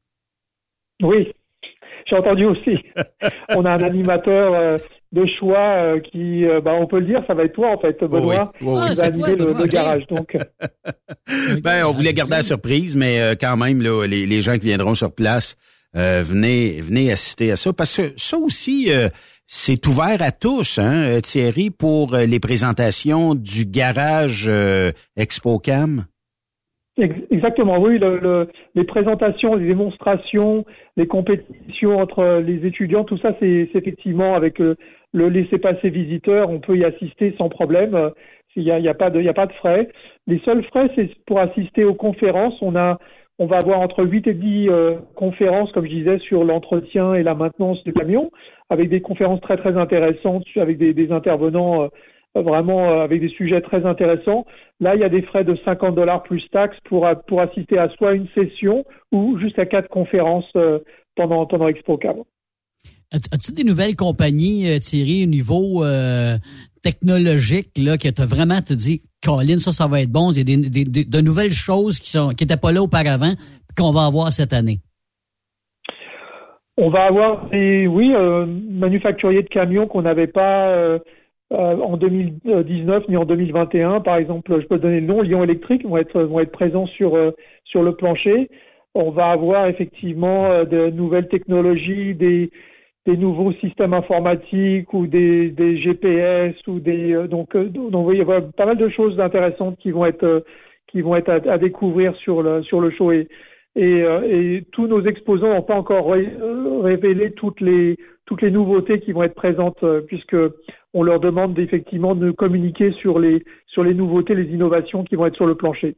Oui, 1.02 1.32
j'ai 2.10 2.18
entendu 2.18 2.46
aussi. 2.46 2.78
On 3.56 3.64
a 3.64 3.72
un 3.72 3.84
animateur 3.84 4.80
de 5.12 5.26
choix 5.40 5.76
euh, 5.76 6.00
qui, 6.00 6.46
euh, 6.46 6.62
bah, 6.62 6.72
on 6.74 6.88
peut 6.88 7.00
le 7.00 7.06
dire, 7.06 7.22
ça 7.28 7.34
va 7.34 7.44
être 7.44 7.54
toi 7.54 7.72
en 7.72 7.80
fait, 7.80 8.02
Benoît, 8.02 8.52
qui 8.58 8.66
va 8.66 9.04
animer 9.04 9.36
le, 9.36 9.66
garage. 9.66 10.08
Donc, 10.08 10.38
ben, 11.62 11.86
on 11.86 11.92
voulait 11.92 12.14
garder 12.14 12.36
la 12.36 12.44
surprise, 12.44 12.96
mais 12.96 13.22
euh, 13.22 13.36
quand 13.40 13.58
même, 13.58 13.82
là, 13.82 14.06
les, 14.08 14.26
les, 14.26 14.42
gens 14.42 14.54
qui 14.54 14.68
viendront 14.68 14.96
sur 14.96 15.14
place, 15.14 15.58
venez, 15.94 16.80
venez 16.80 17.12
assister 17.12 17.52
à 17.52 17.58
ça, 17.58 17.74
parce 17.74 17.98
que 17.98 18.14
ça 18.16 18.38
aussi, 18.38 18.90
c'est 19.54 19.86
ouvert 19.86 20.22
à 20.22 20.32
tous, 20.32 20.80
hein, 20.80 21.20
Thierry, 21.22 21.72
pour 21.72 22.16
les 22.16 22.40
présentations 22.40 23.36
du 23.36 23.66
garage 23.66 24.50
ExpoCam. 25.18 26.06
Exactement, 26.98 27.78
oui. 27.78 28.00
Le, 28.00 28.48
les 28.76 28.86
présentations, 28.86 29.56
les 29.56 29.68
démonstrations, 29.68 30.64
les 30.96 31.06
compétitions 31.06 32.00
entre 32.00 32.42
les 32.46 32.66
étudiants, 32.66 33.04
tout 33.04 33.18
ça, 33.18 33.36
c'est 33.42 33.70
effectivement 33.76 34.36
avec 34.36 34.58
le 34.60 34.78
laisser-passer 35.14 35.90
visiteur, 35.90 36.50
on 36.50 36.62
peut 36.62 36.78
y 36.78 36.86
assister 36.86 37.36
sans 37.38 37.50
problème. 37.50 38.12
Il 38.56 38.64
n'y 38.64 38.72
a, 38.72 38.92
a 38.92 38.94
pas 38.94 39.10
de 39.10 39.54
frais. 39.60 39.90
Les 40.28 40.40
seuls 40.46 40.64
frais, 40.64 40.90
c'est 40.96 41.10
pour 41.26 41.40
assister 41.40 41.84
aux 41.84 41.94
conférences. 41.94 42.56
On 42.62 42.78
a, 42.78 43.00
on 43.42 43.48
va 43.48 43.58
avoir 43.58 43.80
entre 43.80 44.06
8 44.06 44.28
et 44.28 44.34
10 44.36 44.70
euh, 44.70 44.98
conférences, 45.16 45.72
comme 45.72 45.86
je 45.86 45.92
disais, 45.92 46.20
sur 46.20 46.44
l'entretien 46.44 47.16
et 47.16 47.24
la 47.24 47.34
maintenance 47.34 47.84
du 47.84 47.92
camion, 47.92 48.30
avec 48.70 48.88
des 48.88 49.02
conférences 49.02 49.42
très 49.42 49.58
très 49.58 49.76
intéressantes, 49.78 50.44
avec 50.58 50.78
des, 50.78 51.12
intervenants 51.12 51.90
euh, 52.36 52.42
vraiment 52.44 52.92
euh, 52.92 53.04
avec 53.04 53.20
des 53.20 53.30
sujets 53.30 53.62
très 53.62 53.84
intéressants. 53.84 54.46
Là, 54.80 54.94
il 54.94 55.02
y 55.02 55.04
a 55.04 55.10
des 55.10 55.24
frais 55.24 55.44
de 55.44 55.58
50 55.66 55.96
dollars 55.96 56.22
plus 56.22 56.48
taxes 56.52 56.78
pour, 56.86 57.10
pour 57.28 57.42
assister 57.42 57.80
à 57.80 57.90
soit 57.98 58.14
une 58.14 58.28
session 58.36 58.86
ou 59.12 59.40
juste 59.40 59.58
à 59.58 59.66
quatre 59.66 59.90
conférences 59.90 60.54
pendant 61.16 61.48
pendant 61.48 61.68
ExpoCam. 61.68 62.18
As-tu 63.12 63.54
des 63.54 63.64
nouvelles 63.64 63.96
compagnies, 63.96 64.80
Thierry, 64.82 65.24
au 65.24 65.28
niveau 65.28 65.84
technologique, 66.82 67.70
là, 67.78 67.98
que 67.98 68.10
tu 68.10 68.24
vraiment 68.24 68.62
te 68.62 68.74
dit, 68.74 69.02
Colin, 69.24 69.58
ça, 69.60 69.72
ça 69.72 69.88
va 69.88 70.02
être 70.02 70.12
bon. 70.12 70.32
Il 70.32 70.38
y 70.38 70.42
a 70.42 70.44
des, 70.44 70.86
des, 70.86 71.06
de 71.06 71.22
nouvelles 71.22 71.52
choses 71.52 72.00
qui 72.00 72.10
sont 72.10 72.30
qui 72.30 72.44
n'étaient 72.44 72.58
pas 72.58 72.72
là 72.72 72.82
auparavant, 72.82 73.34
qu'on 73.78 73.92
va 73.92 74.06
avoir 74.06 74.32
cette 74.32 74.54
année. 74.54 74.80
On 76.78 76.90
va 76.90 77.06
avoir 77.06 77.50
des, 77.50 77.86
oui, 77.86 78.12
euh, 78.16 78.46
manufacturiers 78.46 79.44
de 79.44 79.50
camions 79.50 79.88
qu'on 79.88 80.02
n'avait 80.02 80.28
pas 80.28 80.70
euh, 80.70 81.00
euh, 81.52 81.78
en 81.78 81.98
2019 81.98 83.08
ni 83.10 83.18
en 83.18 83.26
2021. 83.26 84.02
Par 84.02 84.16
exemple, 84.16 84.60
je 84.62 84.66
peux 84.68 84.80
donner 84.80 85.02
le 85.02 85.06
nom, 85.06 85.22
Lyon 85.22 85.44
Électrique 85.44 85.86
vont 85.86 85.98
être, 85.98 86.20
vont 86.22 86.40
être 86.40 86.52
présents 86.52 86.88
sur, 86.88 87.18
sur 87.66 87.84
le 87.84 87.96
plancher. 87.96 88.50
On 88.96 89.12
va 89.12 89.28
avoir 89.28 89.68
effectivement 89.68 90.64
de 90.66 90.90
nouvelles 90.90 91.28
technologies, 91.28 92.16
des, 92.16 92.52
des 93.06 93.18
nouveaux 93.18 93.52
systèmes 93.54 93.94
informatiques 93.94 94.94
ou 94.94 95.08
des, 95.08 95.50
des 95.50 95.78
GPS 95.78 96.56
ou 96.68 96.80
des 96.80 97.14
donc 97.28 97.58
donc 97.58 98.10
il 98.12 98.20
y 98.20 98.22
avoir 98.22 98.42
pas 98.52 98.66
mal 98.66 98.78
de 98.78 98.90
choses 98.90 99.20
intéressantes 99.20 99.78
qui 99.80 99.92
vont 99.92 100.06
être 100.06 100.44
qui 100.88 101.02
vont 101.02 101.16
être 101.16 101.30
à, 101.30 101.52
à 101.52 101.58
découvrir 101.58 102.16
sur 102.18 102.44
le 102.44 102.62
sur 102.64 102.80
le 102.80 102.92
show 102.92 103.12
et 103.12 103.28
et, 103.76 104.04
euh, 104.04 104.22
et, 104.24 104.66
tous 104.72 104.88
nos 104.88 105.02
exposants 105.06 105.48
n'ont 105.48 105.62
pas 105.62 105.76
encore 105.76 106.14
euh, 106.14 106.82
révélé 106.82 107.32
toutes 107.32 107.62
les 107.62 107.98
toutes 108.26 108.42
les 108.42 108.52
nouveautés 108.52 109.00
qui 109.00 109.14
vont 109.14 109.24
être 109.24 109.36
présentes 109.36 109.84
euh, 109.84 110.02
puisque 110.02 110.36
on 110.94 111.04
leur 111.04 111.20
demande 111.20 111.58
effectivement 111.58 112.14
de 112.14 112.32
communiquer 112.32 112.92
sur 112.92 113.18
les 113.20 113.44
sur 113.68 113.84
les 113.84 113.94
nouveautés, 113.94 114.36
les 114.36 114.54
innovations 114.54 115.04
qui 115.04 115.16
vont 115.16 115.26
être 115.26 115.36
sur 115.36 115.46
le 115.46 115.56
plancher. 115.56 115.96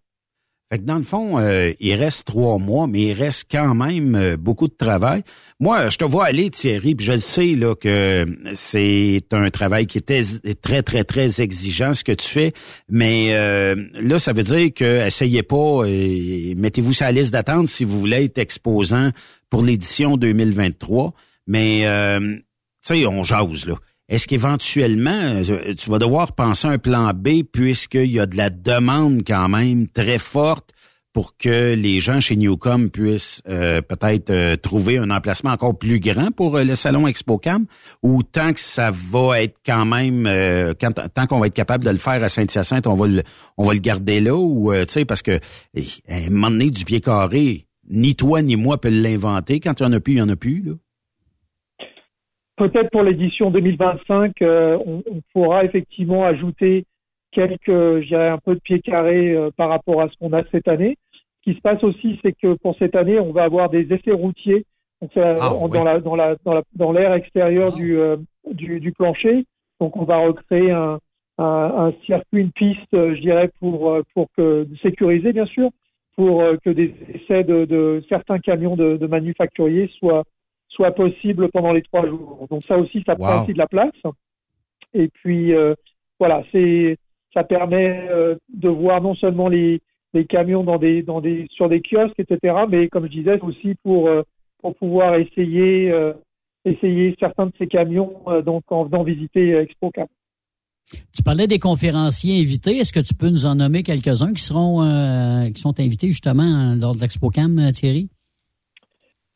Fait 0.72 0.80
que 0.80 0.86
dans 0.86 0.98
le 0.98 1.04
fond, 1.04 1.38
euh, 1.38 1.72
il 1.80 1.94
reste 1.94 2.26
trois 2.26 2.58
mois, 2.58 2.88
mais 2.88 3.02
il 3.02 3.14
reste 3.14 3.46
quand 3.52 3.76
même 3.76 4.16
euh, 4.16 4.38
beaucoup 4.38 4.68
de 4.68 4.74
travail. 4.74 5.22
Moi, 5.60 5.90
je 5.90 5.98
te 5.98 6.04
vois 6.04 6.26
aller, 6.26 6.50
Thierry, 6.50 6.96
puis 6.96 7.06
je 7.06 7.12
le 7.12 7.20
sais 7.20 7.54
là 7.54 7.76
que 7.76 8.26
c'est 8.56 9.22
un 9.32 9.50
travail 9.52 9.86
qui 9.86 10.00
était 10.00 10.24
très, 10.62 10.82
très, 10.82 11.04
très 11.04 11.42
exigeant 11.42 11.94
ce 11.94 12.04
que 12.04 12.12
tu 12.12 12.28
fais. 12.28 12.54
Mais 12.90 13.30
euh, 13.34 13.76
là, 14.02 14.18
ça 14.18 14.34
veut 14.34 14.44
dire 14.44 14.74
que 14.74 15.06
essayez 15.06 15.44
pas, 15.44 15.84
et 15.86 16.56
mettez-vous 16.58 16.94
sur 16.94 17.06
la 17.06 17.12
liste 17.12 17.34
d'attente 17.34 17.68
si 17.68 17.84
vous 17.84 18.00
voulez 18.00 18.26
être 18.26 18.40
exposant 18.40 19.12
pour 19.50 19.62
l'édition 19.62 20.18
2023. 20.18 21.14
Mais 21.46 21.82
tu 22.20 22.44
sais, 22.82 23.06
on 23.06 23.24
jase 23.24 23.68
là. 23.68 23.76
Est-ce 24.10 24.28
qu'éventuellement, 24.28 25.12
euh, 25.12 25.74
tu 25.76 25.90
vas 25.90 25.98
devoir 25.98 26.34
penser 26.34 26.68
un 26.68 26.78
plan 26.78 27.12
B 27.16 27.44
puisqu'il 27.50 28.12
y 28.12 28.20
a 28.20 28.26
de 28.26 28.36
la 28.36 28.50
demande 28.50 29.22
quand 29.26 29.48
même 29.48 29.88
très 29.88 30.20
forte 30.20 30.72
pour 31.14 31.38
que 31.38 31.74
les 31.76 32.00
gens 32.00 32.20
chez 32.20 32.36
Newcom 32.36 32.90
puissent 32.90 33.42
euh, 33.48 33.82
peut-être 33.82 34.30
euh, 34.30 34.58
trouver 34.58 34.98
un 34.98 35.10
emplacement 35.10 35.52
encore 35.52 35.78
plus 35.78 36.00
grand 36.00 36.32
pour 36.32 36.58
le 36.58 36.76
salon 36.76 37.08
ExpoCam? 37.08 37.66
Ou 38.02 38.24
tant 38.24 38.52
que 38.52 38.60
ça 38.60 38.92
va 38.92 39.42
être 39.42 39.58
quand 39.66 39.86
même 39.86 40.26
tant 41.14 41.26
qu'on 41.28 41.40
va 41.40 41.48
être 41.48 41.54
capable 41.54 41.86
de 41.86 41.92
le 41.92 41.98
faire 41.98 42.22
à 42.22 42.28
Saint-Hyacinthe, 42.28 42.88
on 42.88 42.96
va 42.96 43.08
le 43.08 43.24
on 43.58 43.64
va 43.64 43.74
le 43.74 43.80
garder 43.80 44.20
là 44.20 44.36
ou 44.36 44.74
tu 44.74 44.92
sais 44.92 45.06
parce 45.06 45.22
que 45.22 45.40
eh, 45.76 45.88
à 46.10 46.16
un 46.16 46.58
du 46.68 46.84
pied 46.84 47.00
carré, 47.00 47.68
ni 47.90 48.16
toi 48.16 48.42
ni 48.42 48.58
moi 48.58 48.82
peut 48.82 48.90
l'inventer 48.90 49.62
quand 49.62 49.80
il 49.80 49.84
y 49.84 49.86
en 49.86 49.94
a 49.94 50.00
plus, 50.02 50.14
il 50.14 50.18
y 50.18 50.22
en 50.22 50.30
a 50.30 50.36
plus 50.36 50.62
là. 50.62 50.74
Peut-être 52.56 52.92
pour 52.92 53.02
l'édition 53.02 53.50
2025, 53.50 54.42
euh, 54.42 54.78
on, 54.86 55.04
on, 55.10 55.22
pourra 55.34 55.66
effectivement 55.66 56.24
ajouter 56.24 56.86
quelques, 57.32 57.66
je 57.68 58.06
dirais, 58.06 58.30
un 58.30 58.38
peu 58.38 58.54
de 58.54 58.60
pied 58.60 58.80
carré 58.80 59.32
euh, 59.32 59.50
par 59.58 59.70
rapport 59.70 60.02
à 60.02 60.10
ce 60.10 60.14
qu'on 60.20 60.34
a 60.34 60.44
cette 60.52 60.68
année. 60.68 60.98
Ce 61.14 61.52
qui 61.52 61.58
se 61.58 61.62
passe 61.62 61.84
aussi, 61.84 62.20
c'est 62.24 62.34
que 62.34 62.54
pour 62.54 62.78
cette 62.78 62.96
année, 62.96 63.20
on 63.20 63.32
va 63.32 63.44
avoir 63.44 63.70
des 63.70 63.92
effets 63.92 64.12
routiers 64.12 64.66
donc, 65.02 65.12
ah, 65.18 65.50
dans, 65.50 65.84
la, 65.84 66.00
dans, 66.00 66.16
la, 66.16 66.36
dans, 66.46 66.54
la, 66.54 66.64
dans 66.76 66.92
l'air 66.92 67.14
extérieur 67.14 67.72
ah. 67.74 67.76
du, 67.76 67.98
euh, 67.98 68.18
du, 68.52 68.80
du, 68.80 68.92
plancher. 68.92 69.46
Donc, 69.82 69.98
on 69.98 70.06
va 70.06 70.18
recréer 70.18 70.72
un, 70.72 71.00
un, 71.40 71.44
un, 71.44 71.94
circuit, 72.06 72.42
une 72.42 72.52
piste, 72.52 72.88
je 72.92 73.20
dirais, 73.20 73.50
pour, 73.60 73.98
pour 74.14 74.28
que, 74.38 74.68
sécuriser, 74.84 75.34
bien 75.34 75.48
sûr, 75.48 75.72
pour 76.16 76.44
que 76.64 76.70
des 76.70 76.94
essais 77.16 77.44
de, 77.44 77.66
de 77.66 78.04
certains 78.08 78.38
camions 78.38 78.76
de, 78.76 78.96
de 78.96 79.08
manufacturiers 79.08 79.90
soient 79.98 80.24
soit 80.74 80.92
possible 80.92 81.50
pendant 81.50 81.72
les 81.72 81.82
trois 81.84 82.08
jours. 82.08 82.48
Donc 82.50 82.64
ça 82.64 82.78
aussi, 82.78 83.04
ça 83.06 83.16
prend 83.16 83.44
aussi 83.44 83.54
de 83.54 83.58
la 83.58 83.68
place. 83.68 83.92
Et 84.94 85.08
puis 85.08 85.54
euh, 85.54 85.76
voilà, 86.20 86.44
c'est 86.52 86.98
ça 87.34 87.44
permet 87.44 88.08
euh, 88.12 88.36
de 88.54 88.70
voir 88.70 89.02
non 89.02 89.16
seulement 89.16 89.48
les, 89.48 89.82
les 90.14 90.26
camions 90.26 90.64
dans 90.64 90.78
des 90.78 91.02
dans 91.02 91.22
des 91.22 91.48
sur 91.52 91.70
des 91.70 91.82
kiosques, 91.82 92.20
etc. 92.20 92.56
Mais 92.70 92.90
comme 92.90 93.06
je 93.06 93.12
disais, 93.12 93.40
aussi 93.42 93.76
pour 93.84 94.08
euh, 94.08 94.24
pour 94.62 94.76
pouvoir 94.76 95.16
essayer 95.16 95.94
essayer 96.66 97.16
certains 97.20 97.48
de 97.48 97.54
ces 97.58 97.68
camions 97.68 98.14
donc 98.46 98.64
en 98.70 98.86
venant 98.86 99.04
visiter 99.04 99.56
Expo 99.56 99.92
Cap. 99.92 100.10
Tu 101.14 101.22
parlais 101.22 101.48
des 101.48 101.60
conférenciers 101.60 102.40
invités. 102.40 102.78
Est-ce 102.78 102.94
que 102.94 103.02
tu 103.02 103.14
peux 103.14 103.30
nous 103.30 103.46
en 103.46 103.56
nommer 103.56 103.84
quelques-uns 103.84 104.32
qui 104.32 104.42
seront 104.42 104.80
qui 105.54 105.62
sont 105.62 105.78
invités 105.82 106.08
justement 106.08 106.76
lors 106.80 106.96
de 106.96 107.02
l'ExpoCam, 107.02 107.74
Thierry? 107.74 108.08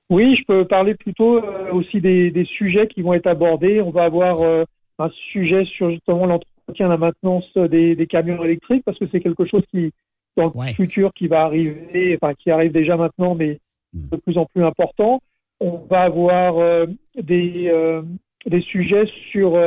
Oui, 0.09 0.37
je 0.37 0.45
peux 0.45 0.65
parler 0.65 0.95
plutôt 0.95 1.43
euh, 1.43 1.71
aussi 1.73 1.99
des, 1.99 2.31
des, 2.31 2.45
sujets 2.45 2.87
qui 2.87 3.01
vont 3.01 3.13
être 3.13 3.27
abordés. 3.27 3.81
On 3.81 3.89
va 3.89 4.03
avoir 4.03 4.41
euh, 4.41 4.63
un 4.99 5.09
sujet 5.31 5.65
sur 5.65 5.91
justement 5.91 6.25
l'entretien, 6.25 6.87
la 6.87 6.97
maintenance 6.97 7.45
des, 7.57 7.95
des, 7.95 8.07
camions 8.07 8.43
électriques, 8.43 8.83
parce 8.85 8.97
que 8.97 9.05
c'est 9.11 9.19
quelque 9.19 9.45
chose 9.45 9.63
qui, 9.69 9.91
dans 10.37 10.53
le 10.55 10.73
futur, 10.73 11.11
qui 11.13 11.27
va 11.27 11.41
arriver, 11.41 12.17
enfin 12.21 12.33
qui 12.35 12.51
arrive 12.51 12.71
déjà 12.71 12.95
maintenant, 12.95 13.35
mais 13.35 13.59
hmm. 13.93 14.09
de 14.11 14.17
plus 14.17 14.37
en 14.37 14.45
plus 14.45 14.63
important. 14.63 15.21
On 15.59 15.77
va 15.89 16.01
avoir 16.01 16.57
euh, 16.57 16.85
des, 17.21 17.71
des 18.45 18.61
sujets 18.61 19.09
sur 19.31 19.59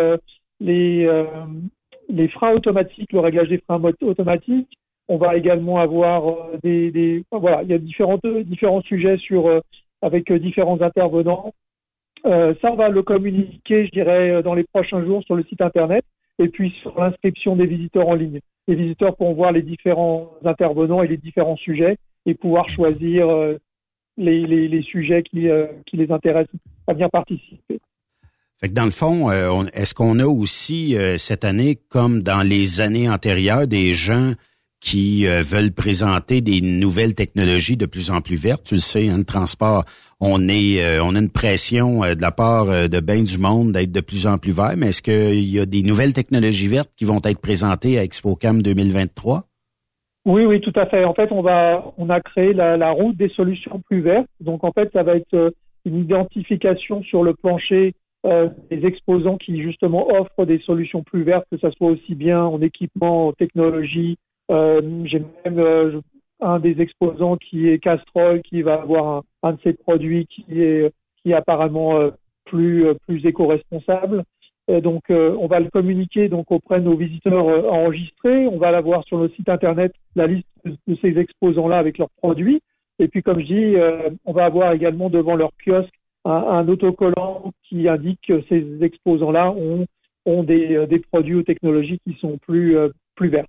les, 0.60 1.24
les 2.08 2.28
freins 2.28 2.54
automatiques, 2.54 3.12
le 3.12 3.20
réglage 3.20 3.48
des 3.48 3.58
freins 3.58 3.82
automatiques. 4.02 4.68
On 5.08 5.18
va 5.18 5.36
également 5.36 5.78
avoir 5.78 6.48
des, 6.62 6.92
des 6.92 7.24
voilà, 7.32 7.62
il 7.64 7.68
y 7.68 7.74
a 7.74 7.78
différents 7.78 8.20
différents 8.44 8.82
sujets 8.82 9.18
sur 9.18 9.60
avec 10.02 10.30
euh, 10.30 10.38
différents 10.38 10.80
intervenants. 10.80 11.52
Euh, 12.26 12.54
ça, 12.60 12.72
on 12.72 12.76
va 12.76 12.88
le 12.88 13.02
communiquer, 13.02 13.86
je 13.86 13.90
dirais, 13.90 14.30
euh, 14.30 14.42
dans 14.42 14.54
les 14.54 14.64
prochains 14.64 15.04
jours 15.04 15.22
sur 15.24 15.36
le 15.36 15.44
site 15.44 15.60
Internet 15.60 16.04
et 16.38 16.48
puis 16.48 16.74
sur 16.82 16.98
l'inscription 16.98 17.56
des 17.56 17.66
visiteurs 17.66 18.08
en 18.08 18.14
ligne. 18.14 18.40
Les 18.66 18.74
visiteurs 18.74 19.16
pourront 19.16 19.34
voir 19.34 19.52
les 19.52 19.62
différents 19.62 20.30
intervenants 20.44 21.02
et 21.02 21.08
les 21.08 21.16
différents 21.16 21.56
sujets 21.56 21.96
et 22.26 22.34
pouvoir 22.34 22.68
choisir 22.68 23.26
les, 24.16 24.46
les, 24.46 24.68
les 24.68 24.82
sujets 24.82 25.22
qui, 25.22 25.48
qui 25.86 25.96
les 25.96 26.10
intéressent 26.10 26.54
à 26.86 26.94
bien 26.94 27.08
participer. 27.08 27.80
Fait 28.58 28.68
que 28.68 28.74
dans 28.74 28.84
le 28.84 28.90
fond, 28.90 29.30
est-ce 29.74 29.92
qu'on 29.94 30.18
a 30.18 30.26
aussi 30.26 30.96
cette 31.18 31.44
année, 31.44 31.78
comme 31.88 32.22
dans 32.22 32.46
les 32.46 32.80
années 32.80 33.10
antérieures, 33.10 33.66
des 33.66 33.92
gens 33.92 34.32
qui 34.80 35.26
euh, 35.26 35.42
veulent 35.42 35.72
présenter 35.72 36.40
des 36.40 36.60
nouvelles 36.60 37.14
technologies 37.14 37.76
de 37.76 37.86
plus 37.86 38.10
en 38.10 38.20
plus 38.20 38.36
vertes. 38.36 38.64
Tu 38.64 38.74
le 38.74 38.80
sais, 38.80 39.08
hein, 39.08 39.18
le 39.18 39.24
transport, 39.24 39.84
on 40.20 40.48
est, 40.48 40.82
euh, 40.82 41.04
on 41.04 41.14
a 41.14 41.18
une 41.18 41.30
pression 41.30 42.02
euh, 42.02 42.14
de 42.14 42.22
la 42.22 42.32
part 42.32 42.66
de 42.66 43.00
bien 43.00 43.22
du 43.22 43.38
monde 43.38 43.72
d'être 43.72 43.92
de 43.92 44.00
plus 44.00 44.26
en 44.26 44.38
plus 44.38 44.52
vert. 44.52 44.74
Mais 44.76 44.88
est-ce 44.88 45.02
qu'il 45.02 45.48
y 45.48 45.60
a 45.60 45.66
des 45.66 45.82
nouvelles 45.82 46.14
technologies 46.14 46.68
vertes 46.68 46.90
qui 46.96 47.04
vont 47.04 47.20
être 47.24 47.40
présentées 47.40 47.98
à 47.98 48.04
ExpoCam 48.04 48.62
2023? 48.62 49.44
Oui, 50.24 50.44
oui, 50.44 50.60
tout 50.60 50.72
à 50.74 50.86
fait. 50.86 51.04
En 51.04 51.14
fait, 51.14 51.30
on 51.30 51.42
va, 51.42 51.92
on 51.98 52.08
a 52.10 52.20
créé 52.20 52.52
la, 52.52 52.76
la 52.76 52.90
route 52.90 53.16
des 53.16 53.30
solutions 53.30 53.80
plus 53.80 54.00
vertes. 54.00 54.28
Donc, 54.40 54.64
en 54.64 54.72
fait, 54.72 54.90
ça 54.92 55.02
va 55.02 55.16
être 55.16 55.54
une 55.84 55.98
identification 55.98 57.02
sur 57.02 57.22
le 57.22 57.34
plancher 57.34 57.94
des 58.24 58.84
exposants 58.84 59.38
qui 59.38 59.62
justement 59.62 60.08
offrent 60.10 60.44
des 60.44 60.58
solutions 60.58 61.02
plus 61.02 61.22
vertes, 61.22 61.46
que 61.50 61.56
ça 61.56 61.70
soit 61.70 61.88
aussi 61.88 62.14
bien 62.14 62.42
en 62.42 62.60
équipement, 62.60 63.28
en 63.28 63.32
technologie, 63.32 64.18
euh, 64.18 64.29
j'ai 65.04 65.22
même 65.44 65.58
euh, 65.58 66.00
un 66.40 66.58
des 66.58 66.80
exposants 66.80 67.36
qui 67.36 67.68
est 67.68 67.78
Castrol, 67.78 68.42
qui 68.42 68.62
va 68.62 68.82
avoir 68.82 69.22
un, 69.42 69.52
de 69.52 69.58
ses 69.62 69.74
produits 69.74 70.26
qui 70.26 70.44
est, 70.60 70.92
qui 71.22 71.30
est 71.30 71.34
apparemment 71.34 71.96
euh, 71.96 72.10
plus, 72.44 72.84
plus 73.06 73.24
éco-responsable. 73.24 74.24
donc, 74.82 75.02
on 75.10 75.46
va 75.46 75.60
le 75.60 75.70
communiquer 75.70 76.28
donc 76.28 76.50
auprès 76.50 76.80
de 76.80 76.84
nos 76.84 76.96
visiteurs 76.96 77.46
enregistrés. 77.72 78.48
On 78.48 78.58
va 78.58 78.72
l'avoir 78.72 79.04
sur 79.04 79.18
le 79.18 79.28
site 79.30 79.48
internet 79.48 79.92
la 80.16 80.26
liste 80.26 80.48
de, 80.64 80.96
ces 81.00 81.16
exposants-là 81.16 81.78
avec 81.78 81.98
leurs 81.98 82.10
produits. 82.10 82.60
Et 82.98 83.06
puis, 83.06 83.22
comme 83.22 83.40
je 83.40 83.46
dis, 83.46 83.76
on 84.24 84.32
va 84.32 84.46
avoir 84.46 84.72
également 84.72 85.10
devant 85.10 85.36
leur 85.36 85.52
kiosque 85.64 85.94
un, 86.24 86.32
un 86.32 86.68
autocollant 86.68 87.52
qui 87.68 87.88
indique 87.88 88.20
que 88.26 88.42
ces 88.48 88.82
exposants-là 88.82 89.52
ont, 89.52 89.86
ont 90.26 90.42
des, 90.42 90.86
des 90.88 90.98
produits 90.98 91.36
ou 91.36 91.42
technologies 91.44 92.00
qui 92.04 92.16
sont 92.20 92.36
plus, 92.38 92.76
plus 93.14 93.28
verts. 93.28 93.46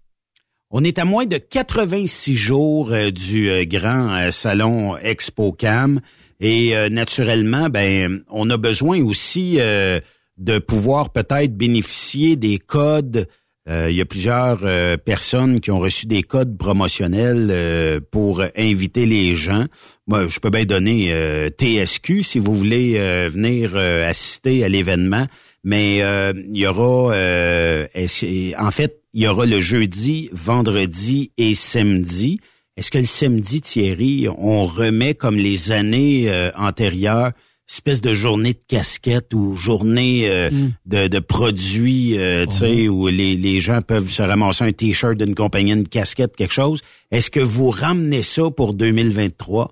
On 0.74 0.86
est 0.86 1.00
à 1.00 1.06
moins 1.06 1.26
de 1.26 1.38
86 1.38 2.36
jours 2.38 2.94
euh, 2.94 3.12
du 3.12 3.50
euh, 3.50 3.66
grand 3.66 4.16
euh, 4.16 4.32
salon 4.32 4.98
ExpoCam 4.98 6.00
et 6.40 6.74
naturellement, 6.90 7.70
ben, 7.70 8.24
on 8.32 8.50
a 8.50 8.58
besoin 8.58 9.00
aussi 9.04 9.58
de 9.58 10.58
pouvoir 10.58 11.12
peut-être 11.12 11.56
bénéficier 11.56 12.36
des 12.36 12.58
codes 12.58 13.28
Euh, 13.70 13.92
il 13.92 13.96
y 13.96 14.02
a 14.02 14.06
plusieurs 14.06 14.62
euh, 14.64 14.98
personnes 14.98 15.62
qui 15.62 15.70
ont 15.70 15.80
reçu 15.80 16.08
des 16.08 16.24
codes 16.24 16.58
promotionnels 16.58 17.50
euh, 17.52 18.00
pour 18.12 18.44
inviter 18.58 19.06
les 19.06 19.36
gens. 19.36 19.66
Moi, 20.08 20.28
je 20.28 20.40
peux 20.40 20.50
bien 20.50 20.66
donner 20.66 21.14
TSQ 21.58 22.24
si 22.24 22.40
vous 22.40 22.56
voulez 22.56 22.98
venir 23.30 23.78
assister 23.78 24.64
à 24.64 24.68
l'événement. 24.68 25.26
Mais 25.64 25.98
il 26.00 26.58
y 26.58 26.68
aura, 26.68 27.16
en 27.16 28.72
fait, 28.72 29.01
il 29.14 29.24
y 29.24 29.28
aura 29.28 29.46
le 29.46 29.60
jeudi, 29.60 30.30
vendredi 30.32 31.32
et 31.38 31.54
samedi. 31.54 32.40
Est-ce 32.78 32.92
que 32.92 32.98
le 32.98 33.06
samedi, 33.06 33.62
Thierry, 33.62 34.28
on 34.38 34.66
remet 34.66 35.14
comme 35.14 35.36
les 35.36 35.72
années 35.72 36.32
antérieures 36.56 37.32
espèce 37.72 38.02
de 38.02 38.14
journée 38.14 38.54
de 38.54 38.60
casquette 38.68 39.34
ou 39.34 39.56
journée 39.56 40.24
euh, 40.30 40.50
mm. 40.52 40.70
de, 40.86 41.08
de, 41.08 41.20
produits, 41.20 42.18
euh, 42.18 42.46
tu 42.46 42.52
sais, 42.52 42.90
où 42.90 43.08
les, 43.08 43.36
les 43.36 43.60
gens 43.60 43.80
peuvent 43.82 44.10
se 44.10 44.22
ramasser 44.22 44.66
un 44.66 44.72
t-shirt 44.74 45.18
d'une 45.18 45.36
compagnie, 45.36 45.72
une 45.72 45.88
casquette, 45.88 46.36
quelque 46.36 46.54
chose? 46.54 46.82
Est-ce 47.12 47.32
que 47.32 47.40
vous 47.40 47.70
ramenez 47.70 48.24
ça 48.24 48.52
pour 48.52 48.74
2023? 48.74 49.72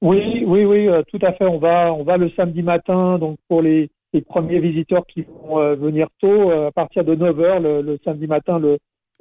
Oui, 0.00 0.44
oui, 0.46 0.64
oui, 0.64 0.88
euh, 0.88 1.02
tout 1.10 1.18
à 1.22 1.32
fait. 1.32 1.46
On 1.46 1.58
va, 1.58 1.92
on 1.92 2.04
va 2.04 2.16
le 2.16 2.30
samedi 2.30 2.62
matin, 2.62 3.18
donc 3.18 3.38
pour 3.48 3.60
les, 3.60 3.90
les 4.14 4.22
premiers 4.22 4.60
visiteurs 4.60 5.04
qui 5.06 5.22
vont 5.22 5.74
venir 5.76 6.08
tôt, 6.20 6.50
à 6.50 6.72
partir 6.72 7.04
de 7.04 7.14
9 7.14 7.36
h 7.36 7.62
le, 7.62 7.82
le, 7.82 7.98
samedi 8.04 8.26
matin, 8.26 8.58
le 8.58 8.78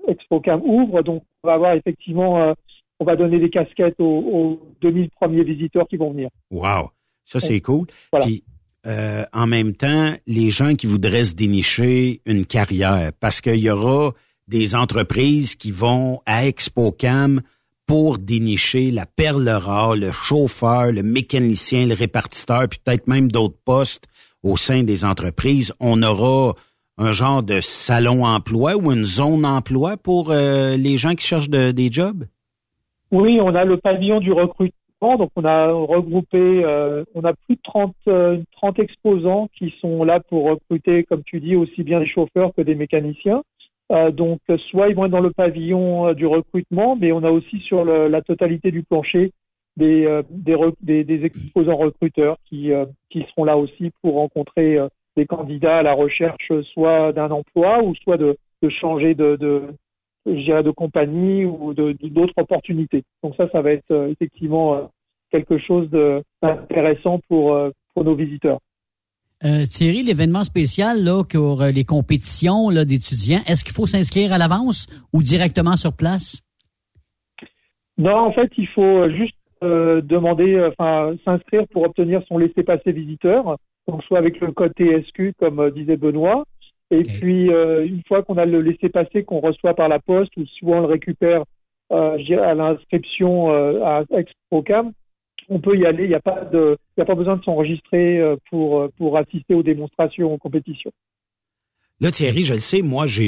ExpoCam 0.07 0.61
ouvre. 0.63 1.01
Donc, 1.01 1.23
on 1.43 1.47
va 1.47 1.55
avoir 1.55 1.73
effectivement, 1.73 2.53
on 2.99 3.05
va 3.05 3.15
donner 3.15 3.39
des 3.39 3.49
casquettes 3.49 3.99
aux, 3.99 4.05
aux 4.05 4.61
2000 4.81 5.09
premiers 5.09 5.43
visiteurs 5.43 5.87
qui 5.87 5.97
vont 5.97 6.11
venir. 6.11 6.29
Wow! 6.51 6.91
Ça, 7.25 7.39
c'est 7.39 7.61
cool. 7.61 7.87
Puis, 8.21 8.43
euh, 8.85 9.23
en 9.31 9.47
même 9.47 9.73
temps, 9.73 10.13
les 10.27 10.49
gens 10.49 10.75
qui 10.75 10.87
voudraient 10.87 11.23
se 11.23 11.35
dénicher 11.35 12.21
une 12.25 12.45
carrière, 12.45 13.11
parce 13.19 13.39
qu'il 13.41 13.59
y 13.59 13.69
aura 13.69 14.11
des 14.47 14.75
entreprises 14.75 15.55
qui 15.55 15.71
vont 15.71 16.19
à 16.25 16.45
ExpoCam 16.45 17.41
pour 17.85 18.17
dénicher 18.17 18.91
la 18.91 19.05
perle 19.05 19.47
rare, 19.49 19.95
le 19.95 20.11
chauffeur, 20.11 20.91
le 20.91 21.03
mécanicien, 21.03 21.85
le 21.85 21.93
répartiteur, 21.93 22.67
puis 22.69 22.79
peut-être 22.83 23.07
même 23.07 23.31
d'autres 23.31 23.59
postes 23.63 24.07
au 24.43 24.57
sein 24.57 24.83
des 24.83 25.05
entreprises. 25.05 25.73
On 25.79 26.03
aura 26.03 26.53
un 26.97 27.11
genre 27.11 27.41
de 27.41 27.59
salon 27.61 28.25
emploi 28.25 28.75
ou 28.75 28.91
une 28.91 29.05
zone 29.05 29.45
emploi 29.45 29.97
pour 29.97 30.31
euh, 30.31 30.77
les 30.77 30.97
gens 30.97 31.15
qui 31.15 31.25
cherchent 31.25 31.49
des 31.49 31.91
jobs? 31.91 32.25
Oui, 33.11 33.39
on 33.41 33.55
a 33.55 33.65
le 33.65 33.77
pavillon 33.77 34.19
du 34.19 34.31
recrutement 34.31 34.77
donc 35.17 35.31
on 35.35 35.45
a 35.45 35.71
regroupé, 35.71 36.63
euh, 36.63 37.03
on 37.13 37.23
a 37.23 37.33
plus 37.33 37.55
de 37.55 37.61
30, 37.63 37.93
30 38.05 38.07
euh, 38.07 38.81
exposants 38.81 39.49
qui 39.57 39.73
sont 39.81 40.03
là 40.03 40.19
pour 40.19 40.45
recruter, 40.45 41.03
comme 41.03 41.23
tu 41.23 41.39
dis, 41.39 41.55
aussi 41.55 41.83
bien 41.83 41.99
des 41.99 42.07
chauffeurs 42.07 42.53
que 42.55 42.61
des 42.61 42.75
mécaniciens. 42.75 43.43
Euh, 43.91 44.11
donc 44.11 44.39
soit 44.69 44.87
ils 44.87 44.95
vont 44.95 45.05
être 45.05 45.11
dans 45.11 45.19
le 45.19 45.31
pavillon 45.31 46.13
du 46.13 46.25
recrutement, 46.25 46.95
mais 46.95 47.11
on 47.11 47.23
a 47.23 47.29
aussi 47.29 47.59
sur 47.59 47.83
la 47.83 48.21
totalité 48.21 48.71
du 48.71 48.83
plancher 48.83 49.31
des, 49.77 50.21
des, 50.29 51.03
des, 51.03 51.25
exposants 51.25 51.77
recruteurs 51.77 52.37
qui, 52.45 52.71
qui 53.09 53.25
seront 53.29 53.43
là 53.43 53.57
aussi 53.57 53.91
pour 54.01 54.15
rencontrer 54.15 54.77
des 55.17 55.25
candidats 55.25 55.77
à 55.77 55.83
la 55.83 55.93
recherche 55.93 56.51
soit 56.73 57.11
d'un 57.11 57.31
emploi 57.31 57.83
ou 57.83 57.95
soit 57.95 58.17
de, 58.17 58.37
de 58.61 58.69
changer 58.69 59.13
de, 59.15 59.35
de, 59.35 59.63
je 60.25 60.41
dirais, 60.43 60.63
de 60.63 60.71
compagnie 60.71 61.45
ou 61.45 61.73
d'autres 61.73 62.33
opportunités. 62.37 63.03
Donc 63.23 63.35
ça, 63.35 63.49
ça 63.51 63.61
va 63.61 63.71
être 63.71 63.91
euh, 63.91 64.09
effectivement 64.09 64.75
euh, 64.75 64.81
quelque 65.31 65.57
chose 65.57 65.89
d'intéressant 66.41 67.19
pour, 67.27 67.53
euh, 67.53 67.71
pour 67.93 68.03
nos 68.03 68.15
visiteurs. 68.15 68.59
Thierry, 69.69 70.03
l'événement 70.03 70.45
spécial 70.45 71.03
là, 71.03 71.21
pour 71.29 71.63
les 71.63 71.83
compétitions 71.83 72.71
d'étudiants, 72.85 73.41
est-ce 73.45 73.65
qu'il 73.65 73.73
faut 73.73 73.85
s'inscrire 73.85 74.31
à 74.31 74.37
l'avance 74.37 74.87
ou 75.11 75.21
directement 75.21 75.75
sur 75.75 75.91
place? 75.91 76.41
Non, 77.97 78.19
en 78.19 78.31
fait, 78.31 78.49
il 78.57 78.67
faut 78.67 79.09
juste 79.09 79.35
demander, 79.63 80.69
enfin, 80.71 81.15
s'inscrire 81.25 81.67
pour 81.67 81.83
obtenir 81.83 82.21
son 82.27 82.37
laissez-passer 82.37 82.91
visiteur, 82.91 83.57
donc 83.87 84.03
soit 84.03 84.19
avec 84.19 84.39
le 84.39 84.51
code 84.51 84.73
TSQ, 84.77 85.33
comme 85.39 85.71
disait 85.71 85.97
Benoît, 85.97 86.45
et 86.93 87.03
puis, 87.03 87.51
euh, 87.51 87.85
une 87.85 88.03
fois 88.07 88.21
qu'on 88.21 88.37
a 88.37 88.45
le 88.45 88.61
laissé-passer 88.61 89.23
qu'on 89.23 89.39
reçoit 89.39 89.73
par 89.73 89.89
la 89.89 89.99
poste, 89.99 90.35
ou 90.37 90.45
souvent 90.45 90.77
on 90.77 90.81
le 90.81 90.87
récupère 90.87 91.43
euh, 91.91 92.17
à 92.39 92.53
l'inscription 92.53 93.51
euh, 93.51 93.81
à 93.83 94.03
ExpoCam, 94.11 94.91
on 95.49 95.59
peut 95.59 95.75
y 95.75 95.85
aller. 95.85 96.03
Il 96.03 96.09
n'y 96.09 96.15
a 96.15 96.19
pas 96.19 96.45
de, 96.45 96.77
il 96.95 97.01
a 97.01 97.05
pas 97.05 97.15
besoin 97.15 97.37
de 97.37 97.43
s'enregistrer 97.43 98.19
euh, 98.19 98.35
pour 98.49 98.89
pour 98.97 99.17
assister 99.17 99.55
aux 99.55 99.63
démonstrations, 99.63 100.33
aux 100.33 100.37
compétitions. 100.37 100.91
Là, 101.99 102.11
Thierry, 102.11 102.43
je 102.43 102.53
le 102.53 102.59
sais, 102.59 102.81
moi, 102.83 103.07
j'ai 103.07 103.27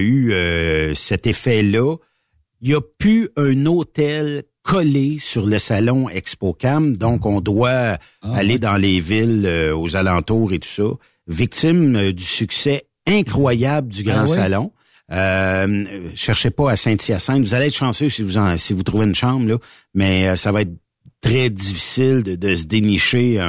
eu 0.00 0.94
cet 0.94 1.26
effet-là. 1.26 1.96
Il 2.60 2.68
n'y 2.68 2.74
a 2.74 2.80
plus 2.98 3.30
un 3.36 3.66
hôtel 3.66 4.42
collé 4.62 5.18
sur 5.18 5.46
le 5.46 5.58
salon 5.58 6.08
ExpoCam, 6.08 6.96
donc 6.96 7.26
on 7.26 7.40
doit 7.40 7.70
ah, 8.22 8.34
aller 8.34 8.58
dans 8.58 8.76
les 8.76 9.00
villes 9.00 9.72
aux 9.74 9.96
alentours 9.96 10.52
et 10.52 10.58
tout 10.58 10.68
ça 10.68 10.96
victime 11.30 12.12
du 12.12 12.24
succès 12.24 12.84
incroyable 13.06 13.88
du 13.88 14.02
Grand 14.02 14.24
ah 14.24 14.26
Salon. 14.26 14.72
Euh, 15.12 16.08
cherchez 16.14 16.50
pas 16.50 16.70
à 16.70 16.76
Saint-Hyacinthe. 16.76 17.42
Vous 17.42 17.54
allez 17.54 17.66
être 17.66 17.74
chanceux 17.74 18.08
si 18.08 18.22
vous 18.22 18.34
si 18.56 18.72
vous 18.72 18.82
trouvez 18.82 19.06
une 19.06 19.14
chambre 19.14 19.48
là, 19.48 19.56
mais 19.94 20.28
euh, 20.28 20.36
ça 20.36 20.52
va 20.52 20.62
être 20.62 20.72
très 21.20 21.50
difficile 21.50 22.22
de, 22.22 22.54
se 22.54 22.66
dénicher 22.66 23.40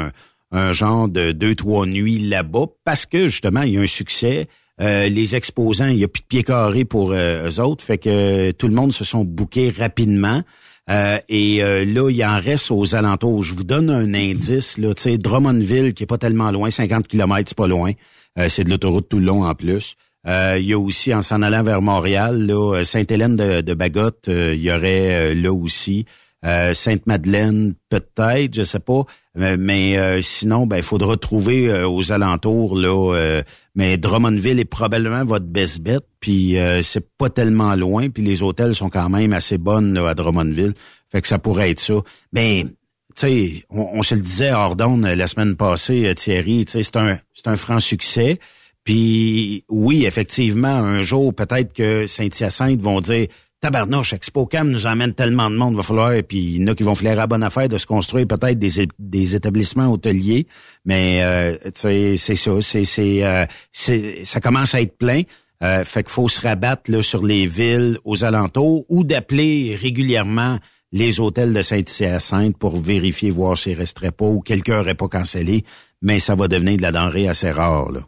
un, 0.51 0.73
genre 0.73 1.07
de 1.07 1.31
deux 1.31 1.55
trois 1.55 1.85
nuits 1.85 2.19
là-bas 2.19 2.65
parce 2.83 3.05
que 3.05 3.27
justement 3.27 3.61
il 3.61 3.73
y 3.73 3.77
a 3.77 3.81
un 3.81 3.87
succès. 3.87 4.47
Euh, 4.81 5.09
les 5.09 5.35
exposants, 5.35 5.87
il 5.87 5.99
y 5.99 6.03
a 6.03 6.07
plus 6.07 6.21
de 6.21 6.27
pieds 6.27 6.43
carrés 6.43 6.85
pour 6.85 7.11
euh, 7.11 7.47
eux 7.47 7.59
autres, 7.59 7.83
fait 7.83 7.99
que 7.99 8.51
tout 8.51 8.67
le 8.67 8.73
monde 8.73 8.91
se 8.91 9.03
sont 9.03 9.23
bookés 9.23 9.69
rapidement. 9.77 10.41
Et 10.89 11.59
là, 11.61 12.09
il 12.09 12.25
en 12.25 12.39
reste 12.39 12.71
aux 12.71 12.95
alentours. 12.95 13.43
Je 13.43 13.55
vous 13.55 13.63
donne 13.63 13.89
un 13.89 14.13
indice, 14.13 14.77
là, 14.77 14.93
tu 14.93 15.03
sais, 15.03 15.17
Drummondville, 15.17 15.93
qui 15.93 16.03
est 16.03 16.07
pas 16.07 16.17
tellement 16.17 16.51
loin, 16.51 16.69
50 16.69 17.07
km, 17.07 17.47
c'est 17.47 17.57
pas 17.57 17.67
loin. 17.67 17.93
Euh, 18.39 18.47
c'est 18.49 18.63
de 18.63 18.69
l'autoroute 18.69 19.09
tout 19.09 19.19
le 19.19 19.25
long 19.25 19.45
en 19.45 19.53
plus. 19.53 19.95
Euh, 20.27 20.57
il 20.59 20.65
y 20.65 20.73
a 20.73 20.79
aussi, 20.79 21.13
en 21.13 21.21
s'en 21.21 21.41
allant 21.41 21.63
vers 21.63 21.81
Montréal, 21.81 22.49
euh, 22.49 22.83
Sainte-Hélène 22.83 23.35
de, 23.35 23.61
de 23.61 23.73
Bagotte, 23.73 24.25
il 24.27 24.61
y 24.61 24.71
aurait 24.71 25.33
là 25.35 25.51
aussi. 25.51 26.05
Sainte-Madeleine, 26.43 27.73
peut-être, 27.89 28.55
je 28.55 28.63
sais 28.63 28.79
pas. 28.79 29.03
Mais, 29.35 30.21
sinon, 30.21 30.65
ben, 30.65 30.77
il 30.77 30.83
faudra 30.83 31.15
trouver 31.15 31.83
aux 31.83 32.11
alentours, 32.11 32.75
là. 32.75 33.41
mais 33.75 33.97
Drummondville 33.97 34.59
est 34.59 34.65
probablement 34.65 35.23
votre 35.23 35.45
best 35.45 35.81
bet. 35.81 35.99
Puis 36.19 36.57
c'est 36.81 37.07
pas 37.17 37.29
tellement 37.29 37.75
loin. 37.75 38.09
Puis 38.09 38.23
les 38.23 38.41
hôtels 38.41 38.73
sont 38.73 38.89
quand 38.89 39.09
même 39.09 39.33
assez 39.33 39.59
bonnes 39.59 39.97
à 39.97 40.15
Drummondville. 40.15 40.73
Fait 41.11 41.21
que 41.21 41.27
ça 41.27 41.37
pourrait 41.37 41.71
être 41.71 41.79
ça. 41.79 41.95
Mais 42.33 42.65
tu 43.15 43.27
sais, 43.27 43.65
on, 43.69 44.01
se 44.03 44.15
le 44.15 44.21
disait 44.21 44.49
à 44.49 44.59
Ordonne 44.59 45.01
la 45.01 45.27
semaine 45.27 45.55
passée, 45.55 46.07
euh, 46.07 46.13
Thierry, 46.13 46.65
tu 46.65 46.71
sais, 46.71 46.83
c'est 46.83 46.95
un, 46.95 47.19
c'est 47.33 47.47
un 47.47 47.55
franc 47.55 47.79
succès. 47.79 48.39
Puis 48.83 49.65
oui, 49.69 50.05
effectivement, 50.05 50.69
un 50.69 51.03
jour, 51.03 51.33
peut-être 51.33 51.73
que 51.73 52.07
Saint-Hyacinthe 52.07 52.81
vont 52.81 53.01
dire 53.01 53.27
Tabarnouche, 53.61 54.13
ExpoCam 54.13 54.71
nous 54.71 54.87
amène 54.87 55.13
tellement 55.13 55.51
de 55.51 55.55
monde, 55.55 55.75
va 55.75 55.83
falloir, 55.83 56.13
puis 56.27 56.39
il 56.39 56.61
y 56.61 56.63
en 56.63 56.71
a 56.71 56.75
qui 56.75 56.81
vont 56.81 56.95
faire 56.95 57.19
à 57.19 57.27
bonne 57.27 57.43
affaire 57.43 57.67
de 57.67 57.77
se 57.77 57.85
construire 57.85 58.25
peut-être 58.25 58.57
des, 58.57 58.87
des 58.97 59.35
établissements 59.35 59.91
hôteliers, 59.91 60.47
mais 60.83 61.19
euh, 61.21 61.55
c'est 61.75 62.17
ça, 62.17 62.59
c'est 62.61 62.85
c'est 62.85 63.23
euh, 63.23 63.45
ça 64.23 64.41
commence 64.41 64.73
à 64.73 64.81
être 64.81 64.97
plein. 64.97 65.21
Euh, 65.63 65.83
fait 65.83 66.01
qu'il 66.01 66.11
faut 66.11 66.27
se 66.27 66.41
rabattre 66.41 66.89
là, 66.89 67.03
sur 67.03 67.23
les 67.23 67.45
villes 67.45 67.99
aux 68.03 68.25
alentours 68.25 68.83
ou 68.89 69.03
d'appeler 69.03 69.77
régulièrement 69.79 70.57
les 70.91 71.19
hôtels 71.19 71.53
de 71.53 71.61
Saint-Hyacinthe 71.61 72.57
pour 72.57 72.77
vérifier, 72.77 73.29
voir 73.29 73.55
s'il 73.55 73.77
resterait 73.77 74.11
pas 74.11 74.25
ou 74.25 74.41
quelqu'un 74.41 74.77
n'aurait 74.77 74.95
pas 74.95 75.07
cancellé, 75.07 75.63
mais 76.01 76.17
ça 76.17 76.33
va 76.33 76.47
devenir 76.47 76.77
de 76.77 76.81
la 76.81 76.91
denrée 76.91 77.27
assez 77.27 77.51
rare. 77.51 77.91
Là. 77.91 77.99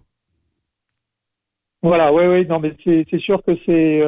Voilà, 1.83 2.11
oui, 2.11 2.25
oui, 2.25 2.47
non, 2.47 2.59
mais 2.59 2.73
c'est 2.83 3.19
sûr 3.19 3.39
que 3.45 3.51
c'est 3.67 4.01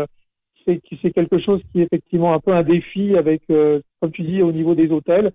c'est 0.65 1.11
quelque 1.11 1.39
chose 1.39 1.61
qui 1.71 1.81
est 1.81 1.83
effectivement 1.83 2.33
un 2.33 2.39
peu 2.39 2.51
un 2.53 2.63
défi 2.63 3.15
avec, 3.15 3.43
euh, 3.49 3.81
comme 3.99 4.11
tu 4.11 4.23
dis, 4.23 4.41
au 4.41 4.51
niveau 4.51 4.75
des 4.75 4.89
hôtels. 4.89 5.31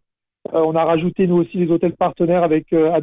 Euh, 0.55 0.63
on 0.65 0.75
a 0.75 0.85
rajouté 0.85 1.27
nous 1.27 1.37
aussi 1.37 1.59
les 1.59 1.71
hôtels 1.71 1.95
partenaires 1.95 2.43
avec 2.43 2.73
euh, 2.73 2.99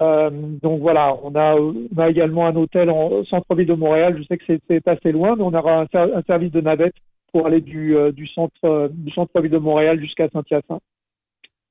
Euh, 0.00 0.30
donc 0.60 0.80
voilà, 0.80 1.16
on 1.22 1.36
a, 1.36 1.54
on 1.54 1.98
a 1.98 2.10
également 2.10 2.46
un 2.46 2.56
hôtel 2.56 2.90
en 2.90 3.24
centre-ville 3.26 3.68
de 3.68 3.74
Montréal. 3.74 4.16
Je 4.18 4.24
sais 4.24 4.38
que 4.38 4.58
c'est 4.68 4.88
assez 4.88 5.12
loin, 5.12 5.36
mais 5.36 5.44
on 5.44 5.54
aura 5.54 5.82
un, 5.82 5.86
un 5.94 6.22
service 6.22 6.50
de 6.50 6.60
navette 6.60 6.96
pour 7.30 7.46
aller 7.46 7.60
du, 7.60 7.94
du 8.12 8.26
centre 8.26 8.90
du 8.92 9.12
centre-ville 9.12 9.52
de 9.52 9.58
Montréal 9.58 10.00
jusqu'à 10.00 10.28
Saint-Hyacinthe 10.30 10.82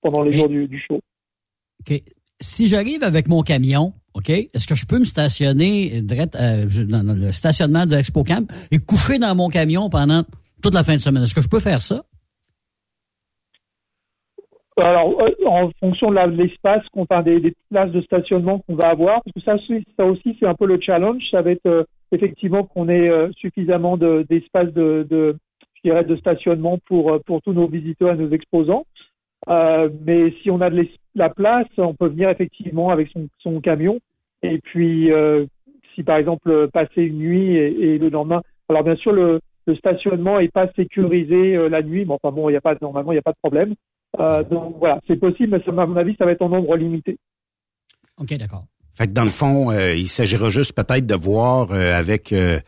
pendant 0.02 0.22
les 0.22 0.34
jours 0.34 0.48
du, 0.48 0.80
show. 0.80 1.02
OK. 1.82 2.02
Si 2.40 2.68
j'arrive 2.68 3.04
avec 3.04 3.28
mon 3.28 3.42
camion, 3.42 3.94
OK, 4.16 4.30
est-ce 4.30 4.68
que 4.68 4.76
je 4.76 4.86
peux 4.86 5.00
me 5.00 5.06
stationner 5.06 5.98
euh, 5.98 6.66
dans 6.86 7.16
le 7.16 7.32
stationnement 7.32 7.86
de 7.86 7.96
l'Expo 7.96 8.24
Camp 8.24 8.48
et 8.72 8.78
coucher 8.80 9.18
dans 9.18 9.34
mon 9.36 9.50
camion 9.50 9.90
pendant 9.90 10.24
toute 10.62 10.74
la 10.74 10.84
fin 10.84 10.96
de 10.96 11.02
semaine? 11.02 11.24
Est-ce 11.24 11.34
que 11.34 11.42
je 11.42 11.50
peux 11.50 11.60
faire 11.60 11.82
ça? 11.82 12.04
Alors, 14.78 15.22
euh, 15.22 15.30
en 15.46 15.70
fonction 15.80 16.10
de 16.12 16.20
l'espace, 16.32 16.84
enfin, 16.96 17.22
des, 17.22 17.54
places 17.70 17.92
de 17.92 18.02
stationnement 18.02 18.60
qu'on 18.60 18.76
va 18.76 18.90
avoir, 18.90 19.22
parce 19.24 19.34
que 19.34 19.42
ça, 19.98 20.06
aussi, 20.06 20.36
c'est 20.40 20.48
un 20.48 20.56
peu 20.56 20.66
le 20.66 20.80
challenge. 20.82 21.22
Ça 21.30 21.42
va 21.42 21.52
être 21.52 21.66
euh, 21.68 21.84
effectivement 22.12 22.64
qu'on 22.64 22.90
ait 22.90 23.10
euh, 23.10 23.32
suffisamment 23.38 23.98
de- 23.98 24.26
d'espace 24.30 24.72
de, 24.74 25.08
je 25.12 25.90
dirais, 25.90 26.04
de 26.04 26.16
stationnement 26.18 26.80
pour 26.88 27.12
euh, 27.14 27.20
pour 27.26 27.42
tous 27.42 27.54
nos 27.54 27.68
visiteurs 27.68 28.14
et 28.14 28.18
nos 28.18 28.32
exposants. 28.32 28.86
Euh, 29.50 29.90
mais 30.06 30.34
si 30.42 30.50
on 30.50 30.62
a 30.62 30.70
de 30.70 30.78
l'es- 30.78 31.00
la 31.16 31.30
place, 31.30 31.68
on 31.78 31.94
peut 31.94 32.08
venir 32.08 32.30
effectivement 32.30 32.90
avec 32.90 33.10
son, 33.10 33.28
son 33.40 33.62
camion. 33.62 34.00
Et 34.42 34.60
puis, 34.60 35.12
euh, 35.12 35.46
si 35.94 36.04
par 36.04 36.18
exemple 36.18 36.68
passer 36.70 37.04
une 37.04 37.18
nuit 37.20 37.56
et, 37.56 37.96
et 37.96 37.98
le 37.98 38.10
lendemain, 38.10 38.42
alors 38.70 38.84
bien 38.84 38.96
sûr 38.96 39.12
le, 39.14 39.40
le 39.68 39.76
stationnement 39.76 40.40
est 40.40 40.52
pas 40.52 40.68
sécurisé 40.76 41.56
euh, 41.56 41.70
la 41.70 41.82
nuit, 41.82 42.06
mais 42.06 42.14
enfin 42.14 42.34
bon, 42.36 42.50
il 42.50 42.54
y 42.54 42.58
a 42.58 42.62
pas 42.62 42.76
normalement 42.82 43.12
il 43.12 43.16
n'y 43.16 43.20
a 43.20 43.24
pas 43.24 43.32
de 43.32 43.38
problème. 43.42 43.76
Euh, 44.20 44.44
donc 44.44 44.76
voilà, 44.80 45.00
c'est 45.08 45.16
possible, 45.20 45.60
mais 45.68 45.82
à 45.82 45.86
mon 45.86 45.98
avis, 45.98 46.16
ça 46.18 46.26
va 46.26 46.32
être 46.32 46.42
en 46.42 46.50
nombre 46.50 46.76
limité. 46.76 47.18
OK, 48.20 48.34
d'accord. 48.38 48.66
Fait 48.96 49.08
que 49.08 49.12
dans 49.12 49.24
le 49.24 49.30
fond, 49.30 49.72
euh, 49.72 49.96
il 49.96 50.08
s'agira 50.08 50.50
juste 50.50 50.74
peut-être 50.74 51.08
de 51.08 51.16
voir 51.16 51.72
euh, 51.72 51.98
avec 51.98 52.32
euh, 52.32 52.60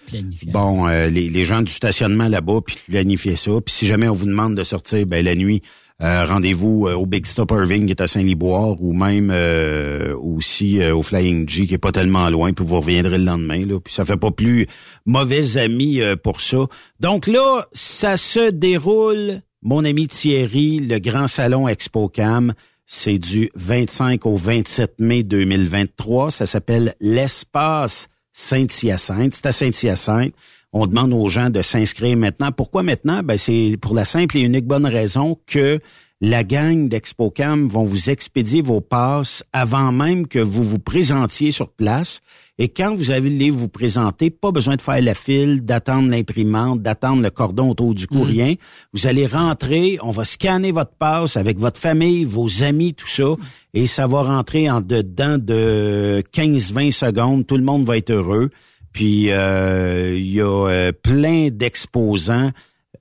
bon 0.52 0.88
euh, 0.88 1.08
les, 1.08 1.30
les 1.30 1.44
gens 1.44 1.62
du 1.62 1.72
stationnement 1.72 2.28
là-bas, 2.28 2.62
puis 2.66 2.78
planifier 2.88 3.36
ça. 3.36 3.52
Puis 3.64 3.76
si 3.76 3.86
jamais 3.86 4.10
on 4.10 4.14
vous 4.14 4.26
demande 4.26 4.56
de 4.56 4.64
sortir 4.64 5.06
ben, 5.06 5.24
la 5.24 5.36
nuit, 5.36 5.62
euh, 6.02 6.26
rendez-vous 6.26 6.88
euh, 6.88 6.94
au 6.94 7.06
Big 7.06 7.26
Stop 7.26 7.52
Irving 7.52 7.86
qui 7.86 7.92
est 7.92 8.02
à 8.02 8.08
Saint-Liboire 8.08 8.76
ou 8.82 8.94
même 8.94 9.30
euh, 9.32 10.14
aussi 10.18 10.82
euh, 10.82 10.94
au 10.94 11.04
Flying 11.04 11.48
G 11.48 11.68
qui 11.68 11.74
est 11.74 11.78
pas 11.78 11.94
tellement 11.94 12.30
loin, 12.30 12.52
puis 12.52 12.66
vous 12.66 12.80
reviendrez 12.82 13.18
le 13.18 13.24
lendemain. 13.24 13.66
Là, 13.66 13.80
puis 13.80 13.94
ça 13.94 14.04
fait 14.04 14.18
pas 14.18 14.32
plus 14.32 14.68
mauvais 15.06 15.58
amis 15.58 16.02
euh, 16.02 16.18
pour 16.18 16.42
ça. 16.42 16.66
Donc 17.00 17.28
là, 17.28 17.66
ça 17.72 18.18
se 18.18 18.50
déroule, 18.50 19.42
mon 19.62 19.86
ami 19.86 20.08
Thierry, 20.08 20.80
le 20.80 21.00
Grand 21.00 21.28
Salon 21.28 21.68
ExpoCam. 21.68 22.54
C'est 22.86 23.18
du 23.18 23.50
25 23.56 24.26
au 24.26 24.36
27 24.36 25.00
mai 25.00 25.24
2023. 25.24 26.30
Ça 26.30 26.46
s'appelle 26.46 26.94
l'Espace 27.00 28.10
Saint-Hyacinthe. 28.32 29.34
C'est 29.34 29.46
à 29.48 29.52
Saint-Hyacinthe. 29.52 30.34
On 30.74 30.88
demande 30.88 31.14
aux 31.14 31.30
gens 31.30 31.50
de 31.50 31.62
s'inscrire 31.62 32.18
maintenant. 32.18 32.52
Pourquoi 32.52 32.84
maintenant? 32.84 33.24
Ben, 33.24 33.38
c'est 33.38 33.78
pour 33.82 33.94
la 33.94 34.06
simple 34.06 34.38
et 34.38 34.42
unique 34.42 34.66
bonne 34.66 34.86
raison 34.86 35.38
que 35.48 35.80
la 36.22 36.46
gang 36.46 36.88
d'ExpoCam 36.88 37.68
vont 37.68 37.84
vous 37.84 38.10
expédier 38.10 38.62
vos 38.62 38.80
passes 38.80 39.44
avant 39.52 39.92
même 39.92 40.28
que 40.28 40.40
vous 40.40 40.64
vous 40.64 40.80
présentiez 40.80 41.52
sur 41.52 41.70
place. 41.70 42.22
Et 42.58 42.70
quand 42.70 42.96
vous 42.96 43.12
allez 43.12 43.50
vous 43.50 43.68
présenter, 43.68 44.30
pas 44.30 44.52
besoin 44.52 44.78
de 44.78 44.82
faire 44.82 45.02
la 45.02 45.14
file, 45.14 45.66
d'attendre 45.66 46.10
l'imprimante, 46.10 46.82
d'attendre 46.82 47.22
le 47.22 47.30
cordon 47.30 47.70
autour 47.70 47.94
du 47.94 48.08
cou, 48.08 48.24
rien. 48.24 48.56
Vous 48.94 49.08
allez 49.08 49.28
rentrer, 49.28 50.00
on 50.02 50.12
va 50.12 50.24
scanner 50.24 50.72
votre 50.72 50.94
passe 50.94 51.36
avec 51.36 51.60
votre 51.60 51.80
famille, 51.80 52.24
vos 52.24 52.64
amis, 52.64 52.94
tout 52.94 53.10
ça, 53.10 53.36
et 53.74 53.86
ça 53.86 54.08
va 54.08 54.24
rentrer 54.24 54.72
en 54.72 54.80
dedans 54.80 55.38
de 55.38 56.24
15-20 56.34 56.92
secondes. 56.92 57.46
Tout 57.46 57.58
le 57.58 57.64
monde 57.64 57.86
va 57.86 57.98
être 57.98 58.12
heureux. 58.12 58.52
Puis 58.96 59.30
euh, 59.30 60.16
il 60.16 60.34
y 60.34 60.40
a 60.40 60.46
euh, 60.46 60.92
plein 60.94 61.50
d'exposants. 61.52 62.52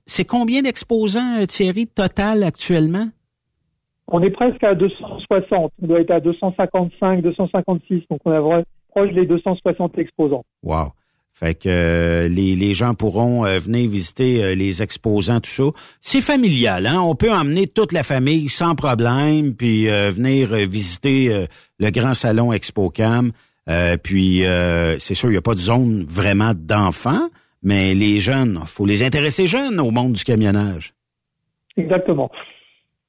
C'est 0.05 0.25
combien 0.25 0.61
d'exposants, 0.61 1.39
euh, 1.39 1.45
Thierry, 1.45 1.87
total 1.87 2.43
actuellement? 2.43 3.07
On 4.09 4.21
est 4.21 4.29
presque 4.29 4.61
à 4.65 4.75
260. 4.75 5.71
On 5.81 5.87
doit 5.87 6.01
être 6.01 6.11
à 6.11 6.19
255, 6.19 7.21
256. 7.21 8.03
Donc 8.11 8.19
on 8.25 8.33
est 8.33 8.65
proche 8.89 9.13
des 9.13 9.25
260 9.25 9.97
exposants. 9.97 10.43
Wow. 10.63 10.91
Fait 11.31 11.55
que 11.55 11.69
euh, 11.69 12.27
les, 12.27 12.55
les 12.55 12.73
gens 12.73 12.93
pourront 12.93 13.45
euh, 13.45 13.59
venir 13.59 13.89
visiter 13.89 14.43
euh, 14.43 14.53
les 14.53 14.83
exposants, 14.83 15.39
tout 15.39 15.49
ça. 15.49 15.63
C'est 16.01 16.21
familial, 16.21 16.87
hein? 16.87 16.99
On 17.01 17.15
peut 17.15 17.31
emmener 17.31 17.67
toute 17.67 17.93
la 17.93 18.03
famille 18.03 18.49
sans 18.49 18.75
problème, 18.75 19.53
puis 19.53 19.89
euh, 19.89 20.11
venir 20.11 20.49
visiter 20.69 21.33
euh, 21.33 21.45
le 21.79 21.89
grand 21.89 22.13
salon 22.13 22.51
ExpoCam. 22.51 23.31
Euh, 23.69 23.97
puis 23.97 24.45
euh, 24.45 24.99
c'est 24.99 25.15
sûr, 25.15 25.29
il 25.29 25.33
n'y 25.33 25.37
a 25.37 25.41
pas 25.41 25.55
de 25.55 25.59
zone 25.59 26.05
vraiment 26.07 26.53
d'enfants, 26.55 27.29
mais 27.63 27.95
les 27.95 28.19
jeunes, 28.19 28.61
faut 28.67 28.85
les 28.85 29.03
intéresser 29.03 29.47
jeunes 29.47 29.79
au 29.79 29.91
monde 29.91 30.13
du 30.13 30.23
camionnage. 30.23 30.93
Exactement. 31.77 32.29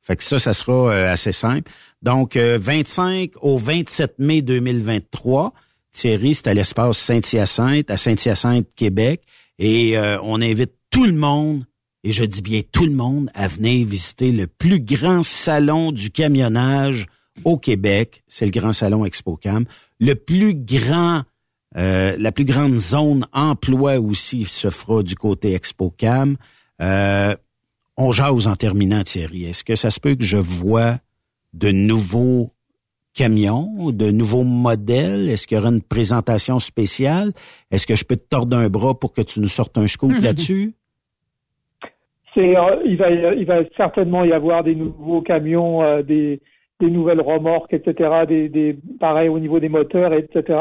Fait 0.07 0.15
que 0.15 0.23
ça, 0.23 0.39
ça 0.39 0.53
sera 0.53 0.93
euh, 0.93 1.13
assez 1.13 1.33
simple. 1.33 1.71
Donc, 2.01 2.37
euh, 2.37 2.59
25 2.61 3.33
au 3.41 3.59
27 3.59 4.21
mai 4.21 4.41
2023, 4.41 5.53
Thierry, 5.91 6.35
c'est 6.35 6.47
à 6.47 6.55
l'espace 6.55 6.97
Saint-Hyacinthe, 6.99 7.91
à 7.91 7.97
Saint-Hyacinthe, 7.97 8.69
Québec. 8.77 9.23
Et 9.59 9.99
euh, 9.99 10.17
on 10.23 10.41
invite 10.41 10.75
tout 10.91 11.07
le 11.07 11.13
monde, 11.13 11.65
et 12.05 12.13
je 12.13 12.25
dis 12.25 12.41
bien 12.41 12.61
tout 12.71 12.87
le 12.87 12.93
monde, 12.93 13.31
à 13.35 13.49
venir 13.49 13.85
visiter 13.85 14.31
le 14.31 14.47
plus 14.47 14.79
grand 14.79 15.25
salon 15.25 15.91
du 15.91 16.11
camionnage 16.11 17.07
au 17.45 17.59
Québec. 17.59 18.23
C'est 18.29 18.45
le 18.45 18.53
Grand 18.53 18.73
Salon 18.73 19.05
ExpoCam. 19.05 19.65
Le 20.01 20.15
plus 20.15 20.55
grand, 20.55 21.23
euh, 21.77 22.17
la 22.19 22.33
plus 22.33 22.45
grande 22.45 22.75
zone 22.75 23.27
emploi 23.33 23.99
aussi 23.99 24.45
se 24.45 24.71
fera 24.71 25.03
du 25.03 25.15
côté 25.15 25.55
ExpoCam. 25.55 26.37
Euh, 26.83 27.35
on 27.97 28.13
jase 28.13 28.47
en 28.47 28.57
terminant, 28.57 29.03
Thierry. 29.03 29.45
Est-ce 29.45 29.65
que 29.65 29.75
ça 29.75 29.91
se 29.91 30.01
peut 30.01 30.15
que 30.15 30.25
je 30.25 30.37
vois 30.37 30.97
de 31.55 31.71
nouveaux 31.71 32.51
camions, 33.15 33.91
de 33.91 34.11
nouveaux 34.11 34.45
modèles? 34.45 35.29
Est-ce 35.31 35.47
qu'il 35.47 35.57
y 35.57 35.61
aura 35.61 35.71
une 35.71 35.83
présentation 35.83 36.59
spéciale? 36.59 37.33
Est-ce 37.71 37.87
que 37.87 37.95
je 37.95 38.05
peux 38.05 38.17
te 38.17 38.29
tordre 38.29 38.57
un 38.57 38.69
bras 38.69 38.99
pour 38.99 39.13
que 39.15 39.23
tu 39.23 39.41
nous 39.41 39.49
sortes 39.49 39.79
un 39.79 39.87
scoop 39.87 40.13
là-dessus? 40.23 40.75
Euh, 42.39 42.83
il 42.85 42.97
va, 42.97 43.11
il 43.11 43.47
va 43.47 43.61
certainement 43.77 44.25
y 44.25 44.33
avoir 44.33 44.63
des 44.63 44.75
nouveaux 44.75 45.23
camions, 45.23 45.83
euh, 45.83 46.03
des, 46.03 46.41
des 46.81 46.91
nouvelles 46.91 47.21
remorques, 47.21 47.73
etc. 47.73 48.27
Des, 48.29 48.49
des, 48.49 48.77
pareil 49.01 49.29
au 49.29 49.39
niveau 49.39 49.61
des 49.61 49.69
moteurs, 49.69 50.13
etc. 50.13 50.59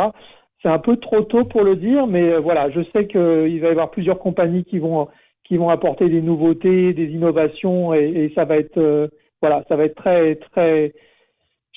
C'est 0.62 0.70
un 0.70 0.80
peu 0.80 0.98
trop 0.98 1.22
tôt 1.22 1.46
pour 1.46 1.64
le 1.64 1.76
dire, 1.76 2.08
mais 2.08 2.34
euh, 2.34 2.40
voilà, 2.40 2.70
je 2.72 2.82
sais 2.94 3.08
qu'il 3.08 3.62
va 3.62 3.68
y 3.68 3.72
avoir 3.72 3.92
plusieurs 3.92 4.20
compagnies 4.20 4.64
qui 4.64 4.80
vont, 4.80 5.08
qui 5.44 5.58
vont 5.58 5.70
apporter 5.70 6.10
des 6.10 6.22
nouveautés, 6.22 6.94
des 6.94 7.08
innovations, 7.08 7.94
et, 7.94 8.08
et 8.08 8.34
ça 8.34 8.46
va 8.46 8.58
être, 8.58 8.78
euh, 8.78 9.08
voilà, 9.42 9.64
ça 9.68 9.76
va 9.76 9.86
être 9.86 9.96
très, 9.96 10.36
très, 10.36 10.94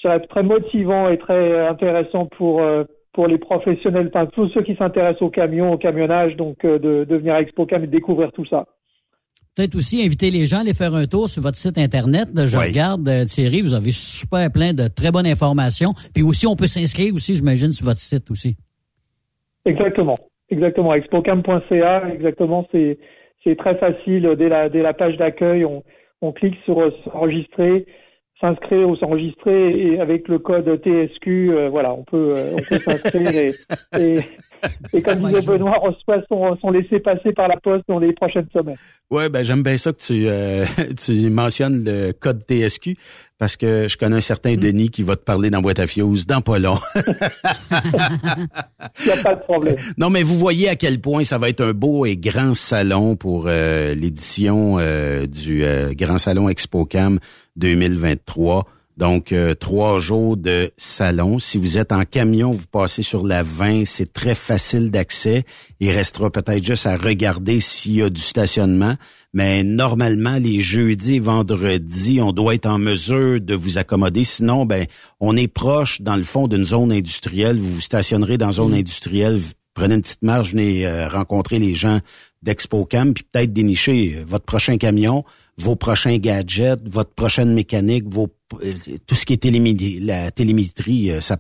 très 0.03 0.43
motivant 0.43 1.09
et 1.09 1.19
très 1.19 1.67
intéressant 1.67 2.27
pour 2.27 2.63
euh, 2.63 2.85
pour 3.19 3.27
les 3.27 3.39
professionnels, 3.39 4.13
enfin 4.15 4.27
tous 4.27 4.49
ceux 4.51 4.63
qui 4.63 4.77
s'intéressent 4.77 5.23
au 5.23 5.31
camion, 5.31 5.73
au 5.73 5.77
camionnage, 5.77 6.37
donc 6.37 6.65
euh, 6.65 6.79
de, 6.79 7.03
de 7.03 7.17
venir 7.17 7.35
à 7.35 7.41
ExpoCam 7.41 7.83
et 7.83 7.89
découvrir 7.89 8.31
tout 8.31 8.45
ça. 8.45 8.67
Peut-être 9.59 9.75
aussi 9.75 10.01
inviter 10.05 10.31
les 10.31 10.47
gens 10.47 10.59
à 10.59 10.61
aller 10.61 10.73
faire 10.73 10.95
un 10.95 11.07
tour 11.07 11.29
sur 11.29 11.43
votre 11.43 11.57
site 11.57 11.79
Internet. 11.79 12.29
Je 12.33 12.57
regarde, 12.57 13.09
euh, 13.09 13.25
Thierry, 13.25 13.61
vous 13.61 13.75
avez 13.75 13.91
super 13.91 14.53
plein 14.53 14.73
de 14.73 14.87
très 14.87 15.11
bonnes 15.11 15.27
informations. 15.27 15.95
Puis 16.15 16.23
aussi, 16.23 16.47
on 16.47 16.55
peut 16.55 16.69
s'inscrire 16.69 17.13
aussi, 17.13 17.35
j'imagine, 17.35 17.73
sur 17.73 17.85
votre 17.85 17.99
site 17.99 18.31
aussi. 18.31 18.55
Exactement, 19.65 20.17
exactement. 20.49 20.95
Expocam.ca, 20.95 22.09
exactement, 22.15 22.69
c'est 22.71 23.01
c'est 23.43 23.57
très 23.57 23.75
facile. 23.75 24.33
Dès 24.39 24.49
la 24.49 24.69
dès 24.69 24.81
la 24.83 24.95
page 24.95 25.17
d'accueil, 25.17 25.65
on 25.65 25.83
on 26.23 26.31
clique 26.31 26.57
sur 26.65 26.79
euh, 26.79 26.91
s'enregistrer, 27.03 27.85
s'inscrire 28.41 28.89
ou 28.89 28.95
s'enregistrer 28.95 29.71
et 29.71 30.01
avec 30.01 30.29
le 30.29 30.39
code 30.39 30.69
TSQ, 30.85 31.51
euh, 31.51 31.69
voilà, 31.69 31.93
on 31.95 32.05
peut 32.05 32.31
euh, 32.33 32.53
on 32.53 32.59
peut 32.59 32.79
s'inscrire 32.79 33.35
et, 33.35 33.51
et 33.99 34.21
et 34.93 35.03
comme 35.03 35.21
disait 35.21 35.47
Benoît, 35.47 35.79
on 35.83 35.91
reçoit 35.91 36.23
son 36.29 36.57
son 36.61 36.71
laissé 36.71 37.01
passer 37.01 37.33
par 37.33 37.49
la 37.49 37.57
poste 37.57 37.85
dans 37.89 37.99
les 37.99 38.13
prochaines 38.13 38.49
semaines. 38.53 38.77
Ouais, 39.11 39.29
ben 39.29 39.45
j'aime 39.45 39.63
bien 39.63 39.77
ça 39.77 39.93
que 39.93 39.99
tu 39.99 40.29
euh, 40.29 40.65
tu 41.05 41.31
mentionnes 41.31 41.85
le 41.85 42.13
code 42.13 42.43
TSQ 42.49 42.97
parce 43.39 43.57
que 43.57 43.89
je 43.89 43.97
connais 43.97 44.17
un 44.17 44.21
certain 44.21 44.57
Denis 44.57 44.91
qui 44.91 45.05
va 45.05 45.17
te 45.17 45.23
parler 45.23 45.49
dans 45.49 45.63
boîte 45.63 45.79
à 45.79 45.87
fuse 45.87 46.27
dans 46.27 46.41
pas 46.41 46.59
long. 46.59 46.77
Il 46.97 47.03
n'y 49.07 49.13
a 49.13 49.23
pas 49.23 49.37
de 49.37 49.43
problème. 49.43 49.77
Non, 49.97 50.11
mais 50.11 50.23
vous 50.23 50.37
voyez 50.37 50.69
à 50.69 50.77
quel 50.77 51.01
point 51.01 51.25
ça 51.25 51.39
va 51.39 51.49
être 51.49 51.63
un 51.63 51.73
beau 51.73 52.05
et 52.05 52.17
grand 52.17 52.55
salon 52.55 53.17
pour 53.17 53.45
euh, 53.47 53.95
l'édition 53.95 54.77
euh, 54.79 55.27
du 55.27 55.65
euh, 55.65 55.95
Grand 55.95 56.19
Salon 56.19 56.49
ExpoCam 56.49 57.21
2023. 57.57 58.67
Donc, 58.99 59.31
euh, 59.31 59.55
trois 59.55 60.01
jours 60.01 60.37
de 60.37 60.73
salon. 60.77 61.39
Si 61.39 61.57
vous 61.57 61.79
êtes 61.79 61.93
en 61.93 62.05
camion, 62.05 62.51
vous 62.51 62.67
passez 62.67 63.05
sur 63.05 63.25
la 63.25 63.45
20, 63.45 63.85
c'est 63.87 64.13
très 64.13 64.35
facile 64.35 64.91
d'accès. 64.91 65.45
Il 65.79 65.93
restera 65.93 66.31
peut-être 66.31 66.65
juste 66.65 66.85
à 66.85 66.97
regarder 66.97 67.61
s'il 67.61 67.95
y 67.95 68.03
a 68.03 68.11
du 68.11 68.21
stationnement. 68.21 68.97
Mais 69.33 69.63
normalement, 69.63 70.37
les 70.39 70.61
jeudis 70.61 71.15
et 71.15 71.21
vendredis, 71.21 72.21
on 72.21 72.33
doit 72.33 72.57
être 72.57 72.67
en 72.67 72.79
mesure 72.79 73.41
de 73.41 73.55
vous 73.55 73.79
accommoder. 73.79 74.25
Sinon, 74.25 74.67
ben, 74.67 74.87
on 75.21 75.37
est 75.37 75.47
proche, 75.47 76.01
dans 76.03 76.17
le 76.17 76.25
fond, 76.25 76.49
d'une 76.49 76.65
zone 76.65 76.91
industrielle. 76.91 77.57
Vous 77.57 77.75
vous 77.75 77.81
stationnerez 77.81 78.37
dans 78.37 78.49
une 78.49 78.53
zone 78.53 78.75
industrielle, 78.75 79.37
vous 79.37 79.53
prenez 79.75 79.95
une 79.95 80.03
petite 80.03 80.23
marge, 80.23 80.51
venez 80.51 80.85
euh, 80.89 81.07
rencontrer 81.07 81.61
les 81.61 81.75
gens 81.75 82.01
d'ExpoCam, 82.43 83.15
puis 83.15 83.25
peut-être 83.31 83.53
dénicher 83.53 84.17
euh, 84.19 84.25
votre 84.27 84.45
prochain 84.45 84.77
camion, 84.79 85.25
vos 85.59 85.77
prochains 85.77 86.19
gadgets, 86.19 86.79
votre 86.89 87.13
prochaine 87.15 87.53
mécanique, 87.53 88.05
vos 88.07 88.29
euh, 88.63 88.73
tout 89.07 89.15
ce 89.15 89.27
qui 89.27 89.35
est 89.35 89.39
télémétrie, 89.43 90.01
la 90.01 90.31
télémétrie, 90.31 91.11
euh, 91.11 91.21
ça 91.21 91.37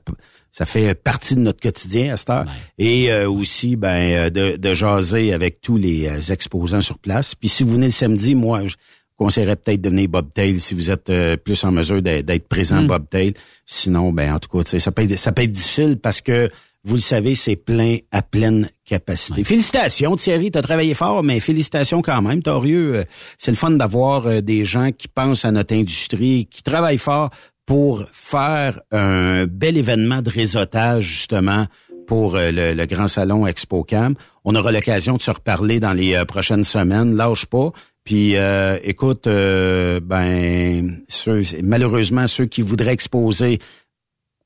ça 0.50 0.64
fait 0.64 0.94
partie 0.94 1.36
de 1.36 1.40
notre 1.40 1.60
quotidien 1.60 2.12
à 2.14 2.16
cette 2.16 2.30
heure. 2.30 2.46
Et 2.78 3.12
euh, 3.12 3.30
aussi, 3.30 3.76
ben, 3.76 4.28
de, 4.30 4.56
de 4.56 4.74
jaser 4.74 5.32
avec 5.32 5.60
tous 5.60 5.76
les 5.76 6.32
exposants 6.32 6.80
sur 6.80 6.98
place. 6.98 7.34
Puis 7.34 7.48
si 7.48 7.62
vous 7.62 7.74
venez 7.74 7.86
le 7.86 7.92
samedi, 7.92 8.34
moi, 8.34 8.66
je- 8.66 8.74
conseillerais 9.16 9.56
peut-être 9.56 9.80
de 9.80 9.88
venir 9.88 10.08
bobtail 10.08 10.60
si 10.60 10.74
vous 10.74 10.92
êtes 10.92 11.10
euh, 11.10 11.36
plus 11.36 11.64
en 11.64 11.72
mesure 11.72 12.00
d'être 12.02 12.46
présent 12.48 12.82
Mm. 12.82 12.86
bobtail. 12.86 13.34
Sinon, 13.66 14.12
ben 14.12 14.32
en 14.34 14.38
tout 14.38 14.48
cas, 14.48 14.78
ça 14.78 14.92
peut 14.92 15.02
être, 15.02 15.16
ça 15.18 15.32
peut 15.32 15.42
être 15.42 15.50
difficile 15.50 15.98
parce 16.00 16.20
que 16.20 16.48
vous 16.84 16.94
le 16.94 17.00
savez, 17.00 17.34
c'est 17.34 17.56
plein 17.56 17.96
à 18.12 18.22
pleine 18.22 18.68
capacité. 18.84 19.44
Félicitations, 19.44 20.16
Thierry, 20.16 20.50
tu 20.50 20.58
as 20.58 20.62
travaillé 20.62 20.94
fort, 20.94 21.22
mais 21.22 21.40
félicitations 21.40 22.02
quand 22.02 22.22
même, 22.22 22.42
Torieux. 22.42 22.94
Euh, 22.96 23.04
C'est 23.36 23.50
le 23.50 23.56
fun 23.56 23.72
d'avoir 23.72 24.26
euh, 24.26 24.40
des 24.40 24.64
gens 24.64 24.90
qui 24.92 25.08
pensent 25.08 25.44
à 25.44 25.50
notre 25.52 25.74
industrie, 25.74 26.46
qui 26.50 26.62
travaillent 26.62 26.96
fort 26.98 27.30
pour 27.66 28.04
faire 28.12 28.80
un 28.92 29.44
bel 29.46 29.76
événement 29.76 30.22
de 30.22 30.30
réseautage, 30.30 31.04
justement, 31.04 31.66
pour 32.06 32.36
euh, 32.36 32.50
le, 32.50 32.72
le 32.72 32.86
Grand 32.86 33.08
Salon 33.08 33.46
ExpoCam. 33.46 34.14
On 34.44 34.54
aura 34.54 34.72
l'occasion 34.72 35.16
de 35.18 35.22
se 35.22 35.30
reparler 35.30 35.78
dans 35.80 35.92
les 35.92 36.14
euh, 36.14 36.24
prochaines 36.24 36.64
semaines. 36.64 37.14
Lâche 37.14 37.44
pas. 37.44 37.70
Puis, 38.04 38.36
euh, 38.36 38.78
écoute, 38.84 39.26
euh, 39.26 40.00
ben, 40.00 41.02
ceux- 41.08 41.42
malheureusement, 41.62 42.26
ceux 42.26 42.46
qui 42.46 42.62
voudraient 42.62 42.94
exposer, 42.94 43.58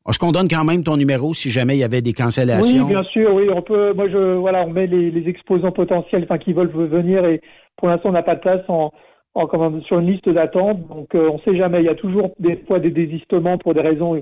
est-ce 0.08 0.18
qu'on 0.18 0.32
donne 0.32 0.48
quand 0.48 0.64
même 0.64 0.82
ton 0.82 0.96
numéro 0.96 1.32
si 1.34 1.50
jamais 1.50 1.76
il 1.76 1.80
y 1.80 1.84
avait 1.84 2.02
des 2.02 2.12
cancellations? 2.12 2.84
Oui, 2.84 2.90
bien 2.90 3.04
sûr, 3.04 3.34
oui, 3.34 3.48
on 3.54 3.62
peut. 3.62 3.92
Moi, 3.94 4.08
je, 4.08 4.34
voilà, 4.36 4.64
on 4.64 4.70
met 4.70 4.86
les, 4.86 5.10
les 5.10 5.28
exposants 5.28 5.72
potentiels, 5.72 6.24
enfin, 6.24 6.38
qui 6.38 6.52
veulent 6.52 6.70
venir, 6.70 7.24
et 7.24 7.40
pour 7.76 7.88
l'instant, 7.88 8.08
on 8.08 8.12
n'a 8.12 8.22
pas 8.22 8.34
de 8.34 8.40
place 8.40 8.62
en, 8.68 8.90
en 9.34 9.46
comment, 9.46 9.80
sur 9.82 10.00
une 10.00 10.10
liste 10.10 10.28
d'attente. 10.28 10.86
Donc, 10.88 11.14
euh, 11.14 11.30
on 11.30 11.36
ne 11.36 11.42
sait 11.42 11.56
jamais. 11.56 11.80
Il 11.80 11.86
y 11.86 11.88
a 11.88 11.94
toujours 11.94 12.30
des 12.38 12.56
fois 12.66 12.80
des 12.80 12.90
désistements 12.90 13.58
pour 13.58 13.74
des 13.74 13.80
raisons 13.80 14.20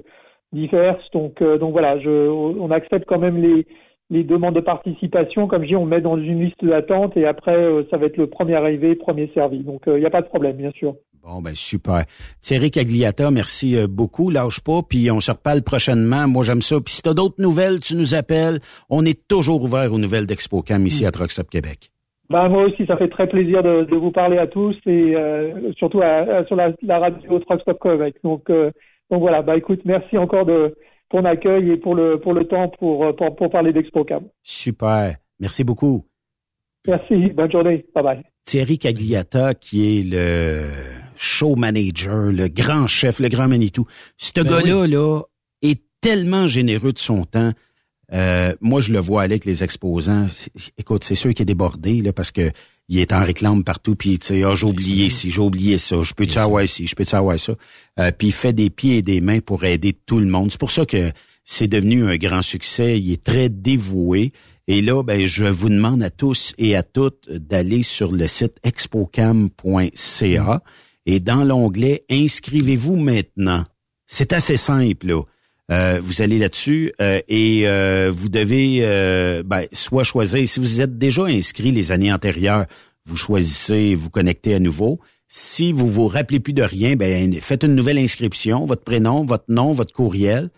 diverses. 0.53 1.11
Donc, 1.13 1.41
euh, 1.41 1.59
donc 1.59 1.73
voilà, 1.73 1.99
je, 1.99 2.29
on 2.29 2.71
accepte 2.71 3.07
quand 3.07 3.19
même 3.19 3.41
les, 3.41 3.67
les 4.11 4.25
demandes 4.25 4.55
de 4.57 4.61
participation. 4.61 5.47
Comme 5.47 5.63
je 5.63 5.69
dis, 5.69 5.77
on 5.77 5.87
met 5.87 6.01
dans 6.01 6.17
une 6.19 6.45
liste 6.45 6.65
d'attente, 6.65 7.17
et 7.17 7.27
après, 7.27 7.57
euh, 7.57 7.85
ça 7.91 7.97
va 7.97 8.07
être 8.07 8.17
le 8.17 8.27
premier 8.27 8.55
arrivé, 8.55 8.95
premier 8.97 9.31
servi. 9.33 9.61
Donc, 9.61 9.87
euh, 9.89 9.97
il 9.97 10.01
n'y 10.01 10.07
a 10.07 10.11
pas 10.11 10.23
de 10.23 10.27
problème, 10.27 10.57
bien 10.57 10.73
sûr. 10.73 10.95
Bon, 11.23 11.43
ben 11.43 11.55
super. 11.55 12.05
Thierry 12.41 12.71
Cagliata, 12.71 13.31
merci 13.31 13.77
euh, 13.77 13.87
beaucoup. 13.87 14.31
Lâche 14.31 14.61
pas, 14.61 14.81
puis 14.89 15.11
on 15.11 15.21
se 15.21 15.31
reparle 15.31 15.63
prochainement. 15.63 16.27
Moi, 16.27 16.45
j'aime 16.45 16.63
ça. 16.63 16.77
Puis 16.81 16.95
si 16.95 17.03
t'as 17.03 17.13
d'autres 17.15 17.43
nouvelles, 17.43 17.79
tu 17.81 17.95
nous 17.95 18.15
appelles. 18.15 18.59
On 18.89 19.05
est 19.05 19.29
toujours 19.29 19.63
ouvert 19.63 19.93
aux 19.93 19.99
nouvelles 19.99 20.27
d'ExpoCam 20.27 20.87
ici 20.87 21.05
à 21.05 21.11
Truck 21.11 21.31
Stop 21.31 21.51
Québec. 21.51 21.91
Ben, 22.31 22.49
moi 22.49 22.65
aussi, 22.65 22.87
ça 22.87 22.97
fait 22.97 23.09
très 23.09 23.27
plaisir 23.29 23.63
de, 23.63 23.85
de 23.85 23.97
vous 23.97 24.13
parler 24.13 24.39
à 24.39 24.47
tous 24.47 24.75
et 24.87 25.15
euh, 25.15 25.73
surtout 25.77 26.01
à- 26.01 26.07
à- 26.39 26.45
sur 26.47 26.57
la, 26.57 26.73
la 26.83 26.99
radio 27.01 27.39
Truck 27.41 27.61
Stop 27.61 27.79
Québec. 27.83 28.15
Donc, 28.25 28.49
euh, 28.49 28.71
donc 29.11 29.21
voilà, 29.21 29.43
bah 29.43 29.57
écoute, 29.59 29.81
merci 29.85 30.17
encore 30.17 30.47
de 30.47 30.75
ton 31.11 31.25
accueil 31.25 31.71
et 31.71 31.77
pour 31.77 31.95
le 31.95 32.19
pour 32.19 32.33
le 32.33 32.47
temps 32.47 32.69
pour 32.79 33.05
euh, 33.05 33.13
pour, 33.13 33.37
pour 33.37 33.51
parler 33.51 33.73
d'ExpoCam. 33.73 34.25
Super. 34.43 35.17
Merci 35.39 35.65
beaucoup. 35.65 36.07
Merci, 36.87 37.29
bonne 37.31 37.51
journée, 37.53 37.85
bye 37.95 38.03
bye. 38.03 38.23
Thierry 38.45 38.79
Cagliata, 38.79 39.55
qui 39.55 39.99
est 39.99 40.03
le 40.11 40.63
show 41.15 41.57
manager, 41.57 42.33
le 42.33 42.49
grand 42.49 42.87
chef, 42.87 43.19
le 43.21 43.29
grand 43.29 43.49
Manitou. 43.49 43.87
Ce 44.17 44.33
Ben 44.35 44.45
gars-là, 44.45 44.87
là, 44.87 45.21
est 45.63 45.83
tellement 46.01 46.47
généreux 46.47 46.93
de 46.93 46.99
son 46.99 47.25
temps. 47.25 47.53
Euh, 48.13 48.55
moi, 48.61 48.81
je 48.81 48.93
le 48.93 48.99
vois 48.99 49.23
aller 49.23 49.35
avec 49.35 49.45
les 49.45 49.63
exposants. 49.63 50.27
Écoute, 50.79 51.05
c'est 51.05 51.15
sûr 51.15 51.33
qu'il 51.35 51.43
est 51.43 51.47
débordé, 51.47 52.01
là, 52.01 52.13
parce 52.13 52.33
que 52.33 52.51
il 52.91 52.99
est 52.99 53.13
en 53.13 53.25
réclame 53.25 53.63
partout, 53.63 53.95
puis 53.95 54.19
tu 54.19 54.27
sais, 54.27 54.43
ah, 54.43 54.57
j'ai 54.57 54.67
oublié 54.67 55.09
ci, 55.11 55.31
j'ai 55.31 55.41
oublié 55.41 55.79
ça, 55.79 56.03
je 56.03 56.13
peux-tu 56.13 56.39
avoir 56.39 56.67
ci, 56.67 56.89
je 56.89 56.97
peux-tu 56.97 57.15
avoir 57.15 57.39
ça? 57.39 57.55
Euh, 58.01 58.11
puis 58.11 58.27
il 58.27 58.33
fait 58.33 58.53
des 58.53 58.69
pieds 58.69 58.97
et 58.97 59.03
des 59.03 59.21
mains 59.21 59.39
pour 59.39 59.65
aider 59.65 59.93
tout 59.93 60.19
le 60.19 60.27
monde. 60.27 60.51
C'est 60.51 60.59
pour 60.59 60.73
ça 60.73 60.85
que 60.85 61.13
c'est 61.45 61.69
devenu 61.69 62.05
un 62.11 62.17
grand 62.17 62.43
succès. 62.43 62.99
Il 62.99 63.13
est 63.13 63.23
très 63.23 63.49
dévoué. 63.49 64.33
Et 64.67 64.83
là, 64.83 65.05
ben, 65.05 65.25
je 65.25 65.45
vous 65.45 65.69
demande 65.69 66.03
à 66.03 66.11
tous 66.11 66.53
et 66.59 66.75
à 66.75 66.83
toutes 66.83 67.31
d'aller 67.31 67.83
sur 67.83 68.11
le 68.11 68.27
site 68.27 68.57
expocam.ca 68.65 70.63
et 71.07 71.21
dans 71.21 71.45
l'onglet 71.45 72.05
Inscrivez-vous 72.11 72.97
maintenant. 72.97 73.65
C'est 74.07 74.33
assez 74.33 74.57
simple. 74.57 75.07
Là. 75.07 75.23
Euh, 75.71 76.01
vous 76.03 76.21
allez 76.21 76.39
là-dessus 76.39 76.93
euh, 77.01 77.21
et 77.29 77.63
euh, 77.69 78.13
vous 78.15 78.29
devez 78.29 78.81
ben, 79.45 79.67
soit 79.73 80.05
choisir, 80.05 80.47
si 80.49 80.59
vous 80.59 80.81
êtes 80.81 80.99
déjà 80.99 81.25
inscrit 81.25 81.71
les 81.71 81.93
années 81.93 82.13
antérieures, 82.13 82.67
vous 83.07 83.17
choisissez, 83.17 83.95
vous 83.95 84.11
connectez 84.11 84.55
à 84.55 84.59
nouveau. 84.59 85.01
Si 85.29 85.73
vous 85.73 85.89
vous 85.89 86.09
rappelez 86.09 86.41
plus 86.41 86.53
de 86.53 86.63
rien, 86.63 86.97
ben, 86.97 87.33
faites 87.41 87.63
une 87.63 87.77
nouvelle 87.77 87.99
inscription, 87.99 88.65
votre 88.65 88.83
prénom, 88.83 89.25
votre 89.25 89.45
nom, 89.49 89.73
votre 89.73 89.93
courriel. 89.93 90.51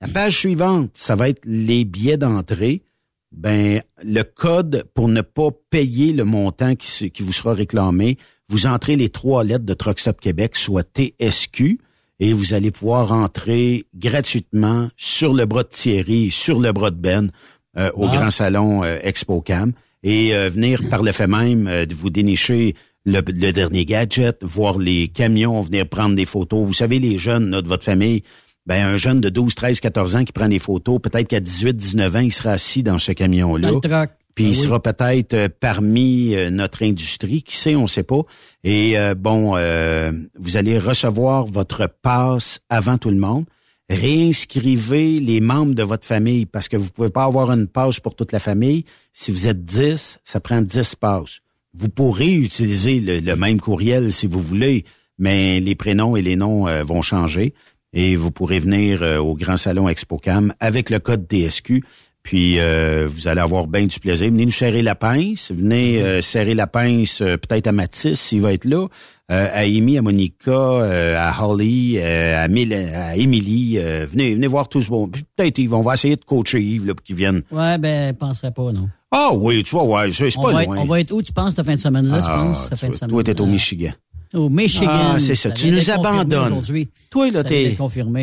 La 0.00 0.08
page 0.08 0.38
suivante, 0.38 0.90
ça 0.94 1.14
va 1.14 1.28
être 1.28 1.42
les 1.44 1.84
billets 1.84 2.16
d'entrée. 2.16 2.82
Ben, 3.30 3.82
le 4.02 4.22
code 4.22 4.84
pour 4.94 5.08
ne 5.08 5.20
pas 5.20 5.50
payer 5.70 6.12
le 6.12 6.24
montant 6.24 6.74
qui 6.74 7.12
vous 7.20 7.32
sera 7.32 7.54
réclamé, 7.54 8.18
vous 8.48 8.66
entrez 8.66 8.96
les 8.96 9.10
trois 9.10 9.44
lettres 9.44 9.64
de 9.64 9.74
Truck 9.74 10.00
Stop 10.00 10.20
Québec, 10.20 10.56
soit 10.56 10.82
TSQ, 10.82 11.78
et 12.20 12.32
vous 12.32 12.54
allez 12.54 12.70
pouvoir 12.70 13.12
entrer 13.12 13.84
gratuitement 13.94 14.88
sur 14.96 15.34
le 15.34 15.44
bras 15.46 15.62
de 15.62 15.68
Thierry, 15.68 16.30
sur 16.30 16.58
le 16.60 16.72
bras 16.72 16.90
de 16.90 16.96
Ben, 16.96 17.30
euh, 17.76 17.90
au 17.94 18.06
Ah. 18.06 18.16
Grand 18.16 18.30
Salon 18.30 18.82
euh, 18.84 18.98
ExpoCam, 19.02 19.72
et 20.02 20.34
euh, 20.34 20.48
venir 20.48 20.80
par 20.88 21.02
le 21.02 21.12
fait 21.12 21.26
même 21.26 21.66
euh, 21.66 21.84
de 21.86 21.94
vous 21.94 22.10
dénicher 22.10 22.74
le, 23.04 23.20
le 23.26 23.52
dernier 23.52 23.84
gadget, 23.84 24.42
voir 24.42 24.78
les 24.78 25.08
camions, 25.08 25.60
venir 25.60 25.86
prendre 25.88 26.16
des 26.16 26.26
photos. 26.26 26.66
Vous 26.66 26.72
savez, 26.74 26.98
les 26.98 27.18
jeunes 27.18 27.50
là, 27.50 27.62
de 27.62 27.68
votre 27.68 27.84
famille, 27.84 28.22
ben, 28.66 28.84
un 28.84 28.96
jeune 28.96 29.20
de 29.20 29.28
12, 29.28 29.54
13, 29.54 29.80
14 29.80 30.16
ans 30.16 30.24
qui 30.24 30.32
prend 30.32 30.48
des 30.48 30.58
photos, 30.58 30.98
peut-être 31.00 31.28
qu'à 31.28 31.38
18, 31.40 31.76
19 31.76 32.16
ans, 32.16 32.20
il 32.20 32.32
sera 32.32 32.52
assis 32.52 32.82
dans 32.82 32.98
ce 32.98 33.12
camion-là. 33.12 33.68
Puis 34.36 34.44
Ah 34.44 34.48
il 34.50 34.56
oui. 34.56 34.62
sera 34.62 34.80
peut-être 34.80 35.34
euh, 35.34 35.48
parmi 35.60 36.36
euh, 36.36 36.50
notre 36.50 36.84
industrie, 36.84 37.42
qui 37.42 37.56
sait, 37.56 37.74
on 37.74 37.88
sait 37.88 38.04
pas. 38.04 38.20
Et 38.62 38.96
euh, 38.98 39.14
bon, 39.16 39.54
euh, 39.56 40.12
vous 40.38 40.56
allez 40.56 40.78
recevoir 40.78 41.46
votre 41.46 41.88
passe 42.02 42.60
avant 42.68 42.98
tout 42.98 43.10
le 43.10 43.16
monde. 43.16 43.46
Réinscrivez 43.88 45.20
les 45.20 45.40
membres 45.40 45.74
de 45.74 45.82
votre 45.82 46.06
famille 46.06 46.46
parce 46.46 46.68
que 46.68 46.76
vous 46.76 46.90
pouvez 46.90 47.10
pas 47.10 47.24
avoir 47.24 47.50
une 47.50 47.66
passe 47.66 48.00
pour 48.00 48.14
toute 48.14 48.32
la 48.32 48.38
famille. 48.38 48.84
Si 49.12 49.30
vous 49.30 49.46
êtes 49.48 49.64
10, 49.64 50.18
ça 50.24 50.40
prend 50.40 50.60
10 50.60 50.94
passes. 50.96 51.40
Vous 51.74 51.88
pourrez 51.88 52.32
utiliser 52.32 53.00
le, 53.00 53.20
le 53.20 53.36
même 53.36 53.60
courriel 53.60 54.12
si 54.12 54.26
vous 54.26 54.40
voulez, 54.40 54.84
mais 55.18 55.60
les 55.60 55.74
prénoms 55.74 56.16
et 56.16 56.22
les 56.22 56.36
noms 56.36 56.66
euh, 56.66 56.82
vont 56.84 57.02
changer. 57.02 57.54
Et 57.92 58.16
vous 58.16 58.30
pourrez 58.30 58.58
venir 58.58 59.00
au 59.02 59.34
Grand 59.34 59.56
Salon 59.56 59.88
ExpoCam 59.88 60.52
avec 60.60 60.90
le 60.90 60.98
code 60.98 61.26
TSQ. 61.30 61.82
Puis 62.26 62.58
euh, 62.58 63.06
vous 63.08 63.28
allez 63.28 63.40
avoir 63.40 63.68
bien 63.68 63.86
du 63.86 64.00
plaisir. 64.00 64.26
Venez 64.28 64.46
nous 64.46 64.50
serrer 64.50 64.82
la 64.82 64.96
pince. 64.96 65.52
Venez 65.52 66.02
euh, 66.02 66.20
serrer 66.20 66.54
la 66.54 66.66
pince 66.66 67.20
euh, 67.22 67.36
peut-être 67.36 67.68
à 67.68 67.72
Mathis 67.72 68.18
s'il 68.20 68.40
va 68.40 68.52
être 68.52 68.64
là. 68.64 68.88
euh, 69.30 69.48
à 69.54 69.60
Amy, 69.60 69.96
à 69.96 70.02
Monica, 70.02 70.50
euh, 70.50 71.16
à 71.16 71.46
Holly, 71.46 71.98
euh, 71.98 72.42
à, 72.44 72.48
Mil- 72.48 72.72
à 72.74 73.16
Emily. 73.16 73.74
euh, 73.78 74.06
venez, 74.10 74.34
venez 74.34 74.48
voir 74.48 74.68
tous. 74.68 74.88
Bon, 74.88 75.06
puis 75.06 75.24
peut-être 75.36 75.58
ils 75.58 75.68
vont 75.68 75.78
on 75.78 75.82
va 75.82 75.94
essayer 75.94 76.16
de 76.16 76.24
coacher 76.24 76.60
Yves 76.60 76.86
là, 76.86 76.94
pour 76.96 77.04
qu'ils 77.04 77.14
viennent. 77.14 77.42
Ouais, 77.52 77.78
ben, 77.78 78.08
je 78.08 78.12
penserais 78.18 78.50
pas, 78.50 78.72
non. 78.72 78.88
Ah 79.12 79.30
oui, 79.32 79.62
tu 79.62 79.70
vois, 79.70 79.84
ouais, 79.84 80.10
c'est 80.12 80.34
pas 80.34 80.42
va, 80.42 80.50
loin. 80.50 80.62
être, 80.62 80.78
on 80.78 80.84
va 80.84 81.00
être 81.00 81.12
où, 81.12 81.22
tu 81.22 81.32
penses, 81.32 81.54
cette 81.54 81.64
fin 81.64 81.74
de 81.74 81.78
semaine-là, 81.80 82.18
tu 82.22 82.26
Ah, 82.28 82.36
penses, 82.38 82.68
cette 82.68 82.78
fin 82.80 82.88
de 82.88 82.94
semaine? 82.94 83.10
toi, 83.10 83.22
t'es 83.22 83.40
au 83.40 83.46
Michigan. 83.46 83.92
Au 84.34 84.48
Michigan. 84.48 84.90
Ah, 85.14 85.20
c'est 85.20 85.34
ça. 85.34 85.50
Tu 85.50 85.70
nous 85.70 85.90
abandonnes. 85.90 86.46
aujourd'hui. 86.46 86.88
Toi, 87.10 87.30
là, 87.30 87.44
t'es-. 87.44 87.76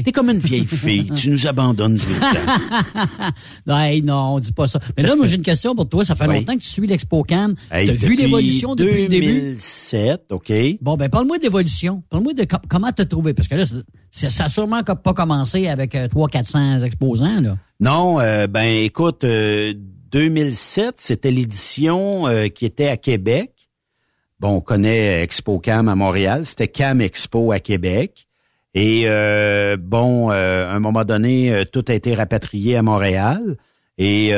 T'es 0.03 0.11
comme 0.11 0.29
une 0.29 0.39
vieille 0.39 0.65
fille. 0.65 1.09
tu 1.15 1.29
nous 1.29 1.47
abandonnes 1.47 1.97
tout 1.97 2.05
le 2.09 2.19
temps. 2.19 3.31
non, 3.67 3.77
hey, 3.79 4.01
non, 4.01 4.35
on 4.35 4.39
dit 4.39 4.51
pas 4.51 4.67
ça. 4.67 4.79
Mais 4.97 5.03
là, 5.03 5.15
moi, 5.15 5.25
j'ai 5.25 5.37
une 5.37 5.41
question 5.41 5.75
pour 5.75 5.87
toi. 5.89 6.03
Ça 6.05 6.15
fait 6.15 6.27
Oui. 6.27 6.35
longtemps 6.39 6.55
que 6.55 6.61
tu 6.61 6.67
suis 6.69 6.85
l'ExpoCam. 6.85 7.55
Hey, 7.71 7.87
T'as 7.87 7.93
vu 7.93 8.15
l'évolution 8.15 8.75
depuis 8.75 9.03
le 9.03 9.07
début? 9.07 9.27
2007, 9.27 10.21
OK. 10.31 10.51
Bon, 10.81 10.95
ben, 10.97 11.09
parle-moi 11.09 11.37
d'évolution. 11.39 12.03
Parle-moi 12.09 12.33
de 12.33 12.43
com- 12.43 12.59
comment 12.69 12.91
t'as 12.91 13.05
trouvé? 13.05 13.33
Parce 13.33 13.47
que 13.47 13.55
là, 13.55 13.63
ça 14.11 14.43
a 14.45 14.49
sûrement 14.49 14.83
pas 14.83 15.13
commencé 15.13 15.67
avec 15.67 15.95
euh, 15.95 16.07
300-400 16.07 16.83
exposants, 16.83 17.41
là. 17.41 17.57
Non, 17.79 18.19
euh, 18.19 18.47
ben 18.47 18.65
écoute, 18.83 19.23
euh, 19.23 19.73
2007, 20.11 20.95
c'était 20.97 21.31
l'édition 21.31 22.27
euh, 22.27 22.47
qui 22.47 22.65
était 22.65 22.87
à 22.87 22.97
Québec. 22.97 23.52
Bon, 24.43 24.57
on 24.57 24.59
connaît 24.59 25.23
Expo 25.23 25.57
Cam 25.57 25.87
à 25.87 25.95
Montréal, 25.95 26.43
c'était 26.43 26.67
Cam 26.67 26.99
Expo 26.99 27.53
à 27.53 27.61
Québec. 27.61 28.27
Et 28.73 29.03
euh, 29.05 29.77
bon, 29.79 30.31
euh, 30.31 30.69
à 30.69 30.73
un 30.73 30.81
moment 30.81 31.05
donné, 31.05 31.53
euh, 31.53 31.63
tout 31.63 31.85
a 31.87 31.93
été 31.93 32.13
rapatrié 32.13 32.75
à 32.75 32.81
Montréal. 32.81 33.55
Et 33.97 34.33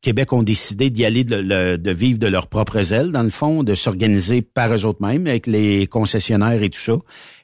Québec 0.00 0.32
ont 0.32 0.42
décidé 0.42 0.88
d'y 0.88 1.04
aller, 1.04 1.24
de, 1.24 1.76
de 1.76 1.90
vivre 1.90 2.18
de 2.18 2.28
leurs 2.28 2.46
propres 2.46 2.94
ailes, 2.94 3.12
dans 3.12 3.24
le 3.24 3.28
fond, 3.28 3.62
de 3.62 3.74
s'organiser 3.74 4.40
par 4.40 4.74
eux 4.74 4.86
autres 4.86 5.06
mêmes, 5.06 5.26
avec 5.26 5.46
les 5.46 5.86
concessionnaires 5.86 6.62
et 6.62 6.70
tout 6.70 6.80
ça. 6.80 6.96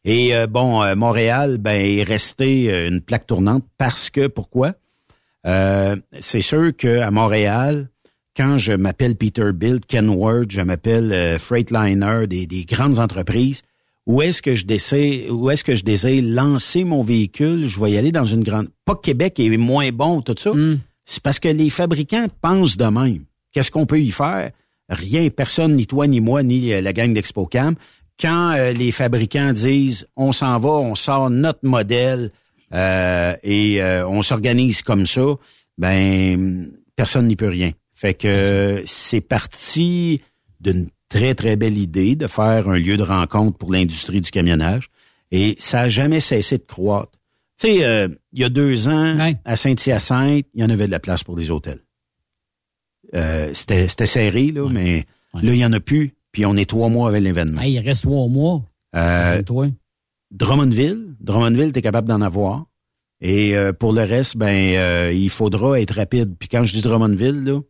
Et 0.06 0.32
bon, 0.48 0.82
Montréal, 0.96 1.58
ben, 1.58 1.74
est 1.74 2.04
resté 2.04 2.86
une 2.86 3.02
plaque 3.02 3.26
tournante 3.26 3.64
parce 3.76 4.08
que, 4.08 4.28
pourquoi? 4.28 4.76
C'est 5.44 6.42
sûr 6.42 6.74
qu'à 6.74 7.10
Montréal, 7.10 7.88
quand 8.36 8.58
je 8.58 8.72
m'appelle 8.72 9.16
Peterbilt, 9.16 9.86
Kenworth, 9.86 10.50
je 10.50 10.60
m'appelle 10.60 11.12
euh, 11.12 11.38
Freightliner, 11.38 12.26
des, 12.26 12.46
des 12.46 12.64
grandes 12.64 12.98
entreprises, 12.98 13.62
où 14.06 14.22
est-ce 14.22 14.42
que 14.42 14.54
je 14.54 14.64
désire, 14.64 15.32
où 15.32 15.50
est-ce 15.50 15.64
que 15.64 15.74
je 15.74 15.84
désire 15.84 16.22
lancer 16.24 16.84
mon 16.84 17.02
véhicule, 17.02 17.66
je 17.66 17.80
vais 17.80 17.92
y 17.92 17.98
aller 17.98 18.12
dans 18.12 18.24
une 18.24 18.42
grande. 18.42 18.68
Pas 18.84 18.94
que 18.94 19.02
Québec 19.02 19.38
est 19.38 19.56
moins 19.56 19.90
bon, 19.92 20.22
tout 20.22 20.34
ça. 20.38 20.52
C'est 21.04 21.22
parce 21.22 21.38
que 21.38 21.48
les 21.48 21.70
fabricants 21.70 22.26
pensent 22.40 22.76
de 22.76 22.86
même. 22.86 23.24
Qu'est-ce 23.52 23.70
qu'on 23.70 23.86
peut 23.86 24.00
y 24.00 24.10
faire? 24.10 24.50
Rien, 24.88 25.28
personne, 25.30 25.74
ni 25.76 25.86
toi, 25.86 26.06
ni 26.06 26.20
moi, 26.20 26.42
ni 26.42 26.72
euh, 26.72 26.80
la 26.80 26.92
gang 26.92 27.12
d'ExpoCam, 27.12 27.76
quand 28.20 28.52
euh, 28.52 28.72
les 28.72 28.92
fabricants 28.92 29.52
disent 29.52 30.06
on 30.16 30.32
s'en 30.32 30.58
va, 30.58 30.70
on 30.70 30.94
sort 30.94 31.30
notre 31.30 31.60
modèle 31.62 32.30
euh, 32.72 33.34
et 33.42 33.82
euh, 33.82 34.06
on 34.06 34.22
s'organise 34.22 34.82
comme 34.82 35.06
ça, 35.06 35.34
ben 35.78 36.70
personne 36.96 37.26
n'y 37.26 37.36
peut 37.36 37.48
rien. 37.48 37.72
Fait 38.02 38.14
que 38.14 38.82
c'est 38.84 39.20
parti 39.20 40.22
d'une 40.58 40.88
très 41.08 41.36
très 41.36 41.54
belle 41.54 41.78
idée 41.78 42.16
de 42.16 42.26
faire 42.26 42.68
un 42.68 42.76
lieu 42.76 42.96
de 42.96 43.04
rencontre 43.04 43.56
pour 43.56 43.72
l'industrie 43.72 44.20
du 44.20 44.32
camionnage 44.32 44.90
et 45.30 45.54
ça 45.60 45.82
a 45.82 45.88
jamais 45.88 46.18
cessé 46.18 46.58
de 46.58 46.64
croître. 46.64 47.12
Tu 47.60 47.68
sais, 47.68 47.84
euh, 47.84 48.08
il 48.32 48.40
y 48.40 48.44
a 48.44 48.48
deux 48.48 48.88
ans, 48.88 49.16
à 49.44 49.54
Saint-Hyacinthe, 49.54 50.46
il 50.52 50.60
y 50.60 50.64
en 50.64 50.70
avait 50.70 50.86
de 50.86 50.90
la 50.90 50.98
place 50.98 51.22
pour 51.22 51.36
des 51.36 51.52
hôtels. 51.52 51.78
Euh, 53.14 53.50
c'était, 53.54 53.86
c'était 53.86 54.06
serré, 54.06 54.50
là, 54.50 54.68
mais 54.68 55.06
là, 55.34 55.52
il 55.52 55.60
y 55.60 55.64
en 55.64 55.72
a 55.72 55.78
plus. 55.78 56.12
Puis 56.32 56.44
on 56.44 56.56
est 56.56 56.68
trois 56.68 56.88
mois 56.88 57.06
avec 57.06 57.22
l'événement. 57.22 57.60
Hey, 57.60 57.74
il 57.74 57.80
reste 57.86 58.02
trois 58.02 58.26
mois. 58.26 58.64
Euh, 58.96 59.44
toi. 59.44 59.68
Drummondville, 60.32 61.14
Drummondville, 61.20 61.70
t'es 61.70 61.82
capable 61.82 62.08
d'en 62.08 62.20
avoir. 62.20 62.66
Et 63.20 63.56
euh, 63.56 63.72
pour 63.72 63.92
le 63.92 64.02
reste, 64.02 64.36
ben, 64.36 64.74
euh, 64.74 65.12
il 65.12 65.30
faudra 65.30 65.80
être 65.80 65.94
rapide. 65.94 66.34
Puis 66.36 66.48
quand 66.48 66.64
je 66.64 66.72
dis 66.72 66.82
Drummondville, 66.82 67.44
là, 67.44 67.60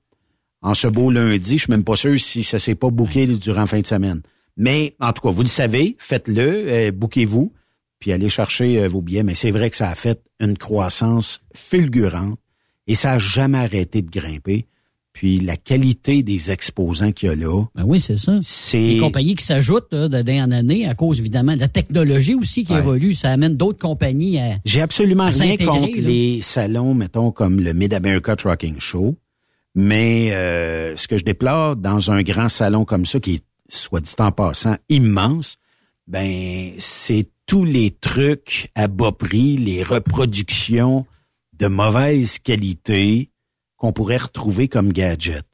en 0.62 0.74
ce 0.74 0.86
beau 0.88 1.10
lundi, 1.10 1.58
je 1.58 1.64
suis 1.64 1.70
même 1.70 1.84
pas 1.84 1.96
sûr 1.96 2.18
si 2.18 2.42
ça 2.44 2.58
s'est 2.58 2.74
pas 2.74 2.90
booké 2.90 3.26
durant 3.26 3.60
la 3.62 3.66
fin 3.66 3.80
de 3.80 3.86
semaine. 3.86 4.22
Mais 4.56 4.94
en 5.00 5.12
tout 5.12 5.22
cas, 5.22 5.30
vous 5.30 5.42
le 5.42 5.48
savez, 5.48 5.96
faites-le, 5.98 6.40
euh, 6.68 6.90
bouquez-vous, 6.92 7.52
puis 7.98 8.12
allez 8.12 8.28
chercher 8.28 8.80
euh, 8.82 8.88
vos 8.88 9.00
billets. 9.00 9.22
Mais 9.24 9.34
c'est 9.34 9.50
vrai 9.50 9.70
que 9.70 9.76
ça 9.76 9.88
a 9.88 9.94
fait 9.94 10.20
une 10.40 10.56
croissance 10.58 11.40
fulgurante 11.54 12.38
et 12.86 12.94
ça 12.94 13.12
a 13.12 13.18
jamais 13.18 13.58
arrêté 13.58 14.02
de 14.02 14.10
grimper. 14.10 14.66
Puis 15.14 15.40
la 15.40 15.56
qualité 15.58 16.22
des 16.22 16.50
exposants 16.50 17.12
qu'il 17.12 17.28
y 17.28 17.32
a 17.32 17.34
là. 17.34 17.64
Ben 17.74 17.84
oui, 17.86 18.00
c'est 18.00 18.16
ça. 18.16 18.38
C'est 18.42 18.78
Les 18.80 18.98
compagnies 18.98 19.34
qui 19.34 19.44
s'ajoutent 19.44 19.94
d'année 19.94 20.40
en 20.40 20.50
année 20.50 20.86
à 20.88 20.94
cause, 20.94 21.18
évidemment, 21.20 21.54
de 21.54 21.60
la 21.60 21.68
technologie 21.68 22.34
aussi 22.34 22.64
qui 22.64 22.72
Ouais. 22.72 22.78
évolue. 22.78 23.12
Ça 23.12 23.28
amène 23.30 23.54
d'autres 23.56 23.78
compagnies 23.78 24.38
à. 24.38 24.56
J'ai 24.64 24.80
absolument 24.80 25.24
à 25.24 25.28
rien 25.28 25.56
contre 25.58 25.96
là. 25.96 26.08
les 26.08 26.40
salons, 26.40 26.94
mettons, 26.94 27.30
comme 27.30 27.60
le 27.60 27.74
Mid-America 27.74 28.36
Trucking 28.36 28.76
Show. 28.80 29.16
Mais 29.74 30.32
euh, 30.32 30.96
ce 30.96 31.08
que 31.08 31.16
je 31.16 31.24
déplore 31.24 31.76
dans 31.76 32.10
un 32.10 32.22
grand 32.22 32.48
salon 32.48 32.84
comme 32.84 33.06
ça, 33.06 33.20
qui 33.20 33.34
est, 33.34 33.44
soit 33.68 34.00
dit 34.00 34.12
en 34.18 34.32
passant, 34.32 34.76
immense, 34.88 35.58
ben 36.06 36.72
c'est 36.78 37.28
tous 37.46 37.64
les 37.64 37.90
trucs 37.90 38.70
à 38.74 38.88
bas 38.88 39.12
prix, 39.12 39.56
les 39.56 39.82
reproductions 39.82 41.06
de 41.58 41.66
mauvaise 41.68 42.38
qualité 42.38 43.30
qu'on 43.76 43.92
pourrait 43.92 44.16
retrouver 44.18 44.68
comme 44.68 44.92
gadget. 44.92 45.46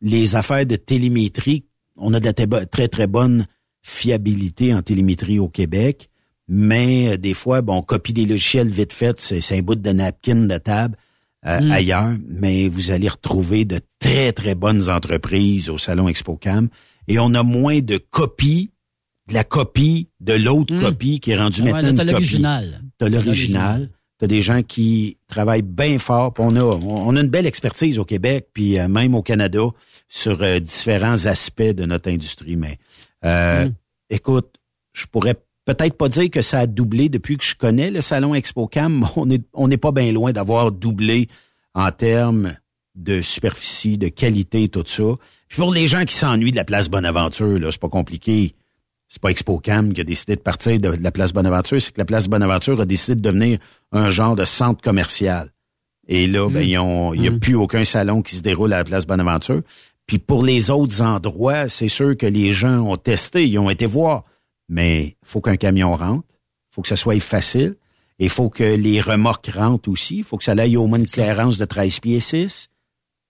Les 0.00 0.36
affaires 0.36 0.66
de 0.66 0.76
télémétrie, 0.76 1.64
on 1.96 2.14
a 2.14 2.20
de 2.20 2.64
très 2.64 2.88
très 2.88 3.06
bonne 3.06 3.46
fiabilité 3.82 4.74
en 4.74 4.82
télémétrie 4.82 5.38
au 5.38 5.48
Québec, 5.48 6.10
mais 6.48 7.10
euh, 7.12 7.16
des 7.16 7.34
fois, 7.34 7.62
bon, 7.62 7.76
on 7.76 7.82
copie 7.82 8.12
des 8.12 8.26
logiciels 8.26 8.68
vite 8.68 8.92
fait, 8.92 9.20
c'est 9.20 9.56
un 9.56 9.62
bout 9.62 9.76
de 9.76 9.90
napkin 9.90 10.46
de 10.46 10.58
table 10.58 10.96
euh, 11.46 11.60
Mm. 11.60 11.70
ailleurs, 11.72 12.16
mais 12.28 12.68
vous 12.68 12.90
allez 12.90 13.08
retrouver 13.08 13.64
de 13.64 13.80
très 14.00 14.32
très 14.32 14.54
bonnes 14.54 14.90
entreprises 14.90 15.70
au 15.70 15.78
salon 15.78 16.08
ExpoCam 16.08 16.68
et 17.06 17.18
on 17.18 17.32
a 17.34 17.42
moins 17.42 17.78
de 17.80 17.96
copies, 17.96 18.70
de 19.28 19.34
la 19.34 19.44
copie 19.44 20.08
de 20.20 20.34
l'autre 20.34 20.78
copie 20.80 21.20
qui 21.20 21.30
est 21.32 21.36
rendue 21.38 21.62
ouais, 21.62 21.72
maintenant 21.72 21.90
une 21.90 21.96
copie. 21.96 22.10
l'original. 22.10 22.80
T'as 22.98 23.08
l'original. 23.08 23.90
T'as 24.18 24.26
des 24.26 24.42
gens 24.42 24.62
qui 24.64 25.16
travaillent 25.28 25.62
bien 25.62 25.96
fort. 26.00 26.34
puis 26.34 26.42
On 26.44 26.56
a, 26.56 26.62
on 26.62 27.14
a 27.14 27.20
une 27.20 27.28
belle 27.28 27.46
expertise 27.46 28.00
au 28.00 28.04
Québec, 28.04 28.48
puis 28.52 28.76
euh, 28.76 28.88
même 28.88 29.14
au 29.14 29.22
Canada, 29.22 29.60
sur 30.08 30.42
euh, 30.42 30.58
différents 30.58 31.24
aspects 31.26 31.62
de 31.62 31.84
notre 31.84 32.10
industrie. 32.10 32.56
Mais 32.56 32.78
euh, 33.24 33.66
Mm. 33.66 33.72
écoute, 34.10 34.56
je 34.92 35.06
pourrais 35.06 35.36
peut-être 35.74 35.98
pas 35.98 36.08
dire 36.08 36.30
que 36.30 36.40
ça 36.40 36.60
a 36.60 36.66
doublé 36.66 37.08
depuis 37.10 37.36
que 37.36 37.44
je 37.44 37.54
connais 37.54 37.90
le 37.90 38.00
salon 38.00 38.34
ExpoCam. 38.34 39.00
mais 39.00 39.06
On 39.16 39.30
est, 39.30 39.42
on 39.52 39.68
n'est 39.68 39.76
pas 39.76 39.92
bien 39.92 40.10
loin 40.12 40.32
d'avoir 40.32 40.72
doublé 40.72 41.28
en 41.74 41.90
termes 41.90 42.54
de 42.94 43.20
superficie, 43.20 43.98
de 43.98 44.08
qualité, 44.08 44.68
tout 44.68 44.82
ça. 44.86 45.04
Puis 45.48 45.58
pour 45.58 45.72
les 45.72 45.86
gens 45.86 46.04
qui 46.04 46.14
s'ennuient 46.14 46.50
de 46.52 46.56
la 46.56 46.64
place 46.64 46.88
Bonaventure, 46.88 47.58
là, 47.58 47.70
c'est 47.70 47.80
pas 47.80 47.88
compliqué. 47.88 48.54
C'est 49.08 49.20
pas 49.22 49.30
ExpoCam 49.30 49.92
qui 49.92 50.00
a 50.00 50.04
décidé 50.04 50.36
de 50.36 50.40
partir 50.40 50.80
de, 50.80 50.96
de 50.96 51.02
la 51.02 51.12
place 51.12 51.32
Bonaventure, 51.32 51.80
c'est 51.80 51.92
que 51.92 52.00
la 52.00 52.04
place 52.04 52.28
Bonaventure 52.28 52.80
a 52.80 52.84
décidé 52.86 53.14
de 53.14 53.20
devenir 53.20 53.58
un 53.92 54.10
genre 54.10 54.36
de 54.36 54.44
centre 54.44 54.82
commercial. 54.82 55.50
Et 56.08 56.26
là, 56.26 56.48
ben, 56.50 56.60
Mm. 56.60 57.14
il 57.14 57.20
n'y 57.20 57.28
a 57.28 57.32
plus 57.32 57.54
aucun 57.54 57.84
salon 57.84 58.22
qui 58.22 58.36
se 58.36 58.42
déroule 58.42 58.72
à 58.72 58.78
la 58.78 58.84
place 58.84 59.06
Bonaventure. 59.06 59.60
Puis 60.06 60.18
pour 60.18 60.42
les 60.42 60.70
autres 60.70 61.02
endroits, 61.02 61.68
c'est 61.68 61.88
sûr 61.88 62.16
que 62.16 62.26
les 62.26 62.52
gens 62.54 62.80
ont 62.80 62.96
testé, 62.96 63.46
ils 63.46 63.58
ont 63.58 63.68
été 63.70 63.84
voir. 63.86 64.24
Mais 64.68 65.16
faut 65.22 65.40
qu'un 65.40 65.56
camion 65.56 65.94
rentre, 65.94 66.26
faut 66.70 66.82
que 66.82 66.88
ça 66.88 66.96
soit 66.96 67.20
facile, 67.20 67.76
et 68.18 68.24
il 68.24 68.30
faut 68.30 68.50
que 68.50 68.64
les 68.64 69.00
remorques 69.00 69.50
rentrent 69.54 69.88
aussi, 69.88 70.18
il 70.18 70.24
faut 70.24 70.36
que 70.36 70.44
ça 70.44 70.52
aille 70.52 70.76
au 70.76 70.86
moins 70.86 70.98
une 70.98 71.06
clairance 71.06 71.58
de 71.58 71.64
13 71.64 72.00
pieds 72.00 72.20
6. 72.20 72.68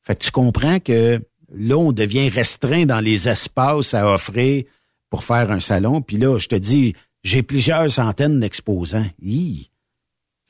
Fait 0.02 0.14
que 0.14 0.24
tu 0.24 0.30
comprends 0.30 0.80
que 0.80 1.20
là, 1.52 1.76
on 1.76 1.92
devient 1.92 2.28
restreint 2.28 2.86
dans 2.86 3.00
les 3.00 3.28
espaces 3.28 3.94
à 3.94 4.10
offrir 4.10 4.64
pour 5.10 5.24
faire 5.24 5.50
un 5.50 5.60
salon. 5.60 6.00
Puis 6.00 6.16
là, 6.16 6.38
je 6.38 6.48
te 6.48 6.54
dis, 6.54 6.94
j'ai 7.22 7.42
plusieurs 7.42 7.90
centaines 7.90 8.40
d'exposants. 8.40 9.06
Hi. 9.22 9.70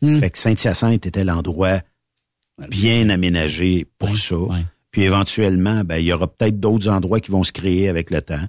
Fait 0.00 0.30
que 0.30 0.38
Saint-Hyacinthe 0.38 1.06
était 1.06 1.24
l'endroit 1.24 1.80
bien 2.68 3.08
aménagé 3.10 3.86
pour 3.98 4.16
ça. 4.16 4.36
Puis 4.92 5.02
éventuellement, 5.02 5.82
ben, 5.84 5.96
il 5.96 6.06
y 6.06 6.12
aura 6.12 6.28
peut-être 6.28 6.60
d'autres 6.60 6.88
endroits 6.88 7.20
qui 7.20 7.30
vont 7.30 7.44
se 7.44 7.52
créer 7.52 7.88
avec 7.88 8.10
le 8.10 8.22
temps. 8.22 8.46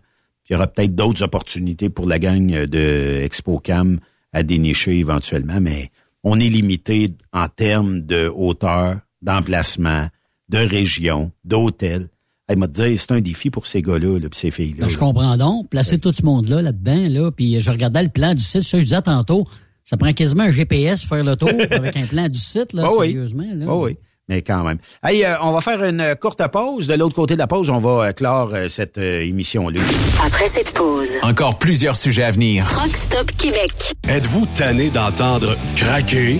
Il 0.50 0.54
y 0.54 0.56
aura 0.56 0.68
peut-être 0.68 0.96
d'autres 0.96 1.24
opportunités 1.24 1.90
pour 1.90 2.08
la 2.08 2.18
gang 2.18 2.48
de 2.48 3.22
ExpoCam 3.24 4.00
à 4.34 4.44
dénicher 4.44 4.98
éventuellement, 4.98 5.60
mais 5.62 5.92
on 6.24 6.40
est 6.40 6.50
limité 6.50 7.10
en 7.32 7.48
termes 7.48 8.02
de 8.02 8.28
hauteur, 8.28 9.00
d'emplacement, 9.22 10.08
de 10.50 10.58
région, 10.58 11.32
d'hôtel. 11.46 12.10
Elle 12.48 12.58
m'a 12.58 12.68
dit, 12.68 12.98
c'est 12.98 13.12
un 13.12 13.22
défi 13.22 13.52
pour 13.52 13.68
ces 13.68 13.84
gars-là, 13.84 14.18
là, 14.20 14.28
puis 14.28 14.40
ces 14.40 14.52
filles-là. 14.52 14.86
Ben, 14.86 14.90
je 14.90 14.98
comprends 14.98 15.38
donc. 15.38 15.70
Placer 15.70 16.00
tout 16.00 16.12
ce 16.12 16.26
monde-là 16.26 16.64
là-dedans, 16.64 17.08
là, 17.10 17.32
puis 17.32 17.62
je 17.62 17.70
regardais 17.70 18.02
le 18.02 18.10
plan 18.10 18.34
du 18.34 18.42
site. 18.42 18.64
Ça, 18.64 18.80
je 18.80 18.84
disais 18.84 19.02
tantôt, 19.04 19.48
ça 19.84 19.98
prend 19.98 20.12
quasiment 20.14 20.44
un 20.44 20.52
GPS 20.52 21.02
pour 21.06 21.16
faire 21.16 21.26
le 21.26 21.36
tour 21.36 21.50
avec 21.72 21.96
un 21.96 22.08
plan 22.08 22.28
du 22.28 22.40
site, 22.40 22.74
là, 22.74 22.92
oui. 22.92 23.12
sérieusement. 23.12 23.46
Là. 23.56 23.66
Ah 23.70 23.76
oui, 23.76 23.98
mais 24.30 24.44
quand 24.44 24.64
même. 24.64 24.78
Hey, 25.04 25.26
euh, 25.26 25.36
on 25.42 25.52
va 25.52 25.60
faire 25.60 25.84
une 25.84 26.00
euh, 26.00 26.16
courte 26.16 26.42
pause. 26.48 26.88
De 26.88 26.94
l'autre 26.94 27.16
côté 27.16 27.34
de 27.34 27.40
la 27.40 27.48
pause, 27.48 27.70
on 27.70 27.80
va 27.80 28.08
euh, 28.08 28.12
clore 28.14 28.52
euh, 28.54 28.68
cette 28.70 28.98
euh, 28.98 29.22
émission-là. 29.22 29.82
Après 30.24 30.48
cette 30.48 30.72
pause, 30.74 31.18
Encore 31.24 31.58
plusieurs 31.58 31.96
sujets 31.96 32.24
à 32.24 32.32
venir. 32.32 32.66
Truck 32.70 32.96
Stop 32.96 33.32
Québec. 33.38 33.94
Êtes-vous 34.08 34.46
tanné 34.56 34.90
d'entendre 34.90 35.58
craquer, 35.76 36.40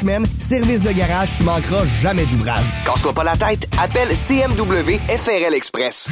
semaines. 0.01 0.25
Service 0.37 0.81
de 0.81 0.91
garage, 0.91 1.29
tu 1.37 1.43
manqueras 1.43 1.85
jamais 1.85 2.25
d'ouvrage. 2.25 2.65
Casse-toi 2.85 3.13
pas 3.13 3.23
la 3.23 3.37
tête, 3.37 3.69
appelle 3.81 4.09
CMW 4.09 4.99
FRL 5.07 5.53
Express. 5.53 6.09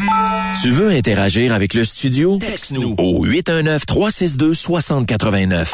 Tu 0.62 0.70
veux 0.70 0.92
interagir 0.92 1.54
avec 1.54 1.74
le 1.74 1.84
studio? 1.84 2.38
Texte-nous 2.38 2.96
au 2.98 3.26
819-362-6089. 3.26 5.74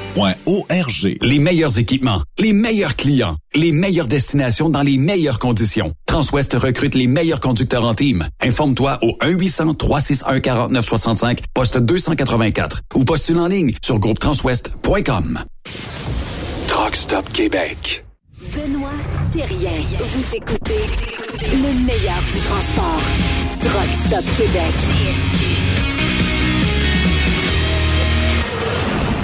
Les 1.21 1.39
meilleurs 1.39 1.79
équipements, 1.79 2.21
les 2.37 2.51
meilleurs 2.51 2.97
clients, 2.97 3.37
les 3.55 3.71
meilleures 3.71 4.07
destinations 4.07 4.69
dans 4.69 4.81
les 4.81 4.97
meilleures 4.97 5.39
conditions. 5.39 5.93
Transwest 6.05 6.53
recrute 6.53 6.95
les 6.95 7.07
meilleurs 7.07 7.39
conducteurs 7.39 7.85
en 7.85 7.93
team. 7.93 8.27
Informe-toi 8.43 8.99
au 9.03 9.11
1-800-361-4965, 9.21 11.37
poste 11.53 11.77
284 11.77 12.81
ou 12.95 13.05
postule 13.05 13.39
en 13.39 13.47
ligne 13.47 13.71
sur 13.81 13.99
groupetranswest.com. 13.99 15.39
Truck 16.67 16.95
Stop 16.95 17.31
Québec. 17.31 18.03
Benoît 18.53 18.89
Thérien. 19.31 19.79
Vous 19.97 20.35
écoutez 20.35 20.81
le 21.53 21.85
meilleur 21.85 22.21
du 22.33 22.39
transport. 22.39 23.01
Truck 23.61 23.93
Stop 23.93 24.25
Québec. 24.35 24.75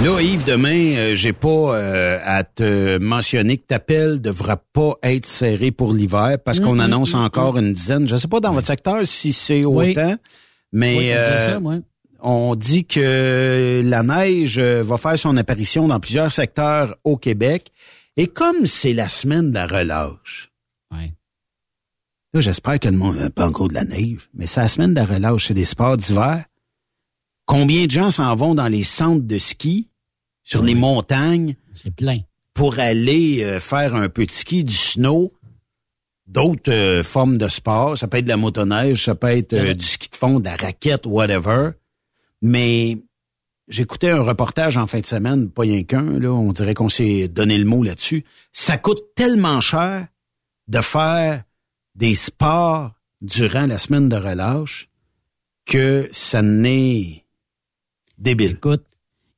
Là, 0.04 0.20
Yves, 0.22 0.44
demain, 0.46 0.94
euh, 0.94 1.14
j'ai 1.16 1.32
pas 1.32 1.48
euh, 1.76 2.20
à 2.22 2.44
te 2.44 2.98
mentionner 2.98 3.56
que 3.58 3.66
ta 3.66 3.80
pelle 3.80 4.20
devra 4.20 4.56
pas 4.56 4.94
être 5.02 5.26
serrée 5.26 5.72
pour 5.72 5.92
l'hiver 5.92 6.36
parce 6.44 6.60
qu'on 6.60 6.78
annonce 6.78 7.14
encore 7.14 7.58
une 7.58 7.72
dizaine. 7.72 8.06
Je 8.06 8.14
sais 8.14 8.28
pas 8.28 8.38
dans 8.38 8.52
votre 8.52 8.68
secteur 8.68 9.04
si 9.08 9.32
c'est 9.32 9.64
Oui. 9.64 9.90
autant, 9.90 10.14
mais 10.72 10.96
Oui, 10.98 11.04
on 11.04 11.08
dit 11.08 11.14
euh, 11.16 11.48
ça, 11.48 11.60
on 12.20 12.54
dit 12.54 12.84
que 12.84 13.82
la 13.84 14.02
neige 14.04 14.58
euh, 14.58 14.84
va 14.84 14.98
faire 14.98 15.18
son 15.18 15.36
apparition 15.36 15.88
dans 15.88 15.98
plusieurs 15.98 16.30
secteurs 16.30 16.96
au 17.02 17.16
Québec. 17.16 17.72
Et 18.16 18.28
comme 18.28 18.66
c'est 18.66 18.92
la 18.94 19.08
semaine 19.08 19.50
de 19.50 19.54
la 19.54 19.66
relâche, 19.66 20.50
là, 20.92 22.40
j'espère 22.40 22.78
que 22.78 22.88
le 22.88 22.96
monde 22.96 23.16
n'a 23.16 23.30
pas 23.30 23.48
encore 23.48 23.68
de 23.68 23.74
la 23.74 23.84
neige, 23.84 24.28
mais 24.32 24.46
c'est 24.46 24.60
la 24.60 24.68
semaine 24.68 24.94
de 24.94 25.00
la 25.00 25.06
relâche, 25.06 25.48
c'est 25.48 25.54
des 25.54 25.64
sports 25.64 25.96
d'hiver. 25.96 26.44
Combien 27.48 27.86
de 27.86 27.90
gens 27.90 28.10
s'en 28.10 28.36
vont 28.36 28.54
dans 28.54 28.68
les 28.68 28.82
centres 28.82 29.26
de 29.26 29.38
ski, 29.38 29.88
sur 30.44 30.62
les 30.62 30.74
montagnes? 30.74 31.56
C'est 31.72 31.94
plein. 31.94 32.18
Pour 32.52 32.78
aller 32.78 33.42
euh, 33.42 33.58
faire 33.58 33.94
un 33.94 34.10
peu 34.10 34.26
de 34.26 34.30
ski, 34.30 34.64
du 34.64 34.74
snow, 34.74 35.32
d'autres 36.26 36.70
euh, 36.70 37.02
formes 37.02 37.38
de 37.38 37.48
sport. 37.48 37.96
Ça 37.96 38.06
peut 38.06 38.18
être 38.18 38.26
de 38.26 38.28
la 38.28 38.36
motoneige, 38.36 39.02
ça 39.02 39.14
peut 39.14 39.28
être 39.28 39.54
euh, 39.54 39.72
du 39.72 39.86
ski 39.86 40.10
de 40.10 40.14
fond, 40.14 40.40
de 40.40 40.44
la 40.44 40.56
raquette, 40.56 41.06
whatever. 41.06 41.70
Mais 42.42 42.98
j'écoutais 43.66 44.10
un 44.10 44.20
reportage 44.20 44.76
en 44.76 44.86
fin 44.86 45.00
de 45.00 45.06
semaine, 45.06 45.48
pas 45.48 45.62
rien 45.62 45.84
qu'un, 45.84 46.18
là, 46.18 46.30
on 46.30 46.52
dirait 46.52 46.74
qu'on 46.74 46.90
s'est 46.90 47.28
donné 47.28 47.56
le 47.56 47.64
mot 47.64 47.82
là-dessus. 47.82 48.26
Ça 48.52 48.76
coûte 48.76 49.00
tellement 49.16 49.62
cher 49.62 50.06
de 50.66 50.82
faire 50.82 51.44
des 51.94 52.14
sports 52.14 52.92
durant 53.22 53.64
la 53.64 53.78
semaine 53.78 54.10
de 54.10 54.16
relâche 54.16 54.90
que 55.64 56.10
ça 56.12 56.42
n'est 56.42 57.24
débile. 58.18 58.52
Écoute, 58.52 58.82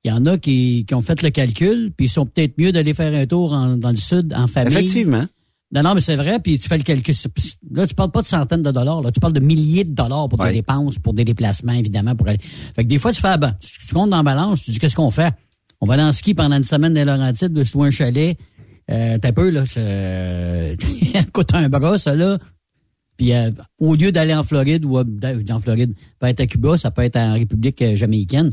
il 0.05 0.11
y 0.11 0.13
en 0.13 0.25
a 0.27 0.39
qui, 0.39 0.85
qui 0.87 0.95
ont 0.95 1.01
fait 1.03 1.21
le 1.23 1.31
calcul, 1.31 1.93
puis 1.97 2.07
ils 2.07 2.11
sont 2.11 2.25
peut-être 2.27 2.57
mieux 2.59 2.73
d'aller 2.73 2.95
faire 2.95 3.13
un 3.15 3.27
tour 3.27 3.53
en- 3.53 3.77
dans 3.77 3.91
le 3.91 3.97
sud 3.97 4.33
en 4.35 4.47
famille. 4.47 4.73
Effectivement. 4.75 5.27
Non, 5.73 5.83
non, 5.85 5.95
mais 5.95 6.01
c'est 6.01 6.17
vrai, 6.17 6.41
puis 6.41 6.59
tu 6.59 6.67
fais 6.69 6.79
le 6.79 6.83
calcul. 6.83 7.15
Là, 7.73 7.87
tu 7.87 7.95
parles 7.95 8.11
pas 8.11 8.23
de 8.23 8.27
centaines 8.27 8.63
de 8.63 8.71
dollars, 8.73 9.03
là, 9.03 9.13
tu 9.13 9.21
parles 9.21 9.35
de 9.35 9.41
milliers 9.41 9.85
de 9.85 9.93
dollars 9.95 10.29
pour 10.29 10.39
des 10.49 10.55
dépenses, 10.55 10.99
pour 10.99 11.15
des 11.15 11.25
déplacements, 11.25 11.73
évidemment, 11.75 12.17
pour 12.17 12.27
aller. 12.27 12.41
Fait 12.75 12.83
que 12.83 12.89
des 12.89 12.99
fois, 12.99 13.13
tu 13.13 13.21
fais, 13.21 13.29
ah 13.29 13.37
ben, 13.37 13.55
tu, 13.61 13.87
tu 13.87 13.95
comptes 13.95 14.11
dans 14.11 14.17
la 14.17 14.23
balance, 14.25 14.63
tu 14.63 14.73
dis, 14.73 14.79
qu'est-ce 14.81 14.97
qu'on 14.97 15.11
fait? 15.13 15.33
On 15.81 15.87
va 15.87 15.95
aller 15.95 16.03
en 16.03 16.11
ski 16.13 16.35
pendant 16.35 16.57
une 16.57 16.65
semaine 16.65 16.93
dans 16.93 16.99
les 17.01 17.05
Laurentides, 17.07 17.53
de 17.53 17.65
un 17.81 17.91
chalet. 17.93 18.37
Euh, 18.91 19.17
T'as 19.23 19.31
peu, 19.33 19.51
là, 19.51 19.65
ça 19.67 19.81
euh, 19.81 20.75
coûte 21.33 21.55
un 21.55 21.69
bras, 21.69 21.99
ça, 21.99 22.17
là. 22.17 22.39
Puis 23.17 23.33
euh, 23.35 23.51
au 23.79 23.95
lieu 23.95 24.11
d'aller 24.13 24.35
en 24.35 24.43
Floride 24.43 24.85
ou 24.85 24.99
à- 24.99 25.05
en 25.51 25.61
Floride, 25.61 25.93
ça 25.95 26.17
peut 26.19 26.27
être 26.27 26.41
à 26.41 26.47
Cuba, 26.47 26.77
ça 26.79 26.91
peut 26.91 27.03
être 27.03 27.17
en 27.17 27.35
République 27.35 27.81
euh, 27.83 27.95
jamaïcaine. 27.95 28.53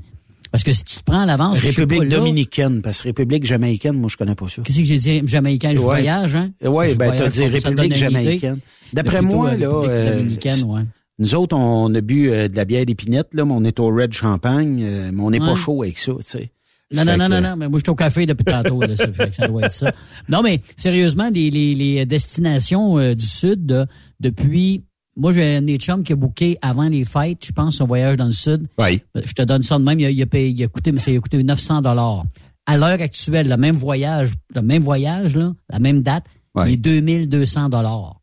Parce 0.52 0.64
que 0.64 0.72
si 0.72 0.84
tu 0.84 0.98
te 0.98 1.04
prends 1.04 1.22
à 1.22 1.26
l'avance, 1.26 1.60
je 1.60 1.66
République 1.68 2.00
pas, 2.00 2.06
là, 2.06 2.18
dominicaine, 2.18 2.82
parce 2.82 3.02
que 3.02 3.10
République 3.10 3.46
jamaïcaine, 3.46 3.96
moi, 3.96 4.10
je 4.12 4.18
connais 4.18 4.36
pas 4.36 4.48
ça. 4.48 4.62
Qu'est-ce 4.64 4.80
que 4.80 4.86
j'ai 4.86 4.98
dit? 4.98 5.22
Jamaïcain, 5.28 5.72
je 5.72 5.78
Ouais. 5.78 5.84
voyage, 5.84 6.36
hein? 6.36 6.52
Oui, 6.64 6.90
Je 6.90 6.96
ben, 6.96 7.14
t'as 7.16 7.30
dit 7.30 7.46
République 7.46 7.96
jamaïcaine. 7.96 8.60
D'après 8.94 9.22
moi, 9.22 9.56
là, 9.56 9.68
République 9.68 9.90
euh, 9.90 10.16
dominicaine, 10.18 10.64
ouais. 10.64 10.82
nous 11.20 11.36
autres, 11.36 11.56
on 11.56 11.94
a 11.94 12.02
bu 12.02 12.30
euh, 12.32 12.48
de 12.48 12.56
la 12.56 12.66
bière 12.66 12.86
d'épinette, 12.86 13.28
là, 13.34 13.46
mais 13.46 13.54
on 13.54 13.64
est 13.64 13.80
au 13.80 13.88
Red 13.88 14.14
Champagne, 14.14 14.82
euh, 14.84 15.12
mais 15.14 15.22
on 15.22 15.30
n'est 15.32 15.40
pas 15.40 15.56
chaud 15.56 15.84
avec 15.84 15.98
ça, 15.98 16.14
tu 16.20 16.24
sais. 16.24 16.52
Non, 16.94 17.04
non, 17.04 17.18
non, 17.18 17.28
non, 17.28 17.42
non, 17.42 17.56
mais 17.58 17.68
moi, 17.68 17.80
je 17.80 17.84
suis 17.84 17.90
au 17.92 17.96
café 17.96 18.26
depuis 18.26 18.46
tantôt, 18.46 18.80
là, 18.80 18.96
ça, 18.96 19.12
fait 19.12 19.30
que 19.30 19.36
ça 19.36 19.48
doit 19.50 19.64
être 19.64 19.74
ça. 19.74 19.92
Non, 20.30 20.42
mais 20.42 20.62
sérieusement, 20.78 21.30
les, 21.30 21.52
les, 21.52 21.74
les 21.74 22.06
destinations 22.06 22.98
euh, 22.98 23.14
du 23.14 23.26
Sud, 23.26 23.70
là, 23.70 23.88
depuis, 24.22 24.86
moi, 25.18 25.34
j'ai 25.34 25.58
un 25.58 25.62
des 25.64 25.78
chums 25.78 26.04
qui 26.04 26.14
a 26.14 26.16
booké 26.16 26.58
avant 26.62 26.88
les 26.88 27.04
fêtes, 27.04 27.46
je 27.46 27.52
pense, 27.52 27.78
son 27.78 27.86
voyage 27.86 28.16
dans 28.18 28.26
le 28.26 28.32
Sud. 28.32 28.68
Oui. 28.78 29.02
Je 29.16 29.34
te 29.34 29.42
donne 29.42 29.64
ça 29.64 29.78
de 29.78 29.84
même, 29.84 30.00
il 30.00 30.06
a, 30.06 30.12
il 30.12 30.22
a, 30.22 30.26
payé, 30.26 30.50
il 30.50 30.64
a 30.64 30.68
coûté, 30.68 30.92
mais 30.92 31.00
ça 31.00 31.12
il 31.12 31.18
a 31.18 31.20
coûté 31.20 31.44
900 31.44 31.82
dollars. 31.82 32.24
À 32.66 32.78
l'heure 32.78 33.02
actuelle, 33.02 33.48
le 33.50 33.58
même 33.58 33.76
voyage, 33.76 34.34
le 34.54 34.62
même 34.62 34.84
voyage, 34.84 35.36
là, 35.36 35.54
la 35.70 35.80
même 35.80 36.02
date, 36.04 36.26
il 36.66 36.74
est 36.74 36.78
2200 36.78 37.70
dollars. 37.70 38.14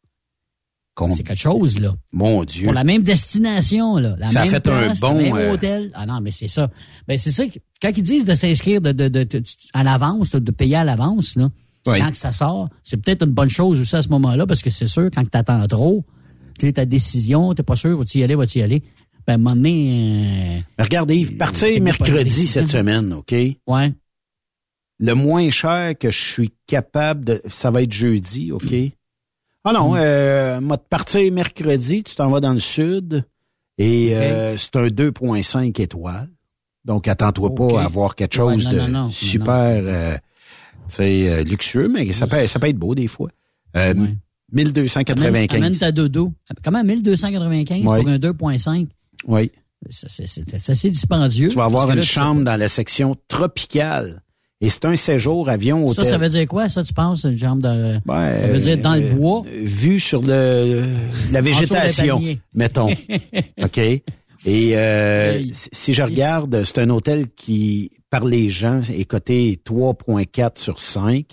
C'est 1.11 1.25
quelque 1.25 1.41
chose, 1.41 1.81
là. 1.81 1.93
Mon 2.13 2.45
Dieu. 2.45 2.65
Pour 2.67 2.73
la 2.73 2.85
même 2.85 3.03
destination, 3.03 3.97
là. 3.97 4.15
La 4.17 4.31
Ça 4.31 4.41
a 4.41 4.43
même 4.45 4.53
fait 4.53 4.61
place, 4.61 5.03
un 5.03 5.09
bon, 5.09 5.15
le 5.17 5.23
même 5.25 5.37
euh, 5.37 5.53
hôtel. 5.55 5.91
Ah 5.95 6.07
non, 6.07 6.21
mais 6.23 6.31
c'est 6.31 6.47
ça. 6.47 6.71
Ben, 7.09 7.19
c'est 7.19 7.33
ça. 7.33 7.47
que- 7.49 7.59
Quand 7.83 7.91
ils 7.97 8.03
disent 8.03 8.25
de 8.25 8.35
s'inscrire 8.37 8.81
de, 8.81 8.93
de, 8.93 9.09
de, 9.09 9.25
de- 9.25 9.43
à 9.73 9.83
l'avance, 9.83 10.31
de 10.31 10.51
payer 10.53 10.77
à 10.77 10.85
l'avance, 10.85 11.35
là, 11.35 11.49
Oui. 11.89 11.99
quand 11.99 12.11
que 12.13 12.17
ça 12.17 12.31
sort, 12.31 12.69
c'est 12.85 12.97
peut-être 12.99 13.25
une 13.27 13.33
bonne 13.33 13.51
chose 13.51 13.81
aussi 13.81 13.97
à 13.97 14.03
ce 14.03 14.09
moment-là, 14.11 14.47
parce 14.47 14.63
que 14.63 14.71
c'est 14.71 14.87
sûr, 14.87 15.11
quand 15.13 15.23
tu 15.25 15.37
attends 15.37 15.67
trop, 15.67 16.05
tu 16.59 16.67
sais, 16.67 16.73
ta 16.73 16.85
décision, 16.85 17.55
t'es 17.55 17.63
pas 17.63 17.77
sûr, 17.77 17.97
vas-tu 17.97 18.19
y 18.19 18.23
aller, 18.25 18.35
vas-tu 18.35 18.59
y 18.59 18.63
aller? 18.63 18.83
Ben, 19.27 19.33
à 19.33 19.35
un 19.35 19.39
moment 19.39 19.57
donné, 19.57 20.59
euh, 20.59 20.61
Mais 20.79 20.85
Regardez, 20.85 21.17
Yves, 21.17 21.37
partir 21.39 21.81
mercredi 21.83 22.47
cette 22.47 22.69
semaine, 22.69 23.13
OK? 23.13 23.33
Ouais. 23.67 23.93
Le 25.01 25.13
moins 25.15 25.51
cher 25.51 25.95
que 25.99 26.11
je 26.11 26.19
suis 26.19 26.53
capable 26.67 27.25
de... 27.25 27.43
Ça 27.49 27.71
va 27.71 27.83
être 27.83 27.93
jeudi, 27.93 28.53
OK? 28.53 28.73
Ah 29.65 29.73
Mm. 29.73 29.75
non, 29.77 29.97
euh, 29.97 30.61
moi, 30.61 30.77
de 30.77 30.83
partir 30.83 31.33
mercredi, 31.33 32.03
tu 32.05 32.15
t'en 32.15 32.31
vas 32.31 32.41
dans 32.41 32.53
le 32.53 32.59
sud 32.61 33.25
et 33.79 34.15
euh, 34.15 34.57
c'est 34.59 34.77
un 34.77 34.89
2,5 34.89 35.81
étoiles. 35.81 36.29
Donc, 36.85 37.09
attends-toi 37.09 37.55
pas 37.55 37.81
à 37.81 37.85
avoir 37.85 38.15
quelque 38.15 38.39
Ouais, 38.41 38.55
chose 38.55 38.65
non, 38.67 38.73
de 38.73 38.79
non, 38.81 38.89
non, 38.89 39.11
super 39.11 39.81
euh, 39.83 40.17
euh, 41.01 41.43
luxueux, 41.45 41.89
mais 41.89 42.13
ça 42.13 42.27
peut, 42.27 42.47
ça 42.47 42.59
peut 42.59 42.69
être 42.69 42.77
beau 42.79 42.95
des 42.95 43.07
fois. 43.09 43.31
Euh, 43.77 43.95
1295. 44.55 45.57
amène 45.59 45.77
ta 45.77 45.93
dodo. 45.93 46.33
Comment 46.63 46.83
1295 46.85 47.85
Ouais. 47.85 48.01
pour 48.01 48.09
un 48.09 48.19
2.5? 48.19 48.89
Oui. 49.27 49.51
Ça, 49.91 50.07
C'est 50.09 50.71
assez 50.71 50.91
dispendieux. 50.91 51.49
Tu 51.51 51.57
vas 51.57 51.65
avoir 51.65 51.91
une 51.91 51.97
là, 51.97 52.03
chambre 52.03 52.43
dans 52.45 52.57
la 52.57 52.69
section 52.69 53.15
tropicale. 53.29 54.23
Et 54.61 54.71
c'est 54.71 54.87
un 54.87 54.97
séjour 54.97 55.51
avion 55.51 55.85
hôtel. 55.85 56.05
Ça, 56.05 56.11
ça 56.13 56.17
veut 56.17 56.29
dire 56.31 56.47
quoi, 56.47 56.71
ça, 56.71 56.83
tu 56.83 56.95
penses, 56.95 57.25
une 57.25 57.37
de. 57.61 57.95
Ouais, 58.07 58.39
ça 58.41 58.47
veut 58.47 58.61
dire 58.61 58.79
dans 58.79 58.95
le 58.95 59.03
euh, 59.03 59.13
bois? 59.13 59.43
Vu 59.63 60.01
sur 60.01 60.23
le 60.23 60.87
la 61.33 61.43
végétation, 61.43 62.19
mettons. 62.55 62.89
OK? 63.63 63.79
Et 63.79 64.77
euh, 64.77 65.43
si- 65.53 65.69
si 65.73 65.95
je 65.95 66.03
regarde, 66.03 66.63
c'est 66.65 66.79
un 66.79 66.89
hôtel 66.91 67.29
qui, 67.37 67.91
par 68.11 68.25
les 68.25 68.49
gens, 68.49 68.81
est 68.91 69.05
coté 69.05 69.61
3.4 69.67 70.59
sur 70.59 70.81
5. 70.81 71.27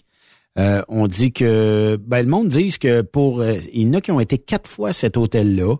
Euh, 0.59 0.81
on 0.89 1.07
dit 1.07 1.31
que 1.31 1.97
ben, 2.05 2.23
le 2.23 2.29
monde 2.29 2.49
dit 2.49 2.77
que 2.77 3.01
pour 3.01 3.41
euh, 3.41 3.55
il 3.71 3.87
y 3.87 3.89
en 3.89 3.93
a 3.93 4.01
qui 4.01 4.11
ont 4.11 4.19
été 4.19 4.37
quatre 4.37 4.69
fois 4.69 4.89
à 4.89 4.93
cet 4.93 5.17
hôtel-là. 5.17 5.75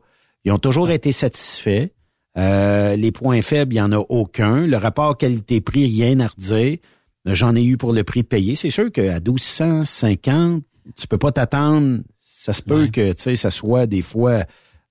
Ils 0.46 0.52
ont 0.52 0.58
toujours 0.58 0.90
été 0.90 1.12
satisfaits. 1.12 1.90
Euh, 2.38 2.96
les 2.96 3.12
points 3.12 3.42
faibles, 3.42 3.74
il 3.74 3.78
n'y 3.78 3.82
en 3.82 3.92
a 3.92 3.98
aucun. 3.98 4.66
Le 4.66 4.78
rapport 4.78 5.18
qualité-prix, 5.18 5.86
rien 5.86 6.20
à 6.22 6.28
redire. 6.28 6.78
J'en 7.26 7.56
ai 7.56 7.64
eu 7.64 7.78
pour 7.78 7.94
le 7.94 8.04
prix 8.04 8.24
payé. 8.24 8.56
C'est 8.56 8.70
sûr 8.70 8.92
qu'à 8.92 9.20
1250, 9.20 10.64
tu 10.96 11.08
peux 11.08 11.18
pas 11.18 11.32
t'attendre. 11.32 12.00
Ça 12.20 12.54
se 12.54 12.62
peut 12.62 12.88
que 12.88 13.12
tu 13.12 13.22
sais, 13.22 13.36
ça 13.36 13.52
soit 13.52 13.86
des 13.86 14.02
fois, 14.02 14.46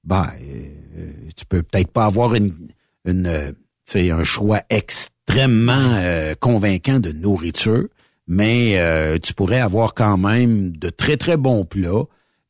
ben, 0.05 0.29
euh, 0.41 1.13
tu 1.35 1.47
peux 1.47 1.63
peut-être 1.63 1.91
pas 1.91 2.05
avoir 2.05 2.35
une, 2.35 2.53
une 3.05 3.55
tu 3.85 3.93
sais, 3.93 4.11
un 4.11 4.23
choix 4.23 4.63
extrêmement 4.69 5.95
euh, 5.95 6.35
convaincant 6.39 7.01
de 7.01 7.11
nourriture, 7.11 7.89
mais 8.27 8.79
euh, 8.79 9.19
tu 9.19 9.35
pourrais 9.35 9.61
avoir 9.61 9.95
quand 9.95 10.17
même 10.17 10.77
de 10.77 10.91
très 10.91 11.17
très 11.17 11.37
bons 11.37 11.65
plats. 11.65 12.05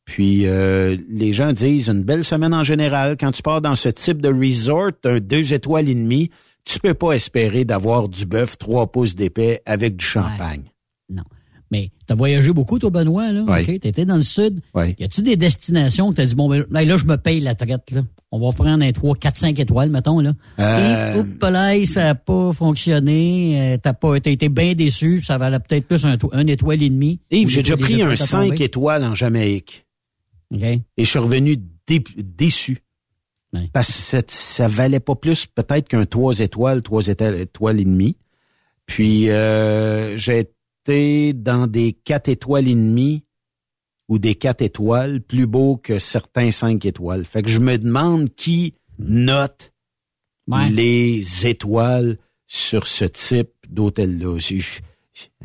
Puis 0.05 0.45
euh, 0.45 0.97
les 1.09 1.31
gens 1.31 1.53
disent 1.53 1.89
une 1.89 2.03
belle 2.03 2.23
semaine 2.23 2.53
en 2.53 2.63
général. 2.63 3.15
Quand 3.19 3.31
tu 3.31 3.41
pars 3.41 3.61
dans 3.61 3.75
ce 3.75 3.89
type 3.89 4.21
de 4.21 4.29
resort, 4.29 4.91
un 5.05 5.19
deux 5.19 5.53
étoiles 5.53 5.89
et 5.89 5.95
demie, 5.95 6.31
tu 6.65 6.79
peux 6.79 6.93
pas 6.93 7.13
espérer 7.13 7.65
d'avoir 7.65 8.09
du 8.09 8.25
bœuf 8.25 8.57
trois 8.57 8.91
pouces 8.91 9.15
d'épais 9.15 9.61
avec 9.65 9.95
du 9.95 10.05
champagne. 10.05 10.63
Mais 11.71 11.89
tu 12.05 12.11
as 12.11 12.15
voyagé 12.15 12.51
beaucoup, 12.51 12.77
toi, 12.79 12.89
Benoît, 12.89 13.31
là? 13.31 13.43
Oui. 13.47 13.61
OK? 13.61 13.65
Tu 13.79 13.87
étais 13.87 14.03
dans 14.05 14.17
le 14.17 14.21
sud. 14.23 14.59
Oui. 14.75 14.93
Y 14.99 15.05
a-tu 15.05 15.21
des 15.21 15.37
destinations 15.37 16.09
que 16.09 16.15
tu 16.15 16.21
as 16.21 16.25
dit, 16.25 16.35
bon, 16.35 16.49
ben, 16.49 16.65
là, 16.69 16.97
je 16.97 17.05
me 17.05 17.15
paye 17.15 17.39
la 17.39 17.55
traite, 17.55 17.91
là. 17.91 18.01
On 18.33 18.39
va 18.39 18.53
prendre 18.55 18.83
un 18.83 18.91
3, 18.91 19.15
4, 19.15 19.37
5 19.37 19.59
étoiles, 19.59 19.89
mettons, 19.89 20.19
là. 20.19 20.33
Euh, 20.59 21.15
Et, 21.15 21.19
oups, 21.19 21.41
là, 21.49 21.85
ça 21.85 22.03
n'a 22.03 22.15
pas 22.15 22.51
fonctionné. 22.53 23.73
euh, 23.73 23.77
T'as 23.81 23.93
pas, 23.93 24.19
t'as 24.19 24.31
été 24.31 24.49
bien 24.49 24.73
déçu. 24.73 25.21
Ça 25.21 25.37
valait 25.37 25.59
peut-être 25.59 25.87
plus 25.87 26.05
un, 26.05 26.17
un 26.33 26.47
étoile 26.47 26.81
et 26.83 26.89
demi. 26.89 27.19
Yves, 27.31 27.49
j'ai 27.49 27.61
déjà 27.61 27.77
pris 27.77 28.01
un 28.01 28.09
t'as 28.09 28.15
5 28.25 28.49
tombé. 28.51 28.63
étoiles 28.65 29.03
en 29.03 29.15
Jamaïque. 29.15 29.85
OK. 30.53 30.61
Et 30.63 30.81
je 30.97 31.03
suis 31.05 31.19
revenu 31.19 31.57
dé- 31.87 32.03
déçu. 32.17 32.79
Parce 33.73 33.87
que 33.87 33.93
ça, 33.93 34.21
ça 34.27 34.67
valait 34.69 35.01
pas 35.01 35.15
plus 35.15 35.45
peut-être 35.45 35.89
qu'un 35.89 36.05
3 36.05 36.39
étoiles, 36.39 36.81
3 36.81 37.07
étoiles, 37.07 37.35
étoiles 37.41 37.79
et 37.81 37.85
demie. 37.85 38.15
Puis 38.85 39.29
euh, 39.29 40.17
j'ai 40.17 40.49
été 40.85 41.33
dans 41.33 41.67
des 41.67 41.93
quatre 41.93 42.29
étoiles 42.29 42.67
et 42.67 42.75
demie 42.75 43.23
ou 44.09 44.19
des 44.19 44.35
quatre 44.35 44.61
étoiles, 44.61 45.21
plus 45.21 45.47
beau 45.47 45.77
que 45.77 45.97
certains 45.99 46.51
cinq 46.51 46.85
étoiles. 46.85 47.23
Fait 47.25 47.41
que 47.41 47.49
je 47.49 47.59
me 47.59 47.77
demande 47.77 48.29
qui 48.35 48.73
note 48.99 49.71
les 50.71 51.47
étoiles 51.47 52.17
sur 52.47 52.87
ce 52.87 53.05
type 53.05 53.51
d'hôtel-là. 53.69 54.37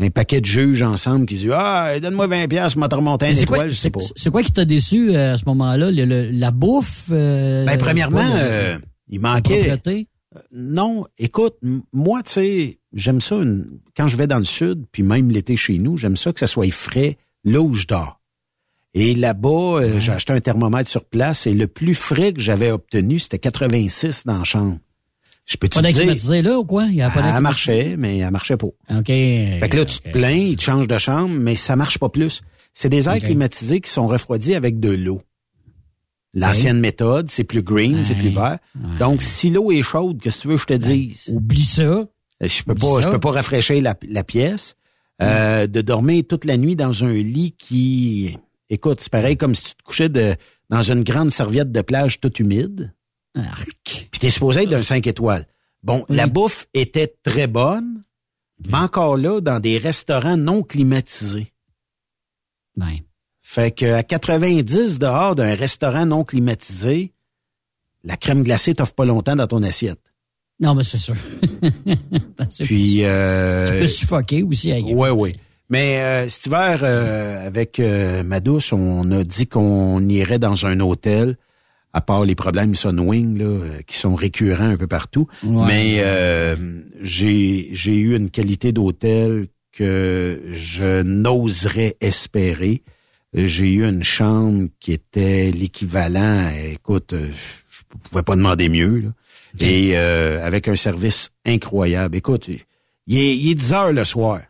Un 0.01 0.11
paquet 0.11 0.41
de 0.41 0.47
juges 0.47 0.83
ensemble 0.83 1.27
qui 1.27 1.35
disent 1.37 1.51
Ah, 1.53 1.99
donne-moi 2.01 2.27
20 2.27 2.49
pièces, 2.49 2.73
je 2.75 2.81
te 2.81 2.95
remonter 2.95 3.29
une 3.29 3.35
C'est 3.35 3.47
quoi, 3.47 3.59
étoile, 3.59 3.71
je 3.71 3.75
sais 3.75 3.91
pas. 3.91 4.01
c'est 4.17 4.31
quoi 4.31 4.43
qui 4.43 4.53
t'a 4.53 4.65
déçu 4.65 5.11
euh, 5.15 5.35
à 5.35 5.39
ce 5.39 5.45
moment-là? 5.47 5.91
La 5.93 6.51
bouffe? 6.51 7.09
euh, 7.11 7.65
Ben, 7.67 7.77
premièrement, 7.79 8.21
euh, 8.37 8.79
il 9.09 9.21
manquait. 9.21 9.77
Non, 10.53 11.07
écoute, 11.19 11.57
moi, 11.93 12.23
tu 12.23 12.33
sais, 12.33 12.81
j'aime 12.97 13.21
ça 13.21 13.37
une- 13.37 13.67
quand 13.97 14.09
je 14.09 14.17
vais 14.17 14.27
dans 14.27 14.39
le 14.39 14.45
sud, 14.45 14.85
puis 14.91 15.03
même 15.05 15.29
l'été 15.31 15.57
chez 15.57 15.79
nous, 15.79 15.97
j'aime 15.97 16.17
ça 16.17 16.33
que 16.33 16.41
ça 16.41 16.47
soit 16.49 16.71
frais 16.73 17.17
là 17.45 17.61
où 17.61 17.73
je 17.75 17.87
dors. 17.87 18.21
Et 18.95 19.15
là-bas, 19.15 19.49
euh, 19.83 20.01
j'ai 20.01 20.13
acheté 20.13 20.33
un 20.33 20.41
thermomètre 20.41 20.89
sur 20.91 21.05
place 21.05 21.47
et 21.47 21.53
le 21.55 21.67
plus 21.69 21.95
frais 21.95 22.33
que 22.33 22.41
j'avais 22.41 22.71
obtenu, 22.71 23.19
c'était 23.19 23.39
86 23.39 24.25
dans 24.25 24.39
la 24.39 24.45
chambre. 24.45 24.79
Je 25.45 25.57
peux 25.59 25.69
te 25.69 25.75
Pas 25.75 25.83
dire, 25.83 25.91
d'inclimatisé 25.93 26.43
là 26.43 26.59
ou 26.59 26.65
quoi? 26.65 26.87
Il 26.87 26.95
y 26.97 27.03
a 27.03 27.11
pas 27.11 27.17
elle 27.21 27.27
d'inclimatisé? 27.27 27.73
marchait, 27.77 27.97
mais 27.99 28.19
elle 28.19 28.31
marchait 28.33 28.57
pas. 28.57 28.67
OK. 28.67 29.07
Fait 29.07 29.69
que 29.71 29.77
là, 29.77 29.85
tu 29.85 29.99
te 30.01 30.09
plains, 30.11 30.31
ils 30.33 30.57
te 30.57 30.63
changent 30.63 30.89
de 30.89 30.99
chambre, 30.99 31.35
mais 31.39 31.55
ça 31.55 31.77
marche 31.77 31.99
pas 31.99 32.09
plus. 32.09 32.43
C'est 32.73 32.89
des 32.89 33.07
airs 33.09 33.21
climatisés 33.21 33.81
qui 33.81 33.91
sont 33.91 34.07
refroidis 34.07 34.55
avec 34.55 34.81
de 34.81 34.91
l'eau. 34.91 35.23
L'ancienne 36.35 36.81
méthode, 36.81 37.31
c'est 37.31 37.45
plus 37.45 37.63
green, 37.63 38.05
c'est 38.05 38.15
plus 38.15 38.29
vert. 38.29 38.59
Donc, 38.99 39.23
si 39.23 39.49
l'eau 39.51 39.71
est 39.73 39.83
chaude, 39.83 40.21
qu'est-ce 40.21 40.37
que 40.39 40.43
tu 40.43 40.49
veux 40.49 40.57
que 40.57 40.61
je 40.63 40.67
te 40.67 40.75
dise? 40.75 41.29
Oublie 41.33 41.65
ça. 41.65 42.07
Je 42.41 42.63
peux 42.63 42.75
pas, 42.75 43.01
je 43.01 43.09
peux 43.09 43.21
pas 43.21 43.31
rafraîchir 43.31 43.83
la, 43.83 43.95
la 44.09 44.25
pièce. 44.25 44.77
Euh, 45.23 45.67
de 45.67 45.81
dormir 45.81 46.25
toute 46.29 46.45
la 46.45 46.59
nuit 46.59 46.77
dans 46.77 47.03
un 47.03 47.13
lit 47.13 47.53
qui, 47.53 48.37
écoute, 48.69 49.01
c'est 49.01 49.11
pareil 49.11 49.39
comme 49.39 49.55
si 49.55 49.65
tu 49.65 49.75
te 49.75 49.83
couchais 49.83 50.11
de, 50.11 50.37
dans 50.69 50.83
une 50.83 51.05
grande 51.05 51.31
serviette 51.31 51.73
de 51.73 51.81
plage 51.81 52.21
toute 52.21 52.39
humide. 52.39 52.93
Puis 53.85 54.21
t'es 54.21 54.31
supposé 54.31 54.63
être 54.63 54.71
d'un 54.71 54.83
5 54.83 55.07
étoiles. 55.07 55.47
Bon, 55.83 56.05
la 56.09 56.27
bouffe 56.27 56.67
était 56.75 57.15
très 57.23 57.47
bonne, 57.47 58.03
mais 58.69 58.77
encore 58.77 59.17
là, 59.17 59.41
dans 59.41 59.61
des 59.61 59.79
restaurants 59.79 60.37
non 60.37 60.63
climatisés. 60.63 61.53
Ben. 62.77 62.99
Fait 63.41 63.71
que 63.71 63.95
à 63.95 64.03
90 64.03 64.99
dehors 64.99 65.35
d'un 65.35 65.55
restaurant 65.55 66.05
non 66.05 66.25
climatisé, 66.25 67.15
la 68.05 68.17
crème 68.17 68.43
glacée 68.43 68.75
t'offre 68.75 68.95
pas 68.95 69.05
longtemps 69.05 69.37
dans 69.37 69.47
ton 69.47 69.63
assiette. 69.63 70.06
Non, 70.61 70.75
mais 70.75 70.85
c'est 70.85 70.99
sûr. 70.99 71.15
Puis 72.65 73.05
euh, 73.05 73.67
Tu 73.71 73.79
peux 73.81 73.87
suffoquer 73.87 74.43
aussi. 74.43 74.73
Ouais, 74.73 75.11
oui. 75.11 75.35
Mais 75.69 75.99
euh, 75.99 76.29
cet 76.29 76.47
hiver, 76.47 76.81
euh, 76.83 77.47
avec 77.47 77.81
euh, 77.81 78.23
ma 78.23 78.41
douce, 78.41 78.73
on 78.73 79.11
a 79.11 79.25
dit 79.25 79.47
qu'on 79.47 80.09
irait 80.09 80.39
dans 80.39 80.65
un 80.65 80.79
hôtel, 80.81 81.37
à 81.93 82.01
part 82.01 82.25
les 82.25 82.35
problèmes 82.37 82.75
Sunwing, 82.75 83.39
là, 83.39 83.45
euh, 83.45 83.79
qui 83.87 83.97
sont 83.97 84.15
récurrents 84.15 84.71
un 84.71 84.77
peu 84.77 84.87
partout. 84.87 85.27
Ouais. 85.43 85.67
Mais 85.67 85.97
euh, 86.01 86.57
j'ai 87.03 87.69
j'ai 87.73 87.97
eu 87.97 88.17
une 88.17 88.31
qualité 88.31 88.73
d'hôtel 88.73 89.47
que 89.73 90.41
je 90.53 91.03
n'oserais 91.03 91.97
espérer. 92.01 92.83
J'ai 93.35 93.73
eu 93.73 93.85
une 93.85 94.05
chambre 94.05 94.69
qui 94.81 94.93
était 94.93 95.51
l'équivalent, 95.51 96.49
écoute, 96.73 97.13
euh, 97.13 97.29
je 97.71 97.99
pouvais 98.09 98.23
pas 98.23 98.37
demander 98.37 98.69
mieux. 98.71 98.99
là. 99.01 99.09
Et 99.61 99.97
euh, 99.97 100.45
avec 100.45 100.69
un 100.69 100.77
service 100.77 101.31
incroyable. 101.45 102.17
Écoute, 102.17 102.49
il 102.49 103.19
est, 103.19 103.37
il 103.37 103.51
est 103.51 103.55
10 103.55 103.75
heures 103.75 103.93
le 103.93 104.05
soir. 104.05 104.41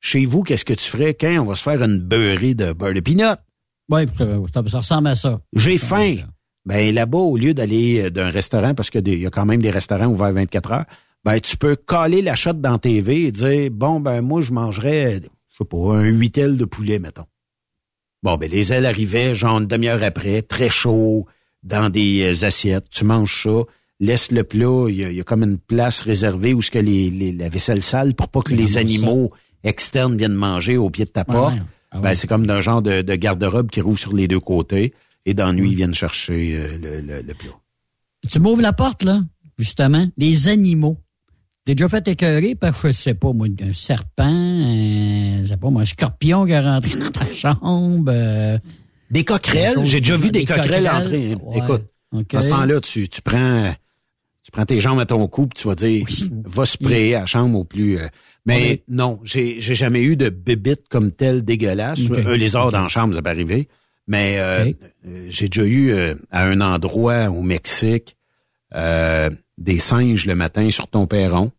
Chez 0.00 0.24
vous, 0.24 0.42
qu'est-ce 0.42 0.64
que 0.64 0.72
tu 0.72 0.84
ferais 0.84 1.14
quand 1.14 1.38
on 1.40 1.44
va 1.44 1.54
se 1.54 1.62
faire 1.62 1.82
une 1.82 1.98
beurrée 1.98 2.54
de 2.54 2.72
beurre 2.72 2.94
de 2.94 3.00
pinot? 3.00 3.36
Oui, 3.90 4.02
ça, 4.16 4.78
ressemble 4.78 5.08
à 5.08 5.16
ça. 5.16 5.40
J'ai 5.54 5.78
faim. 5.78 6.16
Ben 6.64 6.94
là-bas, 6.94 7.18
au 7.18 7.36
lieu 7.36 7.54
d'aller 7.54 8.02
euh, 8.02 8.10
d'un 8.10 8.30
restaurant, 8.30 8.74
parce 8.74 8.90
qu'il 8.90 9.08
y 9.08 9.26
a 9.26 9.30
quand 9.30 9.46
même 9.46 9.62
des 9.62 9.70
restaurants 9.70 10.06
ouverts 10.06 10.32
24 10.32 10.72
heures, 10.72 10.84
ben 11.24 11.40
tu 11.40 11.56
peux 11.56 11.76
coller 11.76 12.22
la 12.22 12.34
shot 12.34 12.54
dans 12.54 12.78
TV 12.78 13.24
et 13.24 13.32
dire 13.32 13.70
bon 13.70 14.00
ben 14.00 14.22
moi 14.22 14.40
je 14.42 14.52
mangerais, 14.52 15.20
je 15.20 15.56
sais 15.56 15.64
pas, 15.64 15.96
un 15.96 16.06
huit 16.06 16.36
ailes 16.38 16.56
de 16.56 16.64
poulet, 16.64 16.98
mettons. 16.98 17.26
Bon, 18.22 18.36
ben 18.36 18.50
les 18.50 18.72
ailes 18.72 18.86
arrivaient 18.86 19.34
genre 19.34 19.58
une 19.58 19.66
demi-heure 19.66 20.02
après, 20.02 20.42
très 20.42 20.68
chaud, 20.68 21.26
dans 21.62 21.90
des 21.90 22.22
euh, 22.22 22.46
assiettes. 22.46 22.88
Tu 22.90 23.04
manges 23.04 23.42
ça, 23.42 23.64
laisse 24.00 24.32
le 24.32 24.42
plat, 24.44 24.86
il 24.88 24.96
y 24.96 25.04
a, 25.04 25.10
il 25.10 25.16
y 25.16 25.20
a 25.20 25.24
comme 25.24 25.42
une 25.42 25.58
place 25.58 26.00
réservée 26.02 26.54
où 26.54 26.62
ce 26.62 26.70
que 26.70 26.78
les, 26.78 27.10
les- 27.10 27.32
la 27.32 27.48
vaisselle 27.48 27.82
sale 27.82 28.14
pour 28.14 28.28
pas 28.28 28.40
que 28.42 28.54
les 28.54 28.78
animaux 28.78 29.30
externes 29.62 30.16
viennent 30.16 30.32
manger 30.32 30.76
au 30.78 30.88
pied 30.90 31.04
de 31.04 31.10
ta 31.10 31.24
porte. 31.24 31.54
ouais. 31.54 31.60
Ah 31.92 32.00
Ben, 32.00 32.14
c'est 32.14 32.26
comme 32.26 32.46
d'un 32.46 32.60
genre 32.60 32.82
de, 32.82 33.02
de 33.02 33.14
garde-robe 33.16 33.68
qui 33.70 33.80
roule 33.80 33.98
sur 33.98 34.12
les 34.14 34.26
deux 34.28 34.40
côtés. 34.40 34.94
Et 35.26 35.34
dans 35.34 35.48
la 35.48 35.52
nuit, 35.52 35.70
ils 35.70 35.76
viennent 35.76 35.92
chercher 35.94 36.56
euh, 36.56 36.66
le, 36.80 37.00
le, 37.00 37.20
le 37.22 37.34
plat. 37.34 37.50
Tu 38.28 38.38
m'ouvres 38.38 38.62
la 38.62 38.72
porte, 38.72 39.02
là, 39.02 39.20
justement. 39.58 40.06
Les 40.16 40.48
animaux. 40.48 40.96
T'es 41.66 41.74
déjà 41.74 41.88
fait 41.88 42.06
écœurer 42.08 42.54
par, 42.54 42.74
je 42.86 42.92
sais 42.92 43.12
pas, 43.14 43.32
moi, 43.34 43.48
un 43.60 43.74
serpent, 43.74 44.24
un, 44.24 45.40
je 45.42 45.46
sais 45.48 45.56
pas, 45.58 45.68
moi, 45.68 45.82
un 45.82 45.84
scorpion 45.84 46.46
qui 46.46 46.52
est 46.52 46.60
rentré 46.60 46.94
dans 46.96 47.10
ta 47.10 47.26
chambre. 47.30 48.04
euh, 48.10 48.58
Des 49.10 49.24
coquerelles, 49.24 49.76
des 49.82 49.84
j'ai 49.86 50.00
déjà 50.00 50.16
vu 50.16 50.30
des, 50.30 50.44
coquerelles, 50.44 50.88
entrer. 50.88 51.34
Ouais. 51.34 51.58
Écoute, 51.58 51.82
à 52.34 52.40
ce 52.40 52.48
temps-là, 52.48 52.80
tu, 52.80 53.08
tu 53.08 53.20
prends 53.20 53.74
tu 54.50 54.56
prends 54.56 54.64
tes 54.66 54.80
jambes 54.80 54.98
à 54.98 55.06
ton 55.06 55.26
cou, 55.28 55.46
puis 55.46 55.62
tu 55.62 55.68
vas 55.68 55.74
dire, 55.76 56.04
va 56.44 56.64
sprayer 56.66 57.14
à 57.14 57.20
la 57.20 57.26
chambre 57.26 57.58
au 57.58 57.64
plus... 57.64 57.98
euh, 57.98 58.08
mais 58.46 58.82
non, 58.88 59.20
j'ai 59.22 59.60
j'ai 59.60 59.74
jamais 59.74 60.02
eu 60.02 60.16
de 60.16 60.28
bébite 60.30 60.88
comme 60.88 61.12
telle 61.12 61.44
dégueulasse. 61.44 62.00
OK. 62.10 62.18
Un 62.26 62.36
lézard 62.36 62.72
dans 62.72 62.82
la 62.82 62.88
chambre, 62.88 63.14
ça 63.14 63.22
peut 63.22 63.30
arriver. 63.30 63.68
Mais 64.08 64.36
euh, 64.38 64.72
euh, 65.06 65.26
j'ai 65.28 65.48
déjà 65.48 65.64
eu 65.64 65.90
euh, 65.90 66.14
à 66.30 66.44
un 66.46 66.60
endroit 66.60 67.28
au 67.30 67.42
Mexique 67.42 68.16
euh, 68.74 69.30
des 69.58 69.78
singes 69.78 70.26
le 70.26 70.34
matin 70.34 70.68
sur 70.70 70.88
ton 70.88 71.06
perron. 71.06 71.52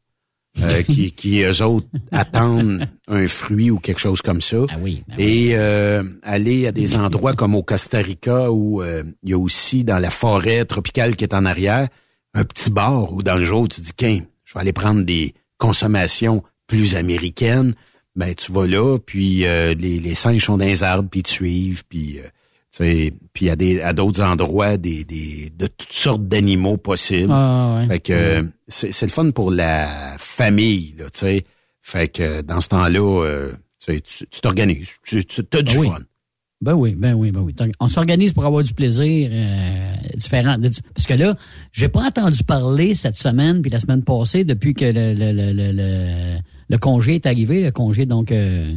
euh, 0.61 0.81
qui, 0.83 1.11
qui 1.13 1.43
eux 1.43 1.61
autres 1.63 1.87
attendent 2.11 2.85
un 3.07 3.27
fruit 3.27 3.71
ou 3.71 3.79
quelque 3.79 3.99
chose 4.01 4.21
comme 4.21 4.41
ça. 4.41 4.57
Ah 4.69 4.75
oui. 4.81 5.03
Et 5.17 5.51
euh, 5.53 6.03
aller 6.23 6.67
à 6.67 6.71
des 6.73 6.97
endroits 6.97 7.33
comme 7.35 7.55
au 7.55 7.63
Costa 7.63 7.99
Rica 7.99 8.51
où 8.51 8.81
euh, 8.81 9.03
il 9.23 9.29
y 9.29 9.33
a 9.33 9.37
aussi 9.37 9.83
dans 9.85 9.99
la 9.99 10.09
forêt 10.09 10.65
tropicale 10.65 11.15
qui 11.15 11.23
est 11.23 11.33
en 11.33 11.45
arrière 11.45 11.87
un 12.33 12.43
petit 12.43 12.71
bar 12.71 13.11
où 13.13 13.23
dans 13.23 13.37
le 13.37 13.43
jour 13.43 13.67
tu 13.67 13.81
dis 13.81 13.93
qu'un 13.93 14.19
je 14.45 14.53
vais 14.53 14.59
aller 14.59 14.73
prendre 14.73 15.01
des 15.03 15.33
consommations 15.57 16.43
plus 16.67 16.95
américaines. 16.95 17.73
Ben 18.15 18.33
tu 18.35 18.51
vas 18.51 18.67
là 18.67 18.97
puis 18.99 19.45
euh, 19.45 19.73
les, 19.73 19.99
les 19.99 20.15
singes 20.15 20.45
sont 20.45 20.57
dans 20.57 20.65
les 20.65 20.83
arbres 20.83 21.09
puis 21.09 21.21
ils 21.21 21.23
te 21.23 21.29
suivent 21.29 21.83
puis 21.87 22.19
euh, 22.19 22.23
tu 22.23 22.83
sais 22.83 23.13
puis 23.33 23.49
à 23.49 23.55
des 23.55 23.81
à 23.81 23.93
d'autres 23.93 24.21
endroits 24.21 24.77
des, 24.77 25.03
des 25.05 25.51
de 25.55 25.67
toutes 25.67 25.93
sortes 25.93 26.27
d'animaux 26.27 26.77
possibles. 26.77 27.31
Ah, 27.31 27.77
ouais. 27.79 27.87
Fait 27.87 27.99
que 27.99 28.45
c'est 28.67 28.91
c'est 28.91 29.05
le 29.05 29.11
fun 29.11 29.31
pour 29.31 29.51
la 29.51 30.17
famille 30.17 30.95
là, 30.97 31.09
tu 31.09 31.19
sais. 31.19 31.45
Fait 31.81 32.09
que 32.09 32.41
dans 32.41 32.59
ce 32.61 32.69
temps-là 32.69 33.25
euh, 33.25 33.53
tu 33.79 34.41
t'organises, 34.41 34.89
tu 35.03 35.25
tu 35.25 35.41
as 35.53 35.61
du 35.61 35.77
oui. 35.77 35.87
fun. 35.87 35.99
Ben 36.61 36.75
oui, 36.75 36.93
ben 36.95 37.15
oui, 37.15 37.31
ben 37.31 37.41
oui. 37.41 37.55
On 37.79 37.89
s'organise 37.89 38.33
pour 38.33 38.45
avoir 38.45 38.63
du 38.63 38.73
plaisir 38.73 39.29
euh, 39.31 39.93
différent. 40.15 40.57
Parce 40.93 41.07
que 41.07 41.13
là, 41.15 41.35
j'ai 41.71 41.87
pas 41.89 42.05
entendu 42.05 42.43
parler 42.43 42.93
cette 42.93 43.17
semaine 43.17 43.61
puis 43.63 43.71
la 43.71 43.79
semaine 43.79 44.03
passée 44.03 44.43
depuis 44.43 44.73
que 44.75 44.85
le, 44.85 45.13
le, 45.15 45.31
le, 45.31 45.53
le, 45.53 46.37
le- 46.69 46.77
congé 46.77 47.15
est 47.15 47.25
arrivé, 47.25 47.61
le 47.61 47.71
congé 47.71 48.05
donc 48.05 48.31
euh, 48.31 48.73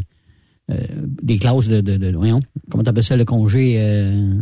euh, 0.70 0.74
des 1.23 1.39
classes 1.39 1.69
de, 1.69 1.81
de, 1.82 1.97
de 1.98 2.11
voyons, 2.16 2.40
comment 2.70 2.82
t'appelles 2.85 3.05
ça 3.05 3.16
le 3.16 3.24
congé 3.27 3.77
euh, 3.78 4.32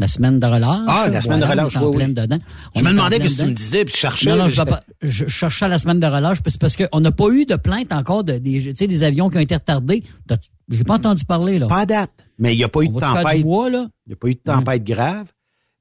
la 0.00 0.08
semaine 0.08 0.40
de 0.40 0.46
relâche. 0.46 0.84
Ah, 0.88 1.08
la 1.12 1.20
semaine 1.20 1.40
de 1.40 1.44
relâche, 1.44 1.76
on 1.76 1.90
oui, 1.90 1.96
oui. 1.96 2.14
Je 2.74 2.82
me 2.82 2.90
demandais 2.90 3.20
qu'est-ce 3.20 3.36
que 3.36 3.42
tu 3.42 3.48
me 3.48 3.52
disais, 3.54 3.84
puis 3.84 3.94
je 3.94 3.98
cherchais. 3.98 4.30
Non, 4.30 4.36
non, 4.36 4.48
je, 4.48 4.62
pas- 4.62 4.82
je 5.02 5.26
cherchais 5.28 5.68
la 5.68 5.78
semaine 5.78 6.00
de 6.00 6.06
relâche, 6.06 6.42
puis 6.42 6.50
c'est 6.50 6.60
parce 6.60 6.76
qu'on 6.76 7.00
n'a 7.00 7.12
pas 7.12 7.28
eu 7.28 7.44
de 7.46 7.56
plainte 7.56 7.92
encore 7.92 8.24
de 8.24 8.38
des, 8.38 8.60
tu 8.60 8.72
sais, 8.76 8.86
des 8.86 9.02
avions 9.02 9.28
qui 9.30 9.36
ont 9.36 9.40
été 9.40 9.54
retardés. 9.54 10.02
J'ai 10.70 10.84
pas 10.84 10.94
entendu 10.94 11.24
parler, 11.24 11.58
là. 11.58 11.66
Pas 11.68 11.80
à 11.80 11.86
date. 11.86 12.10
Mais 12.38 12.54
il 12.54 12.58
n'y 12.58 12.64
a 12.64 12.68
pas 12.68 12.80
eu 12.82 12.88
On 12.88 12.92
de 12.92 13.00
tempête. 13.00 13.42
bois, 13.42 13.68
là? 13.70 13.88
Il 14.06 14.10
n'y 14.10 14.12
a 14.14 14.16
pas 14.16 14.28
eu 14.28 14.34
de 14.34 14.40
tempête 14.40 14.84
grave. 14.84 15.26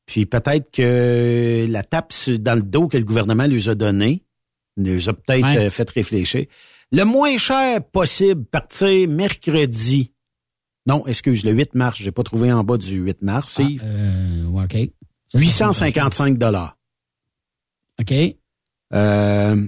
Puis 0.06 0.26
peut-être 0.26 0.72
que 0.72 1.68
la 1.70 1.84
tape 1.84 2.12
dans 2.40 2.56
le 2.56 2.64
dos 2.64 2.88
que 2.88 2.98
le 2.98 3.04
gouvernement 3.06 3.46
lui 3.46 3.70
a 3.70 3.76
donné 3.76 4.24
nous 4.76 5.08
a 5.10 5.14
peut-être 5.14 5.44
Ouais. 5.46 5.58
euh, 5.68 5.70
fait 5.70 5.90
réfléchir. 5.90 6.46
Le 6.92 7.04
moins 7.04 7.38
cher 7.38 7.82
possible, 7.84 8.44
partir 8.46 9.08
mercredi. 9.08 10.12
Non, 10.90 11.06
excuse, 11.06 11.46
le 11.46 11.52
8 11.52 11.76
mars. 11.76 12.00
J'ai 12.02 12.12
pas 12.12 12.24
trouvé 12.24 12.52
en 12.52 12.64
bas 12.64 12.78
du 12.78 12.96
8 12.96 13.22
mars. 13.22 13.54
C'est 13.58 13.78
Euh, 13.84 14.48
OK. 14.48 14.74
Ça, 15.32 15.38
ça, 15.38 15.40
855 15.40 16.40
dollars. 16.40 16.76
OK. 18.02 18.12
Euh, 18.94 19.68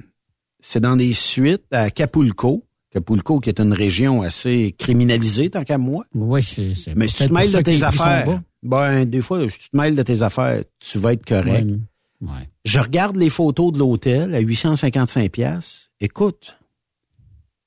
c'est 0.62 0.80
dans 0.80 0.96
des 0.96 1.14
suites 1.14 1.72
à 1.72 1.92
Capulco. 1.92 2.66
Capulco, 2.90 3.40
qui 3.40 3.50
est 3.50 3.60
une 3.60 3.72
région 3.72 4.24
assez 4.24 4.74
criminalisée, 4.80 5.52
tant 5.52 5.64
qu'à 5.64 5.78
moi. 5.78 6.06
Oui, 6.16 6.42
c'est. 6.42 6.74
Mais 6.96 7.08
si 7.08 7.16
tu 7.18 7.28
te 7.28 7.34
mêles 7.34 7.52
de 7.52 7.62
tes 7.62 7.84
affaires, 7.84 8.42
ben, 8.64 9.06
des 9.06 9.22
fois, 9.22 9.48
si 9.48 9.60
tu 9.60 9.70
te 9.70 9.78
mêles 9.78 9.96
de 9.96 10.02
tes 10.02 10.24
affaires, 10.24 10.64
tu 10.80 10.98
vas 10.98 11.14
être 11.14 11.26
correct. 11.26 11.68
Ouais. 11.70 12.30
Ouais. 12.30 12.50
Je 12.66 12.80
regarde 12.80 13.16
les 13.16 13.30
photos 13.30 13.72
de 13.72 13.78
l'hôtel 13.78 14.34
à 14.34 14.40
855 14.40 15.30
pièces. 15.32 15.92
Écoute, 16.00 16.58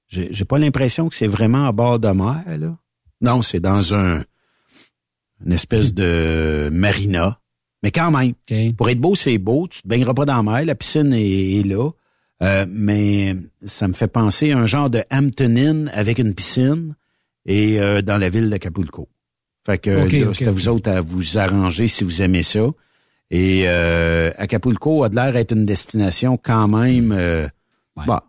j'ai 0.09 0.44
pas 0.44 0.59
l'impression 0.59 1.09
que 1.09 1.14
c'est 1.14 1.28
vraiment 1.28 1.66
à 1.68 1.72
bord 1.72 2.01
de 2.01 2.09
mer, 2.09 2.43
là. 2.59 2.76
Non, 3.24 3.42
c'est 3.42 3.60
dans 3.60 3.94
un 3.94 4.22
une 5.44 5.52
espèce 5.52 5.92
de 5.92 6.70
marina. 6.72 7.38
Mais 7.82 7.90
quand 7.90 8.10
même, 8.10 8.32
pour 8.76 8.88
être 8.88 9.01
beau, 9.01 9.14
c'est 9.14 9.38
beau. 9.38 9.68
Tu 9.68 9.82
te 9.82 9.88
baigneras 9.88 10.14
pas 10.14 10.24
dans 10.24 10.36
la 10.36 10.42
mer. 10.42 10.64
La 10.64 10.74
piscine 10.74 11.12
est, 11.12 11.59
est 11.59 11.62
là. 11.66 11.90
Euh, 12.42 12.66
mais 12.68 13.36
ça 13.64 13.88
me 13.88 13.92
fait 13.92 14.09
penser 14.09 14.52
à 14.52 14.59
un 14.59 14.66
genre 14.66 14.90
de 14.90 15.02
Hampton 15.10 15.56
Inn 15.56 15.90
avec 15.94 16.18
une 16.18 16.34
piscine 16.34 16.94
et 17.46 17.80
euh, 17.80 18.02
dans 18.02 18.18
la 18.18 18.28
ville 18.28 18.51
d'Acapulco. 18.51 19.09
Fait 19.66 19.78
que 19.78 20.05
Ok, 20.05 20.12
là, 20.12 20.28
ok, 20.28 20.34
c'est 20.34 20.48
à 20.48 20.51
vous 20.51 20.68
autres 20.68 20.90
à 20.90 21.01
vous 21.01 21.38
arranger 21.38 21.88
si 21.88 22.05
vous 22.05 22.22
aimez 22.22 22.42
ça. 22.42 22.66
Et 23.30 23.64
euh, 23.66 24.30
Acapulco 24.36 25.05
a 25.05 25.09
de 25.09 25.14
l'air 25.14 25.32
d'être 25.32 25.52
une 25.52 25.64
destination 25.64 26.36
quand 26.36 26.68
même 26.68 27.12
euh, 27.12 27.48
bon, 28.06 28.20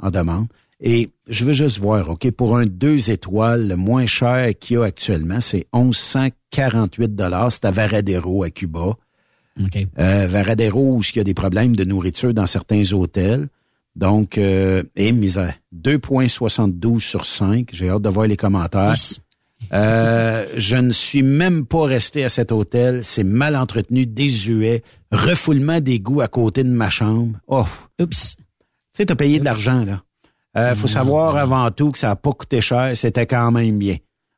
en 0.00 0.10
demande. 0.10 0.46
Et 0.80 1.10
je 1.26 1.44
veux 1.44 1.52
juste 1.52 1.78
voir, 1.78 2.10
OK, 2.10 2.30
pour 2.32 2.56
un 2.56 2.66
deux 2.66 3.10
étoiles, 3.10 3.68
le 3.68 3.76
moins 3.76 4.06
cher 4.06 4.50
qu'il 4.58 4.76
y 4.76 4.78
a 4.78 4.84
actuellement, 4.84 5.40
c'est 5.40 5.66
1148 5.74 7.14
dollars. 7.14 7.50
C'est 7.50 7.64
à 7.64 7.70
Varadero, 7.70 8.44
à 8.44 8.50
Cuba. 8.50 8.96
Euh, 9.98 10.26
Varadero, 10.28 10.96
où 10.96 11.00
il 11.00 11.16
y 11.16 11.20
a 11.20 11.24
des 11.24 11.34
problèmes 11.34 11.74
de 11.74 11.84
nourriture 11.84 12.34
dans 12.34 12.46
certains 12.46 12.92
hôtels. 12.92 13.48
Donc, 13.94 14.36
euh, 14.36 14.82
et 14.94 15.12
misère, 15.12 15.54
2,72 15.74 17.00
sur 17.00 17.24
5. 17.24 17.70
J'ai 17.72 17.88
hâte 17.88 18.02
de 18.02 18.10
voir 18.10 18.26
les 18.26 18.36
commentaires. 18.36 18.94
Euh, 19.72 20.46
je 20.58 20.76
ne 20.76 20.92
suis 20.92 21.22
même 21.22 21.64
pas 21.64 21.86
resté 21.86 22.22
à 22.22 22.28
cet 22.28 22.52
hôtel. 22.52 23.02
C'est 23.04 23.24
mal 23.24 23.56
entretenu, 23.56 24.04
désuet, 24.04 24.82
refoulement 25.10 25.80
d'égout 25.80 26.20
à 26.20 26.28
côté 26.28 26.62
de 26.62 26.68
ma 26.68 26.90
chambre. 26.90 27.38
Oh. 27.46 27.64
Oups. 27.98 28.36
Tu 28.36 28.42
sais, 28.92 29.06
t'as 29.06 29.14
payé 29.14 29.38
de 29.38 29.44
l'argent, 29.44 29.82
là. 29.82 30.02
Euh, 30.56 30.74
faut 30.74 30.86
savoir 30.86 31.36
avant 31.36 31.70
tout 31.70 31.92
que 31.92 31.98
ça 31.98 32.08
n'a 32.08 32.16
pas 32.16 32.32
coûté 32.32 32.60
cher, 32.60 32.96
c'était 32.96 33.26
quand 33.26 33.50
même 33.52 33.78
bien. 33.78 33.96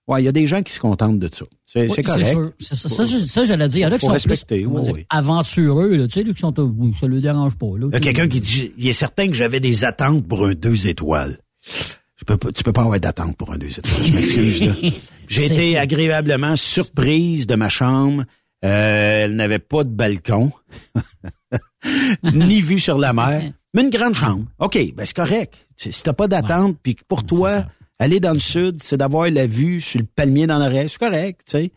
Ouais, 0.08 0.22
il 0.22 0.24
y 0.24 0.28
a 0.28 0.32
des 0.32 0.46
gens 0.46 0.62
qui 0.62 0.72
se 0.72 0.80
contentent 0.80 1.18
de 1.18 1.28
ça. 1.32 1.44
C'est 1.66 1.86
Oui, 1.90 2.02
correct. 2.02 2.36
C'est 2.58 2.74
Ça, 2.74 2.88
ça, 2.88 3.06
ça, 3.06 3.44
j'allais 3.44 3.68
dire. 3.68 3.80
Il 3.80 3.82
y 3.82 3.86
en 3.86 3.94
a 3.94 3.98
qui 3.98 4.06
sont 4.06 4.12
plus 4.14 4.46
dire, 4.46 4.72
oui. 4.72 5.06
aventureux, 5.10 5.96
là, 5.96 6.06
tu 6.06 6.14
sais, 6.14 6.24
là, 6.24 6.32
qui 6.32 6.40
sont, 6.40 6.54
euh, 6.58 6.92
ça 6.98 7.06
le 7.06 7.20
dérange 7.20 7.56
pas, 7.56 7.66
là. 7.78 7.88
Il 7.88 7.92
y 7.92 7.96
a 7.96 8.00
quelqu'un 8.00 8.26
qui 8.26 8.40
dit, 8.40 8.72
il 8.78 8.88
est 8.88 8.92
certain 8.92 9.28
que 9.28 9.34
j'avais 9.34 9.60
des 9.60 9.84
attentes 9.84 10.26
pour 10.26 10.46
un 10.46 10.54
deux 10.54 10.86
étoiles. 10.86 11.38
Je 12.16 12.24
peux 12.24 12.38
pas, 12.38 12.50
tu 12.52 12.64
peux 12.64 12.72
pas 12.72 12.80
avoir 12.82 12.98
d'attente 12.98 13.36
pour 13.36 13.52
un 13.52 13.58
deux 13.58 13.78
étoiles. 13.78 14.06
Je 14.06 14.14
m'excuse. 14.14 14.92
J'ai 15.28 15.44
été 15.44 15.78
agréablement 15.78 16.56
surprise 16.56 17.46
de 17.46 17.54
ma 17.54 17.68
chambre. 17.68 18.24
Euh, 18.64 19.24
elle 19.24 19.36
n'avait 19.36 19.58
pas 19.60 19.84
de 19.84 19.90
balcon, 19.90 20.50
ni 22.32 22.60
vue 22.60 22.80
sur 22.80 22.98
la 22.98 23.12
mer, 23.12 23.52
mais 23.74 23.82
une 23.82 23.90
grande 23.90 24.14
chambre. 24.14 24.44
OK, 24.58 24.78
ben 24.94 25.04
c'est 25.04 25.16
correct. 25.16 25.66
Si 25.76 26.02
t'as 26.02 26.12
pas 26.12 26.28
d'attente, 26.28 26.76
puis 26.82 26.96
pour 27.06 27.24
toi, 27.24 27.64
aller 27.98 28.20
dans 28.20 28.32
le 28.32 28.38
sud, 28.38 28.82
c'est 28.82 28.96
d'avoir 28.96 29.30
la 29.30 29.46
vue 29.46 29.80
sur 29.80 30.00
le 30.00 30.06
palmier 30.06 30.46
dans 30.46 30.58
l'oreille, 30.58 30.88
c'est 30.88 30.98
correct, 30.98 31.42
tu 31.46 31.52
sais. 31.52 31.72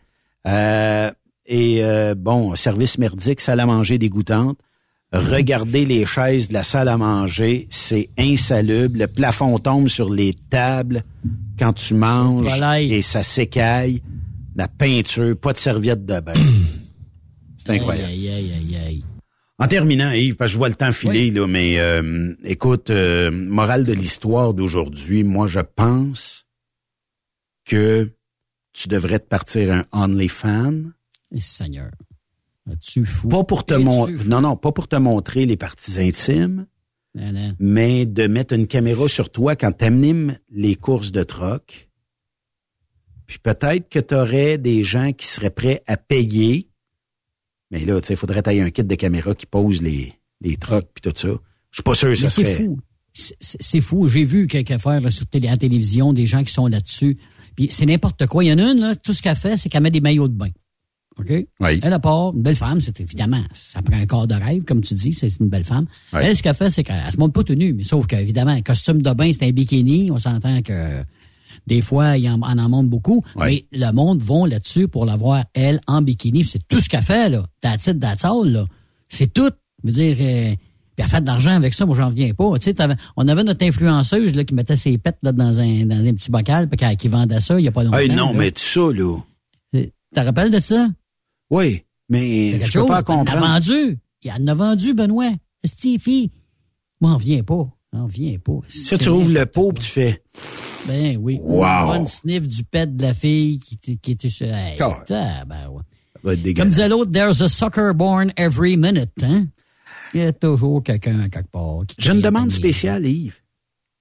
Euh, 0.48 1.10
et 1.46 1.84
euh, 1.84 2.14
bon, 2.16 2.54
service 2.54 2.98
merdique, 2.98 3.40
salle 3.40 3.60
à 3.60 3.66
manger 3.66 3.98
dégoûtante. 3.98 4.58
Regardez 5.12 5.84
les 5.84 6.06
chaises 6.06 6.48
de 6.48 6.54
la 6.54 6.62
salle 6.62 6.88
à 6.88 6.96
manger, 6.96 7.66
c'est 7.68 8.08
insalubre. 8.18 8.98
Le 8.98 9.06
plafond 9.06 9.58
tombe 9.58 9.88
sur 9.88 10.08
les 10.08 10.32
tables 10.32 11.02
quand 11.58 11.74
tu 11.74 11.94
manges 11.94 12.48
et 12.80 13.02
ça 13.02 13.22
s'écaille. 13.22 14.02
La 14.56 14.68
peinture, 14.68 15.36
pas 15.36 15.52
de 15.52 15.58
serviette 15.58 16.06
de 16.06 16.20
bain. 16.20 16.32
C'est 17.64 17.74
incroyable. 17.74 18.10
Aïe, 18.10 18.28
aïe, 18.28 18.52
aïe, 18.52 18.76
aïe. 18.86 19.04
En 19.62 19.68
terminant, 19.68 20.10
Yves, 20.10 20.34
parce 20.34 20.50
que 20.50 20.54
je 20.54 20.58
vois 20.58 20.68
le 20.68 20.74
temps 20.74 20.90
filer, 20.90 21.30
là, 21.30 21.46
mais 21.46 21.78
euh, 21.78 22.34
écoute, 22.42 22.90
euh, 22.90 23.30
morale 23.30 23.84
de 23.84 23.92
l'histoire 23.92 24.54
d'aujourd'hui, 24.54 25.22
moi 25.22 25.46
je 25.46 25.60
pense 25.60 26.46
que 27.64 28.10
tu 28.72 28.88
devrais 28.88 29.20
te 29.20 29.26
partir 29.28 29.72
un 29.72 29.84
OnlyFans. 29.92 30.90
Seigneur. 31.36 31.92
Tu 32.80 33.06
fou? 33.06 33.28
Pas 33.28 33.44
pour 33.44 33.64
te 33.64 33.74
fou? 33.74 34.08
Non, 34.26 34.40
non, 34.40 34.56
pas 34.56 34.72
pour 34.72 34.88
te 34.88 34.96
montrer 34.96 35.46
les 35.46 35.56
parties 35.56 36.00
intimes, 36.00 36.66
Non, 37.14 37.32
non. 37.32 37.54
mais 37.60 38.04
de 38.04 38.26
mettre 38.26 38.54
une 38.54 38.66
caméra 38.66 39.06
sur 39.06 39.30
toi 39.30 39.54
quand 39.54 39.70
tu 39.70 39.84
animes 39.84 40.36
les 40.50 40.74
courses 40.74 41.12
de 41.12 41.22
troc. 41.22 41.88
Puis 43.26 43.38
peut-être 43.38 43.88
que 43.88 44.00
tu 44.00 44.14
aurais 44.16 44.58
des 44.58 44.82
gens 44.82 45.12
qui 45.12 45.28
seraient 45.28 45.50
prêts 45.50 45.84
à 45.86 45.96
payer. 45.96 46.68
Mais 47.72 47.84
là, 47.84 48.00
tu 48.00 48.08
sais, 48.08 48.14
il 48.14 48.16
faudrait 48.16 48.42
tailler 48.42 48.60
un 48.62 48.70
kit 48.70 48.84
de 48.84 48.94
caméra 48.94 49.34
qui 49.34 49.46
pose 49.46 49.82
les, 49.82 50.12
les 50.42 50.56
trocs 50.56 50.88
puis 50.94 51.00
tout 51.10 51.18
ça. 51.18 51.28
Je 51.28 51.76
suis 51.76 51.82
pas 51.82 51.94
sûr 51.94 52.10
que 52.10 52.14
ça 52.16 52.28
serait. 52.28 52.54
fou. 52.54 52.78
C'est- 53.14 53.80
fou. 53.80 54.08
J'ai 54.08 54.24
vu 54.24 54.46
quelques 54.46 54.70
affaires 54.70 55.00
là, 55.00 55.10
sur 55.10 55.26
télé, 55.26 55.48
à 55.48 55.52
la 55.52 55.56
télévision, 55.56 56.12
des 56.12 56.26
gens 56.26 56.44
qui 56.44 56.52
sont 56.52 56.66
là-dessus. 56.66 57.18
Puis 57.56 57.68
c'est 57.70 57.86
n'importe 57.86 58.26
quoi. 58.26 58.44
Il 58.44 58.48
y 58.48 58.52
en 58.52 58.58
a 58.58 58.72
une, 58.72 58.80
là, 58.80 58.94
tout 58.94 59.12
ce 59.12 59.22
qu'elle 59.22 59.36
fait, 59.36 59.56
c'est 59.56 59.68
qu'elle 59.68 59.82
met 59.82 59.90
des 59.90 60.00
maillots 60.00 60.28
de 60.28 60.34
bain. 60.34 60.48
OK? 61.18 61.30
Oui. 61.60 61.80
Elle 61.82 61.92
a 61.92 61.98
part, 61.98 62.32
une 62.34 62.42
belle 62.42 62.56
femme, 62.56 62.80
c'est 62.80 62.98
évidemment, 63.00 63.42
ça 63.52 63.82
prend 63.82 63.96
un 64.00 64.06
corps 64.06 64.26
de 64.26 64.34
rêve, 64.34 64.64
comme 64.64 64.80
tu 64.80 64.94
dis, 64.94 65.12
c'est 65.12 65.28
une 65.40 65.48
belle 65.48 65.64
femme. 65.64 65.84
Ouais. 66.14 66.24
Elle, 66.24 66.36
ce 66.36 66.42
qu'elle 66.42 66.54
fait, 66.54 66.70
c'est 66.70 66.82
qu'elle 66.84 67.02
elle 67.04 67.12
se 67.12 67.18
montre 67.18 67.34
pas 67.34 67.44
tenue, 67.44 67.74
mais 67.74 67.84
sauf 67.84 68.06
qu'évidemment, 68.06 68.52
un 68.52 68.62
costume 68.62 69.02
de 69.02 69.12
bain, 69.12 69.30
c'est 69.32 69.44
un 69.46 69.50
bikini. 69.50 70.10
On 70.10 70.18
s'entend 70.18 70.62
que 70.62 71.02
des 71.66 71.80
fois, 71.80 72.16
il 72.16 72.28
en, 72.28 72.40
on 72.40 72.58
en 72.58 72.68
montre 72.68 72.88
beaucoup. 72.88 73.22
Mais 73.36 73.66
le 73.72 73.90
monde 73.92 74.22
vont 74.22 74.44
là-dessus 74.44 74.88
pour 74.88 75.04
la 75.04 75.16
voir, 75.16 75.44
elle, 75.54 75.80
en 75.86 76.02
bikini. 76.02 76.44
C'est 76.44 76.66
tout 76.66 76.80
ce 76.80 76.88
qu'elle 76.88 77.02
fait, 77.02 77.28
là. 77.28 77.46
That's 77.60 77.86
it, 77.86 78.00
that's 78.00 78.24
all, 78.24 78.50
là. 78.50 78.66
C'est 79.08 79.32
tout. 79.32 79.50
Je 79.84 79.90
veux 79.90 79.92
dire, 79.92 80.16
euh, 80.20 80.54
puis 80.94 81.04
elle 81.04 81.08
fait 81.08 81.20
de 81.20 81.26
l'argent 81.26 81.52
avec 81.52 81.74
ça, 81.74 81.86
moi, 81.86 81.96
j'en 81.96 82.08
reviens 82.08 82.32
pas. 82.34 82.58
Tu 82.58 82.70
sais, 82.70 82.76
on 83.16 83.26
avait 83.28 83.44
notre 83.44 83.64
influenceuse, 83.64 84.34
là, 84.34 84.44
qui 84.44 84.54
mettait 84.54 84.76
ses 84.76 84.98
pets, 84.98 85.16
là, 85.22 85.32
dans 85.32 85.58
un, 85.58 85.86
dans 85.86 86.06
un 86.06 86.12
petit 86.14 86.30
bocal, 86.30 86.68
puis 86.68 86.76
qui, 86.76 86.96
qui 86.96 87.08
vendait 87.08 87.40
ça 87.40 87.58
il 87.58 87.64
y 87.64 87.68
a 87.68 87.72
pas 87.72 87.84
longtemps. 87.84 87.98
Hey, 87.98 88.10
non, 88.10 88.32
là. 88.32 88.38
mais 88.38 88.50
tout 88.50 88.60
ça, 88.60 88.80
là. 88.92 89.18
Tu 89.72 89.90
te 90.14 90.20
rappelles 90.20 90.50
de 90.50 90.60
ça? 90.60 90.88
Oui, 91.50 91.84
mais 92.08 92.60
je 92.64 92.78
peux 92.78 92.86
pas 92.86 92.86
chose. 92.86 92.86
Elle 92.90 92.94
a 92.94 93.02
comprendre. 93.02 93.40
vendu. 93.40 93.98
Il 94.24 94.32
en 94.32 94.46
a 94.46 94.54
vendu, 94.54 94.94
Benoît. 94.94 95.32
Stiffy. 95.64 96.30
Moi, 97.00 97.12
on 97.12 97.16
vient 97.16 97.42
pas. 97.42 97.68
On 97.94 98.06
vient 98.06 98.38
pas. 98.38 98.60
Ça, 98.68 98.98
tu 98.98 99.08
ouvres 99.08 99.32
le 99.32 99.46
pot 99.46 99.72
tu 99.72 99.86
fais. 99.86 100.22
Ben 100.86 101.16
oui. 101.20 101.38
Wow. 101.42 101.94
Une 101.94 102.06
sniff 102.06 102.48
du 102.48 102.64
pet 102.64 102.96
de 102.96 103.02
la 103.02 103.14
fille 103.14 103.58
qui, 103.60 103.74
était- 103.74 103.96
qui 103.96 104.12
était 104.12 104.28
sur. 104.28 104.46
Hey, 104.46 104.76
Car. 104.76 105.04
ben 105.08 105.68
ouais. 105.70 105.82
Ça 106.14 106.20
va 106.24 106.34
être 106.34 106.56
Comme 106.56 106.68
disait 106.70 106.88
l'autre, 106.88 107.10
there's 107.12 107.40
a 107.42 107.48
sucker 107.48 107.92
born 107.94 108.32
every 108.36 108.76
minute, 108.76 109.10
hein? 109.22 109.46
Il 110.14 110.20
y 110.20 110.24
a 110.24 110.32
toujours 110.32 110.82
quelqu'un 110.82 111.28
quelque 111.28 111.50
part. 111.50 111.80
qui 111.86 111.96
J'ai 111.98 112.12
une 112.12 112.20
demande 112.20 112.50
spéciale, 112.50 113.06
Yves. 113.06 113.40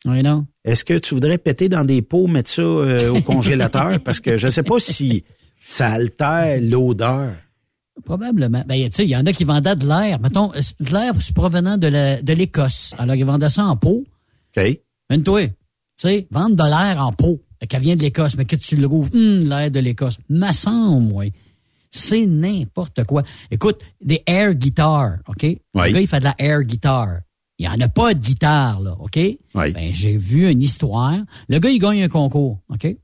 Oui, 0.05 0.21
non? 0.23 0.45
Est-ce 0.65 0.83
que 0.83 0.97
tu 0.97 1.13
voudrais 1.13 1.37
péter 1.37 1.69
dans 1.69 1.85
des 1.85 2.01
pots, 2.01 2.27
mettre 2.27 2.49
ça 2.49 2.61
euh, 2.61 3.09
au 3.11 3.21
congélateur? 3.21 3.99
Parce 4.03 4.19
que 4.19 4.37
je 4.37 4.47
sais 4.47 4.63
pas 4.63 4.79
si 4.79 5.23
ça 5.63 5.89
altère 5.89 6.59
l'odeur. 6.61 7.33
Probablement. 8.03 8.63
Ben, 8.67 8.83
tu 8.85 8.95
sais, 8.95 9.03
il 9.05 9.09
y 9.09 9.15
en 9.15 9.25
a 9.25 9.31
qui 9.31 9.43
vendaient 9.43 9.75
de 9.75 9.85
l'air. 9.87 10.19
Mettons, 10.19 10.51
euh, 10.55 10.61
de 10.79 10.91
l'air 10.91 11.13
provenant 11.35 11.77
de 11.77 11.87
la- 11.87 12.21
de 12.21 12.33
l'Écosse. 12.33 12.93
Alors, 12.97 13.15
ils 13.15 13.25
vendaient 13.25 13.49
ça 13.49 13.65
en 13.65 13.77
pot. 13.77 14.03
OK. 14.57 14.79
Une 15.11 15.23
toi, 15.23 15.41
tu 15.99 16.07
sais, 16.07 16.27
vendre 16.31 16.55
de 16.55 16.63
l'air 16.63 17.05
en 17.05 17.11
pot, 17.11 17.41
qu'elle 17.67 17.81
vient 17.81 17.95
de 17.95 18.01
l'Écosse, 18.01 18.35
mais 18.37 18.45
que 18.45 18.55
tu 18.55 18.75
le 18.75 18.87
rouvres, 18.87 19.09
hum, 19.13 19.39
l'air 19.47 19.69
de 19.71 19.79
l'Écosse. 19.79 20.17
Ma 20.29 20.53
semble, 20.53 21.07
moi. 21.07 21.25
C'est 21.91 22.25
n'importe 22.25 23.03
quoi. 23.03 23.23
Écoute, 23.51 23.81
des 24.01 24.23
air 24.25 24.53
guitars, 24.55 25.17
OK? 25.27 25.43
Le 25.43 25.93
gars, 25.93 25.99
il 26.01 26.07
fait 26.07 26.19
de 26.19 26.23
la 26.25 26.35
air 26.39 26.63
guitar. 26.63 27.19
Il 27.59 27.67
n'y 27.67 27.75
en 27.75 27.79
a 27.81 27.89
pas 27.89 28.13
de 28.13 28.19
guitare, 28.19 28.79
là, 28.79 28.95
OK? 28.99 29.19
Ben, 29.73 29.93
j'ai 29.93 30.17
vu 30.17 30.49
une 30.49 30.61
histoire. 30.61 31.17
Le 31.49 31.59
gars, 31.59 31.69
il 31.69 31.79
gagne 31.79 32.01
un 32.01 32.07
concours, 32.07 32.59
OK? 32.69 32.95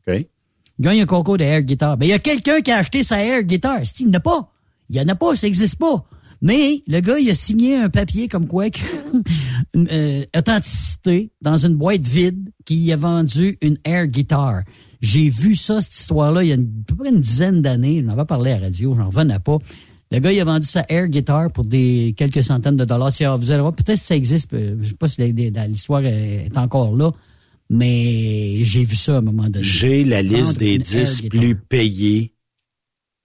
Il 0.80 0.84
gagne 0.84 1.02
un 1.02 1.06
concours 1.06 1.38
de 1.38 1.44
air 1.44 1.62
guitar. 1.62 1.98
Ben, 1.98 2.06
il 2.06 2.10
y 2.10 2.14
a 2.14 2.20
quelqu'un 2.20 2.62
qui 2.62 2.72
a 2.72 2.78
acheté 2.78 3.04
sa 3.04 3.22
air 3.24 3.44
guitar. 3.44 3.80
Il 4.00 4.06
n'y 4.08 4.12
en 4.12 4.18
a 4.18 4.20
pas? 4.22 4.52
Il 4.90 4.96
n'y 4.96 5.02
en 5.02 5.08
a 5.10 5.16
pas, 5.16 5.36
ça 5.36 5.46
n'existe 5.48 5.76
pas. 5.76 6.06
Mais 6.42 6.82
le 6.88 7.00
gars, 7.00 7.18
il 7.20 7.30
a 7.30 7.36
signé 7.36 7.76
un 7.78 7.90
papier 7.90 8.28
comme 8.28 8.48
quoi 8.48 8.70
que 8.70 8.80
euh, 9.76 10.26
authenticité 10.38 11.32
dans 11.42 11.58
une 11.58 11.76
boîte 11.76 12.02
vide 12.06 12.50
qui 12.66 12.92
a 12.92 12.96
vendu 12.98 13.58
une 13.62 13.78
air 13.86 14.08
guitar. 14.08 14.62
J'ai 15.02 15.30
vu 15.30 15.56
ça, 15.56 15.82
cette 15.82 15.96
histoire-là, 15.96 16.44
il 16.44 16.50
y 16.50 16.52
a 16.52 16.56
une- 16.56 16.72
à 16.82 16.86
peu 16.88 16.96
près 16.96 17.10
une 17.10 17.22
dizaine 17.22 17.62
d'années. 17.62 18.00
Je 18.02 18.06
m'en 18.06 18.14
avais 18.14 18.26
parlé 18.26 18.52
à 18.52 18.60
la 18.60 18.66
radio, 18.68 18.96
j'en 18.96 19.08
revenais 19.10 19.40
pas. 19.40 19.58
Le 20.12 20.20
gars, 20.20 20.32
il 20.32 20.40
a 20.40 20.46
vendu 20.46 20.68
sa 20.68 20.86
air 20.90 21.08
guitar 21.08 21.52
pour 21.52 21.66
des 21.66 22.14
quelques 22.18 22.44
centaines 22.44 22.78
de 22.78 22.86
dollars. 22.86 23.12
Tiens, 23.12 23.36
vous 23.36 23.52
allez 23.52 23.62
voir, 23.62 23.74
peut-être 23.76 23.98
que 24.00 24.04
ça 24.06 24.16
existe. 24.16 24.54
euh, 24.54 24.76
Je 24.82 24.90
sais 24.90 24.94
pas 24.96 25.08
si 25.08 25.22
l'histoire 25.22 26.04
est 26.06 26.58
encore 26.58 26.96
là, 26.96 27.12
mais 27.70 28.64
j'ai 28.64 28.84
vu 28.86 28.96
ça 28.96 29.16
à 29.16 29.18
un 29.18 29.22
moment 29.22 29.50
donné. 29.50 29.64
J'ai 29.66 30.04
la 30.04 30.22
liste 30.22 30.58
des 30.58 30.76
une 30.76 30.82
air 30.82 31.04
10 31.06 31.22
guitar. 31.24 31.40
plus 31.42 31.56
payés 31.56 32.34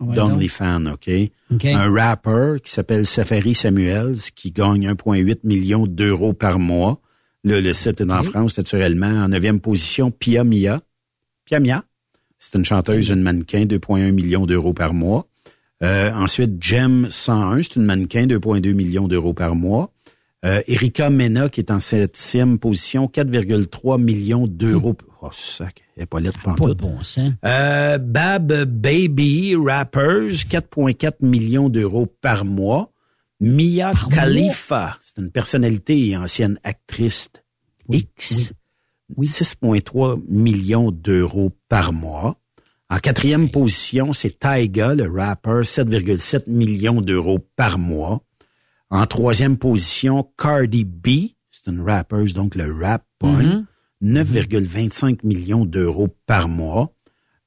Ouais, 0.03 0.15
d'OnlyFans, 0.15 0.87
OK? 0.87 1.11
OK. 1.53 1.65
Un 1.65 1.93
rapper 1.93 2.57
qui 2.63 2.73
s'appelle 2.73 3.07
Safari 3.07 3.55
Samuels 3.55 4.17
qui 4.35 4.51
gagne 4.51 4.91
1,8 4.91 5.39
million 5.45 5.87
d'euros 5.87 6.33
par 6.33 6.59
mois. 6.59 7.01
Là, 7.45 7.61
le 7.61 7.73
site 7.73 8.01
est 8.01 8.11
en 8.11 8.23
France, 8.23 8.59
naturellement. 8.59 9.25
En 9.25 9.29
neuvième 9.29 9.61
position, 9.61 10.11
Pia 10.11 10.45
Mia. 10.45 10.81
Pia 11.45 11.61
Mia, 11.61 11.85
c'est 12.39 12.59
une 12.59 12.65
chanteuse, 12.65 13.11
une 13.11 13.23
mannequin, 13.23 13.65
2,1 13.65 14.13
millions 14.13 14.47
d'euros 14.47 14.73
par 14.73 14.95
mois. 14.95 15.27
Euh, 15.83 16.13
ensuite, 16.13 16.63
Gem 16.63 17.09
101, 17.11 17.63
c'est 17.63 17.77
une 17.77 17.85
mannequin, 17.85 18.27
2,2 18.27 18.75
millions 18.75 19.09
d'euros 19.09 19.35
par 19.35 19.55
mois. 19.55 19.93
Euh, 20.45 20.61
Erika 20.67 21.09
Mena, 21.09 21.49
qui 21.49 21.61
est 21.61 21.71
en 21.71 21.79
septième 21.79 22.59
position, 22.59 23.07
4,3 23.07 24.01
millions 24.03 24.47
d'euros. 24.49 24.97
Oh, 25.21 25.29
sac, 25.33 25.83
elle 25.97 26.03
est 26.03 26.07
pas 26.07 26.19
lettre 26.19 26.41
Pas 26.43 26.55
de 26.67 26.75
bon 26.75 27.01
sens. 27.03 27.31
euh, 27.45 27.99
Bab 27.99 28.53
Baby 28.65 29.55
Rappers, 29.57 30.33
4,4 30.33 31.13
millions 31.21 31.69
d'euros 31.69 32.07
par 32.21 32.45
mois. 32.45 32.91
Mia 33.39 33.93
Khalifa, 34.11 34.99
c'est 35.05 35.21
une 35.23 35.31
personnalité 35.31 36.09
et 36.09 36.17
ancienne 36.17 36.59
actrice 36.65 37.29
X, 37.91 38.53
6,3 39.21 40.21
millions 40.29 40.91
d'euros 40.91 41.53
par 41.69 41.93
mois. 41.93 42.37
En 42.91 42.99
quatrième 42.99 43.49
position, 43.49 44.13
c'est 44.13 44.39
Tyga, 44.39 44.95
le 44.95 45.09
rapper, 45.11 45.63
7,7 45.63 46.51
millions 46.51 47.01
d'euros 47.01 47.39
par 47.57 47.79
mois. 47.79 48.23
En 48.93 49.07
troisième 49.07 49.57
position, 49.57 50.29
Cardi 50.37 50.85
B, 50.85 51.31
c'est 51.51 51.71
une 51.71 51.81
rappeuse, 51.81 52.35
donc 52.35 52.55
le 52.55 52.71
rap 52.71 53.03
pogne, 53.19 53.65
9,25 54.05 55.21
millions 55.25 55.65
d'euros 55.65 56.15
par 56.27 56.47
mois. 56.47 56.93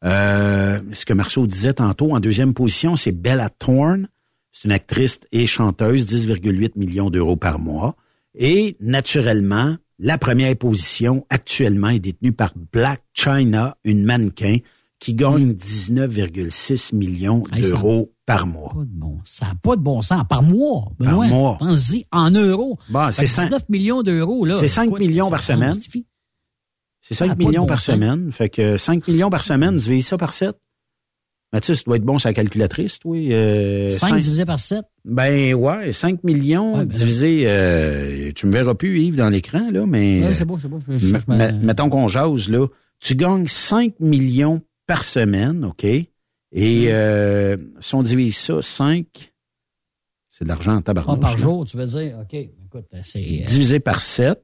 Euh, 0.04 0.82
ce 0.92 1.06
que 1.06 1.14
Marceau 1.14 1.46
disait 1.46 1.74
tantôt, 1.74 2.16
en 2.16 2.20
deuxième 2.20 2.56
position, 2.56 2.96
c'est 2.96 3.12
Bella 3.12 3.50
Thorne. 3.50 4.10
C'est 4.52 4.66
une 4.66 4.72
actrice 4.72 5.20
et 5.32 5.46
chanteuse, 5.46 6.12
10,8 6.12 6.72
millions 6.78 7.12
d'euros 7.12 7.36
par 7.36 7.60
mois. 7.60 7.96
Et 8.34 8.76
naturellement, 8.80 9.76
la 10.00 10.18
première 10.18 10.56
position 10.56 11.28
actuellement 11.30 11.90
est 11.90 12.00
détenue 12.00 12.34
par 12.34 12.54
Black 12.74 13.04
China, 13.14 13.78
une 13.84 14.04
mannequin 14.04 14.58
qui 15.00 15.14
gagne 15.14 15.54
19,6 15.54 16.96
millions 16.96 17.44
Hey, 17.54 17.62
d'euros 17.62 18.12
par 18.26 18.48
mois. 18.48 18.74
Ça 19.24 19.48
n'a 19.48 19.56
pas 19.56 19.76
de 19.76 19.82
bon 19.82 20.02
sens. 20.02 20.24
Par 20.30 20.42
mois, 20.42 20.86
Benoît. 21.00 21.28
mois. 21.28 21.58
Pense-y, 21.60 22.06
en 22.12 22.32
euros. 22.32 22.80
Bon, 22.90 23.06
Fait 23.08 23.12
c'est 23.12 23.24
que 23.24 23.30
cinq- 23.30 23.44
19 23.50 23.70
millions 23.70 24.04
d'euros, 24.04 24.46
là. 24.46 24.56
C'est 24.60 24.68
5 24.68 24.90
Quoi, 24.90 25.00
millions 25.00 25.30
par 25.30 25.42
semaine. 25.42 25.74
C'est 27.02 27.14
Ça 27.14 27.26
5 27.26 27.32
a 27.32 27.36
pas 27.36 27.36
de 27.44 27.48
millions 27.48 27.62
bon 27.64 27.68
par 27.68 27.82
sens. 27.82 27.94
semaine. 27.96 28.32
Fait 28.32 28.50
que 28.50 28.78
5 28.78 29.08
millions 29.08 29.30
par 29.30 29.44
semaine, 29.44 29.76
divise 29.76 30.08
ça 30.08 30.18
par 30.18 30.34
7. 30.34 30.56
Mathis, 31.54 31.80
tu 31.80 31.84
dois 31.86 31.98
être 31.98 32.04
bon 32.04 32.18
sur 32.18 32.28
la 32.30 32.34
calculatrice. 32.34 32.98
Euh, 33.06 33.90
5 33.92 34.10
cinq- 34.10 34.20
divisé 34.20 34.46
par 34.46 34.60
7. 34.60 34.84
Ben 35.06 35.54
ouais, 35.54 35.94
5 35.94 36.24
millions 36.24 36.78
ben 36.78 36.86
divisé... 36.86 37.44
euh, 37.46 38.32
tu 38.34 38.48
me 38.48 38.52
verras 38.54 38.74
plus, 38.74 39.00
Yves, 39.02 39.16
dans 39.18 39.30
l'écran, 39.30 39.70
là, 39.72 39.86
mais... 39.86 40.22
Ouais, 40.22 40.28
euh, 40.28 40.34
c'est 40.34 40.46
beau, 40.46 40.58
c'est 40.60 40.68
beau. 40.68 40.80
Je- 40.90 40.98
je- 40.98 41.08
je 41.08 41.66
mettons 41.66 41.90
qu'on 41.90 42.08
jase, 42.08 42.50
là. 42.50 42.66
Tu 43.00 43.16
gagnes 43.16 43.46
5 43.46 43.94
millions 44.00 44.62
par 44.88 45.04
semaine, 45.04 45.66
OK? 45.66 45.84
Et 45.84 46.08
Mm. 46.54 46.90
euh, 46.92 47.58
si 47.80 47.96
on 47.96 48.02
divise 48.04 48.38
ça, 48.38 48.62
5, 48.62 49.34
c'est 50.30 50.44
de 50.46 50.50
l'argent 50.50 50.76
en 50.76 50.82
tabarnouche. 50.82 51.16
Ah, 51.18 51.22
par 51.22 51.32
là. 51.32 51.38
jour, 51.38 51.66
tu 51.66 51.78
veux 51.78 51.86
dire? 51.86 52.20
OK. 52.22 52.34
Écoute, 52.34 52.86
c'est. 53.02 53.20
euh, 53.20 53.44
Divisé 53.46 53.80
par 53.80 54.02
7, 54.02 54.42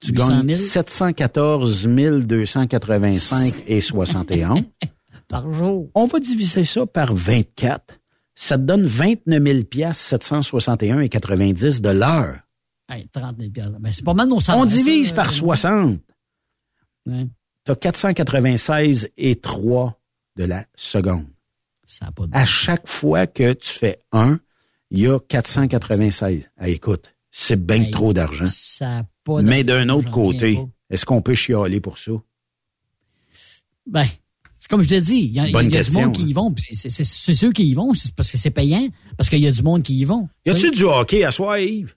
tu 0.00 0.12
800 0.12 0.28
gagnes 0.28 0.52
000. 0.54 0.58
714 0.68 1.86
285 2.26 3.54
et 3.66 3.80
71. 3.80 4.62
par 5.28 5.50
jour. 5.52 5.90
On 5.94 6.06
va 6.06 6.18
diviser 6.20 6.64
ça 6.64 6.84
par 6.86 7.14
24. 7.14 8.00
Ça 8.34 8.56
te 8.58 8.62
donne 8.62 8.84
29 8.84 9.42
000 9.42 9.64
piastres, 9.64 10.02
761 10.04 11.00
et 11.00 11.08
90 11.08 11.80
de 11.82 11.90
l'heure. 11.90 12.38
Hey, 12.88 13.08
30 13.08 13.36
000 13.38 13.50
piastres. 13.50 13.78
Ben, 13.80 13.92
c'est 13.92 14.04
pas 14.04 14.12
mal 14.14 14.28
nos 14.28 14.40
salaires. 14.40 14.60
On 14.62 14.66
divise 14.66 15.12
par 15.12 15.28
euh, 15.28 15.30
60. 15.30 15.98
Ouais. 17.06 17.26
Tu 17.64 17.72
as 17.72 17.76
496 17.76 19.08
et 19.16 19.36
3 19.36 19.98
de 20.36 20.44
la 20.44 20.66
seconde. 20.76 21.26
Ça 21.86 22.10
pas 22.12 22.26
de 22.26 22.30
À 22.34 22.44
chaque 22.44 22.86
fois 22.88 23.26
que 23.26 23.52
tu 23.54 23.68
fais 23.70 24.00
1, 24.12 24.38
il 24.90 25.00
y 25.00 25.06
a 25.06 25.18
496. 25.18 26.50
Ah, 26.58 26.68
écoute, 26.68 27.14
c'est 27.30 27.60
bien 27.64 27.82
Hey, 27.82 27.90
trop 27.90 28.12
d'argent. 28.12 28.44
Ça 28.46 29.04
pas 29.24 29.42
de- 29.42 29.48
Mais 29.48 29.64
d'un 29.64 29.88
autre 29.88 30.10
côté, 30.10 30.58
est-ce 30.90 31.04
qu'on 31.06 31.22
peut 31.22 31.34
chialer 31.34 31.80
pour 31.80 31.96
ça? 31.98 32.12
Ben, 33.86 34.06
comme 34.68 34.82
je 34.82 34.88
te 34.88 35.00
dis, 35.00 35.16
il 35.20 35.32
y 35.32 35.40
a, 35.40 35.48
y 35.48 35.56
a 35.76 35.82
du 35.82 35.90
monde 35.92 36.14
qui 36.14 36.22
y 36.22 36.32
vont. 36.32 36.54
C'est 36.70 37.04
ceux 37.34 37.52
qui 37.52 37.66
y 37.68 37.74
vont, 37.74 37.92
c'est 37.94 38.14
parce 38.14 38.30
que 38.30 38.38
c'est 38.38 38.50
payant, 38.50 38.88
parce 39.16 39.28
qu'il 39.30 39.40
y 39.40 39.46
a 39.46 39.52
du 39.52 39.62
monde 39.62 39.82
qui 39.82 39.94
y 39.98 40.04
vont. 40.04 40.28
Y 40.46 40.50
a-tu 40.50 40.70
du 40.70 40.84
hockey 40.84 41.24
à 41.24 41.30
soir, 41.30 41.58
Yves? 41.58 41.94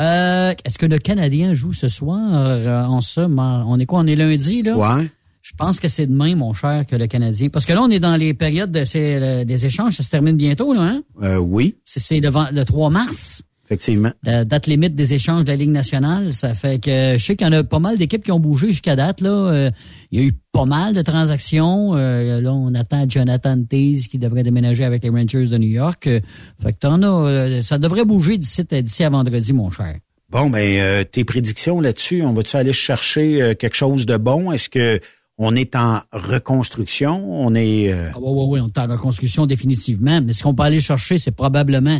Euh, 0.00 0.52
Est-ce 0.64 0.78
que 0.78 0.86
le 0.86 0.98
Canadien 0.98 1.54
joue 1.54 1.72
ce 1.72 1.88
soir 1.88 2.18
euh, 2.32 2.84
en 2.84 3.00
ça? 3.00 3.26
On 3.28 3.78
est 3.78 3.86
quoi? 3.86 4.00
On 4.00 4.06
est 4.06 4.16
lundi, 4.16 4.62
là? 4.62 4.76
Ouais. 4.76 5.10
Je 5.42 5.52
pense 5.56 5.80
que 5.80 5.88
c'est 5.88 6.06
demain, 6.06 6.34
mon 6.36 6.52
cher, 6.52 6.84
que 6.86 6.94
le 6.94 7.06
Canadien. 7.06 7.48
Parce 7.48 7.64
que 7.64 7.72
là, 7.72 7.82
on 7.82 7.88
est 7.90 8.00
dans 8.00 8.16
les 8.16 8.34
périodes 8.34 8.70
de, 8.70 8.84
euh, 8.96 9.44
des 9.44 9.66
échanges. 9.66 9.94
Ça 9.94 10.02
se 10.02 10.10
termine 10.10 10.36
bientôt, 10.36 10.74
là, 10.74 10.82
hein? 10.82 11.02
Euh, 11.22 11.38
oui, 11.38 11.76
C'est, 11.84 12.20
le, 12.20 12.30
le 12.52 12.64
3 12.64 12.90
mars, 12.90 13.42
effectivement. 13.68 14.10
la 14.24 14.44
date 14.44 14.66
limite 14.66 14.94
des 14.94 15.12
échanges 15.12 15.44
de 15.44 15.50
la 15.50 15.56
Ligue 15.56 15.70
nationale. 15.70 16.32
Ça 16.32 16.54
fait 16.54 16.82
que 16.82 17.14
je 17.18 17.22
sais 17.22 17.36
qu'il 17.36 17.46
y 17.46 17.50
en 17.50 17.52
a 17.52 17.64
pas 17.64 17.78
mal 17.78 17.98
d'équipes 17.98 18.24
qui 18.24 18.32
ont 18.32 18.40
bougé 18.40 18.68
jusqu'à 18.68 18.96
date. 18.96 19.20
Là. 19.20 19.30
Euh, 19.30 19.70
il 20.10 20.20
y 20.20 20.24
a 20.24 20.26
eu 20.26 20.32
pas 20.52 20.64
mal 20.64 20.94
de 20.94 21.02
transactions. 21.02 21.94
Euh, 21.94 22.40
là, 22.40 22.52
on 22.54 22.74
attend 22.74 23.04
Jonathan 23.08 23.62
Taze 23.62 24.08
qui 24.08 24.18
devrait 24.18 24.42
déménager 24.42 24.84
avec 24.84 25.02
les 25.04 25.10
Rangers 25.10 25.46
de 25.46 25.58
New 25.58 25.68
York. 25.68 26.06
Euh, 26.06 26.20
fait 26.62 26.72
que 26.72 26.78
t'en 26.78 27.02
as, 27.02 27.62
ça 27.62 27.76
devrait 27.78 28.04
bouger 28.06 28.38
d'ici, 28.38 28.62
d'ici 28.64 29.04
à 29.04 29.10
vendredi, 29.10 29.52
mon 29.52 29.70
cher. 29.70 29.96
Bon, 30.30 30.50
ben, 30.50 30.58
euh, 30.60 31.04
tes 31.04 31.24
prédictions 31.24 31.80
là-dessus, 31.80 32.22
on 32.22 32.32
va-tu 32.34 32.56
aller 32.56 32.72
chercher 32.74 33.40
euh, 33.42 33.54
quelque 33.54 33.76
chose 33.76 34.04
de 34.06 34.16
bon? 34.18 34.52
Est-ce 34.52 34.68
que 34.68 35.00
on 35.38 35.54
est 35.54 35.76
en 35.76 36.00
reconstruction? 36.12 37.24
On 37.30 37.54
est... 37.54 37.92
euh, 37.92 38.10
Ah 38.12 38.18
oui, 38.20 38.30
oui, 38.32 38.44
oui, 38.48 38.60
on 38.60 38.66
est 38.66 38.78
en 38.78 38.86
reconstruction 38.92 39.46
définitivement. 39.46 40.20
Mais 40.20 40.32
ce 40.32 40.42
qu'on 40.42 40.54
peut 40.54 40.64
aller 40.64 40.80
chercher, 40.80 41.16
c'est 41.18 41.30
probablement 41.30 41.98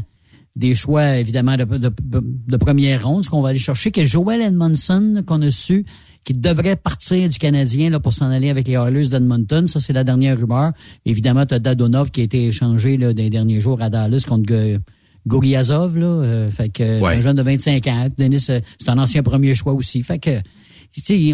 des 0.58 0.74
choix, 0.74 1.16
évidemment, 1.16 1.56
de, 1.56 1.64
de, 1.64 1.90
de 2.02 2.56
première 2.56 3.06
ronde. 3.06 3.24
Ce 3.24 3.30
qu'on 3.30 3.40
va 3.40 3.50
aller 3.50 3.58
chercher, 3.60 3.90
que 3.92 4.04
Joel 4.04 4.42
Edmondson, 4.42 5.22
qu'on 5.26 5.40
a 5.42 5.50
su, 5.50 5.86
qui 6.24 6.32
devrait 6.34 6.76
partir 6.76 7.28
du 7.28 7.38
Canadien 7.38 7.90
là, 7.90 8.00
pour 8.00 8.12
s'en 8.12 8.26
aller 8.30 8.50
avec 8.50 8.66
les 8.68 8.74
Oilers 8.74 9.08
d'Edmonton. 9.08 9.66
Ça, 9.68 9.78
c'est 9.80 9.92
la 9.94 10.02
dernière 10.04 10.36
rumeur. 10.38 10.72
Évidemment, 11.06 11.46
tu 11.46 11.54
as 11.54 11.58
Dadonov 11.60 12.10
qui 12.10 12.20
a 12.20 12.24
été 12.24 12.48
échangé 12.48 12.96
là, 12.98 13.12
les 13.12 13.30
derniers 13.30 13.60
jours 13.60 13.80
à 13.80 13.88
Dallas 13.88 14.24
contre 14.28 14.46
Go- 14.46 14.82
Goriazov. 15.26 15.96
Là, 15.96 16.06
Euh, 16.06 16.50
fait 16.50 16.68
que, 16.70 17.00
Ouais. 17.00 17.14
un 17.16 17.20
jeune 17.20 17.36
de 17.36 17.42
25 17.42 17.86
ans. 17.86 18.08
Denis, 18.18 18.44
euh, 18.50 18.60
c'est 18.78 18.88
un 18.88 18.98
ancien 18.98 19.22
premier 19.22 19.54
choix 19.54 19.72
aussi. 19.74 20.02
Fait 20.02 20.18
que 20.18 20.30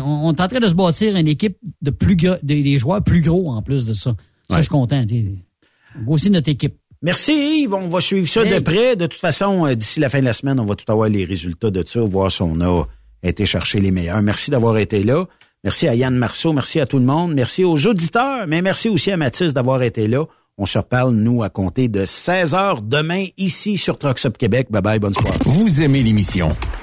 on, 0.01 0.29
on 0.29 0.33
est 0.35 0.41
en 0.41 0.49
train 0.49 0.61
de 0.61 0.69
se 0.69 0.75
bâtir 0.75 1.17
une 1.17 1.29
équipe 1.29 1.57
de 1.81 1.91
plus 1.91 2.17
des, 2.17 2.63
des 2.63 2.77
joueurs 2.79 3.03
plus 3.03 3.23
gros 3.23 3.51
en 3.51 3.63
plus 3.63 3.87
de 3.87 3.93
ça. 3.95 4.11
Ça, 4.11 4.17
Ouais. 4.51 4.57
je 4.59 4.63
suis 4.63 4.69
content. 4.71 5.03
Aussi 6.07 6.29
notre 6.31 6.51
équipe. 6.51 6.75
Merci 7.05 7.61
Yves, 7.63 7.75
on 7.75 7.87
va 7.87 8.01
suivre 8.01 8.27
ça 8.27 8.43
Hey. 8.45 8.55
de 8.55 8.59
près. 8.61 8.97
De 8.97 9.07
toute 9.07 9.21
façon, 9.21 9.67
euh, 9.67 9.75
d'ici 9.75 10.01
la 10.01 10.09
fin 10.09 10.21
de 10.21 10.25
la 10.25 10.33
semaine, 10.33 10.59
on 10.59 10.65
va 10.65 10.75
tout 10.75 10.91
avoir 10.91 11.09
les 11.09 11.25
résultats 11.25 11.71
de 11.71 11.85
ça, 11.87 12.01
voir 12.01 12.33
si 12.33 12.41
on 12.43 12.61
a 12.63 12.87
été 13.23 13.45
chercher 13.47 13.79
les 13.81 13.91
meilleurs. 13.91 14.23
Merci 14.23 14.51
d'avoir 14.51 14.79
été 14.79 15.05
là. 15.05 15.27
Merci 15.63 15.87
à 15.87 15.95
Yann 15.95 16.15
Marceau, 16.15 16.53
merci 16.55 16.81
à 16.81 16.87
tout 16.87 16.99
le 16.99 17.05
monde, 17.05 17.35
merci 17.35 17.63
aux 17.65 17.87
auditeurs, 17.87 18.47
mais 18.47 18.61
merci 18.63 18.89
aussi 18.89 19.11
à 19.13 19.17
Mathis 19.17 19.53
d'avoir 19.55 19.83
été 19.83 20.09
là. 20.09 20.25
On 20.59 20.67
se 20.67 20.79
reparle, 20.79 21.15
nous, 21.15 21.43
à 21.43 21.49
compter 21.51 21.89
de 21.89 22.05
16 22.05 22.55
heures 22.55 22.81
demain, 22.83 23.27
ici 23.39 23.77
sur 23.77 23.99
Trucks 23.99 24.25
Up 24.25 24.39
Québec. 24.39 24.69
Bye 24.71 24.83
bye, 24.83 24.99
bonne 24.99 25.15
soirée. 25.15 25.37
Vous 25.45 25.83
aimez 25.83 26.03
l'émission? 26.03 26.49